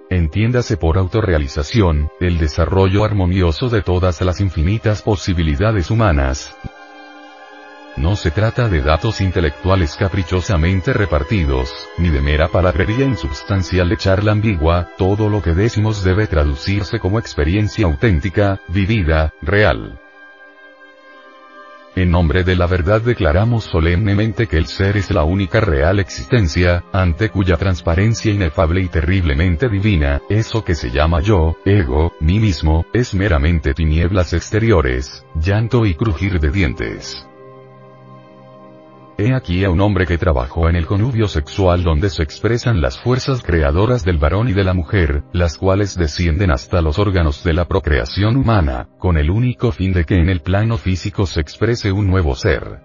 Entiéndase 0.09 0.75
por 0.75 0.97
autorrealización, 0.97 2.09
el 2.19 2.39
desarrollo 2.39 3.05
armonioso 3.05 3.69
de 3.69 3.83
todas 3.83 4.21
las 4.21 4.41
infinitas 4.41 5.03
posibilidades 5.03 5.91
humanas, 5.91 6.57
no 7.97 8.15
se 8.15 8.31
trata 8.31 8.69
de 8.69 8.81
datos 8.81 9.21
intelectuales 9.21 9.95
caprichosamente 9.95 10.93
repartidos, 10.93 11.71
ni 11.97 12.09
de 12.09 12.21
mera 12.21 12.47
palabrería 12.47 13.05
insubstancial 13.05 13.89
de 13.89 13.97
charla 13.97 14.31
ambigua, 14.31 14.89
todo 14.97 15.29
lo 15.29 15.41
que 15.41 15.53
decimos 15.53 16.03
debe 16.03 16.27
traducirse 16.27 16.99
como 16.99 17.19
experiencia 17.19 17.85
auténtica, 17.85 18.59
vivida, 18.67 19.33
real. 19.41 19.99
En 21.93 22.09
nombre 22.09 22.45
de 22.45 22.55
la 22.55 22.67
verdad 22.67 23.01
declaramos 23.01 23.65
solemnemente 23.65 24.47
que 24.47 24.57
el 24.57 24.67
ser 24.67 24.95
es 24.95 25.11
la 25.11 25.25
única 25.25 25.59
real 25.59 25.99
existencia, 25.99 26.85
ante 26.93 27.29
cuya 27.29 27.57
transparencia 27.57 28.31
inefable 28.31 28.81
y 28.81 28.87
terriblemente 28.87 29.67
divina, 29.67 30.21
eso 30.29 30.63
que 30.63 30.73
se 30.73 30.89
llama 30.89 31.19
yo, 31.19 31.57
ego, 31.65 32.13
mí 32.21 32.39
mismo, 32.39 32.85
es 32.93 33.13
meramente 33.13 33.73
tinieblas 33.73 34.31
exteriores, 34.31 35.25
llanto 35.35 35.85
y 35.85 35.95
crujir 35.95 36.39
de 36.39 36.49
dientes. 36.49 37.27
He 39.17 39.33
aquí 39.33 39.63
a 39.65 39.69
un 39.69 39.81
hombre 39.81 40.05
que 40.05 40.17
trabajó 40.17 40.69
en 40.69 40.75
el 40.75 40.85
conubio 40.85 41.27
sexual 41.27 41.83
donde 41.83 42.09
se 42.09 42.23
expresan 42.23 42.81
las 42.81 42.99
fuerzas 42.99 43.43
creadoras 43.43 44.03
del 44.03 44.17
varón 44.17 44.49
y 44.49 44.53
de 44.53 44.63
la 44.63 44.73
mujer, 44.73 45.23
las 45.33 45.57
cuales 45.57 45.97
descienden 45.97 46.49
hasta 46.49 46.81
los 46.81 46.97
órganos 46.97 47.43
de 47.43 47.53
la 47.53 47.65
procreación 47.65 48.37
humana, 48.37 48.87
con 48.97 49.17
el 49.17 49.29
único 49.29 49.71
fin 49.71 49.93
de 49.93 50.05
que 50.05 50.15
en 50.15 50.29
el 50.29 50.41
plano 50.41 50.77
físico 50.77 51.25
se 51.25 51.41
exprese 51.41 51.91
un 51.91 52.07
nuevo 52.07 52.35
ser. 52.35 52.81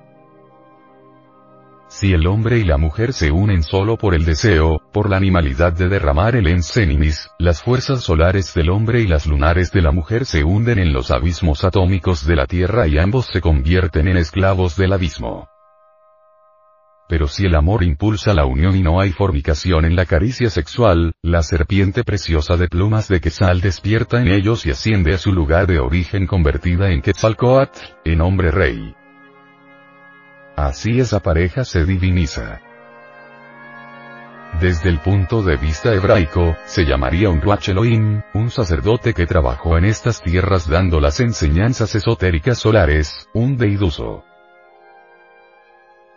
Si 1.89 2.12
el 2.12 2.27
hombre 2.27 2.59
y 2.59 2.65
la 2.65 2.78
mujer 2.78 3.12
se 3.12 3.31
unen 3.31 3.62
solo 3.62 3.97
por 3.97 4.15
el 4.15 4.24
deseo, 4.24 4.82
por 4.93 5.09
la 5.09 5.16
animalidad 5.16 5.73
de 5.73 5.89
derramar 5.89 6.35
el 6.35 6.48
encénimis, 6.48 7.31
las 7.39 7.62
fuerzas 7.62 8.03
solares 8.03 8.53
del 8.55 8.70
hombre 8.70 9.01
y 9.01 9.07
las 9.07 9.27
lunares 9.27 9.70
de 9.70 9.82
la 9.82 9.93
mujer 9.93 10.27
se 10.27 10.43
hunden 10.43 10.81
en 10.81 10.93
los 10.93 11.12
abismos 11.12 11.65
atómicos 11.65 12.27
de 12.27 12.36
la 12.36 12.47
Tierra 12.47 12.89
y 12.89 12.98
ambos 12.98 13.27
se 13.32 13.40
convierten 13.40 14.09
en 14.09 14.16
esclavos 14.16 14.77
del 14.77 14.93
abismo. 14.93 15.48
Pero 17.09 17.28
si 17.28 17.47
el 17.47 17.55
amor 17.55 17.85
impulsa 17.85 18.35
la 18.35 18.47
unión 18.47 18.77
y 18.77 18.83
no 18.83 19.01
hay 19.01 19.12
fornicación 19.12 19.85
en 19.85 19.95
la 19.95 20.07
caricia 20.07 20.51
sexual, 20.51 21.12
la 21.23 21.43
serpiente 21.43 22.03
preciosa 22.03 22.57
de 22.57 22.69
plumas 22.69 23.09
de 23.09 23.20
Quetzal 23.20 23.61
despierta 23.61 24.20
en 24.20 24.28
ellos 24.28 24.66
y 24.66 24.70
asciende 24.70 25.15
a 25.15 25.19
su 25.19 25.33
lugar 25.33 25.69
de 25.69 25.78
origen 25.78 26.27
convertida 26.27 26.91
en 26.91 27.03
Quetzalcoatl, 27.03 27.78
en 28.05 28.20
hombre 28.20 28.51
rey. 28.51 28.95
Así 30.57 30.99
esa 30.99 31.20
pareja 31.20 31.65
se 31.65 31.85
diviniza. 31.85 32.61
Desde 34.61 34.89
el 34.89 35.01
punto 35.01 35.43
de 35.43 35.57
vista 35.57 35.93
hebraico, 35.93 36.57
se 36.65 36.85
llamaría 36.85 37.28
un 37.28 37.43
Ruach 37.43 37.69
Elohim, 37.69 38.23
un 38.33 38.51
sacerdote 38.51 39.12
que 39.12 39.27
trabajó 39.27 39.77
en 39.77 39.85
estas 39.85 40.23
tierras 40.23 40.66
dando 40.66 40.99
las 40.99 41.20
enseñanzas 41.20 41.95
esotéricas 41.95 42.59
solares, 42.59 43.28
un 43.35 43.59
deiduso. 43.59 44.24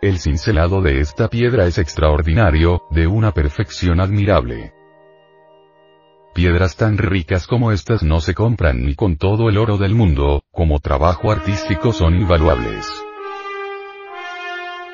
El 0.02 0.18
cincelado 0.18 0.80
de 0.80 1.00
esta 1.00 1.28
piedra 1.28 1.66
es 1.66 1.76
extraordinario, 1.76 2.84
de 2.90 3.06
una 3.06 3.32
perfección 3.32 4.00
admirable. 4.00 4.72
Piedras 6.32 6.76
tan 6.76 6.96
ricas 6.96 7.46
como 7.46 7.70
estas 7.70 8.02
no 8.02 8.22
se 8.22 8.32
compran 8.32 8.82
ni 8.82 8.94
con 8.94 9.16
todo 9.16 9.50
el 9.50 9.58
oro 9.58 9.76
del 9.76 9.94
mundo, 9.94 10.42
como 10.52 10.80
trabajo 10.80 11.30
artístico 11.30 11.92
son 11.92 12.14
invaluables. 12.14 12.86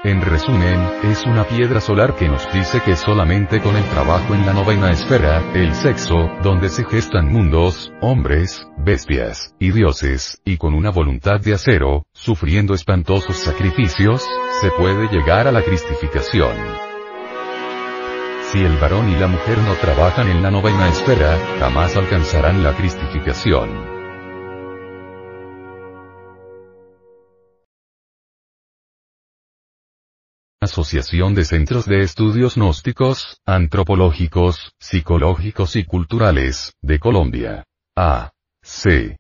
En 0.07 0.23
resumen, 0.23 0.89
es 1.03 1.25
una 1.27 1.43
piedra 1.43 1.81
solar 1.81 2.15
que 2.15 2.29
nos 2.29 2.47
dice 2.53 2.81
que 2.81 2.95
solamente 2.95 3.61
con 3.61 3.75
el 3.75 3.83
trabajo 3.87 4.37
en 4.37 4.47
la 4.47 4.53
novena 4.53 4.93
esfera, 4.93 5.43
el 5.53 5.75
sexo, 5.75 6.31
donde 6.45 6.69
se 6.69 6.85
gestan 6.85 7.27
mundos, 7.27 7.93
hombres, 8.01 8.69
bestias, 8.79 9.53
y 9.59 9.73
dioses, 9.73 10.41
y 10.45 10.59
con 10.59 10.75
una 10.75 10.93
voluntad 10.93 11.41
de 11.41 11.55
acero, 11.55 12.07
sufriendo 12.13 12.73
espantosos 12.73 13.37
sacrificios, 13.37 14.25
se 14.61 14.71
puede 14.71 15.09
llegar 15.09 15.49
a 15.49 15.51
la 15.51 15.63
cristificación. 15.63 16.55
Si 18.53 18.61
el 18.61 18.77
varón 18.77 19.09
y 19.09 19.17
la 19.17 19.27
mujer 19.27 19.59
no 19.59 19.75
trabajan 19.75 20.29
en 20.29 20.41
la 20.41 20.53
novena 20.53 20.89
esfera, 20.89 21.37
jamás 21.59 21.97
alcanzarán 21.97 22.63
la 22.63 22.75
cristificación. 22.77 23.96
Asociación 30.67 31.35
de 31.35 31.45
Centros 31.45 31.87
de 31.87 32.03
Estudios 32.03 32.57
Gnósticos, 32.57 33.41
Antropológicos, 33.47 34.75
Psicológicos 34.79 35.77
y 35.77 35.85
Culturales, 35.85 36.75
de 36.83 36.99
Colombia. 36.99 37.65
A. 37.97 38.33
C. 38.63 39.17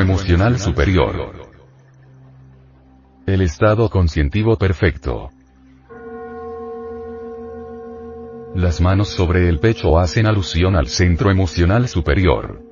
Emocional 0.00 0.58
superior. 0.58 1.32
El 3.26 3.40
estado 3.42 3.90
conscientivo 3.90 4.56
perfecto. 4.56 5.30
Las 8.54 8.80
manos 8.80 9.08
sobre 9.08 9.48
el 9.48 9.58
pecho 9.58 9.98
hacen 9.98 10.26
alusión 10.26 10.76
al 10.76 10.88
centro 10.88 11.30
emocional 11.30 11.88
superior. 11.88 12.62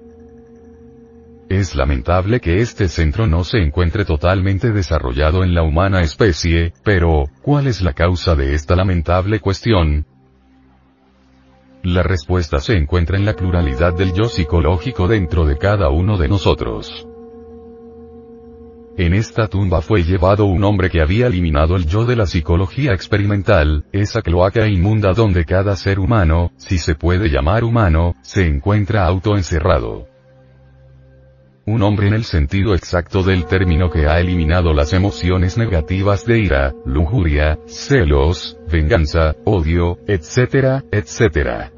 Es 1.49 1.75
lamentable 1.75 2.41
que 2.41 2.61
este 2.61 2.89
centro 2.89 3.27
no 3.27 3.45
se 3.45 3.59
encuentre 3.59 4.05
totalmente 4.05 4.73
desarrollado 4.73 5.45
en 5.45 5.55
la 5.55 5.63
humana 5.63 6.03
especie, 6.03 6.73
pero, 6.83 7.25
¿cuál 7.43 7.67
es 7.67 7.83
la 7.83 7.93
causa 7.93 8.35
de 8.35 8.55
esta 8.55 8.77
lamentable 8.77 9.41
cuestión? 9.41 10.07
La 11.83 12.03
respuesta 12.03 12.59
se 12.59 12.77
encuentra 12.77 13.17
en 13.17 13.25
la 13.25 13.35
pluralidad 13.35 13.95
del 13.95 14.13
yo 14.13 14.25
psicológico 14.25 15.07
dentro 15.07 15.45
de 15.45 15.57
cada 15.57 15.89
uno 15.89 16.19
de 16.19 16.29
nosotros. 16.29 17.07
En 18.99 19.13
esta 19.13 19.47
tumba 19.47 19.83
fue 19.83 20.05
llevado 20.05 20.47
un 20.47 20.65
hombre 20.65 20.89
que 20.89 21.03
había 21.03 21.27
eliminado 21.27 21.77
el 21.77 21.87
yo 21.87 22.07
de 22.07 22.17
la 22.17 22.25
psicología 22.25 22.95
experimental, 22.95 23.85
esa 23.93 24.23
cloaca 24.23 24.67
inmunda 24.67 25.13
donde 25.13 25.45
cada 25.45 25.77
ser 25.77 25.99
humano, 25.99 26.53
si 26.57 26.79
se 26.79 26.95
puede 26.95 27.29
llamar 27.29 27.63
humano, 27.63 28.15
se 28.23 28.47
encuentra 28.47 29.07
autoencerrado. 29.07 30.09
Un 31.67 31.83
hombre 31.83 32.09
en 32.09 32.15
el 32.15 32.25
sentido 32.25 32.75
exacto 32.75 33.23
del 33.23 33.45
término 33.45 33.91
que 33.91 34.07
ha 34.07 34.19
eliminado 34.19 34.73
las 34.73 34.95
emociones 34.95 35.59
negativas 35.59 36.25
de 36.25 36.39
ira, 36.39 36.75
lujuria, 36.87 37.59
celos, 37.67 38.57
venganza, 38.73 39.35
odio, 39.45 39.99
etcétera, 40.07 40.85
etcétera 40.91 41.73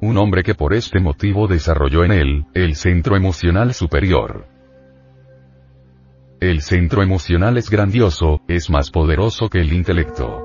un 0.00 0.18
hombre 0.18 0.42
que 0.42 0.54
por 0.54 0.74
este 0.74 1.00
motivo 1.00 1.46
desarrolló 1.46 2.04
en 2.04 2.12
él, 2.12 2.44
el 2.52 2.74
centro 2.76 3.16
emocional 3.16 3.72
superior. 3.72 4.53
El 6.44 6.60
centro 6.60 7.02
emocional 7.02 7.56
es 7.56 7.70
grandioso, 7.70 8.42
es 8.48 8.68
más 8.68 8.90
poderoso 8.90 9.48
que 9.48 9.62
el 9.62 9.72
intelecto. 9.72 10.42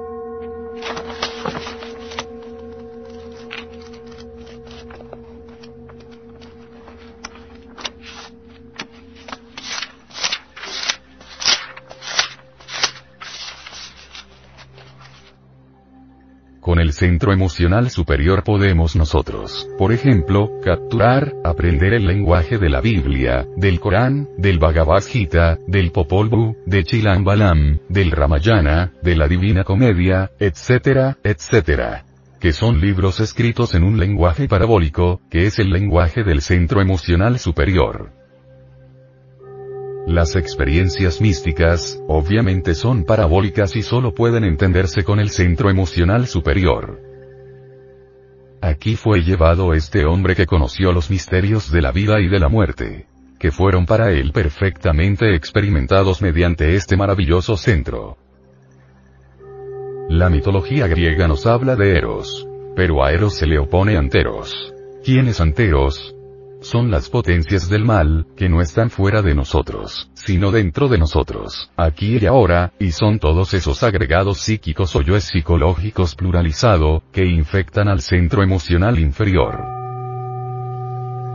Centro 17.00 17.32
emocional 17.32 17.90
superior 17.90 18.44
podemos 18.44 18.98
nosotros, 18.98 19.70
por 19.78 19.94
ejemplo, 19.94 20.52
capturar, 20.62 21.34
aprender 21.46 21.94
el 21.94 22.06
lenguaje 22.06 22.58
de 22.58 22.70
la 22.70 22.82
Biblia, 22.82 23.48
del 23.56 23.80
Corán, 23.80 24.28
del 24.38 24.60
Bhagavad 24.60 25.04
Gita, 25.06 25.58
del 25.66 25.92
Popol 25.92 26.28
Vuh, 26.28 26.58
de 26.66 26.84
Chilam 26.84 27.24
Balam, 27.24 27.80
del 27.88 28.12
Ramayana, 28.12 28.92
de 29.02 29.16
la 29.16 29.30
Divina 29.30 29.64
Comedia, 29.64 30.32
etcétera, 30.40 31.18
etcétera 31.24 32.04
que 32.40 32.54
son 32.54 32.80
libros 32.80 33.20
escritos 33.20 33.76
en 33.76 33.84
un 33.84 34.00
lenguaje 34.00 34.48
parabólico, 34.48 35.20
que 35.30 35.46
es 35.46 35.60
el 35.60 35.72
lenguaje 35.72 36.24
del 36.24 36.42
centro 36.42 36.80
emocional 36.80 37.38
superior. 37.38 38.19
Las 40.08 40.36
experiencias 40.36 41.22
místicas, 41.22 42.02
obviamente 42.08 42.74
son 42.74 43.04
parabólicas 43.04 43.76
y 43.76 43.84
solo 43.84 44.14
pueden 44.14 44.44
entenderse 44.44 45.04
con 45.04 45.20
el 45.20 45.30
centro 45.30 45.70
emocional 45.70 46.28
superior. 46.28 47.00
Aquí 48.62 48.96
fue 48.96 49.22
llevado 49.22 49.74
este 49.74 50.06
hombre 50.06 50.36
que 50.36 50.46
conoció 50.46 50.92
los 50.92 51.10
misterios 51.10 51.72
de 51.72 51.82
la 51.82 51.92
vida 51.92 52.20
y 52.20 52.28
de 52.28 52.40
la 52.40 52.50
muerte, 52.50 53.08
que 53.40 53.52
fueron 53.52 53.86
para 53.86 54.12
él 54.12 54.32
perfectamente 54.34 55.34
experimentados 55.36 56.22
mediante 56.22 56.76
este 56.76 56.98
maravilloso 56.98 57.56
centro. 57.56 58.18
La 60.10 60.30
mitología 60.30 60.88
griega 60.88 61.28
nos 61.28 61.46
habla 61.46 61.76
de 61.76 61.98
Eros, 61.98 62.48
pero 62.76 63.04
a 63.04 63.14
Eros 63.14 63.36
se 63.36 63.46
le 63.46 63.60
opone 63.60 63.96
Anteros. 63.96 64.74
¿Quién 65.06 65.28
es 65.28 65.40
Anteros? 65.40 66.16
Son 66.61 66.91
las 66.91 67.10
potencias 67.10 67.69
del 67.69 67.86
mal, 67.86 68.27
que 68.36 68.49
no 68.49 68.61
están 68.61 68.90
fuera 68.90 69.22
de 69.22 69.36
nosotros, 69.36 70.10
sino 70.14 70.52
dentro 70.52 70.88
de 70.88 70.98
nosotros, 70.98 71.72
aquí 71.77 72.18
y 72.18 72.26
ahora, 72.26 72.73
y 72.80 72.91
son 72.91 73.19
todos 73.19 73.53
esos 73.53 73.84
agregados 73.84 74.40
psíquicos 74.40 74.95
o 74.95 75.02
yoes 75.02 75.26
psicológicos 75.26 76.15
pluralizado, 76.15 77.03
que 77.11 77.26
infectan 77.26 77.88
al 77.88 78.02
centro 78.02 78.44
emocional 78.44 78.99
inferior. 78.99 79.80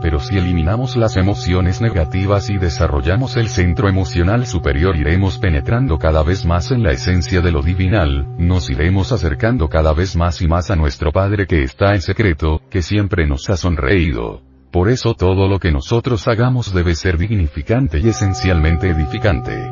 Pero 0.01 0.19
si 0.19 0.37
eliminamos 0.37 0.95
las 0.97 1.17
emociones 1.17 1.81
negativas 1.81 2.49
y 2.51 2.57
desarrollamos 2.57 3.37
el 3.37 3.47
centro 3.47 3.89
emocional 3.89 4.45
superior 4.45 4.95
iremos 4.95 5.39
penetrando 5.39 5.97
cada 5.97 6.21
vez 6.21 6.45
más 6.45 6.69
en 6.69 6.83
la 6.83 6.91
esencia 6.91 7.41
de 7.41 7.51
lo 7.51 7.63
divinal, 7.63 8.27
nos 8.37 8.69
iremos 8.69 9.11
acercando 9.11 9.67
cada 9.67 9.93
vez 9.93 10.15
más 10.15 10.41
y 10.41 10.47
más 10.47 10.69
a 10.69 10.75
nuestro 10.75 11.11
Padre 11.11 11.47
que 11.47 11.63
está 11.63 11.95
en 11.95 12.01
secreto, 12.01 12.61
que 12.69 12.83
siempre 12.83 13.25
nos 13.25 13.49
ha 13.49 13.57
sonreído. 13.57 14.43
Por 14.71 14.89
eso 14.89 15.13
todo 15.13 15.47
lo 15.47 15.59
que 15.59 15.71
nosotros 15.71 16.27
hagamos 16.27 16.73
debe 16.73 16.95
ser 16.95 17.17
dignificante 17.17 17.99
y 17.99 18.09
esencialmente 18.09 18.89
edificante. 18.89 19.71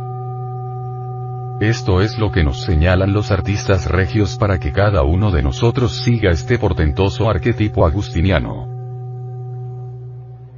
Esto 1.59 2.01
es 2.01 2.17
lo 2.17 2.31
que 2.31 2.43
nos 2.43 2.63
señalan 2.63 3.13
los 3.13 3.31
artistas 3.31 3.89
regios 3.89 4.37
para 4.37 4.59
que 4.59 4.71
cada 4.71 5.03
uno 5.03 5.31
de 5.31 5.43
nosotros 5.43 6.03
siga 6.03 6.31
este 6.31 6.57
portentoso 6.57 7.29
arquetipo 7.29 7.85
agustiniano. 7.85 8.73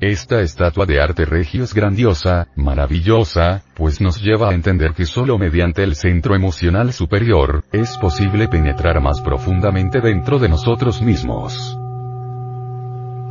Esta 0.02 0.42
estatua 0.42 0.86
de 0.86 1.00
arte 1.00 1.26
regio 1.26 1.64
es 1.64 1.74
grandiosa, 1.74 2.48
maravillosa, 2.56 3.64
pues 3.76 4.02
nos 4.02 4.22
lleva 4.22 4.50
a 4.50 4.54
entender 4.54 4.94
que 4.94 5.06
solo 5.06 5.38
mediante 5.38 5.84
el 5.84 5.96
centro 5.96 6.36
emocional 6.36 6.92
superior, 6.92 7.64
es 7.72 7.98
posible 7.98 8.48
penetrar 8.48 9.02
más 9.02 9.22
profundamente 9.22 10.02
dentro 10.02 10.38
de 10.38 10.50
nosotros 10.50 11.02
mismos. 11.02 11.78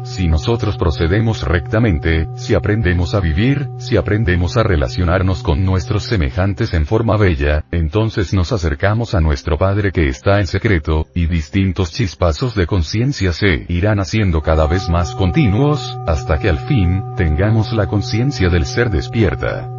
Si 0.05 0.29
nosotros 0.29 0.77
procedemos 0.77 1.43
rectamente, 1.43 2.29
si 2.37 2.55
aprendemos 2.55 3.15
a 3.15 3.21
vivir, 3.21 3.69
si 3.79 3.97
aprendemos 3.97 4.59
a 4.59 4.63
relacionarnos 4.63 5.43
con 5.43 5.65
nuestros 5.65 6.05
semejantes 6.05 6.75
en 6.75 6.85
forma 6.85 7.17
bella, 7.17 7.65
entonces 7.73 8.35
nos 8.35 8.53
acercamos 8.53 9.15
a 9.15 9.23
nuestro 9.23 9.57
Padre 9.57 9.93
que 9.93 10.07
está 10.07 10.41
en 10.41 10.47
secreto, 10.47 11.07
y 11.15 11.27
distintos 11.27 11.91
chispazos 11.91 12.55
de 12.55 12.67
conciencia 12.67 13.33
se 13.33 13.65
irán 13.69 13.99
haciendo 13.99 14.43
cada 14.43 14.67
vez 14.67 14.91
más 14.91 15.15
continuos, 15.15 15.99
hasta 16.07 16.39
que 16.39 16.51
al 16.51 16.59
fin, 16.59 17.03
tengamos 17.17 17.73
la 17.73 17.87
conciencia 17.87 18.51
del 18.51 18.67
ser 18.67 18.91
despierta. 18.91 19.71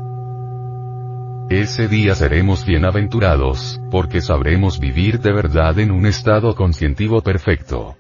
Ese 1.52 1.88
día 1.88 2.16
seremos 2.16 2.66
bienaventurados, 2.66 3.80
porque 3.92 4.22
sabremos 4.22 4.80
vivir 4.80 5.20
de 5.20 5.32
verdad 5.32 5.78
en 5.78 5.92
un 5.92 6.08
estado 6.08 6.56
conscientivo 6.56 7.22
perfecto. 7.22 7.96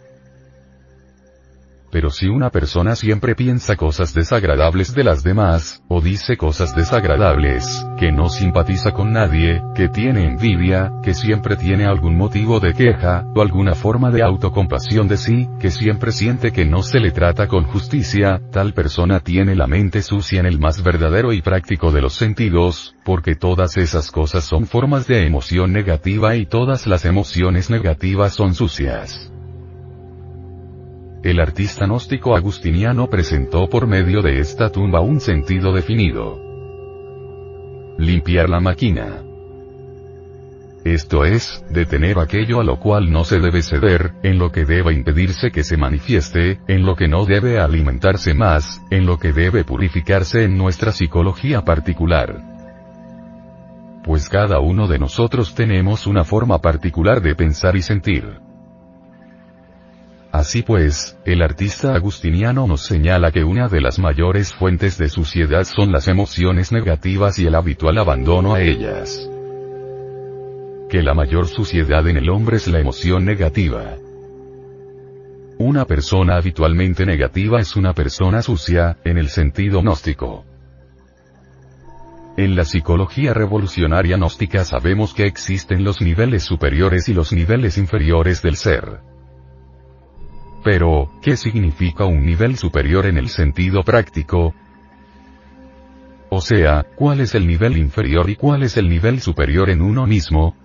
Pero 1.96 2.10
si 2.10 2.28
una 2.28 2.50
persona 2.50 2.94
siempre 2.94 3.36
piensa 3.36 3.78
cosas 3.78 4.14
desagradables 4.14 4.94
de 4.94 5.06
las 5.06 5.24
demás, 5.24 5.82
o 5.88 6.02
dice 6.02 6.36
cosas 6.36 6.76
desagradables, 6.76 7.88
que 7.98 8.12
no 8.12 8.28
simpatiza 8.28 8.92
con 8.92 9.14
nadie, 9.14 9.62
que 9.74 9.88
tiene 9.88 10.26
envidia, 10.26 10.92
que 11.02 11.14
siempre 11.14 11.56
tiene 11.56 11.86
algún 11.86 12.18
motivo 12.18 12.60
de 12.60 12.74
queja, 12.74 13.24
o 13.34 13.42
alguna 13.42 13.76
forma 13.76 14.12
de 14.12 14.24
autocompasión 14.24 15.08
de 15.08 15.16
sí, 15.16 15.48
que 15.58 15.72
siempre 15.72 16.12
siente 16.12 16.52
que 16.52 16.66
no 16.66 16.84
se 16.84 17.00
le 17.00 17.12
trata 17.12 17.48
con 17.48 17.64
justicia, 17.64 18.42
tal 18.52 18.74
persona 18.74 19.22
tiene 19.22 19.56
la 19.56 19.66
mente 19.66 20.02
sucia 20.02 20.42
en 20.42 20.48
el 20.48 20.60
más 20.60 20.84
verdadero 20.84 21.32
y 21.32 21.42
práctico 21.42 21.94
de 21.94 22.02
los 22.02 22.16
sentidos, 22.16 22.94
porque 23.06 23.36
todas 23.36 23.78
esas 23.78 24.12
cosas 24.12 24.44
son 24.44 24.66
formas 24.66 25.08
de 25.08 25.26
emoción 25.26 25.72
negativa 25.72 26.36
y 26.36 26.46
todas 26.46 26.88
las 26.88 27.06
emociones 27.06 27.70
negativas 27.70 28.34
son 28.34 28.54
sucias 28.54 29.32
el 31.26 31.40
artista 31.40 31.88
gnóstico 31.88 32.36
agustiniano 32.36 33.10
presentó 33.10 33.68
por 33.68 33.88
medio 33.88 34.22
de 34.22 34.40
esta 34.40 34.72
tumba 34.72 35.02
un 35.02 35.20
sentido 35.20 35.74
definido. 35.74 36.40
Limpiar 37.98 38.48
la 38.48 38.60
máquina. 38.60 39.24
Esto 40.84 41.26
es, 41.26 41.66
detener 41.72 42.20
aquello 42.20 42.60
a 42.60 42.64
lo 42.64 42.80
cual 42.80 43.12
no 43.12 43.24
se 43.24 43.40
debe 43.40 43.64
ceder, 43.64 44.14
en 44.22 44.38
lo 44.38 44.52
que 44.52 44.66
debe 44.66 44.94
impedirse 44.94 45.50
que 45.50 45.64
se 45.64 45.78
manifieste, 45.78 46.60
en 46.68 46.86
lo 46.86 46.96
que 46.96 47.08
no 47.08 47.26
debe 47.26 47.60
alimentarse 47.60 48.36
más, 48.36 48.80
en 48.92 49.08
lo 49.08 49.18
que 49.18 49.34
debe 49.34 49.64
purificarse 49.64 50.44
en 50.44 50.60
nuestra 50.60 50.92
psicología 50.92 51.64
particular. 51.64 52.40
Pues 54.04 54.30
cada 54.30 54.60
uno 54.60 54.88
de 54.88 55.00
nosotros 55.00 55.56
tenemos 55.56 56.06
una 56.06 56.24
forma 56.24 56.62
particular 56.62 57.20
de 57.20 57.34
pensar 57.34 57.76
y 57.76 57.82
sentir. 57.82 58.45
Así 60.36 60.64
pues, 60.64 61.18
el 61.24 61.41
artista 61.41 61.95
agustiniano 61.95 62.68
nos 62.68 62.82
señala 62.82 63.32
que 63.32 63.45
una 63.45 63.70
de 63.70 63.80
las 63.80 63.99
mayores 63.99 64.53
fuentes 64.53 64.98
de 64.98 65.07
suciedad 65.07 65.64
son 65.64 65.94
las 65.94 66.10
emociones 66.10 66.74
negativas 66.74 67.40
y 67.40 67.48
el 67.48 67.56
habitual 67.56 67.98
abandono 67.99 68.53
a 68.53 68.62
ellas. 68.62 69.30
Que 70.90 71.02
la 71.02 71.14
mayor 71.14 71.48
suciedad 71.48 72.06
en 72.10 72.18
el 72.18 72.30
hombre 72.30 72.57
es 72.57 72.68
la 72.68 72.82
emoción 72.82 73.24
negativa. 73.24 73.95
Una 75.57 75.86
persona 75.86 76.36
habitualmente 76.36 77.06
negativa 77.06 77.62
es 77.62 77.78
una 77.78 77.94
persona 77.94 78.41
sucia, 78.41 78.98
en 79.06 79.18
el 79.18 79.30
sentido 79.30 79.80
gnóstico. 79.80 80.44
En 82.36 82.57
la 82.57 82.66
psicología 82.66 83.34
revolucionaria 83.34 84.18
gnóstica 84.18 84.66
sabemos 84.66 85.14
que 85.14 85.28
existen 85.28 85.86
los 85.86 86.02
niveles 86.02 86.44
superiores 86.44 87.07
y 87.07 87.14
los 87.14 87.32
niveles 87.32 87.78
inferiores 87.78 88.41
del 88.41 88.57
ser. 88.57 89.15
Pero, 90.66 91.12
¿qué 91.22 91.38
significa 91.38 92.06
un 92.06 92.26
nivel 92.26 92.58
superior 92.58 93.06
en 93.06 93.20
el 93.20 93.30
sentido 93.30 93.84
práctico? 93.84 94.56
O 96.32 96.42
sea, 96.42 96.88
¿cuál 96.96 97.20
es 97.20 97.36
el 97.36 97.46
nivel 97.46 97.78
inferior 97.78 98.32
y 98.32 98.36
cuál 98.36 98.64
es 98.64 98.76
el 98.76 98.90
nivel 98.90 99.22
superior 99.22 99.70
en 99.70 99.84
uno 99.84 100.08
mismo? 100.08 100.56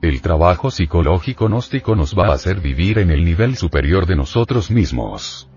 El 0.00 0.20
trabajo 0.20 0.72
psicológico 0.72 1.46
gnóstico 1.46 1.94
nos 1.94 2.18
va 2.18 2.26
a 2.26 2.34
hacer 2.34 2.60
vivir 2.60 2.98
en 2.98 3.12
el 3.12 3.24
nivel 3.24 3.54
superior 3.54 4.04
de 4.04 4.16
nosotros 4.16 4.68
mismos. 4.68 5.48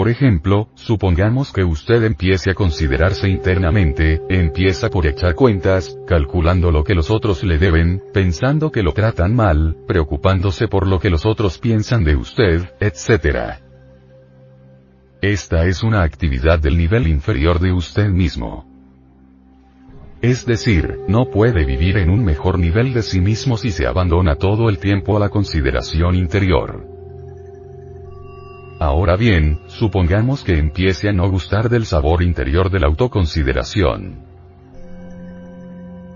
Por 0.00 0.08
ejemplo, 0.08 0.70
supongamos 0.76 1.52
que 1.52 1.62
usted 1.62 2.02
empiece 2.04 2.52
a 2.52 2.54
considerarse 2.54 3.28
internamente, 3.28 4.22
empieza 4.30 4.88
por 4.88 5.06
echar 5.06 5.34
cuentas, 5.34 5.94
calculando 6.06 6.70
lo 6.70 6.84
que 6.84 6.94
los 6.94 7.10
otros 7.10 7.44
le 7.44 7.58
deben, 7.58 8.02
pensando 8.14 8.70
que 8.72 8.82
lo 8.82 8.92
tratan 8.92 9.36
mal, 9.36 9.76
preocupándose 9.86 10.68
por 10.68 10.86
lo 10.86 10.98
que 11.00 11.10
los 11.10 11.26
otros 11.26 11.58
piensan 11.58 12.02
de 12.02 12.16
usted, 12.16 12.72
etc. 12.80 13.60
Esta 15.20 15.66
es 15.66 15.82
una 15.82 16.02
actividad 16.02 16.58
del 16.60 16.78
nivel 16.78 17.06
inferior 17.06 17.58
de 17.58 17.74
usted 17.74 18.08
mismo. 18.08 18.64
Es 20.22 20.46
decir, 20.46 21.00
no 21.08 21.26
puede 21.26 21.66
vivir 21.66 21.98
en 21.98 22.08
un 22.08 22.24
mejor 22.24 22.58
nivel 22.58 22.94
de 22.94 23.02
sí 23.02 23.20
mismo 23.20 23.58
si 23.58 23.70
se 23.70 23.86
abandona 23.86 24.36
todo 24.36 24.70
el 24.70 24.78
tiempo 24.78 25.18
a 25.18 25.20
la 25.20 25.28
consideración 25.28 26.14
interior. 26.14 26.89
Ahora 28.80 29.14
bien, 29.16 29.60
supongamos 29.66 30.42
que 30.42 30.58
empiece 30.58 31.10
a 31.10 31.12
no 31.12 31.30
gustar 31.30 31.68
del 31.68 31.84
sabor 31.84 32.22
interior 32.22 32.70
de 32.70 32.80
la 32.80 32.86
autoconsideración. 32.86 34.24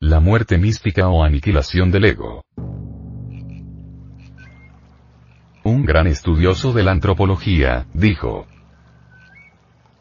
La 0.00 0.20
muerte 0.20 0.58
mística 0.58 1.08
o 1.08 1.24
aniquilación 1.24 1.90
del 1.90 2.04
ego. 2.04 2.42
Un 5.64 5.84
gran 5.84 6.06
estudioso 6.06 6.72
de 6.72 6.82
la 6.82 6.92
antropología, 6.92 7.86
dijo, 7.94 8.46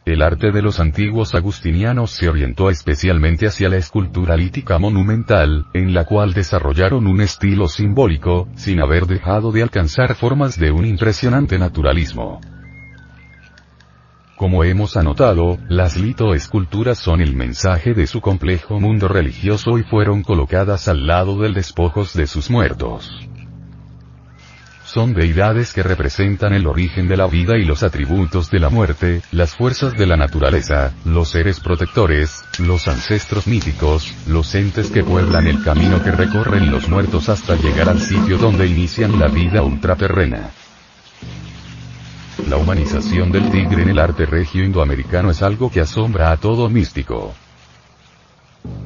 el 0.05 0.21
arte 0.21 0.51
de 0.51 0.61
los 0.61 0.81
antiguos 0.81 1.33
agustinianos 1.33 2.11
se 2.11 2.27
orientó 2.27 2.69
especialmente 2.69 3.47
hacia 3.47 3.69
la 3.69 3.77
escultura 3.77 4.35
lítica 4.35 4.77
monumental, 4.77 5.67
en 5.73 5.93
la 5.93 6.03
cual 6.03 6.33
desarrollaron 6.33 7.07
un 7.07 7.21
estilo 7.21 7.69
simbólico, 7.69 8.49
sin 8.55 8.81
haber 8.81 9.05
dejado 9.05 9.53
de 9.53 9.63
alcanzar 9.63 10.13
formas 10.15 10.59
de 10.59 10.71
un 10.71 10.85
impresionante 10.85 11.57
naturalismo. 11.57 12.41
Como 14.35 14.63
hemos 14.63 14.97
anotado, 14.97 15.59
las 15.69 15.95
litoesculturas 15.95 16.97
son 16.97 17.21
el 17.21 17.35
mensaje 17.35 17.93
de 17.93 18.07
su 18.07 18.19
complejo 18.19 18.79
mundo 18.79 19.07
religioso 19.07 19.77
y 19.77 19.83
fueron 19.83 20.23
colocadas 20.23 20.87
al 20.87 21.05
lado 21.05 21.37
del 21.39 21.53
despojos 21.53 22.13
de 22.13 22.25
sus 22.25 22.49
muertos. 22.49 23.11
Son 24.85 25.13
deidades 25.13 25.71
que 25.73 25.81
representan 25.81 26.53
el 26.53 26.67
origen 26.67 27.07
de 27.07 27.17
la 27.17 27.27
vida 27.27 27.57
y 27.57 27.63
los 27.63 27.83
atributos 27.83 28.49
de 28.49 28.59
la 28.59 28.69
muerte, 28.69 29.21
las 29.31 29.55
fuerzas 29.55 29.93
de 29.93 30.05
la 30.07 30.17
naturaleza, 30.17 30.93
los 31.05 31.29
seres 31.29 31.59
protectores, 31.59 32.43
los 32.59 32.87
ancestros 32.87 33.47
míticos, 33.47 34.13
los 34.27 34.53
entes 34.55 34.91
que 34.91 35.03
pueblan 35.03 35.47
el 35.47 35.63
camino 35.63 36.03
que 36.03 36.11
recorren 36.11 36.71
los 36.71 36.89
muertos 36.89 37.29
hasta 37.29 37.55
llegar 37.55 37.89
al 37.89 37.99
sitio 37.99 38.37
donde 38.37 38.67
inician 38.67 39.19
la 39.19 39.27
vida 39.27 39.61
ultraterrena. 39.63 40.51
La 42.47 42.57
humanización 42.57 43.31
del 43.31 43.49
tigre 43.49 43.83
en 43.83 43.89
el 43.89 43.99
arte 43.99 44.25
regio 44.25 44.63
indoamericano 44.63 45.31
es 45.31 45.41
algo 45.41 45.69
que 45.69 45.81
asombra 45.81 46.31
a 46.31 46.37
todo 46.37 46.69
místico. 46.69 47.33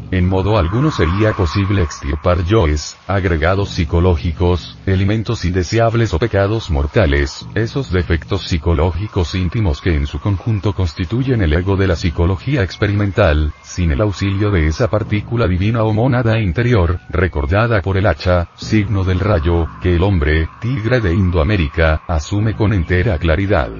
En 0.09 0.25
modo 0.29 0.57
alguno 0.57 0.89
sería 0.89 1.33
posible 1.33 1.81
extirpar 1.81 2.45
yoes, 2.45 2.95
agregados 3.07 3.71
psicológicos, 3.71 4.77
elementos 4.85 5.43
indeseables 5.43 6.13
o 6.13 6.19
pecados 6.19 6.71
mortales, 6.71 7.45
esos 7.55 7.91
defectos 7.91 8.43
psicológicos 8.43 9.35
íntimos 9.35 9.81
que 9.81 9.93
en 9.93 10.07
su 10.07 10.19
conjunto 10.19 10.73
constituyen 10.73 11.41
el 11.41 11.51
ego 11.51 11.75
de 11.75 11.87
la 11.87 11.97
psicología 11.97 12.63
experimental, 12.63 13.51
sin 13.61 13.91
el 13.91 13.99
auxilio 13.99 14.49
de 14.49 14.67
esa 14.67 14.89
partícula 14.89 15.45
divina 15.45 15.83
o 15.83 15.93
mónada 15.93 16.39
interior, 16.39 17.01
recordada 17.09 17.81
por 17.81 17.97
el 17.97 18.07
hacha, 18.07 18.47
signo 18.55 19.03
del 19.03 19.19
rayo, 19.19 19.67
que 19.81 19.97
el 19.97 20.03
hombre, 20.03 20.47
tigre 20.61 21.01
de 21.01 21.13
Indoamérica, 21.13 22.03
asume 22.07 22.55
con 22.55 22.71
entera 22.71 23.17
claridad. 23.17 23.71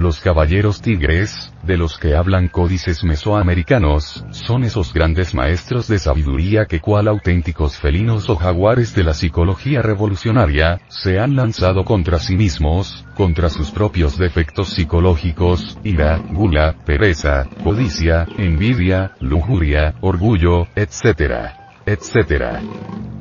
Los 0.00 0.18
caballeros 0.22 0.80
tigres, 0.80 1.52
de 1.62 1.76
los 1.76 1.98
que 1.98 2.16
hablan 2.16 2.48
códices 2.48 3.04
mesoamericanos, 3.04 4.24
son 4.30 4.64
esos 4.64 4.94
grandes 4.94 5.34
maestros 5.34 5.88
de 5.88 5.98
sabiduría 5.98 6.64
que 6.64 6.80
cual 6.80 7.06
auténticos 7.06 7.76
felinos 7.76 8.30
o 8.30 8.36
jaguares 8.36 8.94
de 8.94 9.04
la 9.04 9.12
psicología 9.12 9.82
revolucionaria, 9.82 10.80
se 10.88 11.20
han 11.20 11.36
lanzado 11.36 11.84
contra 11.84 12.18
sí 12.18 12.34
mismos, 12.34 13.04
contra 13.14 13.50
sus 13.50 13.72
propios 13.72 14.16
defectos 14.16 14.70
psicológicos, 14.70 15.78
ira, 15.84 16.16
gula, 16.16 16.76
pereza, 16.86 17.46
codicia, 17.62 18.26
envidia, 18.38 19.12
lujuria, 19.20 19.96
orgullo, 20.00 20.66
etc. 20.76 21.50
etc. 21.84 23.19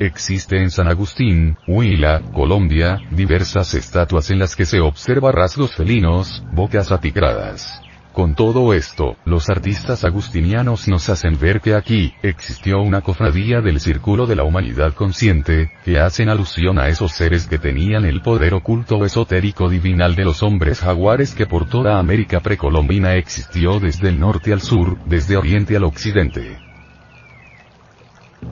Existe 0.00 0.62
en 0.62 0.70
San 0.70 0.86
Agustín, 0.86 1.56
Huila, 1.66 2.22
Colombia, 2.32 3.00
diversas 3.10 3.74
estatuas 3.74 4.30
en 4.30 4.38
las 4.38 4.54
que 4.54 4.64
se 4.64 4.78
observa 4.78 5.32
rasgos 5.32 5.74
felinos, 5.74 6.44
bocas 6.52 6.92
atigradas. 6.92 7.82
Con 8.12 8.36
todo 8.36 8.74
esto, 8.74 9.16
los 9.24 9.50
artistas 9.50 10.04
agustinianos 10.04 10.86
nos 10.86 11.08
hacen 11.08 11.36
ver 11.38 11.60
que 11.60 11.74
aquí, 11.74 12.14
existió 12.22 12.80
una 12.80 13.00
cofradía 13.00 13.60
del 13.60 13.80
círculo 13.80 14.28
de 14.28 14.36
la 14.36 14.44
humanidad 14.44 14.94
consciente, 14.94 15.72
que 15.84 15.98
hacen 15.98 16.28
alusión 16.28 16.78
a 16.78 16.88
esos 16.88 17.10
seres 17.10 17.48
que 17.48 17.58
tenían 17.58 18.04
el 18.04 18.22
poder 18.22 18.54
oculto 18.54 19.04
esotérico 19.04 19.68
divinal 19.68 20.14
de 20.14 20.24
los 20.24 20.44
hombres 20.44 20.80
jaguares 20.80 21.34
que 21.34 21.46
por 21.46 21.68
toda 21.68 21.98
América 21.98 22.38
precolombina 22.38 23.16
existió 23.16 23.80
desde 23.80 24.10
el 24.10 24.20
norte 24.20 24.52
al 24.52 24.60
sur, 24.60 24.96
desde 25.06 25.36
oriente 25.36 25.76
al 25.76 25.82
occidente. 25.82 26.67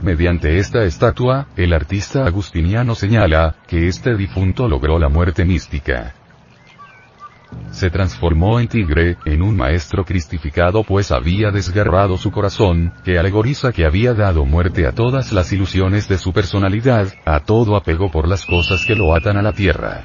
Mediante 0.02 0.58
esta 0.58 0.84
estatua, 0.84 1.48
el 1.56 1.72
artista 1.72 2.26
agustiniano 2.26 2.94
señala, 2.94 3.56
que 3.66 3.88
este 3.88 4.16
difunto 4.16 4.68
logró 4.68 4.98
la 4.98 5.08
muerte 5.08 5.44
mística. 5.44 6.14
Se 7.70 7.90
transformó 7.90 8.58
en 8.58 8.68
tigre, 8.68 9.16
en 9.24 9.42
un 9.42 9.56
maestro 9.56 10.04
cristificado 10.04 10.82
pues 10.82 11.12
había 11.12 11.50
desgarrado 11.50 12.16
su 12.16 12.30
corazón, 12.30 12.92
que 13.04 13.18
alegoriza 13.18 13.72
que 13.72 13.84
había 13.84 14.14
dado 14.14 14.44
muerte 14.44 14.86
a 14.86 14.92
todas 14.92 15.32
las 15.32 15.52
ilusiones 15.52 16.08
de 16.08 16.18
su 16.18 16.32
personalidad, 16.32 17.12
a 17.24 17.40
todo 17.40 17.76
apego 17.76 18.10
por 18.10 18.28
las 18.28 18.44
cosas 18.44 18.84
que 18.84 18.94
lo 18.94 19.14
atan 19.14 19.36
a 19.36 19.42
la 19.42 19.52
tierra. 19.52 20.04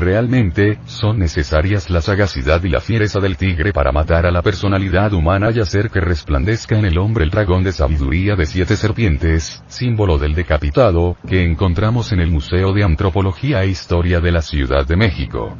Realmente, 0.00 0.78
son 0.86 1.18
necesarias 1.18 1.90
la 1.90 2.00
sagacidad 2.00 2.64
y 2.64 2.70
la 2.70 2.80
fiereza 2.80 3.20
del 3.20 3.36
tigre 3.36 3.70
para 3.74 3.92
matar 3.92 4.24
a 4.24 4.30
la 4.30 4.40
personalidad 4.40 5.12
humana 5.12 5.50
y 5.54 5.60
hacer 5.60 5.90
que 5.90 6.00
resplandezca 6.00 6.78
en 6.78 6.86
el 6.86 6.96
hombre 6.96 7.24
el 7.24 7.30
dragón 7.30 7.64
de 7.64 7.72
sabiduría 7.72 8.34
de 8.34 8.46
siete 8.46 8.76
serpientes, 8.76 9.62
símbolo 9.68 10.16
del 10.16 10.34
decapitado, 10.34 11.18
que 11.28 11.44
encontramos 11.44 12.12
en 12.12 12.20
el 12.20 12.30
Museo 12.30 12.72
de 12.72 12.82
Antropología 12.82 13.62
e 13.62 13.68
Historia 13.68 14.20
de 14.20 14.32
la 14.32 14.40
Ciudad 14.40 14.86
de 14.86 14.96
México. 14.96 15.54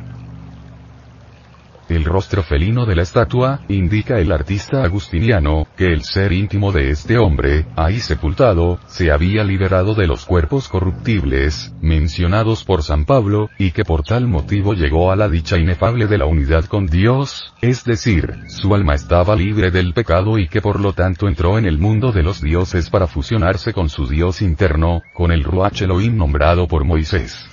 El 1.91 2.05
rostro 2.05 2.45
felino 2.45 2.87
de 2.87 2.95
la 2.95 3.03
estatua, 3.03 3.62
indica 3.67 4.21
el 4.21 4.31
artista 4.31 4.85
agustiniano, 4.85 5.67
que 5.77 5.87
el 5.87 6.05
ser 6.05 6.33
íntimo 6.33 6.71
de 6.71 6.91
este 6.91 7.19
hombre, 7.19 7.67
ahí 7.75 7.99
sepultado, 7.99 8.79
se 8.87 9.11
había 9.11 9.43
liberado 9.43 9.97
de 9.97 10.07
los 10.07 10.25
cuerpos 10.25 10.69
corruptibles, 10.69 11.75
mencionados 11.83 12.62
por 12.62 12.85
San 12.85 13.07
Pablo, 13.07 13.51
y 13.59 13.73
que 13.73 13.85
por 13.85 14.05
tal 14.05 14.29
motivo 14.29 14.75
llegó 14.75 15.11
a 15.11 15.17
la 15.17 15.29
dicha 15.29 15.59
inefable 15.59 16.07
de 16.07 16.19
la 16.19 16.27
unidad 16.27 16.67
con 16.67 16.87
Dios, 16.87 17.55
es 17.61 17.83
decir, 17.83 18.37
su 18.47 18.73
alma 18.73 18.95
estaba 18.95 19.35
libre 19.35 19.73
del 19.73 19.93
pecado 19.93 20.39
y 20.39 20.47
que 20.47 20.61
por 20.61 20.79
lo 20.79 20.93
tanto 20.93 21.27
entró 21.27 21.59
en 21.59 21.67
el 21.67 21.79
mundo 21.79 22.12
de 22.12 22.23
los 22.23 22.41
dioses 22.41 22.89
para 22.89 23.09
fusionarse 23.09 23.73
con 23.73 23.89
su 23.89 24.07
Dios 24.07 24.43
interno, 24.43 25.03
con 25.12 25.33
el 25.33 25.43
Ruach 25.43 25.83
Elohim 25.83 26.17
nombrado 26.17 26.69
por 26.69 26.85
Moisés. 26.85 27.51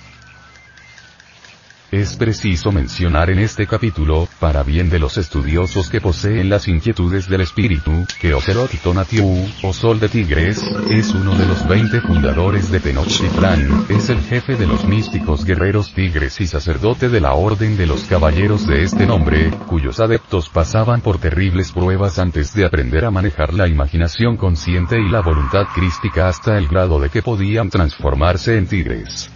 Es 1.90 2.16
preciso 2.16 2.70
mencionar 2.70 3.30
en 3.30 3.38
este 3.38 3.66
capítulo, 3.66 4.28
para 4.40 4.62
bien 4.62 4.90
de 4.90 4.98
los 4.98 5.16
estudiosos 5.16 5.88
que 5.88 6.02
poseen 6.02 6.50
las 6.50 6.68
inquietudes 6.68 7.30
del 7.30 7.40
espíritu, 7.40 8.04
que 8.20 8.34
Ocelot 8.34 8.70
Tonatiuh, 8.82 9.48
o 9.62 9.72
Sol 9.72 9.98
de 9.98 10.10
Tigres, 10.10 10.62
es 10.90 11.14
uno 11.14 11.34
de 11.34 11.46
los 11.46 11.66
20 11.66 12.02
fundadores 12.02 12.70
de 12.70 12.80
Tenochtitlan, 12.80 13.86
es 13.88 14.10
el 14.10 14.20
jefe 14.20 14.56
de 14.56 14.66
los 14.66 14.84
místicos 14.84 15.46
guerreros 15.46 15.94
tigres 15.94 16.38
y 16.42 16.46
sacerdote 16.46 17.08
de 17.08 17.22
la 17.22 17.32
orden 17.32 17.78
de 17.78 17.86
los 17.86 18.04
caballeros 18.04 18.66
de 18.66 18.82
este 18.82 19.06
nombre, 19.06 19.50
cuyos 19.66 19.98
adeptos 19.98 20.50
pasaban 20.50 21.00
por 21.00 21.16
terribles 21.16 21.72
pruebas 21.72 22.18
antes 22.18 22.52
de 22.52 22.66
aprender 22.66 23.06
a 23.06 23.10
manejar 23.10 23.54
la 23.54 23.66
imaginación 23.66 24.36
consciente 24.36 25.00
y 25.00 25.08
la 25.08 25.22
voluntad 25.22 25.64
crística 25.74 26.28
hasta 26.28 26.58
el 26.58 26.68
grado 26.68 27.00
de 27.00 27.08
que 27.08 27.22
podían 27.22 27.70
transformarse 27.70 28.58
en 28.58 28.66
tigres. 28.66 29.30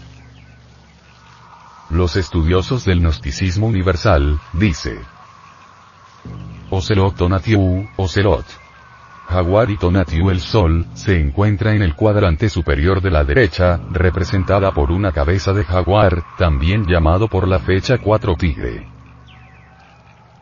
Los 1.92 2.16
estudiosos 2.16 2.86
del 2.86 3.00
gnosticismo 3.00 3.66
universal, 3.66 4.40
dice. 4.54 4.98
Ocelot 6.70 7.16
Tonatiuh, 7.16 7.86
Ocelot. 7.98 8.46
Jaguar 9.28 9.68
y 9.68 9.76
Tonatiuh 9.76 10.30
el 10.30 10.40
Sol, 10.40 10.86
se 10.94 11.20
encuentra 11.20 11.74
en 11.74 11.82
el 11.82 11.94
cuadrante 11.94 12.48
superior 12.48 13.02
de 13.02 13.10
la 13.10 13.24
derecha, 13.24 13.78
representada 13.90 14.72
por 14.72 14.90
una 14.90 15.12
cabeza 15.12 15.52
de 15.52 15.64
jaguar, 15.64 16.24
también 16.38 16.86
llamado 16.86 17.28
por 17.28 17.46
la 17.46 17.58
fecha 17.58 17.98
4 17.98 18.36
tigre. 18.36 18.88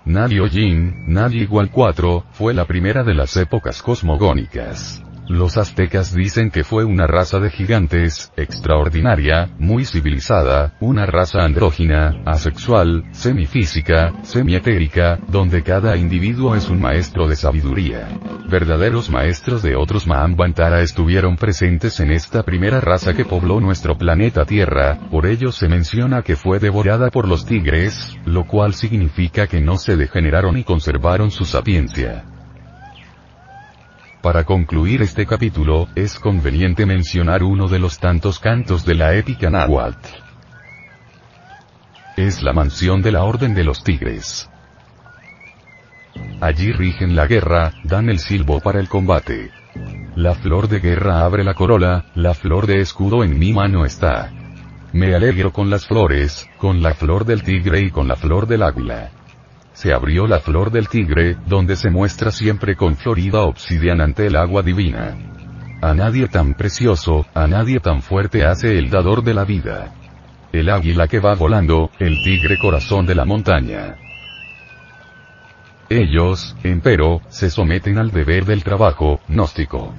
Nadi 0.05 0.39
Yin, 0.51 1.13
Nadi 1.13 1.41
igual 1.41 1.73
4, 1.73 2.27
fue 2.31 2.55
la 2.55 2.65
primera 2.65 3.03
de 3.03 3.15
las 3.15 3.37
épocas 3.37 3.83
cosmogónicas. 3.83 5.03
Los 5.31 5.57
aztecas 5.59 6.13
dicen 6.13 6.51
que 6.51 6.65
fue 6.65 6.83
una 6.83 7.07
raza 7.07 7.39
de 7.39 7.51
gigantes, 7.51 8.33
extraordinaria, 8.37 9.49
muy 9.61 9.85
civilizada, 9.85 10.73
una 10.81 11.07
raza 11.07 11.45
andrógina, 11.45 12.21
asexual, 12.27 13.05
semifísica, 13.13 14.13
semietérica, 14.23 15.21
donde 15.29 15.63
cada 15.63 15.97
individuo 15.97 16.57
es 16.57 16.69
un 16.69 16.81
maestro 16.81 17.29
de 17.29 17.37
sabiduría. 17.37 18.09
Verdaderos 18.49 19.09
maestros 19.09 19.63
de 19.63 19.77
otros 19.77 20.09
Mahambantara 20.09 20.83
estuvieron 20.83 21.37
presentes 21.37 22.01
en 22.01 22.11
esta 22.11 22.43
primera 22.43 22.81
raza 22.81 23.15
que 23.15 23.25
pobló 23.25 23.61
nuestro 23.61 23.97
planeta 23.97 24.45
Tierra, 24.45 24.99
por 25.13 25.27
ello 25.27 25.53
se 25.53 25.69
menciona 25.69 26.23
que 26.23 26.35
fue 26.35 26.59
devorada 26.59 27.09
por 27.11 27.29
los 27.29 27.47
tigres, 27.47 28.17
lo 28.25 28.49
cual 28.49 28.75
significa 28.75 29.47
que 29.47 29.61
no 29.61 29.77
se 29.77 29.97
degeneraron 29.97 30.57
y 30.59 30.65
conservaron 30.65 31.31
su 31.31 31.45
sapiencia. 31.45 32.25
Para 34.23 34.45
concluir 34.45 35.01
este 35.01 35.25
capítulo, 35.25 35.89
es 35.95 36.19
conveniente 36.19 36.85
mencionar 36.85 37.43
uno 37.43 37.69
de 37.69 37.79
los 37.79 37.99
tantos 37.99 38.39
cantos 38.39 38.85
de 38.85 38.95
la 38.95 39.15
épica 39.15 39.49
náhuatl. 39.49 40.09
Es 42.19 42.43
la 42.43 42.53
mansión 42.53 43.01
de 43.01 43.13
la 43.13 43.25
Orden 43.25 43.55
de 43.55 43.65
los 43.65 43.83
Tigres. 43.83 44.51
Allí 46.43 46.71
rigen 46.73 47.17
la 47.17 47.27
guerra, 47.27 47.73
dan 47.85 48.11
el 48.11 48.19
silbo 48.19 48.61
para 48.61 48.79
el 48.79 48.91
combate. 48.91 49.53
La 50.17 50.35
flor 50.35 50.69
de 50.69 50.81
guerra 50.81 51.25
abre 51.25 51.43
la 51.43 51.55
corola, 51.55 52.05
la 52.15 52.35
flor 52.35 52.67
de 52.67 52.81
escudo 52.81 53.25
en 53.25 53.39
mi 53.39 53.55
mano 53.55 53.87
está. 53.87 54.31
Me 54.93 55.15
alegro 55.15 55.51
con 55.51 55.71
las 55.71 55.87
flores, 55.87 56.47
con 56.59 56.83
la 56.83 56.93
flor 56.93 57.25
del 57.25 57.43
tigre 57.43 57.81
y 57.81 57.91
con 57.91 58.07
la 58.07 58.17
flor 58.17 58.47
del 58.47 58.65
águila 58.65 59.13
se 59.81 59.95
abrió 59.95 60.27
la 60.27 60.41
flor 60.41 60.71
del 60.71 60.91
tigre, 60.91 61.39
donde 61.47 61.75
se 61.75 61.89
muestra 61.89 62.31
siempre 62.31 62.77
con 62.77 62.97
florida 62.97 63.41
obsidiana 63.41 64.05
ante 64.05 64.27
el 64.27 64.37
agua 64.37 64.63
divina. 64.63 65.17
A 65.81 65.95
nadie 65.95 66.29
tan 66.29 66.53
precioso, 66.53 67.25
a 67.33 67.47
nadie 67.47 67.81
tan 67.81 68.03
fuerte 68.03 68.45
hace 68.45 68.77
el 68.77 68.91
dador 68.91 69.25
de 69.25 69.33
la 69.33 69.47
vida. 69.47 69.95
El 70.53 70.69
águila 70.69 71.09
que 71.09 71.19
va 71.19 71.35
volando, 71.35 71.91
el 71.99 72.23
tigre 72.23 72.59
corazón 72.59 73.07
de 73.07 73.15
la 73.15 73.25
montaña. 73.25 73.97
Ellos, 75.89 76.55
empero, 76.63 77.23
se 77.31 77.49
someten 77.49 77.97
al 77.97 78.11
deber 78.11 78.45
del 78.45 78.63
trabajo, 78.63 79.21
gnóstico. 79.29 79.95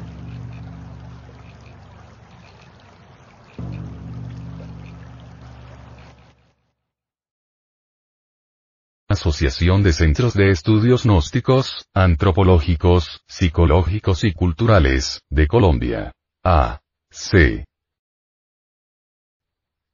Asociación 9.12 9.84
de 9.84 9.94
Centros 9.94 10.34
de 10.34 10.50
Estudios 10.50 11.04
Gnósticos, 11.04 11.88
Antropológicos, 11.94 13.22
Psicológicos 13.28 14.24
y 14.24 14.34
Culturales, 14.34 15.22
de 15.30 15.48
Colombia. 15.48 16.12
A. 16.44 16.82
C. 17.10 17.66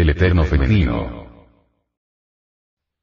El 0.00 0.10
eterno 0.10 0.44
femenino. 0.44 1.24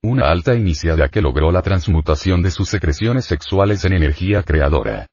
Una 0.04 0.30
alta 0.30 0.54
iniciada 0.54 1.10
que 1.10 1.22
logró 1.22 1.52
la 1.52 1.64
transmutación 1.64 2.44
de 2.44 2.52
sus 2.52 2.70
secreciones 2.70 3.26
sexuales 3.26 3.84
en 3.86 3.94
energía 3.94 4.44
creadora. 4.44 5.08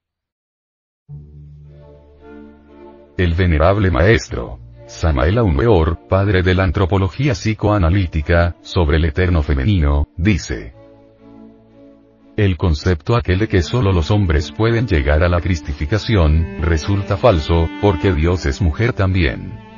El 3.17 3.33
venerable 3.33 3.91
maestro, 3.91 4.59
Samael 4.87 5.41
Weor, 5.41 6.07
padre 6.07 6.43
de 6.43 6.55
la 6.55 6.65
antropología 6.65 7.33
psicoanalítica, 7.33 8.57
sobre 8.61 8.99
el 8.99 9.07
eterno 9.07 9.43
femenino, 9.43 10.09
dice. 10.19 10.75
El 12.37 12.59
concepto 12.59 13.17
aquel 13.17 13.39
de 13.39 13.49
que 13.49 13.63
solo 13.63 13.91
los 13.93 14.11
hombres 14.11 14.53
pueden 14.53 14.87
llegar 14.87 15.23
a 15.23 15.31
la 15.31 15.41
cristificación, 15.41 16.61
resulta 16.61 17.17
falso, 17.17 17.71
porque 17.81 18.13
Dios 18.13 18.45
es 18.45 18.61
mujer 18.61 18.93
también. 18.93 19.70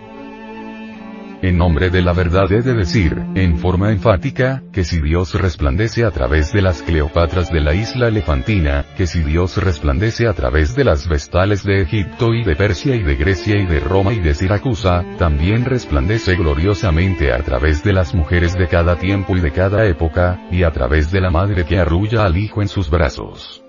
En 1.43 1.59
nombre 1.59 1.90
de 1.90 2.02
la 2.02 2.12
verdad 2.12 2.52
he 2.52 2.62
de 2.62 2.73
decir, 2.73 3.20
en 3.35 3.59
forma 3.59 3.90
enfática, 3.90 4.62
que 4.73 4.85
si 4.85 5.01
Dios 5.01 5.35
resplandece 5.35 6.05
a 6.05 6.12
través 6.12 6.52
de 6.52 6.62
las 6.62 6.82
Cleopatras 6.82 7.51
de 7.51 7.60
la 7.60 7.74
isla 7.74 8.06
elefantina, 8.06 8.86
que 8.97 9.09
si 9.09 9.24
Dios 9.24 9.56
resplandece 9.56 10.28
a 10.28 10.35
través 10.35 10.77
de 10.77 10.85
las 10.85 11.09
vestales 11.09 11.64
de 11.64 11.82
Egipto 11.82 12.32
y 12.32 12.44
de 12.44 12.55
Persia 12.55 12.94
y 12.94 13.02
de 13.02 13.16
Grecia 13.16 13.56
y 13.56 13.66
de 13.66 13.81
Roma 13.81 14.12
y 14.12 14.20
de 14.20 14.35
Siracusa, 14.35 15.05
también 15.19 15.64
resplandece 15.64 16.36
gloriosamente 16.36 17.32
a 17.32 17.43
través 17.43 17.82
de 17.82 17.93
las 17.93 18.14
mujeres 18.14 18.55
de 18.55 18.69
cada 18.69 18.94
tiempo 19.01 19.36
y 19.36 19.40
de 19.40 19.51
cada 19.51 19.85
época, 19.86 20.47
y 20.52 20.62
a 20.62 20.70
través 20.70 21.10
de 21.10 21.23
la 21.23 21.31
madre 21.32 21.64
que 21.64 21.77
arrulla 21.77 22.24
al 22.24 22.36
hijo 22.36 22.62
en 22.62 22.69
sus 22.69 22.89
brazos. 22.89 23.64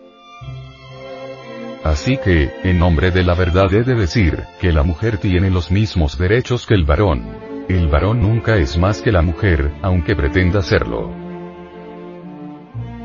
Así 1.83 2.17
que, 2.17 2.51
en 2.63 2.77
nombre 2.77 3.09
de 3.09 3.23
la 3.23 3.33
verdad 3.33 3.73
he 3.73 3.83
de 3.83 3.95
decir, 3.95 4.43
que 4.61 4.71
la 4.71 4.83
mujer 4.83 5.17
tiene 5.17 5.49
los 5.49 5.71
mismos 5.71 6.19
derechos 6.19 6.67
que 6.67 6.75
el 6.75 6.85
varón. 6.85 7.43
El 7.69 7.88
varón 7.88 8.22
nunca 8.22 8.57
es 8.57 8.77
más 8.77 9.02
que 9.02 9.11
la 9.11 9.22
mujer, 9.22 9.72
aunque 9.81 10.15
pretenda 10.15 10.61
serlo. 10.61 11.11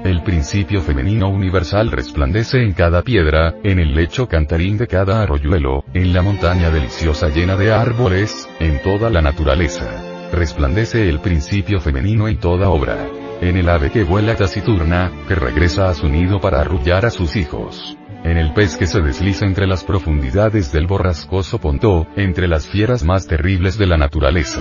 El 0.04 0.22
principio 0.22 0.80
femenino 0.80 1.28
universal 1.28 1.90
resplandece 1.90 2.62
en 2.62 2.72
cada 2.72 3.02
piedra, 3.02 3.54
en 3.62 3.78
el 3.78 3.94
lecho 3.94 4.26
cantarín 4.26 4.76
de 4.76 4.88
cada 4.88 5.22
arroyuelo, 5.22 5.84
en 5.94 6.12
la 6.12 6.22
montaña 6.22 6.70
deliciosa 6.70 7.28
llena 7.28 7.56
de 7.56 7.72
árboles, 7.72 8.48
en 8.58 8.82
toda 8.82 9.10
la 9.10 9.22
naturaleza. 9.22 9.86
Resplandece 10.32 11.08
el 11.08 11.20
principio 11.20 11.80
femenino 11.80 12.26
en 12.26 12.38
toda 12.38 12.68
obra. 12.68 12.96
En 13.40 13.56
el 13.56 13.68
ave 13.68 13.90
que 13.90 14.02
vuela 14.02 14.34
taciturna, 14.34 15.12
que 15.28 15.36
regresa 15.36 15.88
a 15.88 15.94
su 15.94 16.08
nido 16.08 16.40
para 16.40 16.60
arrullar 16.60 17.06
a 17.06 17.10
sus 17.10 17.36
hijos 17.36 17.96
en 18.28 18.36
el 18.36 18.52
pez 18.52 18.76
que 18.76 18.86
se 18.86 19.00
desliza 19.00 19.46
entre 19.46 19.66
las 19.66 19.84
profundidades 19.84 20.70
del 20.70 20.86
borrascoso 20.86 21.58
Pontó, 21.58 22.06
entre 22.14 22.46
las 22.46 22.68
fieras 22.68 23.02
más 23.02 23.26
terribles 23.26 23.78
de 23.78 23.86
la 23.86 23.96
naturaleza. 23.96 24.60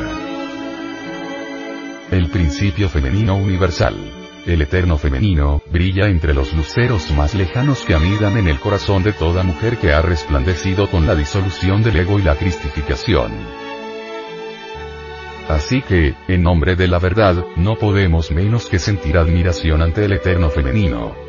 El 2.09 2.29
principio 2.29 2.87
femenino 2.87 3.35
universal. 3.35 3.95
El 4.45 4.61
eterno 4.61 4.97
femenino, 4.97 5.61
brilla 5.69 6.07
entre 6.07 6.33
los 6.33 6.53
luceros 6.53 7.11
más 7.11 7.35
lejanos 7.35 7.83
que 7.83 7.93
anidan 7.93 8.37
en 8.37 8.47
el 8.47 8.57
corazón 8.59 9.03
de 9.03 9.11
toda 9.11 9.43
mujer 9.43 9.77
que 9.77 9.91
ha 9.91 10.01
resplandecido 10.01 10.89
con 10.89 11.05
la 11.05 11.15
disolución 11.15 11.83
del 11.83 11.97
ego 11.97 12.17
y 12.19 12.21
la 12.21 12.35
cristificación. 12.35 13.33
Así 15.49 15.81
que, 15.81 16.15
en 16.29 16.43
nombre 16.43 16.77
de 16.77 16.87
la 16.87 16.99
verdad, 16.99 17.45
no 17.57 17.75
podemos 17.75 18.31
menos 18.31 18.67
que 18.67 18.79
sentir 18.79 19.17
admiración 19.17 19.81
ante 19.81 20.05
el 20.05 20.13
eterno 20.13 20.49
femenino. 20.49 21.26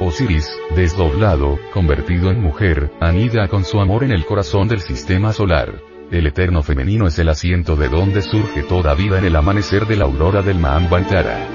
Osiris, 0.00 0.50
desdoblado, 0.74 1.58
convertido 1.74 2.30
en 2.30 2.40
mujer, 2.40 2.90
anida 3.00 3.48
con 3.48 3.66
su 3.66 3.80
amor 3.80 4.02
en 4.02 4.12
el 4.12 4.24
corazón 4.24 4.66
del 4.66 4.80
sistema 4.80 5.34
solar. 5.34 5.74
El 6.10 6.26
eterno 6.26 6.62
femenino 6.62 7.06
es 7.06 7.18
el 7.18 7.28
asiento 7.28 7.76
de 7.76 7.90
donde 7.90 8.22
surge 8.22 8.62
toda 8.62 8.94
vida 8.94 9.18
en 9.18 9.26
el 9.26 9.36
amanecer 9.36 9.86
de 9.86 9.96
la 9.96 10.06
aurora 10.06 10.40
del 10.40 10.58
Mahambantara. 10.58 11.46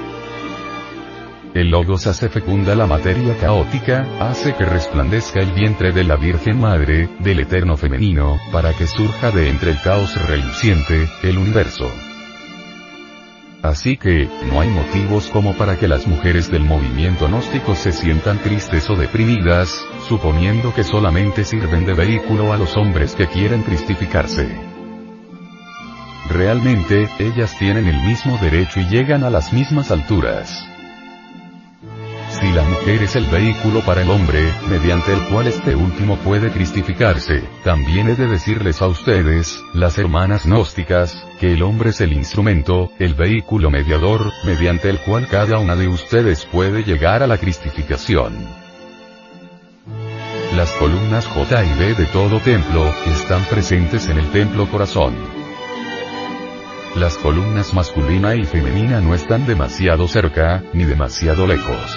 El 1.54 1.70
Logos 1.70 2.06
hace 2.06 2.28
fecunda 2.28 2.76
la 2.76 2.86
materia 2.86 3.36
caótica, 3.36 4.06
hace 4.20 4.54
que 4.54 4.64
resplandezca 4.64 5.40
el 5.40 5.50
vientre 5.50 5.90
de 5.90 6.04
la 6.04 6.14
Virgen 6.16 6.60
Madre, 6.60 7.08
del 7.18 7.40
eterno 7.40 7.76
femenino, 7.76 8.38
para 8.52 8.72
que 8.74 8.86
surja 8.86 9.32
de 9.32 9.48
entre 9.48 9.72
el 9.72 9.80
caos 9.82 10.14
reluciente, 10.28 11.08
el 11.24 11.38
universo. 11.38 11.90
Así 13.66 13.96
que, 13.96 14.28
no 14.48 14.60
hay 14.60 14.68
motivos 14.68 15.28
como 15.28 15.56
para 15.56 15.76
que 15.76 15.88
las 15.88 16.06
mujeres 16.06 16.50
del 16.52 16.62
movimiento 16.62 17.26
gnóstico 17.26 17.74
se 17.74 17.90
sientan 17.90 18.38
tristes 18.38 18.88
o 18.90 18.94
deprimidas, 18.94 19.84
suponiendo 20.08 20.72
que 20.72 20.84
solamente 20.84 21.44
sirven 21.44 21.84
de 21.84 21.94
vehículo 21.94 22.52
a 22.52 22.58
los 22.58 22.76
hombres 22.76 23.16
que 23.16 23.26
quieren 23.26 23.62
cristificarse. 23.62 24.48
Realmente, 26.30 27.08
ellas 27.18 27.58
tienen 27.58 27.88
el 27.88 28.00
mismo 28.02 28.38
derecho 28.38 28.78
y 28.78 28.84
llegan 28.88 29.24
a 29.24 29.30
las 29.30 29.52
mismas 29.52 29.90
alturas. 29.90 30.75
Si 32.40 32.52
la 32.52 32.64
mujer 32.64 33.02
es 33.02 33.16
el 33.16 33.24
vehículo 33.26 33.80
para 33.80 34.02
el 34.02 34.10
hombre, 34.10 34.52
mediante 34.68 35.10
el 35.14 35.20
cual 35.28 35.46
este 35.46 35.74
último 35.74 36.16
puede 36.18 36.50
cristificarse, 36.50 37.42
también 37.64 38.10
he 38.10 38.14
de 38.14 38.26
decirles 38.26 38.82
a 38.82 38.88
ustedes, 38.88 39.62
las 39.72 39.96
hermanas 39.96 40.44
gnósticas, 40.44 41.26
que 41.40 41.54
el 41.54 41.62
hombre 41.62 41.90
es 41.90 42.00
el 42.02 42.12
instrumento, 42.12 42.90
el 42.98 43.14
vehículo 43.14 43.70
mediador, 43.70 44.32
mediante 44.44 44.90
el 44.90 44.98
cual 44.98 45.28
cada 45.28 45.58
una 45.58 45.76
de 45.76 45.88
ustedes 45.88 46.44
puede 46.44 46.84
llegar 46.84 47.22
a 47.22 47.26
la 47.26 47.38
cristificación. 47.38 48.34
Las 50.54 50.70
columnas 50.72 51.26
J 51.26 51.64
y 51.64 51.78
B 51.78 51.94
de 51.94 52.06
todo 52.06 52.38
templo, 52.40 52.92
están 53.06 53.44
presentes 53.44 54.08
en 54.08 54.18
el 54.18 54.30
templo 54.30 54.68
corazón. 54.70 55.14
Las 56.96 57.16
columnas 57.16 57.72
masculina 57.72 58.34
y 58.34 58.44
femenina 58.44 59.00
no 59.00 59.14
están 59.14 59.46
demasiado 59.46 60.06
cerca, 60.06 60.62
ni 60.74 60.84
demasiado 60.84 61.46
lejos. 61.46 61.96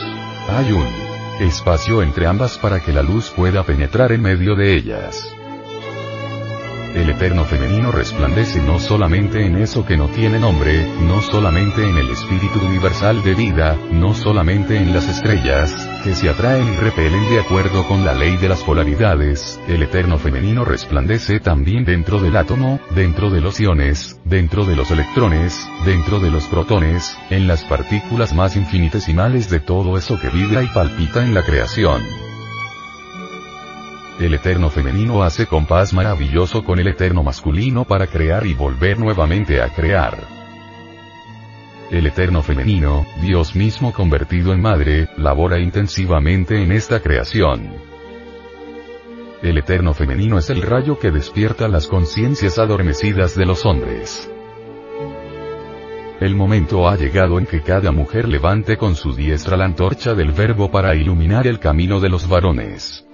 Hay 0.52 0.72
un 0.72 0.88
espacio 1.40 2.02
entre 2.02 2.26
ambas 2.26 2.58
para 2.58 2.80
que 2.80 2.92
la 2.92 3.04
luz 3.04 3.30
pueda 3.30 3.64
penetrar 3.64 4.12
en 4.12 4.22
medio 4.22 4.56
de 4.56 4.74
ellas. 4.76 5.39
El 6.96 7.08
eterno 7.10 7.46
femenino 7.46 7.92
resplandece 7.92 8.62
no 8.62 8.80
solamente 8.80 9.46
en 9.46 9.58
eso 9.58 9.86
que 9.86 9.96
no 9.96 10.08
tiene 10.08 10.40
nombre, 10.40 10.88
no 11.02 11.22
solamente 11.22 11.88
en 11.88 11.98
el 11.98 12.10
espíritu 12.10 12.60
universal 12.66 13.22
de 13.24 13.36
vida, 13.36 13.78
no 13.92 14.16
solamente 14.16 14.76
en 14.76 14.92
las 14.92 15.08
estrellas, 15.08 15.72
que 16.04 16.16
se 16.16 16.30
atraen 16.30 16.74
y 16.74 16.78
repelen 16.78 17.30
de 17.30 17.42
acuerdo 17.42 17.88
con 17.88 18.04
la 18.04 18.16
ley 18.16 18.38
de 18.38 18.50
las 18.50 18.64
polaridades, 18.64 19.60
el 19.68 19.84
eterno 19.84 20.18
femenino 20.18 20.66
resplandece 20.66 21.40
también 21.40 21.86
dentro 21.86 22.20
del 22.20 22.36
átomo, 22.36 22.80
dentro 22.96 23.30
de 23.30 23.42
los 23.42 23.60
iones, 23.60 24.20
dentro 24.26 24.66
de 24.66 24.76
los 24.76 24.90
electrones, 24.90 25.68
dentro 25.86 26.20
de 26.20 26.32
los 26.32 26.46
protones, 26.48 27.16
en 27.30 27.48
las 27.48 27.64
partículas 27.66 28.34
más 28.34 28.56
infinitesimales 28.56 29.50
de 29.50 29.60
todo 29.60 29.96
eso 29.98 30.20
que 30.20 30.30
vibra 30.30 30.64
y 30.64 30.68
palpita 30.68 31.24
en 31.24 31.36
la 31.36 31.44
creación. 31.44 32.29
El 34.20 34.34
eterno 34.34 34.70
femenino 34.70 35.24
hace 35.24 35.46
compás 35.46 35.94
maravilloso 35.94 36.66
con 36.66 36.78
el 36.78 36.90
eterno 36.90 37.24
masculino 37.24 37.86
para 37.86 38.06
crear 38.06 38.46
y 38.46 38.54
volver 38.54 39.00
nuevamente 39.00 39.62
a 39.62 39.70
crear. 39.70 40.18
El 41.90 42.06
eterno 42.06 42.44
femenino, 42.44 43.06
Dios 43.22 43.56
mismo 43.56 43.94
convertido 43.94 44.52
en 44.52 44.62
madre, 44.62 45.08
labora 45.16 45.58
intensivamente 45.58 46.62
en 46.62 46.74
esta 46.74 47.00
creación. 47.00 47.72
El 49.42 49.58
eterno 49.58 49.94
femenino 49.94 50.38
es 50.38 50.50
el 50.50 50.64
rayo 50.64 51.00
que 51.00 51.12
despierta 51.12 51.70
las 51.70 51.88
conciencias 51.88 52.60
adormecidas 52.60 53.36
de 53.36 53.46
los 53.46 53.66
hombres. 53.66 54.30
El 56.20 56.36
momento 56.36 56.90
ha 56.90 56.98
llegado 56.98 57.40
en 57.40 57.46
que 57.46 57.62
cada 57.62 57.94
mujer 57.94 58.28
levante 58.28 58.76
con 58.76 58.98
su 58.98 59.16
diestra 59.16 59.56
la 59.56 59.64
antorcha 59.64 60.14
del 60.14 60.34
verbo 60.34 60.70
para 60.70 60.94
iluminar 60.94 61.48
el 61.48 61.60
camino 61.60 62.02
de 62.02 62.10
los 62.10 62.28
varones. 62.28 63.09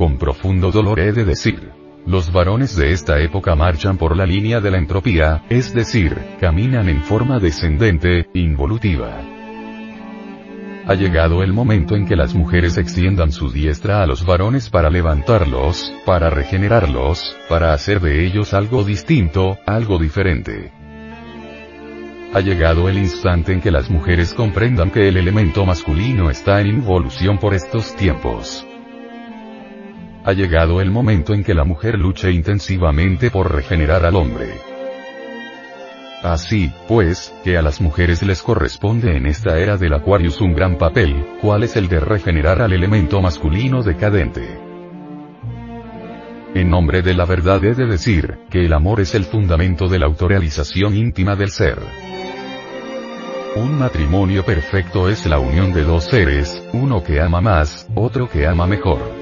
Con 0.00 0.16
profundo 0.16 0.70
dolor 0.70 0.98
he 0.98 1.12
de 1.12 1.26
decir. 1.26 1.72
Los 2.06 2.32
varones 2.32 2.74
de 2.74 2.90
esta 2.92 3.20
época 3.20 3.54
marchan 3.54 3.98
por 3.98 4.16
la 4.16 4.24
línea 4.24 4.58
de 4.58 4.70
la 4.70 4.78
entropía, 4.78 5.44
es 5.50 5.74
decir, 5.74 6.16
caminan 6.40 6.88
en 6.88 7.02
forma 7.02 7.38
descendente, 7.38 8.26
involutiva. 8.32 9.20
Ha 10.86 10.94
llegado 10.94 11.42
el 11.42 11.52
momento 11.52 11.96
en 11.96 12.06
que 12.06 12.16
las 12.16 12.34
mujeres 12.34 12.78
extiendan 12.78 13.30
su 13.30 13.52
diestra 13.52 14.02
a 14.02 14.06
los 14.06 14.24
varones 14.24 14.70
para 14.70 14.88
levantarlos, 14.88 15.92
para 16.06 16.30
regenerarlos, 16.30 17.36
para 17.50 17.74
hacer 17.74 18.00
de 18.00 18.24
ellos 18.24 18.54
algo 18.54 18.84
distinto, 18.84 19.58
algo 19.66 19.98
diferente. 19.98 20.72
Ha 22.32 22.40
llegado 22.40 22.88
el 22.88 22.96
instante 22.96 23.52
en 23.52 23.60
que 23.60 23.70
las 23.70 23.90
mujeres 23.90 24.32
comprendan 24.32 24.90
que 24.92 25.08
el 25.08 25.18
elemento 25.18 25.66
masculino 25.66 26.30
está 26.30 26.62
en 26.62 26.68
involución 26.68 27.36
por 27.36 27.52
estos 27.52 27.94
tiempos. 27.96 28.66
Ha 30.24 30.32
llegado 30.32 30.80
el 30.80 30.90
momento 30.90 31.32
en 31.32 31.42
que 31.42 31.54
la 31.54 31.64
mujer 31.64 31.98
luche 31.98 32.30
intensivamente 32.30 33.30
por 33.30 33.54
regenerar 33.54 34.04
al 34.04 34.16
hombre. 34.16 34.48
Así, 36.22 36.70
pues, 36.86 37.32
que 37.42 37.56
a 37.56 37.62
las 37.62 37.80
mujeres 37.80 38.22
les 38.22 38.42
corresponde 38.42 39.16
en 39.16 39.24
esta 39.26 39.58
era 39.58 39.78
del 39.78 39.94
Aquarius 39.94 40.42
un 40.42 40.52
gran 40.52 40.76
papel, 40.76 41.24
cuál 41.40 41.62
es 41.62 41.76
el 41.76 41.88
de 41.88 42.00
regenerar 42.00 42.60
al 42.60 42.74
elemento 42.74 43.22
masculino 43.22 43.82
decadente. 43.82 44.58
En 46.54 46.68
nombre 46.68 47.00
de 47.00 47.14
la 47.14 47.24
verdad 47.24 47.64
he 47.64 47.74
de 47.74 47.86
decir, 47.86 48.40
que 48.50 48.66
el 48.66 48.74
amor 48.74 49.00
es 49.00 49.14
el 49.14 49.24
fundamento 49.24 49.88
de 49.88 50.00
la 50.00 50.06
autorrealización 50.06 50.94
íntima 50.94 51.36
del 51.36 51.50
ser. 51.50 51.78
Un 53.56 53.78
matrimonio 53.78 54.44
perfecto 54.44 55.08
es 55.08 55.24
la 55.24 55.38
unión 55.38 55.72
de 55.72 55.84
dos 55.84 56.04
seres, 56.04 56.62
uno 56.72 57.02
que 57.02 57.20
ama 57.20 57.40
más, 57.40 57.88
otro 57.94 58.28
que 58.28 58.46
ama 58.46 58.66
mejor. 58.66 59.19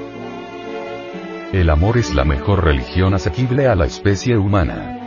El 1.52 1.70
amor 1.70 1.96
es 1.96 2.14
la 2.14 2.26
mejor 2.26 2.62
religión 2.62 3.14
asequible 3.14 3.68
a 3.68 3.74
la 3.74 3.86
especie 3.86 4.36
humana. 4.36 4.98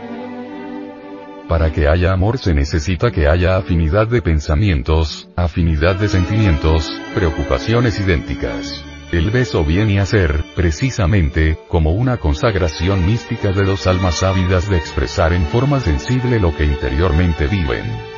Para 1.48 1.72
que 1.72 1.86
haya 1.86 2.12
amor 2.12 2.38
se 2.38 2.52
necesita 2.52 3.12
que 3.12 3.28
haya 3.28 3.56
afinidad 3.56 4.08
de 4.08 4.22
pensamientos, 4.22 5.28
afinidad 5.36 5.94
de 5.94 6.08
sentimientos, 6.08 6.90
preocupaciones 7.14 8.00
idénticas. 8.00 8.84
El 9.12 9.30
beso 9.30 9.64
viene 9.64 10.00
a 10.00 10.06
ser, 10.06 10.42
precisamente, 10.56 11.58
como 11.68 11.92
una 11.92 12.16
consagración 12.16 13.06
mística 13.06 13.52
de 13.52 13.64
dos 13.64 13.86
almas 13.86 14.24
ávidas 14.24 14.68
de 14.68 14.78
expresar 14.78 15.32
en 15.32 15.44
forma 15.44 15.78
sensible 15.78 16.40
lo 16.40 16.56
que 16.56 16.64
interiormente 16.64 17.46
viven. 17.46 18.11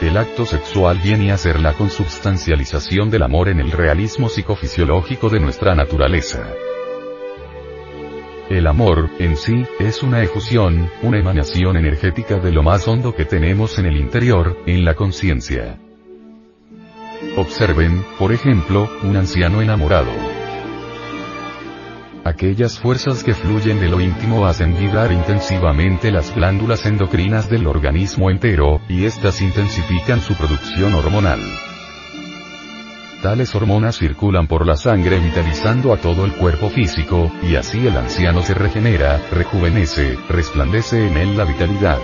El 0.00 0.16
acto 0.16 0.44
sexual 0.44 0.98
viene 1.02 1.32
a 1.32 1.38
ser 1.38 1.60
la 1.60 1.72
consubstancialización 1.72 3.10
del 3.10 3.22
amor 3.22 3.48
en 3.48 3.60
el 3.60 3.70
realismo 3.70 4.28
psicofisiológico 4.28 5.30
de 5.30 5.40
nuestra 5.40 5.74
naturaleza. 5.74 6.52
El 8.50 8.66
amor, 8.66 9.08
en 9.18 9.36
sí, 9.36 9.64
es 9.78 10.02
una 10.02 10.22
efusión, 10.22 10.90
una 11.02 11.18
emanación 11.18 11.76
energética 11.76 12.38
de 12.38 12.52
lo 12.52 12.62
más 12.62 12.86
hondo 12.86 13.14
que 13.14 13.24
tenemos 13.24 13.78
en 13.78 13.86
el 13.86 13.96
interior, 13.96 14.58
en 14.66 14.84
la 14.84 14.94
conciencia. 14.94 15.78
Observen, 17.36 18.04
por 18.18 18.32
ejemplo, 18.32 18.90
un 19.02 19.16
anciano 19.16 19.62
enamorado. 19.62 20.43
Aquellas 22.24 22.78
fuerzas 22.78 23.22
que 23.22 23.34
fluyen 23.34 23.78
de 23.80 23.90
lo 23.90 24.00
íntimo 24.00 24.46
hacen 24.46 24.74
vibrar 24.78 25.12
intensivamente 25.12 26.10
las 26.10 26.34
glándulas 26.34 26.86
endocrinas 26.86 27.50
del 27.50 27.66
organismo 27.66 28.30
entero, 28.30 28.80
y 28.88 29.04
éstas 29.04 29.42
intensifican 29.42 30.22
su 30.22 30.34
producción 30.34 30.94
hormonal. 30.94 31.40
Tales 33.22 33.54
hormonas 33.54 33.98
circulan 33.98 34.46
por 34.46 34.66
la 34.66 34.76
sangre 34.76 35.18
vitalizando 35.18 35.92
a 35.92 35.98
todo 35.98 36.24
el 36.24 36.32
cuerpo 36.32 36.70
físico, 36.70 37.30
y 37.42 37.56
así 37.56 37.86
el 37.86 37.96
anciano 37.96 38.40
se 38.40 38.54
regenera, 38.54 39.20
rejuvenece, 39.30 40.18
resplandece 40.30 41.06
en 41.06 41.18
él 41.18 41.36
la 41.36 41.44
vitalidad. 41.44 41.98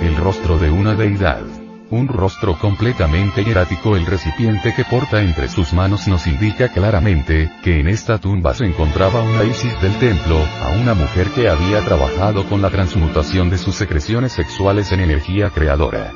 El 0.00 0.16
rostro 0.16 0.58
de 0.58 0.70
una 0.70 0.94
deidad. 0.94 1.55
Un 1.88 2.08
rostro 2.08 2.58
completamente 2.58 3.44
hierático 3.44 3.94
el 3.94 4.06
recipiente 4.06 4.74
que 4.74 4.84
porta 4.84 5.22
entre 5.22 5.48
sus 5.48 5.72
manos 5.72 6.08
nos 6.08 6.26
indica 6.26 6.68
claramente, 6.72 7.48
que 7.62 7.78
en 7.78 7.86
esta 7.86 8.18
tumba 8.18 8.54
se 8.54 8.66
encontraba 8.66 9.22
una 9.22 9.44
Isis 9.44 9.80
del 9.80 9.96
templo, 10.00 10.36
a 10.36 10.70
una 10.70 10.94
mujer 10.94 11.28
que 11.28 11.48
había 11.48 11.84
trabajado 11.84 12.44
con 12.46 12.60
la 12.60 12.70
transmutación 12.70 13.50
de 13.50 13.58
sus 13.58 13.76
secreciones 13.76 14.32
sexuales 14.32 14.90
en 14.90 14.98
energía 14.98 15.50
creadora. 15.50 16.12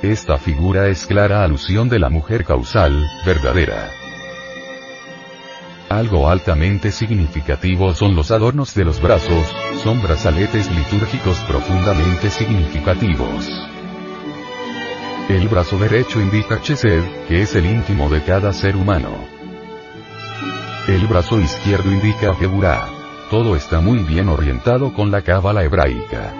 Esta 0.00 0.38
figura 0.38 0.86
es 0.86 1.06
clara 1.06 1.42
alusión 1.42 1.88
de 1.88 1.98
la 1.98 2.08
mujer 2.08 2.44
causal, 2.44 3.04
verdadera. 3.26 3.90
Algo 5.88 6.28
altamente 6.28 6.92
significativo 6.92 7.94
son 7.94 8.14
los 8.14 8.30
adornos 8.30 8.74
de 8.76 8.84
los 8.84 9.02
brazos, 9.02 9.52
son 9.82 10.00
brazaletes 10.00 10.70
litúrgicos 10.70 11.36
profundamente 11.48 12.30
significativos. 12.30 13.50
El 15.28 15.48
brazo 15.48 15.78
derecho 15.78 16.20
indica 16.20 16.60
Chesed, 16.60 17.02
que 17.26 17.40
es 17.40 17.54
el 17.54 17.64
íntimo 17.64 18.10
de 18.10 18.22
cada 18.22 18.52
ser 18.52 18.76
humano. 18.76 19.26
El 20.86 21.06
brazo 21.06 21.40
izquierdo 21.40 21.90
indica 21.90 22.34
Geburah. 22.34 22.86
Todo 23.30 23.56
está 23.56 23.80
muy 23.80 24.00
bien 24.00 24.28
orientado 24.28 24.92
con 24.92 25.10
la 25.10 25.22
cábala 25.22 25.64
hebraica. 25.64 26.34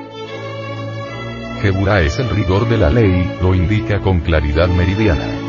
Geburah 1.62 2.02
es 2.02 2.18
el 2.18 2.28
rigor 2.28 2.68
de 2.68 2.76
la 2.76 2.90
ley, 2.90 3.38
lo 3.40 3.54
indica 3.54 4.02
con 4.02 4.20
claridad 4.20 4.68
meridiana. 4.68 5.44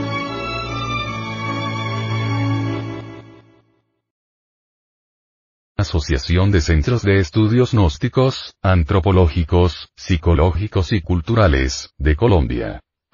Asociación 5.76 6.52
de 6.52 6.62
Centros 6.62 7.02
de 7.02 7.20
Estudios 7.20 7.74
Gnósticos, 7.74 8.56
Antropológicos, 8.62 9.90
Psicológicos 9.98 10.94
y 10.94 11.02
Culturales, 11.02 11.90
de 11.98 12.16
Colombia. 12.16 12.85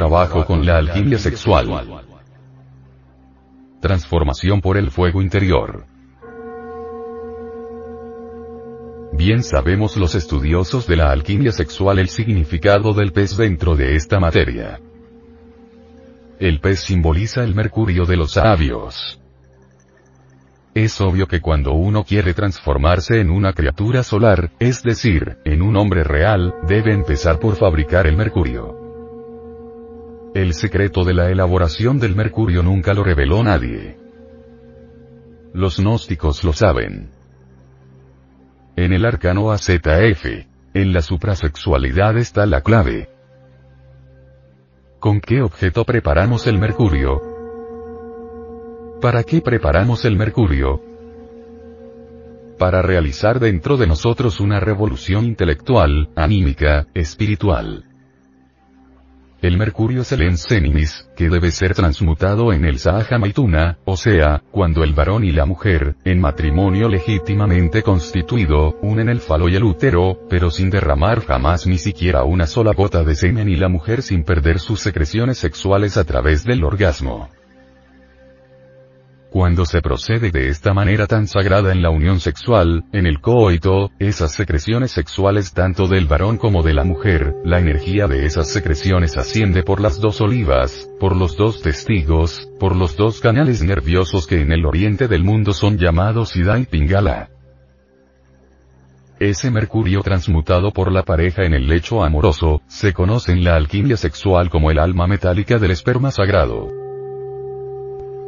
Trabajo 0.00 0.46
con 0.46 0.64
la 0.64 0.78
alquimia 0.78 1.18
sexual. 1.18 1.68
Transformación 3.82 4.62
por 4.62 4.78
el 4.78 4.90
fuego 4.90 5.20
interior. 5.20 5.84
Bien 9.12 9.42
sabemos 9.42 9.98
los 9.98 10.14
estudiosos 10.14 10.86
de 10.86 10.96
la 10.96 11.10
alquimia 11.10 11.52
sexual 11.52 11.98
el 11.98 12.08
significado 12.08 12.94
del 12.94 13.12
pez 13.12 13.36
dentro 13.36 13.76
de 13.76 13.94
esta 13.94 14.18
materia. 14.18 14.80
El 16.38 16.60
pez 16.60 16.80
simboliza 16.80 17.44
el 17.44 17.54
mercurio 17.54 18.06
de 18.06 18.16
los 18.16 18.32
sabios. 18.32 19.20
Es 20.72 20.98
obvio 21.02 21.26
que 21.26 21.42
cuando 21.42 21.72
uno 21.74 22.04
quiere 22.04 22.32
transformarse 22.32 23.20
en 23.20 23.28
una 23.28 23.52
criatura 23.52 24.02
solar, 24.02 24.50
es 24.60 24.82
decir, 24.82 25.36
en 25.44 25.60
un 25.60 25.76
hombre 25.76 26.04
real, 26.04 26.54
debe 26.66 26.94
empezar 26.94 27.38
por 27.38 27.56
fabricar 27.56 28.06
el 28.06 28.16
mercurio. 28.16 28.79
El 30.32 30.54
secreto 30.54 31.02
de 31.02 31.12
la 31.12 31.28
elaboración 31.28 31.98
del 31.98 32.14
mercurio 32.14 32.62
nunca 32.62 32.94
lo 32.94 33.02
reveló 33.02 33.42
nadie. 33.42 33.98
Los 35.52 35.80
gnósticos 35.80 36.44
lo 36.44 36.52
saben. 36.52 37.10
En 38.76 38.92
el 38.92 39.04
arcano 39.04 39.50
AZF, 39.50 40.24
en 40.72 40.92
la 40.92 41.02
suprasexualidad 41.02 42.16
está 42.16 42.46
la 42.46 42.60
clave. 42.60 43.10
¿Con 45.00 45.20
qué 45.20 45.42
objeto 45.42 45.84
preparamos 45.84 46.46
el 46.46 46.60
mercurio? 46.60 47.20
¿Para 49.00 49.24
qué 49.24 49.40
preparamos 49.40 50.04
el 50.04 50.16
mercurio? 50.16 50.80
Para 52.56 52.82
realizar 52.82 53.40
dentro 53.40 53.76
de 53.76 53.88
nosotros 53.88 54.38
una 54.38 54.60
revolución 54.60 55.24
intelectual, 55.24 56.10
anímica, 56.14 56.86
espiritual. 56.94 57.89
El 59.42 59.56
mercurio 59.56 60.02
es 60.02 60.12
el 60.12 60.20
que 61.16 61.30
debe 61.30 61.50
ser 61.50 61.74
transmutado 61.74 62.52
en 62.52 62.66
el 62.66 62.78
Sahaja 62.78 63.18
Maituna, 63.18 63.78
o 63.86 63.96
sea, 63.96 64.42
cuando 64.50 64.84
el 64.84 64.92
varón 64.92 65.24
y 65.24 65.32
la 65.32 65.46
mujer, 65.46 65.96
en 66.04 66.20
matrimonio 66.20 66.90
legítimamente 66.90 67.82
constituido, 67.82 68.76
unen 68.82 69.08
el 69.08 69.20
falo 69.20 69.48
y 69.48 69.56
el 69.56 69.64
útero, 69.64 70.20
pero 70.28 70.50
sin 70.50 70.68
derramar 70.68 71.24
jamás 71.24 71.66
ni 71.66 71.78
siquiera 71.78 72.24
una 72.24 72.46
sola 72.46 72.74
gota 72.74 73.02
de 73.02 73.14
semen 73.14 73.48
y 73.48 73.56
la 73.56 73.70
mujer 73.70 74.02
sin 74.02 74.24
perder 74.24 74.58
sus 74.58 74.80
secreciones 74.80 75.38
sexuales 75.38 75.96
a 75.96 76.04
través 76.04 76.44
del 76.44 76.62
orgasmo. 76.62 77.30
Cuando 79.30 79.64
se 79.64 79.80
procede 79.80 80.32
de 80.32 80.48
esta 80.48 80.74
manera 80.74 81.06
tan 81.06 81.28
sagrada 81.28 81.70
en 81.70 81.82
la 81.82 81.90
unión 81.90 82.18
sexual, 82.18 82.82
en 82.92 83.06
el 83.06 83.20
coito, 83.20 83.92
esas 84.00 84.32
secreciones 84.32 84.90
sexuales 84.90 85.54
tanto 85.54 85.86
del 85.86 86.06
varón 86.06 86.36
como 86.36 86.64
de 86.64 86.74
la 86.74 86.82
mujer, 86.82 87.36
la 87.44 87.60
energía 87.60 88.08
de 88.08 88.26
esas 88.26 88.48
secreciones 88.50 89.16
asciende 89.16 89.62
por 89.62 89.80
las 89.80 90.00
dos 90.00 90.20
olivas, 90.20 90.90
por 90.98 91.14
los 91.14 91.36
dos 91.36 91.62
testigos, 91.62 92.50
por 92.58 92.74
los 92.74 92.96
dos 92.96 93.20
canales 93.20 93.62
nerviosos 93.62 94.26
que 94.26 94.40
en 94.40 94.50
el 94.50 94.66
oriente 94.66 95.06
del 95.06 95.22
mundo 95.22 95.52
son 95.52 95.78
llamados 95.78 96.34
Ida 96.34 96.58
y 96.58 96.64
Pingala. 96.64 97.30
Ese 99.20 99.52
mercurio 99.52 100.00
transmutado 100.00 100.72
por 100.72 100.90
la 100.90 101.04
pareja 101.04 101.44
en 101.44 101.54
el 101.54 101.68
lecho 101.68 102.02
amoroso, 102.02 102.62
se 102.66 102.92
conoce 102.92 103.30
en 103.30 103.44
la 103.44 103.54
alquimia 103.54 103.96
sexual 103.96 104.50
como 104.50 104.72
el 104.72 104.80
alma 104.80 105.06
metálica 105.06 105.58
del 105.58 105.70
esperma 105.70 106.10
sagrado 106.10 106.79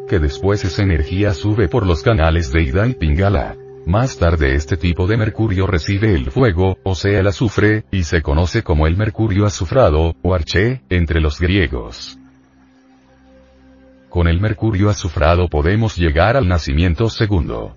que 0.08 0.18
después 0.18 0.64
esa 0.64 0.82
energía 0.82 1.34
sube 1.34 1.68
por 1.68 1.86
los 1.86 2.02
canales 2.02 2.52
de 2.52 2.62
Ida 2.62 2.86
y 2.86 2.94
Pingala. 2.94 3.56
Más 3.86 4.16
tarde 4.16 4.54
este 4.54 4.76
tipo 4.76 5.06
de 5.06 5.16
mercurio 5.16 5.66
recibe 5.66 6.14
el 6.14 6.30
fuego, 6.30 6.78
o 6.84 6.94
sea 6.94 7.18
el 7.18 7.26
azufre, 7.26 7.84
y 7.90 8.04
se 8.04 8.22
conoce 8.22 8.62
como 8.62 8.86
el 8.86 8.96
mercurio 8.96 9.44
azufrado, 9.44 10.14
o 10.22 10.34
arché, 10.34 10.82
entre 10.88 11.20
los 11.20 11.40
griegos. 11.40 12.18
Con 14.08 14.28
el 14.28 14.40
mercurio 14.40 14.88
azufrado 14.88 15.48
podemos 15.48 15.96
llegar 15.96 16.36
al 16.36 16.46
nacimiento 16.46 17.08
segundo. 17.08 17.74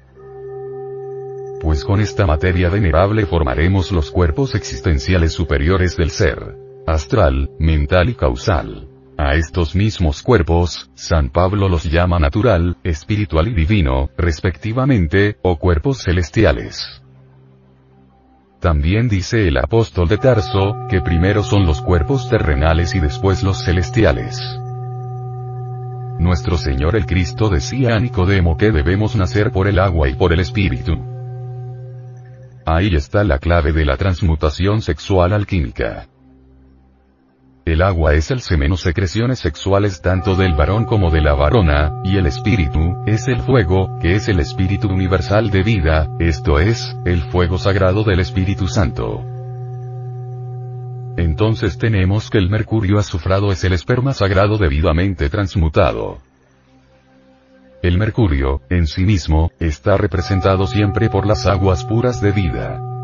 Pues 1.62 1.84
con 1.84 2.00
esta 2.00 2.28
materia 2.28 2.70
venerable 2.70 3.26
formaremos 3.26 3.92
los 3.92 4.12
cuerpos 4.12 4.54
existenciales 4.54 5.34
superiores 5.34 5.98
del 5.98 6.12
ser. 6.12 6.56
Astral, 6.86 7.50
mental 7.58 8.10
y 8.10 8.14
causal. 8.14 8.95
A 9.18 9.36
estos 9.36 9.76
mismos 9.76 10.22
cuerpos, 10.22 10.92
San 10.94 11.30
Pablo 11.30 11.70
los 11.70 11.86
llama 11.86 12.20
natural, 12.20 12.78
espiritual 12.84 13.48
y 13.48 13.54
divino, 13.54 14.10
respectivamente, 14.18 15.38
o 15.42 15.58
cuerpos 15.58 16.04
celestiales. 16.04 17.02
También 18.60 19.08
dice 19.08 19.48
el 19.48 19.58
apóstol 19.58 20.10
de 20.10 20.18
Tarso, 20.18 20.76
que 20.90 21.00
primero 21.00 21.44
son 21.44 21.66
los 21.66 21.82
cuerpos 21.82 22.30
terrenales 22.30 22.94
y 22.94 23.00
después 23.00 23.42
los 23.42 23.64
celestiales. 23.64 24.38
Nuestro 26.20 26.58
Señor 26.58 26.98
el 26.98 27.06
Cristo 27.06 27.50
decía 27.50 27.96
a 27.96 28.00
Nicodemo 28.00 28.58
que 28.58 28.72
debemos 28.72 29.16
nacer 29.16 29.52
por 29.52 29.68
el 29.68 29.80
agua 29.80 30.10
y 30.10 30.16
por 30.16 30.34
el 30.34 30.42
espíritu. 30.42 30.94
Ahí 32.66 32.94
está 32.96 33.24
la 33.24 33.40
clave 33.40 33.72
de 33.72 33.86
la 33.86 33.96
transmutación 33.96 34.82
sexual 34.82 35.32
alquímica. 35.32 36.08
El 37.66 37.82
agua 37.82 38.14
es 38.14 38.30
el 38.30 38.42
semen 38.42 38.72
o 38.74 38.78
secreciones 38.78 39.40
sexuales 39.40 40.00
tanto 40.00 40.36
del 40.36 40.54
varón 40.54 40.86
como 40.86 41.10
de 41.10 41.20
la 41.20 41.34
varona, 41.34 41.94
y 42.04 42.18
el 42.18 42.28
espíritu, 42.28 43.04
es 43.08 43.28
el 43.28 43.42
fuego, 43.42 43.98
que 44.00 44.14
es 44.14 44.28
el 44.28 44.40
espíritu 44.40 44.88
universal 44.88 45.50
de 45.50 45.64
vida, 45.64 46.08
esto 46.20 46.60
es, 46.60 46.96
el 47.06 47.24
fuego 47.24 47.58
sagrado 47.58 48.04
del 48.04 48.20
Espíritu 48.20 48.68
Santo. 48.68 49.24
Entonces 51.18 51.80
tenemos 51.80 52.30
que 52.30 52.38
el 52.38 52.52
mercurio 52.52 53.00
azufrado 53.00 53.52
es 53.52 53.64
el 53.64 53.74
esperma 53.74 54.14
sagrado 54.14 54.60
debidamente 54.60 55.28
transmutado. 55.32 56.20
El 57.82 57.98
mercurio, 57.98 58.62
en 58.70 58.86
sí 58.86 59.06
mismo, 59.06 59.52
está 59.60 59.98
representado 59.98 60.68
siempre 60.68 61.10
por 61.10 61.26
las 61.26 61.48
aguas 61.48 61.84
puras 61.84 62.22
de 62.22 62.32
vida 62.32 62.95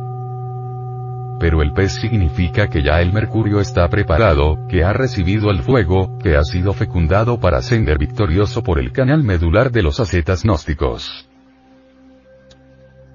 pero 1.41 1.63
el 1.63 1.73
pez 1.73 1.93
significa 1.93 2.67
que 2.67 2.83
ya 2.83 3.01
el 3.01 3.11
mercurio 3.11 3.61
está 3.61 3.89
preparado, 3.89 4.67
que 4.69 4.83
ha 4.83 4.93
recibido 4.93 5.49
el 5.49 5.63
fuego, 5.63 6.19
que 6.19 6.37
ha 6.37 6.43
sido 6.43 6.71
fecundado 6.71 7.39
para 7.39 7.57
ascender 7.57 7.97
victorioso 7.97 8.61
por 8.61 8.77
el 8.77 8.91
canal 8.91 9.23
medular 9.23 9.71
de 9.71 9.81
los 9.81 9.99
ascetas 9.99 10.43
gnósticos. 10.43 11.27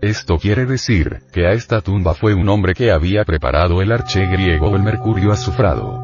Esto 0.01 0.39
quiere 0.39 0.67
decir, 0.67 1.21
que 1.33 1.47
a 1.47 1.53
esta 1.53 1.81
tumba 1.81 2.15
fue 2.15 2.35
un 2.35 2.49
hombre 2.49 2.75
que 2.75 2.91
había 2.91 3.25
preparado 3.25 3.81
el 3.81 3.93
arché 3.93 4.27
griego 4.27 4.75
el 4.75 4.83
mercurio 4.83 5.31
azufrado. 5.31 6.03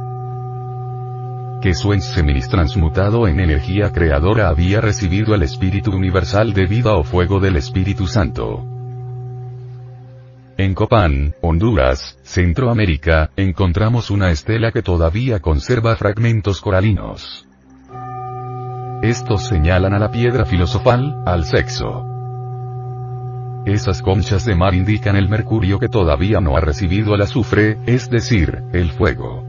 Que 1.61 1.75
su 1.75 1.93
enseminis 1.93 2.49
transmutado 2.49 3.27
en 3.27 3.41
energía 3.41 3.91
creadora 3.91 4.49
había 4.49 4.81
recibido 4.81 5.35
el 5.35 5.43
espíritu 5.43 5.91
universal 5.91 6.53
de 6.53 6.67
vida 6.67 6.95
o 6.95 7.03
fuego 7.03 7.41
del 7.41 7.57
Espíritu 7.57 8.07
Santo. 8.07 8.72
En 10.59 10.75
Copán, 10.75 11.35
Honduras, 11.41 12.19
Centroamérica, 12.23 13.31
encontramos 13.37 14.11
una 14.11 14.31
estela 14.31 14.71
que 14.71 14.83
todavía 14.83 15.41
conserva 15.41 15.97
fragmentos 15.97 16.61
coralinos. 16.61 17.47
Estos 19.03 19.47
señalan 19.47 19.95
a 19.95 19.99
la 19.99 20.11
piedra 20.11 20.45
filosofal, 20.45 21.23
al 21.25 21.45
sexo. 21.45 22.07
Esas 23.65 24.03
conchas 24.03 24.45
de 24.45 24.55
mar 24.55 24.75
indican 24.75 25.17
el 25.17 25.29
mercurio 25.29 25.79
que 25.79 25.89
todavía 25.89 26.41
no 26.41 26.57
ha 26.57 26.61
recibido 26.61 27.15
el 27.15 27.23
azufre, 27.23 27.79
es 27.87 28.11
decir, 28.11 28.63
el 28.75 28.91
fuego. 28.91 29.45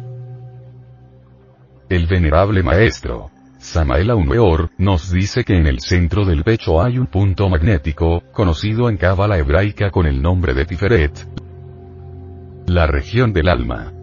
El 1.89 2.07
venerable 2.07 2.63
maestro, 2.63 3.29
Samael 3.63 4.09
Aumeor, 4.11 4.71
nos 4.77 5.09
dice 5.09 5.45
que 5.45 5.55
en 5.55 5.67
el 5.67 5.79
centro 5.79 6.25
del 6.25 6.43
pecho 6.43 6.83
hay 6.83 6.97
un 6.97 7.07
punto 7.07 7.47
magnético, 7.47 8.21
conocido 8.33 8.89
en 8.89 8.97
cábala 8.97 9.37
hebraica 9.37 9.89
con 9.89 10.05
el 10.05 10.21
nombre 10.21 10.53
de 10.53 10.65
Tiferet, 10.65 11.13
la 12.67 12.87
región 12.87 13.31
del 13.31 13.47
alma. 13.47 13.93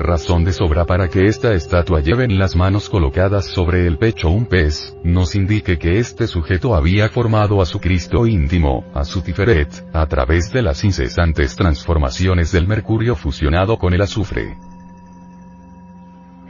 Razón 0.00 0.44
de 0.44 0.52
sobra 0.52 0.86
para 0.86 1.08
que 1.08 1.26
esta 1.26 1.54
estatua 1.54 2.00
lleve 2.00 2.24
en 2.24 2.36
las 2.36 2.56
manos 2.56 2.88
colocadas 2.88 3.46
sobre 3.46 3.86
el 3.86 3.96
pecho 3.96 4.28
un 4.28 4.46
pez, 4.46 4.96
nos 5.04 5.36
indique 5.36 5.78
que 5.78 6.00
este 6.00 6.26
sujeto 6.26 6.74
había 6.74 7.08
formado 7.08 7.62
a 7.62 7.64
su 7.64 7.78
Cristo 7.78 8.26
íntimo, 8.26 8.86
a 8.92 9.04
su 9.04 9.22
Tiferet, 9.22 9.84
a 9.92 10.04
través 10.06 10.52
de 10.52 10.62
las 10.62 10.82
incesantes 10.82 11.54
transformaciones 11.54 12.50
del 12.50 12.66
mercurio 12.66 13.14
fusionado 13.14 13.78
con 13.78 13.94
el 13.94 14.02
azufre. 14.02 14.56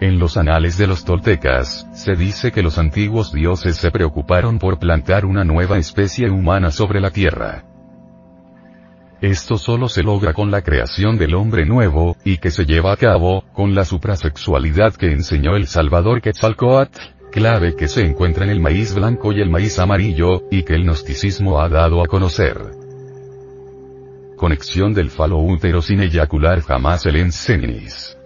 En 0.00 0.20
los 0.20 0.36
anales 0.36 0.78
de 0.78 0.86
los 0.86 1.04
toltecas, 1.04 1.88
se 1.92 2.14
dice 2.14 2.52
que 2.52 2.62
los 2.62 2.78
antiguos 2.78 3.32
dioses 3.32 3.76
se 3.76 3.90
preocuparon 3.90 4.60
por 4.60 4.78
plantar 4.78 5.24
una 5.24 5.42
nueva 5.42 5.76
especie 5.76 6.30
humana 6.30 6.70
sobre 6.70 7.00
la 7.00 7.10
tierra. 7.10 7.64
Esto 9.20 9.58
solo 9.58 9.88
se 9.88 10.04
logra 10.04 10.32
con 10.34 10.52
la 10.52 10.62
creación 10.62 11.18
del 11.18 11.34
hombre 11.34 11.66
nuevo, 11.66 12.16
y 12.24 12.38
que 12.38 12.52
se 12.52 12.64
lleva 12.64 12.92
a 12.92 12.96
cabo, 12.96 13.42
con 13.52 13.74
la 13.74 13.84
suprasexualidad 13.84 14.94
que 14.94 15.10
enseñó 15.10 15.56
el 15.56 15.66
Salvador 15.66 16.20
Quetzalcoatl, 16.20 17.00
clave 17.32 17.74
que 17.74 17.88
se 17.88 18.06
encuentra 18.06 18.44
en 18.44 18.50
el 18.50 18.60
maíz 18.60 18.94
blanco 18.94 19.32
y 19.32 19.40
el 19.40 19.50
maíz 19.50 19.80
amarillo, 19.80 20.44
y 20.52 20.62
que 20.62 20.74
el 20.74 20.84
gnosticismo 20.84 21.60
ha 21.60 21.68
dado 21.68 22.04
a 22.04 22.06
conocer. 22.06 22.56
Conexión 24.36 24.94
del 24.94 25.10
falo 25.10 25.38
útero 25.38 25.82
sin 25.82 26.00
eyacular 26.00 26.60
jamás 26.60 27.04
el 27.06 27.16
enseninis. 27.16 28.17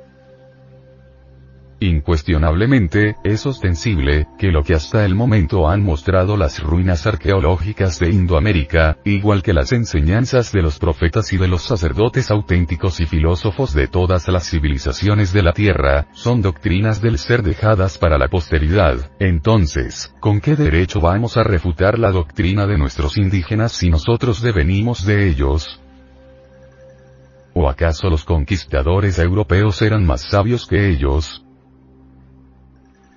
Incuestionablemente, 1.83 3.17
es 3.25 3.45
ostensible, 3.45 4.29
que 4.39 4.53
lo 4.53 4.63
que 4.63 4.75
hasta 4.75 5.05
el 5.05 5.17
momento 5.17 5.69
han 5.69 5.83
mostrado 5.83 6.37
las 6.37 6.63
ruinas 6.63 7.09
arqueológicas 7.09 7.99
de 7.99 8.11
Indoamérica, 8.11 8.99
igual 9.05 9.43
que 9.43 9.53
las 9.53 9.73
enseñanzas 9.73 10.53
de 10.53 10.63
los 10.63 10.79
profetas 10.79 11.33
y 11.33 11.39
de 11.39 11.49
los 11.49 11.63
sacerdotes 11.63 12.31
auténticos 12.31 13.01
y 13.01 13.07
filósofos 13.07 13.75
de 13.75 13.89
todas 13.89 14.29
las 14.29 14.49
civilizaciones 14.49 15.33
de 15.33 15.43
la 15.43 15.53
Tierra, 15.55 16.07
son 16.13 16.41
doctrinas 16.41 17.03
del 17.03 17.19
ser 17.19 17.43
dejadas 17.43 17.99
para 17.99 18.17
la 18.17 18.29
posteridad. 18.29 19.11
Entonces, 19.19 20.15
¿con 20.21 20.41
qué 20.41 20.55
derecho 20.55 21.01
vamos 21.01 21.37
a 21.37 21.43
refutar 21.43 21.99
la 21.99 22.13
doctrina 22.13 22.65
de 22.69 22.79
nuestros 22.79 23.19
indígenas 23.19 23.73
si 23.73 23.91
nosotros 23.91 24.41
devenimos 24.41 25.05
de 25.05 25.29
ellos? 25.29 25.81
¿O 27.55 27.69
acaso 27.69 28.09
los 28.09 28.25
conquistadores 28.25 29.19
europeos 29.19 29.83
eran 29.83 30.07
más 30.07 30.23
sabios 30.31 30.65
que 30.69 30.89
ellos? 30.89 31.43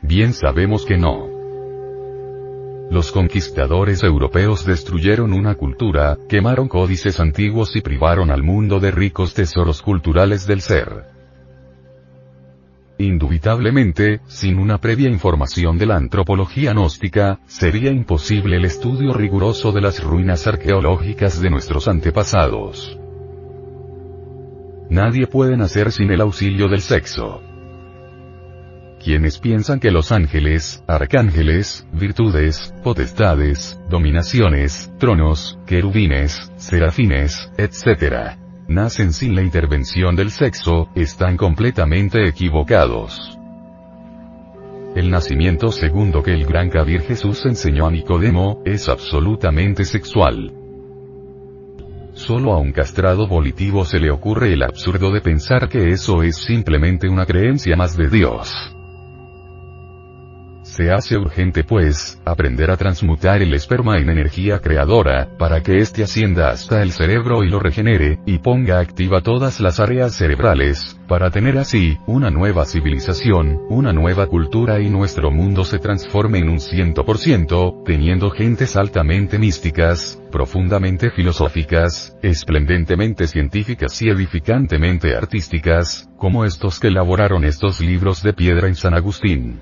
Bien 0.01 0.33
sabemos 0.33 0.85
que 0.85 0.97
no. 0.97 1.35
Los 2.91 3.11
conquistadores 3.11 4.03
europeos 4.03 4.65
destruyeron 4.65 5.33
una 5.33 5.55
cultura, 5.55 6.17
quemaron 6.29 6.67
códices 6.67 7.19
antiguos 7.19 7.75
y 7.75 7.81
privaron 7.81 8.29
al 8.29 8.43
mundo 8.43 8.79
de 8.79 8.91
ricos 8.91 9.33
tesoros 9.33 9.81
culturales 9.81 10.45
del 10.45 10.61
ser. 10.61 11.15
Indubitablemente, 12.97 14.21
sin 14.27 14.57
una 14.57 14.77
previa 14.77 15.09
información 15.09 15.77
de 15.77 15.85
la 15.85 15.97
antropología 15.97 16.71
gnóstica, 16.71 17.39
sería 17.45 17.91
imposible 17.91 18.55
el 18.55 18.65
estudio 18.65 19.13
riguroso 19.13 19.73
de 19.73 19.81
las 19.81 20.01
ruinas 20.01 20.47
arqueológicas 20.47 21.41
de 21.41 21.49
nuestros 21.49 21.89
antepasados. 21.89 22.97
Nadie 24.89 25.27
puede 25.27 25.57
nacer 25.57 25.91
sin 25.91 26.11
el 26.11 26.21
auxilio 26.21 26.69
del 26.69 26.81
sexo. 26.81 27.41
Quienes 29.05 29.37
piensan 29.37 29.79
que 29.79 29.91
los 29.91 30.11
ángeles, 30.11 30.83
arcángeles, 30.87 31.87
virtudes, 31.93 32.73
potestades, 32.83 33.79
dominaciones, 33.87 34.91
tronos, 34.97 35.59
querubines, 35.67 36.51
serafines, 36.55 37.51
etc., 37.55 38.35
nacen 38.67 39.13
sin 39.13 39.35
la 39.35 39.43
intervención 39.43 40.15
del 40.15 40.31
sexo, 40.31 40.89
están 40.95 41.37
completamente 41.37 42.27
equivocados. 42.27 43.37
El 44.95 45.11
nacimiento 45.11 45.71
segundo 45.71 46.23
que 46.23 46.33
el 46.33 46.47
gran 46.47 46.71
Kabir 46.71 47.01
Jesús 47.01 47.45
enseñó 47.45 47.85
a 47.85 47.91
Nicodemo, 47.91 48.63
es 48.65 48.89
absolutamente 48.89 49.85
sexual. 49.85 50.51
Solo 52.13 52.53
a 52.53 52.57
un 52.57 52.71
castrado 52.71 53.27
volitivo 53.27 53.85
se 53.85 53.99
le 53.99 54.09
ocurre 54.09 54.51
el 54.51 54.63
absurdo 54.63 55.11
de 55.11 55.21
pensar 55.21 55.69
que 55.69 55.91
eso 55.91 56.23
es 56.23 56.37
simplemente 56.37 57.07
una 57.07 57.27
creencia 57.27 57.75
más 57.75 57.95
de 57.95 58.09
Dios. 58.09 58.74
Se 60.75 60.91
hace 60.91 61.17
urgente 61.17 61.63
pues, 61.63 62.21
aprender 62.25 62.69
a 62.69 62.75
transmutar 62.75 63.41
el 63.41 63.53
esperma 63.53 63.97
en 63.97 64.09
energía 64.09 64.59
creadora, 64.59 65.29
para 65.37 65.63
que 65.63 65.77
éste 65.77 66.03
ascienda 66.03 66.49
hasta 66.49 66.83
el 66.83 66.91
cerebro 66.91 67.45
y 67.45 67.49
lo 67.49 67.59
regenere, 67.59 68.19
y 68.25 68.39
ponga 68.39 68.79
activa 68.81 69.21
todas 69.21 69.61
las 69.61 69.79
áreas 69.79 70.15
cerebrales, 70.15 70.99
para 71.07 71.31
tener 71.31 71.57
así, 71.57 71.97
una 72.07 72.29
nueva 72.29 72.65
civilización, 72.65 73.61
una 73.69 73.93
nueva 73.93 74.27
cultura 74.27 74.81
y 74.81 74.89
nuestro 74.89 75.31
mundo 75.31 75.63
se 75.63 75.79
transforme 75.79 76.39
en 76.39 76.49
un 76.49 76.59
ciento 76.59 77.05
por 77.05 77.19
ciento, 77.19 77.81
teniendo 77.85 78.29
gentes 78.29 78.75
altamente 78.75 79.39
místicas, 79.39 80.21
profundamente 80.29 81.09
filosóficas, 81.09 82.17
esplendentemente 82.21 83.27
científicas 83.27 84.01
y 84.01 84.09
edificantemente 84.09 85.15
artísticas, 85.15 86.09
como 86.17 86.43
estos 86.43 86.81
que 86.81 86.87
elaboraron 86.89 87.45
estos 87.45 87.79
libros 87.79 88.21
de 88.23 88.33
piedra 88.33 88.67
en 88.67 88.75
San 88.75 88.93
Agustín. 88.93 89.61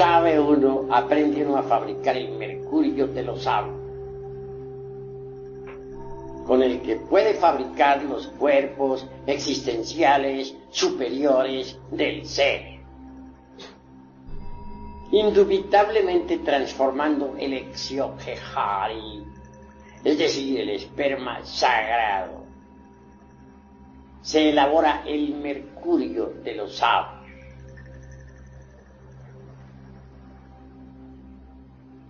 Sabe 0.00 0.38
uno, 0.40 0.86
aprende 0.90 1.44
uno 1.44 1.56
a 1.56 1.62
fabricar 1.62 2.16
el 2.16 2.32
mercurio 2.32 3.06
de 3.06 3.22
los 3.22 3.42
sabe, 3.42 3.70
con 6.46 6.62
el 6.62 6.80
que 6.82 6.96
puede 6.96 7.34
fabricar 7.34 8.02
los 8.04 8.26
cuerpos 8.28 9.06
existenciales 9.26 10.54
superiores 10.70 11.78
del 11.90 12.26
ser, 12.26 12.80
indubitablemente 15.12 16.38
transformando 16.38 17.34
el 17.38 17.54
exioquejari, 17.54 19.24
es 20.04 20.18
decir, 20.18 20.60
el 20.60 20.70
esperma 20.70 21.44
sagrado. 21.44 22.40
Se 24.22 24.50
elabora 24.50 25.02
el 25.06 25.34
mercurio 25.36 26.34
de 26.44 26.54
los 26.54 26.76
sabios 26.76 27.19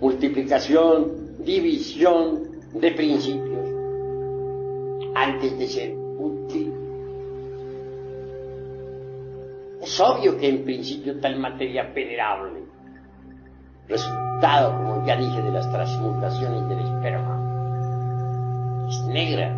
multiplicación, 0.00 1.44
división 1.44 2.48
de 2.74 2.90
principios 2.92 3.68
antes 5.14 5.58
de 5.58 5.66
ser 5.66 5.96
útil. 5.96 6.72
Es 9.82 10.00
obvio 10.00 10.36
que 10.36 10.48
en 10.48 10.64
principio 10.64 11.18
tal 11.20 11.38
materia 11.38 11.90
venerable, 11.94 12.60
resultado, 13.88 14.72
como 14.72 15.06
ya 15.06 15.16
dije, 15.16 15.42
de 15.42 15.50
las 15.50 15.70
transmutaciones 15.72 16.68
del 16.68 16.80
esperma, 16.80 18.86
es 18.88 19.02
negra. 19.06 19.56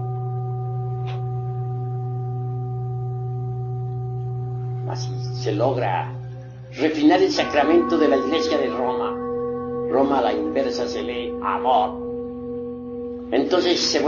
Así 4.89 5.11
se 5.37 5.53
logra 5.53 6.12
refinar 6.79 7.23
el 7.23 7.31
sacramento 7.31 7.99
de 7.99 8.09
la 8.09 8.17
Iglesia 8.17 8.59
de 8.59 8.69
Roma 8.69 9.30
Roma 9.91 10.21
a 10.21 10.23
la 10.23 10.33
inversa 10.33 10.87
se 10.87 11.03
lee 11.03 11.35
amor. 11.43 13.29
Entonces 13.33 13.81
se 13.81 13.99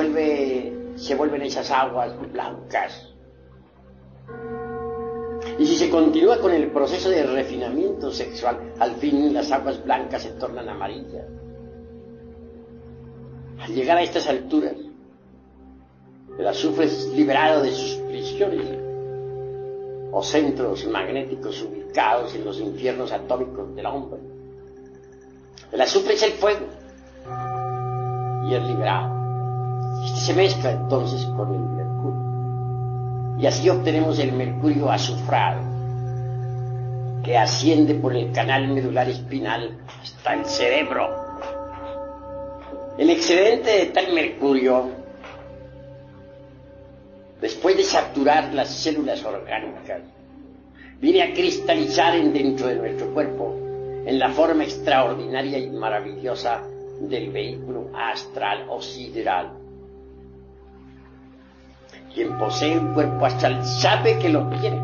se 0.95 1.15
vuelven 1.17 1.43
esas 1.43 1.71
aguas 1.71 2.13
blancas. 2.33 3.09
Y 5.59 5.67
si 5.67 5.75
se 5.77 5.91
continúa 5.91 6.39
con 6.39 6.53
el 6.53 6.71
proceso 6.71 7.11
de 7.11 7.25
refinamiento 7.25 8.13
sexual, 8.13 8.75
al 8.79 8.93
fin 8.93 9.35
las 9.35 9.51
aguas 9.51 9.83
blancas 9.83 10.23
se 10.23 10.31
tornan 10.33 10.69
amarillas. 10.69 11.27
Al 13.59 13.75
llegar 13.75 13.99
a 13.99 14.03
estas 14.03 14.29
alturas, 14.29 14.77
el 16.39 16.47
azufre 16.47 16.87
es 16.87 17.13
liberado 17.15 17.63
de 17.63 17.73
sus 17.73 17.95
prisiones 18.09 18.79
o 20.13 20.23
centros 20.23 20.87
magnéticos 20.87 21.63
ubicados 21.63 22.35
en 22.35 22.45
los 22.45 22.61
infiernos 22.61 23.13
atómicos 23.13 23.75
del 23.75 23.87
hombre 23.87 24.32
el 25.73 25.81
azufre 25.81 26.15
es 26.15 26.23
el 26.23 26.33
fuego 26.33 26.67
y 28.47 28.55
es 28.55 28.63
liberado. 28.63 30.05
Este 30.05 30.21
se 30.21 30.35
mezcla 30.35 30.71
entonces 30.71 31.25
con 31.37 31.55
el 31.55 31.61
mercurio. 31.61 33.39
Y 33.39 33.47
así 33.47 33.71
obtenemos 33.71 34.19
el 34.19 34.33
mercurio 34.33 34.91
azufrado, 34.91 35.63
que 37.25 37.39
asciende 37.39 37.95
por 37.95 38.15
el 38.15 38.33
canal 38.33 38.69
medular 38.69 39.09
espinal 39.09 39.79
hasta 40.03 40.35
el 40.35 40.45
cerebro. 40.45 41.09
El 42.99 43.09
excedente 43.09 43.71
de 43.71 43.87
tal 43.87 44.13
mercurio, 44.13 44.91
después 47.41 47.79
de 47.79 47.85
saturar 47.85 48.53
las 48.53 48.69
células 48.69 49.25
orgánicas, 49.25 50.03
viene 51.01 51.23
a 51.23 51.33
cristalizar 51.33 52.15
en 52.17 52.35
dentro 52.35 52.67
de 52.67 52.77
nuestro 52.77 53.13
cuerpo 53.15 53.62
en 54.05 54.19
la 54.19 54.31
forma 54.31 54.65
extraordinaria 54.65 55.59
y 55.59 55.71
maravillosa 55.71 56.63
del 57.01 57.31
vehículo 57.31 57.91
astral 57.95 58.67
o 58.69 58.81
sideral. 58.81 59.53
Quien 62.15 62.37
posee 62.39 62.79
un 62.79 62.93
cuerpo 62.95 63.25
astral 63.25 63.65
sabe 63.65 64.19
que 64.19 64.29
lo 64.29 64.49
tiene, 64.49 64.81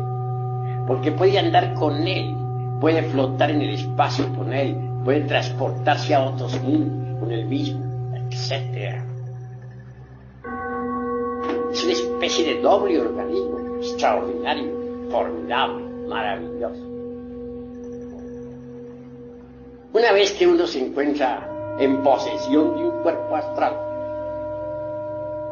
porque 0.87 1.11
puede 1.11 1.37
andar 1.37 1.73
con 1.75 2.07
él, 2.07 2.35
puede 2.81 3.03
flotar 3.03 3.51
en 3.51 3.61
el 3.61 3.75
espacio 3.75 4.25
con 4.35 4.53
él, 4.53 4.75
puede 5.03 5.21
transportarse 5.21 6.15
a 6.15 6.23
otros 6.23 6.59
mundos 6.61 7.19
con 7.19 7.31
él 7.31 7.45
mismo, 7.45 7.85
etc. 8.15 9.03
Es 11.71 11.83
una 11.83 11.93
especie 11.93 12.55
de 12.55 12.61
doble 12.61 12.99
organismo 12.99 13.59
extraordinario, 13.77 15.09
formidable, 15.11 15.83
maravilloso. 16.07 16.88
Una 19.93 20.11
vez 20.11 20.31
que 20.33 20.47
uno 20.47 20.67
se 20.67 20.85
encuentra 20.85 21.49
en 21.79 22.03
posesión 22.03 22.77
de 22.77 22.83
un 22.83 23.01
cuerpo 23.01 23.35
astral, 23.35 23.73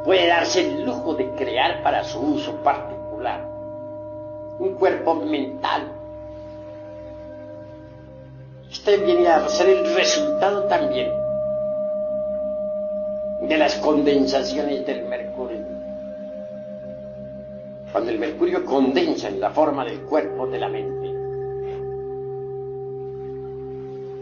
puede 0.05 0.27
darse 0.27 0.61
el 0.61 0.85
lujo 0.85 1.15
de 1.15 1.29
crear 1.31 1.81
para 1.83 2.03
su 2.03 2.19
uso 2.19 2.55
particular 2.63 2.97
un 4.59 4.73
cuerpo 4.73 5.15
mental. 5.15 5.83
Este 8.71 8.97
viene 8.97 9.27
a 9.27 9.47
ser 9.47 9.69
el 9.69 9.95
resultado 9.95 10.63
también 10.63 11.11
de 13.41 13.57
las 13.57 13.75
condensaciones 13.75 14.85
del 14.85 15.05
mercurio. 15.05 15.65
Cuando 17.91 18.11
el 18.11 18.19
mercurio 18.19 18.65
condensa 18.65 19.29
en 19.29 19.39
la 19.39 19.51
forma 19.51 19.85
del 19.85 20.01
cuerpo 20.01 20.47
de 20.47 20.59
la 20.59 20.67
mente, 20.67 21.16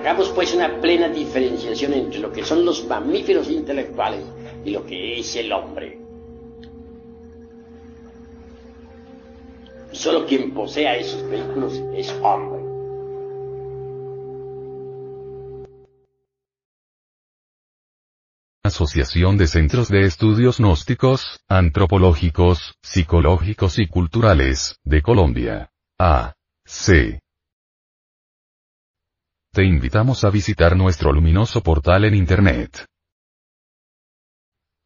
Hagamos 0.00 0.30
pues 0.30 0.54
una 0.54 0.80
plena 0.80 1.10
diferenciación 1.10 1.92
entre 1.92 2.20
lo 2.20 2.32
que 2.32 2.42
son 2.42 2.64
los 2.64 2.86
mamíferos 2.86 3.50
intelectuales 3.50 4.24
y 4.64 4.70
lo 4.70 4.86
que 4.86 5.20
es 5.20 5.36
el 5.36 5.52
hombre. 5.52 6.00
Solo 9.92 10.24
quien 10.24 10.54
posea 10.54 10.96
esos 10.96 11.22
vehículos 11.28 11.82
es 11.94 12.10
hombre. 12.22 12.62
Asociación 18.62 19.36
de 19.36 19.48
Centros 19.48 19.88
de 19.90 20.06
Estudios 20.06 20.60
Gnósticos, 20.60 21.40
Antropológicos, 21.46 22.74
Psicológicos 22.80 23.78
y 23.78 23.86
Culturales, 23.86 24.78
de 24.82 25.02
Colombia. 25.02 25.70
A. 25.98 26.32
C. 26.64 27.20
Te 29.52 29.64
invitamos 29.64 30.22
a 30.22 30.30
visitar 30.30 30.76
nuestro 30.76 31.12
luminoso 31.12 31.60
portal 31.60 32.04
en 32.04 32.14
Internet. 32.14 32.86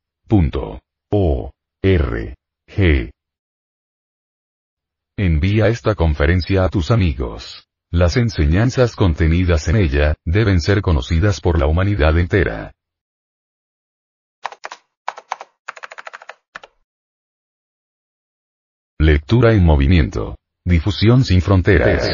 O. 1.11 1.51
R. 1.82 2.35
G. 2.67 3.11
Envía 5.17 5.69
esta 5.69 5.95
conferencia 5.95 6.65
a 6.65 6.69
tus 6.69 6.91
amigos. 6.91 7.65
Las 7.92 8.18
enseñanzas 8.18 8.96
contenidas 8.96 9.68
en 9.68 9.78
ella, 9.78 10.16
deben 10.26 10.60
ser 10.60 10.82
conocidas 10.82 11.40
por 11.40 11.60
la 11.60 11.68
humanidad 11.68 12.18
entera. 12.20 12.74
Lectura 19.00 19.54
en 19.54 19.64
movimiento. 19.64 20.36
Difusión 20.66 21.24
sin 21.24 21.42
fronteras. 21.42 22.10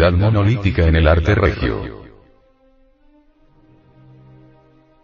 Unidad 0.00 0.18
monolítica 0.18 0.86
en 0.86 0.96
el 0.96 1.06
arte 1.06 1.34
regio. 1.34 2.06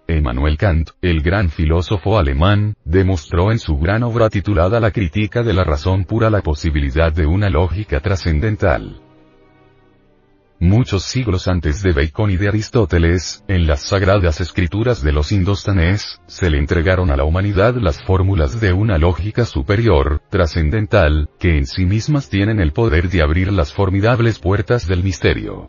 Emmanuel 0.08 0.56
Kant, 0.56 0.88
el 1.02 1.20
gran 1.20 1.50
filósofo 1.50 2.18
alemán, 2.18 2.76
demostró 2.82 3.52
en 3.52 3.58
su 3.58 3.76
gran 3.76 4.04
obra 4.04 4.30
titulada 4.30 4.80
La 4.80 4.92
crítica 4.92 5.42
de 5.42 5.52
la 5.52 5.64
razón 5.64 6.06
pura 6.06 6.30
la 6.30 6.40
posibilidad 6.40 7.12
de 7.12 7.26
una 7.26 7.50
lógica 7.50 8.00
trascendental. 8.00 9.02
Muchos 10.58 11.02
siglos 11.02 11.48
antes 11.48 11.82
de 11.82 11.92
Bacon 11.92 12.30
y 12.30 12.38
de 12.38 12.48
Aristóteles, 12.48 13.44
en 13.46 13.66
las 13.66 13.82
sagradas 13.82 14.40
escrituras 14.40 15.02
de 15.02 15.12
los 15.12 15.30
indostanes, 15.30 16.18
se 16.26 16.48
le 16.48 16.58
entregaron 16.58 17.10
a 17.10 17.16
la 17.16 17.24
humanidad 17.24 17.74
las 17.74 18.02
fórmulas 18.02 18.58
de 18.58 18.72
una 18.72 18.96
lógica 18.96 19.44
superior, 19.44 20.22
trascendental, 20.30 21.28
que 21.38 21.58
en 21.58 21.66
sí 21.66 21.84
mismas 21.84 22.30
tienen 22.30 22.58
el 22.58 22.72
poder 22.72 23.10
de 23.10 23.20
abrir 23.20 23.52
las 23.52 23.74
formidables 23.74 24.38
puertas 24.38 24.86
del 24.86 25.04
misterio. 25.04 25.68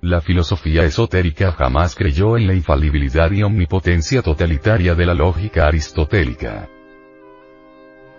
La 0.00 0.20
filosofía 0.20 0.82
esotérica 0.82 1.52
jamás 1.52 1.94
creyó 1.94 2.36
en 2.36 2.48
la 2.48 2.54
infalibilidad 2.54 3.30
y 3.30 3.44
omnipotencia 3.44 4.22
totalitaria 4.22 4.96
de 4.96 5.06
la 5.06 5.14
lógica 5.14 5.68
aristotélica. 5.68 6.68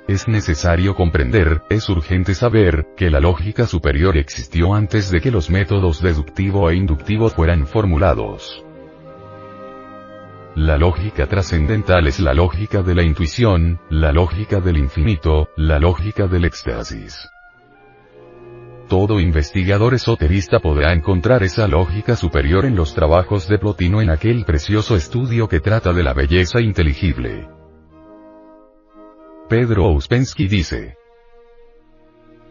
Es 0.10 0.28
necesario 0.28 0.96
comprender, 0.96 1.62
es 1.70 1.88
urgente 1.88 2.34
saber, 2.34 2.88
que 2.98 3.12
la 3.12 3.20
lógica 3.20 3.68
superior 3.68 4.18
existió 4.18 4.74
antes 4.74 5.12
de 5.12 5.22
que 5.22 5.30
los 5.30 5.52
métodos 5.52 6.02
deductivo 6.02 6.72
e 6.72 6.76
inductivo 6.76 7.30
fueran 7.30 7.68
formulados. 7.68 8.66
La 10.56 10.80
lógica 10.80 11.28
trascendental 11.28 12.08
es 12.08 12.20
la 12.20 12.34
lógica 12.34 12.82
de 12.82 12.96
la 12.96 13.04
intuición, 13.04 13.82
la 13.92 14.12
lógica 14.12 14.60
del 14.60 14.78
infinito, 14.78 15.50
la 15.56 15.78
lógica 15.78 16.26
del 16.26 16.46
éxtasis. 16.46 17.30
Todo 18.88 19.20
investigador 19.20 19.94
esoterista 19.94 20.60
podrá 20.60 20.92
encontrar 20.94 21.44
esa 21.44 21.68
lógica 21.68 22.16
superior 22.16 22.66
en 22.66 22.76
los 22.76 22.96
trabajos 22.96 23.48
de 23.48 23.60
Plotino 23.60 24.02
en 24.02 24.10
aquel 24.10 24.44
precioso 24.44 24.96
estudio 24.96 25.48
que 25.48 25.60
trata 25.60 25.94
de 25.94 26.02
la 26.02 26.16
belleza 26.16 26.62
inteligible. 26.62 27.59
Pedro 29.50 29.86
Ouspensky 29.86 30.48
dice. 30.48 30.96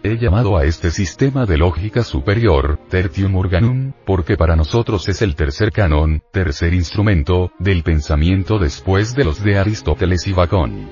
He 0.02 0.16
llamado 0.16 0.56
a 0.56 0.64
este 0.64 0.90
sistema 0.90 1.46
de 1.46 1.56
lógica 1.56 2.02
superior, 2.02 2.80
Tertium 2.88 3.36
Organum, 3.36 3.92
porque 4.04 4.36
para 4.36 4.56
nosotros 4.56 5.08
es 5.08 5.22
el 5.22 5.36
tercer 5.36 5.70
canon, 5.70 6.22
tercer 6.32 6.74
instrumento, 6.74 7.52
del 7.60 7.84
pensamiento 7.84 8.58
después 8.58 9.14
de 9.14 9.24
los 9.24 9.44
de 9.44 9.58
Aristóteles 9.58 10.26
y 10.26 10.32
Bacon. 10.32 10.88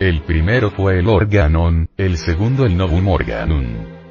El 0.00 0.22
primero 0.22 0.70
fue 0.70 1.00
el 1.00 1.08
Organon, 1.08 1.90
el 1.98 2.16
segundo 2.16 2.64
el 2.64 2.74
Novum 2.74 3.06
Organum. 3.08 3.66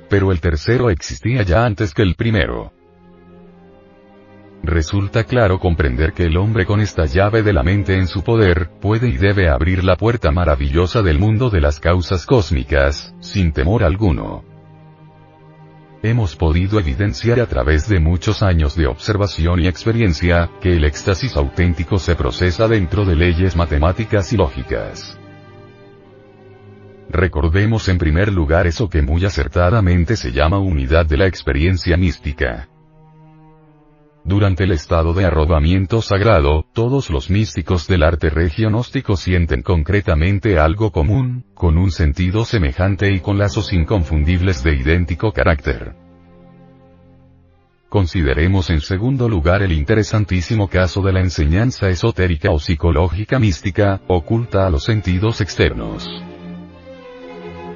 Pero 0.07 0.31
el 0.31 0.39
tercero 0.39 0.91
existía 0.91 1.41
ya 1.41 1.65
antes 1.65 1.95
que 1.95 2.03
el 2.03 2.13
primero. 2.13 2.76
Resulta 4.63 5.23
claro 5.23 5.59
comprender 5.59 6.13
que 6.13 6.23
el 6.23 6.37
hombre 6.37 6.65
con 6.65 6.81
esta 6.81 7.05
llave 7.05 7.43
de 7.43 7.53
la 7.53 7.63
mente 7.63 7.95
en 7.95 8.07
su 8.07 8.23
poder, 8.23 8.69
puede 8.81 9.07
y 9.07 9.17
debe 9.17 9.49
abrir 9.49 9.83
la 9.83 9.95
puerta 9.95 10.31
maravillosa 10.31 11.01
del 11.01 11.19
mundo 11.19 11.49
de 11.49 11.61
las 11.61 11.79
causas 11.79 12.25
cósmicas, 12.25 13.15
sin 13.19 13.53
temor 13.53 13.83
alguno. 13.83 14.43
Hemos 16.03 16.35
podido 16.35 16.79
evidenciar 16.79 17.39
a 17.39 17.47
través 17.47 17.89
de 17.89 17.99
muchos 17.99 18.43
años 18.43 18.75
de 18.75 18.87
observación 18.87 19.61
y 19.61 19.67
experiencia, 19.67 20.49
que 20.61 20.75
el 20.75 20.83
éxtasis 20.83 21.35
auténtico 21.35 21.97
se 21.97 22.15
procesa 22.15 22.67
dentro 22.67 23.03
de 23.03 23.15
leyes 23.15 23.55
matemáticas 23.55 24.31
y 24.31 24.37
lógicas. 24.37 25.17
Recordemos 27.09 27.87
en 27.87 27.97
primer 27.97 28.33
lugar 28.33 28.67
eso 28.67 28.89
que 28.89 29.01
muy 29.01 29.25
acertadamente 29.25 30.15
se 30.17 30.31
llama 30.31 30.59
unidad 30.59 31.05
de 31.05 31.17
la 31.17 31.25
experiencia 31.25 31.97
mística. 31.97 32.67
Durante 34.27 34.65
el 34.65 34.73
estado 34.73 35.13
de 35.13 35.23
arrobamiento 35.23 36.01
sagrado, 36.01 36.65
todos 36.73 37.09
los 37.09 37.29
místicos 37.29 37.87
del 37.87 38.03
arte 38.03 38.29
regionóstico 38.29 39.15
sienten 39.15 39.61
concretamente 39.61 40.59
algo 40.59 40.91
común, 40.91 41.45
con 41.53 41.77
un 41.77 41.91
sentido 41.91 42.43
semejante 42.43 43.09
y 43.13 43.21
con 43.21 43.37
lazos 43.37 43.71
inconfundibles 43.71 44.65
de 44.65 44.75
idéntico 44.75 45.31
carácter. 45.31 45.95
Consideremos 47.87 48.69
en 48.69 48.81
segundo 48.81 49.29
lugar 49.29 49.63
el 49.63 49.71
interesantísimo 49.71 50.67
caso 50.67 51.01
de 51.01 51.13
la 51.13 51.21
enseñanza 51.21 51.87
esotérica 51.87 52.51
o 52.51 52.59
psicológica 52.59 53.39
mística, 53.39 54.01
oculta 54.09 54.67
a 54.67 54.69
los 54.69 54.83
sentidos 54.83 55.39
externos 55.39 56.05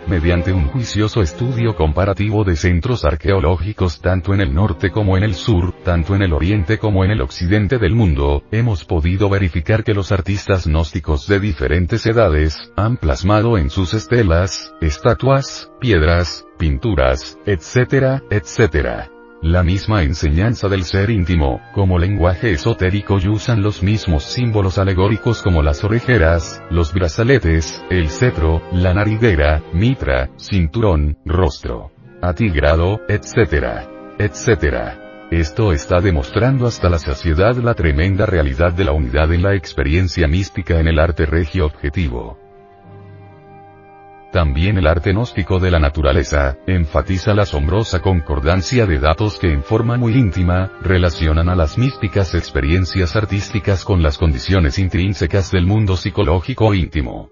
mediante 0.07 0.51
un 0.51 0.67
juicioso 0.67 1.21
estudio 1.21 1.75
comparativo 1.75 2.43
de 2.43 2.55
centros 2.55 3.05
arqueológicos 3.05 4.01
tanto 4.01 4.33
en 4.33 4.41
el 4.41 4.53
norte 4.53 4.91
como 4.91 5.17
en 5.17 5.23
el 5.23 5.35
sur, 5.35 5.73
tanto 5.83 6.15
en 6.15 6.21
el 6.21 6.33
oriente 6.33 6.77
como 6.77 7.05
en 7.05 7.11
el 7.11 7.21
occidente 7.21 7.77
del 7.77 7.95
mundo, 7.95 8.43
hemos 8.51 8.85
podido 8.85 9.29
verificar 9.29 9.83
que 9.83 9.93
los 9.93 10.11
artistas 10.11 10.67
gnósticos 10.67 11.27
de 11.27 11.39
diferentes 11.39 12.05
edades, 12.05 12.71
han 12.75 12.97
plasmado 12.97 13.57
en 13.57 13.69
sus 13.69 13.93
estelas, 13.93 14.73
estatuas, 14.81 15.71
piedras, 15.79 16.45
pinturas, 16.57 17.37
etc., 17.45 18.21
etc 18.29 19.20
la 19.41 19.63
misma 19.63 20.03
enseñanza 20.03 20.69
del 20.69 20.83
ser 20.83 21.09
íntimo, 21.09 21.61
como 21.73 21.97
lenguaje 21.97 22.51
esotérico 22.51 23.17
y 23.19 23.27
usan 23.27 23.61
los 23.63 23.81
mismos 23.81 24.23
símbolos 24.23 24.77
alegóricos 24.77 25.41
como 25.41 25.63
las 25.63 25.83
orejeras, 25.83 26.61
los 26.69 26.93
brazaletes, 26.93 27.83
el 27.89 28.09
cetro, 28.09 28.61
la 28.71 28.93
nariguera, 28.93 29.63
mitra, 29.73 30.29
cinturón, 30.37 31.17
rostro, 31.25 31.91
atigrado, 32.21 33.01
etc. 33.09 33.87
etc. 34.19 35.31
Esto 35.31 35.71
está 35.71 36.01
demostrando 36.01 36.67
hasta 36.67 36.89
la 36.89 36.99
saciedad 36.99 37.55
la 37.55 37.73
tremenda 37.73 38.25
realidad 38.25 38.73
de 38.73 38.85
la 38.85 38.91
unidad 38.91 39.33
en 39.33 39.41
la 39.41 39.55
experiencia 39.55 40.27
mística 40.27 40.79
en 40.79 40.87
el 40.87 40.99
arte 40.99 41.25
regio 41.25 41.65
objetivo. 41.65 42.37
También 44.31 44.77
el 44.77 44.87
arte 44.87 45.11
gnóstico 45.11 45.59
de 45.59 45.71
la 45.71 45.79
naturaleza, 45.79 46.57
enfatiza 46.65 47.33
la 47.33 47.43
asombrosa 47.43 48.01
concordancia 48.01 48.85
de 48.85 48.99
datos 48.99 49.37
que 49.37 49.51
en 49.51 49.61
forma 49.61 49.97
muy 49.97 50.13
íntima, 50.13 50.71
relacionan 50.81 51.49
a 51.49 51.55
las 51.55 51.77
místicas 51.77 52.33
experiencias 52.33 53.15
artísticas 53.15 53.83
con 53.83 54.01
las 54.01 54.17
condiciones 54.17 54.79
intrínsecas 54.79 55.51
del 55.51 55.65
mundo 55.65 55.97
psicológico 55.97 56.73
íntimo. 56.73 57.29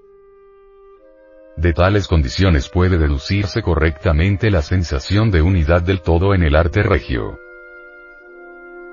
De 1.56 1.74
tales 1.74 2.08
condiciones 2.08 2.70
puede 2.70 2.98
deducirse 2.98 3.62
correctamente 3.62 4.52
la 4.52 4.62
sensación 4.62 5.32
de 5.32 5.42
unidad 5.42 5.82
del 5.82 6.02
todo 6.02 6.34
en 6.34 6.44
el 6.44 6.56
arte 6.56 6.84
regio 6.84 7.38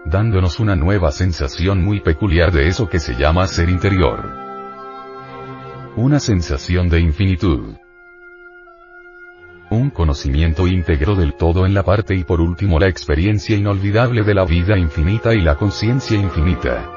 dándonos 0.09 0.61
una 0.61 0.77
nueva 0.77 1.11
sensación 1.11 1.83
muy 1.83 2.01
peculiar 2.01 2.53
de 2.53 2.69
eso 2.69 2.89
que 2.89 3.01
se 3.01 3.15
llama 3.15 3.47
ser 3.49 3.69
interior. 3.69 4.25
Una 5.97 6.21
sensación 6.21 6.89
de 6.89 7.01
infinitud. 7.01 7.75
Un 9.71 9.91
conocimiento 9.91 10.69
íntegro 10.69 11.17
del 11.17 11.35
todo 11.35 11.67
en 11.67 11.75
la 11.75 11.83
parte 11.83 12.15
y 12.15 12.23
por 12.23 12.41
último 12.41 12.79
la 12.79 12.89
experiencia 12.89 13.57
inolvidable 13.57 14.23
de 14.23 14.35
la 14.35 14.45
vida 14.45 14.79
infinita 14.79 15.35
y 15.35 15.41
la 15.41 15.57
conciencia 15.57 16.17
infinita. 16.17 16.93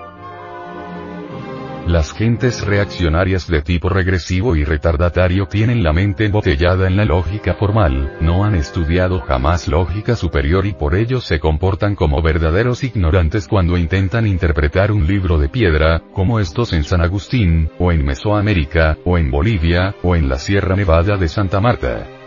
Las 1.89 2.13
gentes 2.13 2.63
reaccionarias 2.63 3.47
de 3.47 3.63
tipo 3.63 3.89
regresivo 3.89 4.55
y 4.55 4.63
retardatario 4.63 5.47
tienen 5.47 5.81
la 5.81 5.91
mente 5.91 6.25
embotellada 6.25 6.85
en 6.85 6.95
la 6.95 7.05
lógica 7.05 7.55
formal, 7.55 8.17
no 8.21 8.43
han 8.43 8.53
estudiado 8.53 9.21
jamás 9.21 9.67
lógica 9.67 10.15
superior 10.15 10.67
y 10.67 10.73
por 10.73 10.93
ello 10.93 11.19
se 11.19 11.39
comportan 11.39 11.95
como 11.95 12.21
verdaderos 12.21 12.83
ignorantes 12.83 13.47
cuando 13.47 13.75
intentan 13.75 14.27
interpretar 14.27 14.91
un 14.91 15.07
libro 15.07 15.39
de 15.39 15.49
piedra, 15.49 16.03
como 16.13 16.39
estos 16.39 16.73
en 16.73 16.83
San 16.83 17.01
Agustín, 17.01 17.71
o 17.79 17.91
en 17.91 18.05
Mesoamérica, 18.05 18.99
o 19.03 19.17
en 19.17 19.31
Bolivia, 19.31 19.95
o 20.03 20.15
en 20.15 20.29
la 20.29 20.37
Sierra 20.37 20.75
Nevada 20.75 21.17
de 21.17 21.27
Santa 21.27 21.59
Marta. 21.59 22.18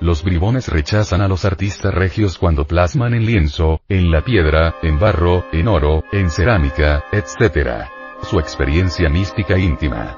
Los 0.00 0.22
bribones 0.22 0.68
rechazan 0.68 1.22
a 1.22 1.28
los 1.28 1.44
artistas 1.44 1.92
regios 1.92 2.38
cuando 2.38 2.64
plasman 2.64 3.14
en 3.14 3.26
lienzo, 3.26 3.80
en 3.88 4.12
la 4.12 4.22
piedra, 4.22 4.76
en 4.82 5.00
barro, 5.00 5.44
en 5.52 5.66
oro, 5.66 6.04
en 6.12 6.30
cerámica, 6.30 7.04
etc. 7.10 7.88
Su 8.22 8.38
experiencia 8.38 9.08
mística 9.08 9.58
íntima. 9.58 10.16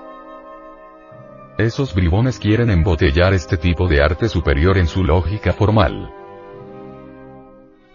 Esos 1.57 1.95
bribones 1.95 2.39
quieren 2.39 2.71
embotellar 2.71 3.33
este 3.33 3.57
tipo 3.57 3.89
de 3.89 4.03
arte 4.03 4.29
superior 4.29 4.77
en 4.77 4.87
su 4.87 5.03
lógica 5.03 5.53
formal. 5.53 6.13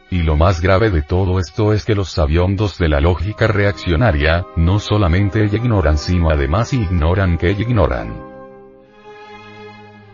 Y 0.10 0.24
lo 0.24 0.36
más 0.36 0.62
grave 0.62 0.90
de 0.90 1.04
todo 1.04 1.40
esto 1.40 1.72
es 1.72 1.86
que 1.86 1.94
los 1.94 2.10
sabiondos 2.10 2.80
de 2.80 2.90
la 2.90 3.00
lógica 3.00 3.46
reaccionaria, 3.46 4.46
no 4.56 4.80
solamente 4.80 5.46
ignoran 5.46 6.00
sino 6.00 6.32
además 6.32 6.74
ignoran 6.74 7.38
que 7.38 7.52
ignoran. 7.52 8.35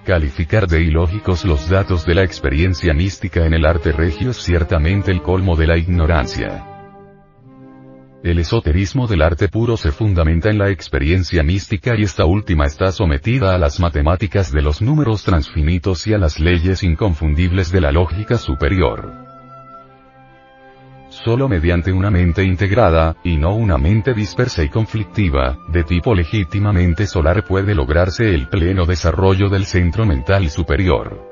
Calificar 0.06 0.68
de 0.68 0.82
ilógicos 0.82 1.46
los 1.46 1.70
datos 1.70 2.08
de 2.08 2.16
la 2.16 2.24
experiencia 2.24 2.92
mística 2.92 3.46
en 3.46 3.54
el 3.54 3.68
arte 3.68 3.92
regio 3.92 4.32
es 4.32 4.38
ciertamente 4.38 5.12
el 5.12 5.22
colmo 5.22 5.56
de 5.56 5.68
la 5.68 5.78
ignorancia. 5.78 6.66
El 8.24 8.40
esoterismo 8.40 9.06
del 9.06 9.22
arte 9.22 9.48
puro 9.48 9.78
se 9.78 9.92
fundamenta 9.92 10.50
en 10.50 10.58
la 10.58 10.70
experiencia 10.70 11.44
mística 11.44 11.96
y 11.96 12.04
esta 12.04 12.26
última 12.26 12.66
está 12.66 12.92
sometida 12.92 13.54
a 13.54 13.60
las 13.60 13.80
matemáticas 13.80 14.52
de 14.52 14.64
los 14.64 14.82
números 14.82 15.24
transfinitos 15.24 16.08
y 16.08 16.14
a 16.14 16.18
las 16.18 16.40
leyes 16.40 16.82
inconfundibles 16.82 17.72
de 17.72 17.82
la 17.82 17.92
lógica 17.92 18.38
superior. 18.38 19.21
Solo 21.24 21.48
mediante 21.48 21.92
una 21.92 22.10
mente 22.10 22.44
integrada, 22.44 23.16
y 23.24 23.38
no 23.38 23.54
una 23.54 23.78
mente 23.78 24.16
dispersa 24.16 24.64
y 24.64 24.70
conflictiva, 24.70 25.60
de 25.68 25.84
tipo 25.84 26.16
legítimamente 26.16 27.06
solar 27.06 27.46
puede 27.46 27.76
lograrse 27.76 28.34
el 28.34 28.48
pleno 28.48 28.88
desarrollo 28.88 29.48
del 29.48 29.68
centro 29.68 30.04
mental 30.08 30.50
superior. 30.50 31.30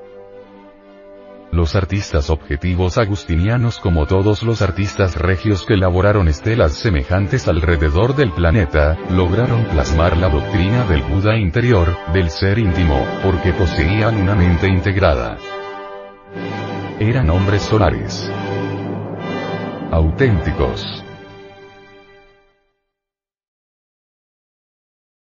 Los 1.51 1.75
artistas 1.75 2.29
objetivos 2.29 2.99
agustinianos 2.99 3.79
como 3.79 4.05
todos 4.05 4.43
los 4.43 4.61
artistas 4.61 5.15
regios 5.15 5.65
que 5.65 5.73
elaboraron 5.73 6.27
estelas 6.27 6.73
semejantes 6.73 7.47
alrededor 7.47 8.15
del 8.15 8.31
planeta, 8.31 8.95
lograron 9.09 9.63
plasmar 9.65 10.17
la 10.17 10.29
doctrina 10.29 10.85
del 10.85 11.01
Buda 11.01 11.35
interior, 11.35 11.97
del 12.13 12.29
ser 12.29 12.59
íntimo, 12.59 13.03
porque 13.23 13.53
poseían 13.53 14.21
una 14.21 14.35
mente 14.35 14.67
integrada. 14.67 15.39
Eran 16.99 17.31
hombres 17.31 17.63
solares 17.63 18.29
auténticos. 19.91 21.03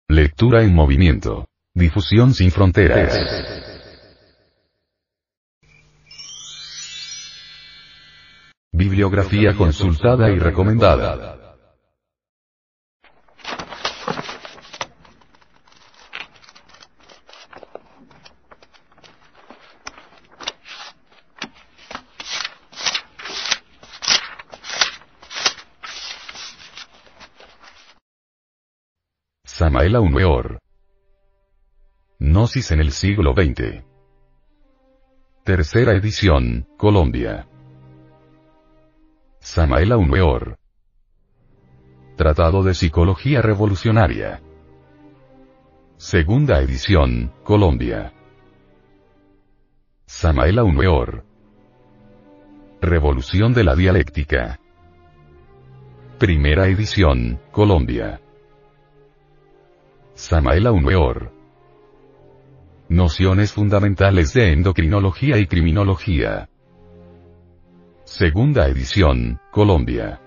Lectura 0.09 0.63
en 0.63 0.75
movimiento. 0.75 1.47
Difusión 1.75 2.35
sin 2.35 2.51
fronteras. 2.51 3.60
Bibliografía 8.81 9.55
consultada 9.55 10.31
y 10.31 10.39
recomendada. 10.39 11.37
Samael 29.45 29.99
Weor. 29.99 30.59
Gnosis 32.19 32.71
en 32.71 32.81
el 32.81 32.93
siglo 32.93 33.35
XX. 33.35 33.85
Tercera 35.45 35.93
edición, 35.93 36.67
Colombia. 36.79 37.50
Samael 39.43 39.95
Weor. 39.95 40.59
Tratado 42.15 42.63
de 42.63 42.75
Psicología 42.75 43.41
Revolucionaria. 43.41 44.43
Segunda 45.97 46.61
edición, 46.61 47.33
Colombia. 47.43 48.13
Samael 50.05 50.61
Weor. 50.61 51.25
Revolución 52.83 53.55
de 53.55 53.65
la 53.65 53.75
Dialéctica. 53.75 54.61
Primera 56.19 56.69
edición, 56.69 57.41
Colombia. 57.51 58.21
Samael 60.13 60.69
Weor. 60.69 61.33
Nociones 62.91 63.55
fundamentales 63.55 64.35
de 64.35 64.53
endocrinología 64.53 65.39
y 65.39 65.47
criminología. 65.47 66.50
Segunda 68.11 68.67
edición, 68.67 69.39
Colombia. 69.53 70.21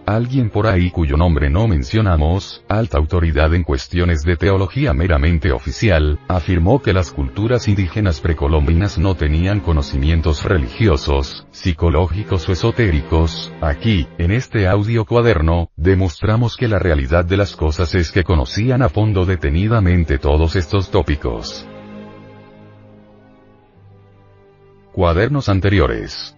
Alguien 0.09 0.49
por 0.49 0.67
ahí 0.67 0.91
cuyo 0.91 1.19
nombre 1.19 1.51
no 1.51 1.69
mencionamos, 1.69 2.65
alta 2.67 2.97
autoridad 2.97 3.53
en 3.53 3.63
cuestiones 3.63 4.23
de 4.23 4.39
teología 4.39 4.95
meramente 4.95 5.53
oficial, 5.53 6.19
afirmó 6.29 6.81
que 6.81 6.95
las 6.95 7.11
culturas 7.11 7.69
indígenas 7.69 8.23
precolombinas 8.23 8.97
no 8.97 9.17
tenían 9.17 9.61
conocimientos 9.61 10.45
religiosos, 10.45 11.47
psicológicos 11.51 12.49
o 12.49 12.53
esotéricos. 12.53 13.53
Aquí, 13.61 14.09
en 14.17 14.31
este 14.31 14.67
audio 14.67 15.05
cuaderno, 15.05 15.73
demostramos 15.77 16.57
que 16.57 16.69
la 16.69 16.79
realidad 16.79 17.27
de 17.27 17.37
las 17.37 17.55
cosas 17.55 17.95
es 17.95 18.11
que 18.11 18.25
conocían 18.25 18.81
a 18.81 18.89
fondo 18.89 19.27
detenidamente 19.27 20.17
todos 20.17 20.57
estos 20.57 20.91
tópicos. 20.91 21.69
Cuadernos 24.95 25.51
anteriores. 25.51 26.38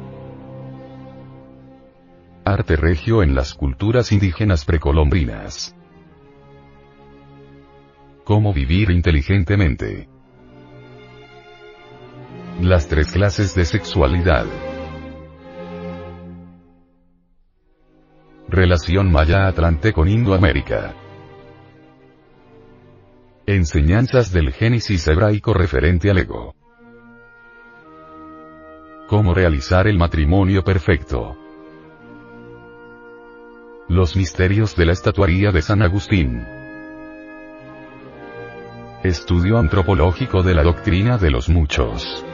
Arte 2.43 2.75
regio 2.75 3.21
en 3.21 3.35
las 3.35 3.53
culturas 3.53 4.11
indígenas 4.11 4.65
precolombinas. 4.65 5.75
Cómo 8.23 8.51
vivir 8.51 8.89
inteligentemente. 8.89 10.09
Las 12.59 12.87
tres 12.87 13.11
clases 13.11 13.53
de 13.53 13.63
sexualidad. 13.63 14.47
Relación 18.47 19.11
Maya-Atlante 19.11 19.93
con 19.93 20.07
Indoamérica. 20.07 20.95
Enseñanzas 23.45 24.31
del 24.31 24.51
Génesis 24.51 25.07
hebraico 25.07 25.53
referente 25.53 26.09
al 26.09 26.17
ego. 26.17 26.55
Cómo 29.07 29.35
realizar 29.35 29.87
el 29.87 29.99
matrimonio 29.99 30.63
perfecto. 30.63 31.40
Los 33.91 34.15
misterios 34.15 34.77
de 34.77 34.85
la 34.85 34.93
estatuaría 34.93 35.51
de 35.51 35.61
San 35.61 35.81
Agustín. 35.81 36.47
Estudio 39.03 39.57
antropológico 39.57 40.43
de 40.43 40.55
la 40.55 40.63
doctrina 40.63 41.17
de 41.17 41.29
los 41.29 41.49
muchos. 41.49 42.25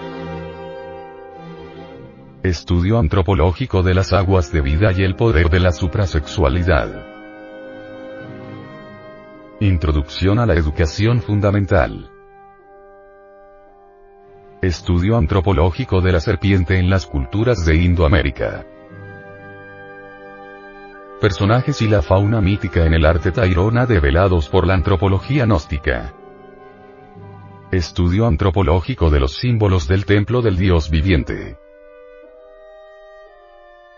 Estudio 2.43 2.99
antropológico 2.99 3.81
de 3.81 3.95
las 3.95 4.13
aguas 4.13 4.51
de 4.51 4.61
vida 4.61 4.91
y 4.95 5.01
el 5.01 5.15
poder 5.15 5.49
de 5.49 5.59
la 5.59 5.71
suprasexualidad. 5.71 6.89
Introducción 9.59 10.37
a 10.37 10.45
la 10.45 10.53
educación 10.53 11.23
fundamental. 11.23 12.11
Estudio 14.61 15.17
antropológico 15.17 16.01
de 16.01 16.11
la 16.11 16.19
serpiente 16.19 16.77
en 16.77 16.91
las 16.91 17.07
culturas 17.07 17.65
de 17.65 17.77
Indoamérica. 17.77 18.76
Personajes 21.21 21.81
y 21.81 21.87
la 21.87 22.03
fauna 22.03 22.41
mítica 22.41 22.85
en 22.85 22.93
el 22.93 23.03
arte 23.03 23.31
tairona 23.31 23.87
develados 23.87 24.49
por 24.49 24.67
la 24.67 24.75
antropología 24.75 25.45
gnóstica. 25.45 26.13
Estudio 27.71 28.27
antropológico 28.27 29.09
de 29.09 29.19
los 29.19 29.35
símbolos 29.35 29.87
del 29.87 30.05
templo 30.05 30.43
del 30.43 30.57
Dios 30.57 30.91
viviente. 30.91 31.57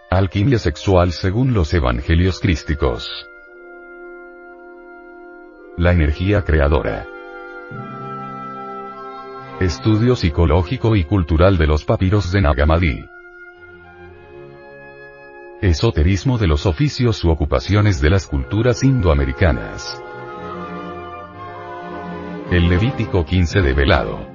Alquimia 0.10 0.60
sexual 0.60 1.12
según 1.12 1.54
los 1.54 1.74
evangelios 1.74 2.40
crísticos. 2.40 3.12
La 5.76 5.92
energía 5.92 6.44
creadora. 6.44 7.06
Estudio 9.60 10.16
psicológico 10.16 10.96
y 10.96 11.04
cultural 11.04 11.58
de 11.58 11.68
los 11.68 11.84
papiros 11.84 12.32
de 12.32 12.42
Nagamadi. 12.42 13.19
Esoterismo 15.62 16.38
de 16.38 16.48
los 16.48 16.66
oficios 16.66 17.22
u 17.26 17.32
ocupaciones 17.32 18.00
de 18.00 18.10
las 18.10 18.28
culturas 18.28 18.82
indoamericanas. 18.82 20.02
El 22.50 22.70
Levítico 22.70 23.26
15 23.26 23.60
de 23.60 23.74
Velado. 23.74 24.26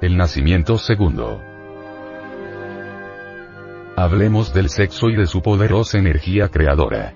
El 0.00 0.16
nacimiento 0.16 0.78
segundo. 0.78 1.42
Hablemos 3.96 4.54
del 4.54 4.70
sexo 4.70 5.10
y 5.10 5.16
de 5.16 5.26
su 5.26 5.42
poderosa 5.42 5.98
energía 5.98 6.48
creadora. 6.48 7.12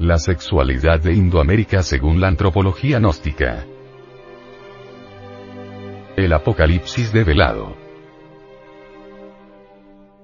La 0.00 0.18
sexualidad 0.18 0.98
de 0.98 1.14
Indoamérica 1.14 1.84
según 1.84 2.20
la 2.20 2.26
antropología 2.26 2.98
gnóstica. 2.98 3.64
El 6.16 6.32
apocalipsis 6.32 7.12
develado. 7.12 7.83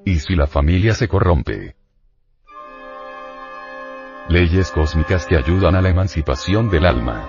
¿Y 0.05 0.19
si 0.20 0.35
la 0.35 0.47
familia 0.47 0.95
se 0.95 1.09
corrompe? 1.09 1.77
Leyes 4.29 4.70
cósmicas 4.70 5.27
que 5.27 5.37
ayudan 5.37 5.75
a 5.75 5.83
la 5.83 5.91
emancipación 5.91 6.70
del 6.70 6.87
alma. 6.87 7.29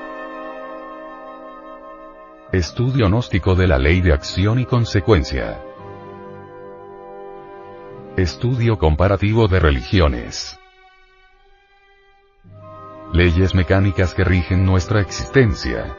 Estudio 2.53 3.07
gnóstico 3.07 3.55
de 3.55 3.67
la 3.67 3.77
ley 3.77 4.01
de 4.01 4.13
acción 4.13 4.59
y 4.59 4.65
consecuencia. 4.65 5.61
Estudio 8.15 8.77
comparativo 8.77 9.47
de 9.47 9.59
religiones. 9.59 10.57
Leyes 13.13 13.53
mecánicas 13.53 14.13
que 14.13 14.23
rigen 14.23 14.65
nuestra 14.65 15.01
existencia. 15.01 15.97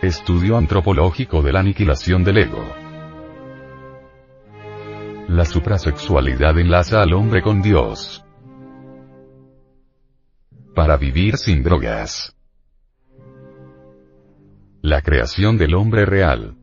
Estudio 0.00 0.56
antropológico 0.56 1.42
de 1.42 1.52
la 1.52 1.60
aniquilación 1.60 2.24
del 2.24 2.38
ego. 2.38 2.83
La 5.28 5.46
suprasexualidad 5.46 6.58
enlaza 6.58 7.00
al 7.00 7.14
hombre 7.14 7.40
con 7.40 7.62
Dios. 7.62 8.22
Para 10.74 10.98
vivir 10.98 11.38
sin 11.38 11.62
drogas. 11.62 12.36
La 14.82 15.00
creación 15.00 15.56
del 15.56 15.74
hombre 15.74 16.04
real. 16.04 16.58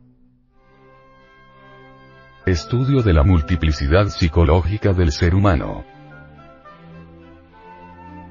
Estudio 2.46 3.02
de 3.02 3.12
la 3.12 3.24
multiplicidad 3.24 4.06
psicológica 4.06 4.92
del 4.92 5.10
ser 5.10 5.34
humano. 5.34 5.84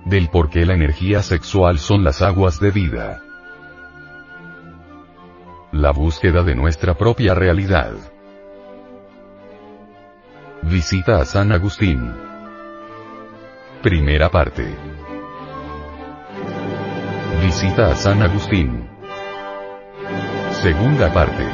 Del 0.06 0.30
por 0.30 0.50
qué 0.50 0.66
la 0.66 0.76
energía 0.76 1.22
sexual 1.24 1.78
son 1.78 2.06
las 2.06 2.22
aguas 2.22 2.62
de 2.62 2.72
vida. 2.72 3.22
La 5.74 5.92
búsqueda 5.92 6.42
de 6.44 6.56
nuestra 6.56 6.94
propia 6.94 7.34
realidad. 7.34 8.11
Visita 10.64 11.18
a 11.18 11.26
San 11.26 11.52
Agustín. 11.52 12.14
Primera 13.82 14.30
parte. 14.30 14.64
Visita 17.42 17.88
a 17.88 17.96
San 17.96 18.22
Agustín. 18.22 18.88
Segunda 20.62 21.12
parte. 21.12 21.48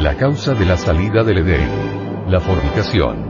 La 0.00 0.14
causa 0.18 0.52
de 0.52 0.66
la 0.66 0.76
salida 0.76 1.24
del 1.24 1.38
Edén. 1.38 2.30
La 2.30 2.40
fornicación. 2.40 3.24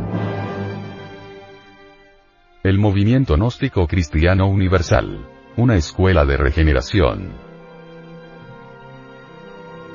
El 2.65 2.78
movimiento 2.78 3.36
gnóstico 3.36 3.86
cristiano 3.86 4.49
universal. 4.49 5.25
Una 5.57 5.76
escuela 5.76 6.25
de 6.25 6.36
regeneración. 6.36 7.33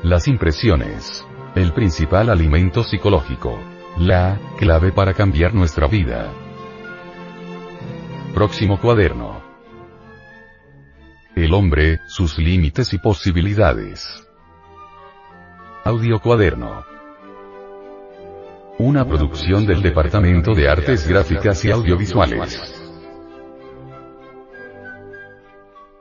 Las 0.03 0.29
impresiones. 0.29 1.28
El 1.55 1.73
principal 1.73 2.29
alimento 2.29 2.83
psicológico. 2.83 3.59
La 3.97 4.39
clave 4.57 4.91
para 4.91 5.15
cambiar 5.15 5.53
nuestra 5.53 5.87
vida. 5.87 6.31
Próximo 8.35 8.79
cuaderno. 8.79 9.41
El 11.35 11.53
hombre, 11.53 12.01
sus 12.07 12.37
límites 12.37 12.93
y 12.93 12.99
posibilidades. 12.99 14.27
Audio 15.83 16.19
cuaderno. 16.19 16.85
Una 18.77 19.05
producción 19.05 19.65
del 19.65 19.81
Departamento 19.81 20.53
de 20.53 20.69
Artes 20.69 21.07
Gráficas 21.07 21.65
y 21.65 21.71
Audiovisuales. 21.71 22.78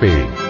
www.acegap.org 0.00 0.44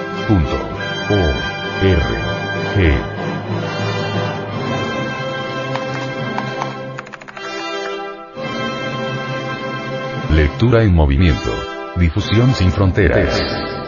Lectura 10.35 10.83
en 10.83 10.95
movimiento. 10.95 11.51
Difusión 11.97 12.53
sin 12.55 12.71
fronteras. 12.73 13.84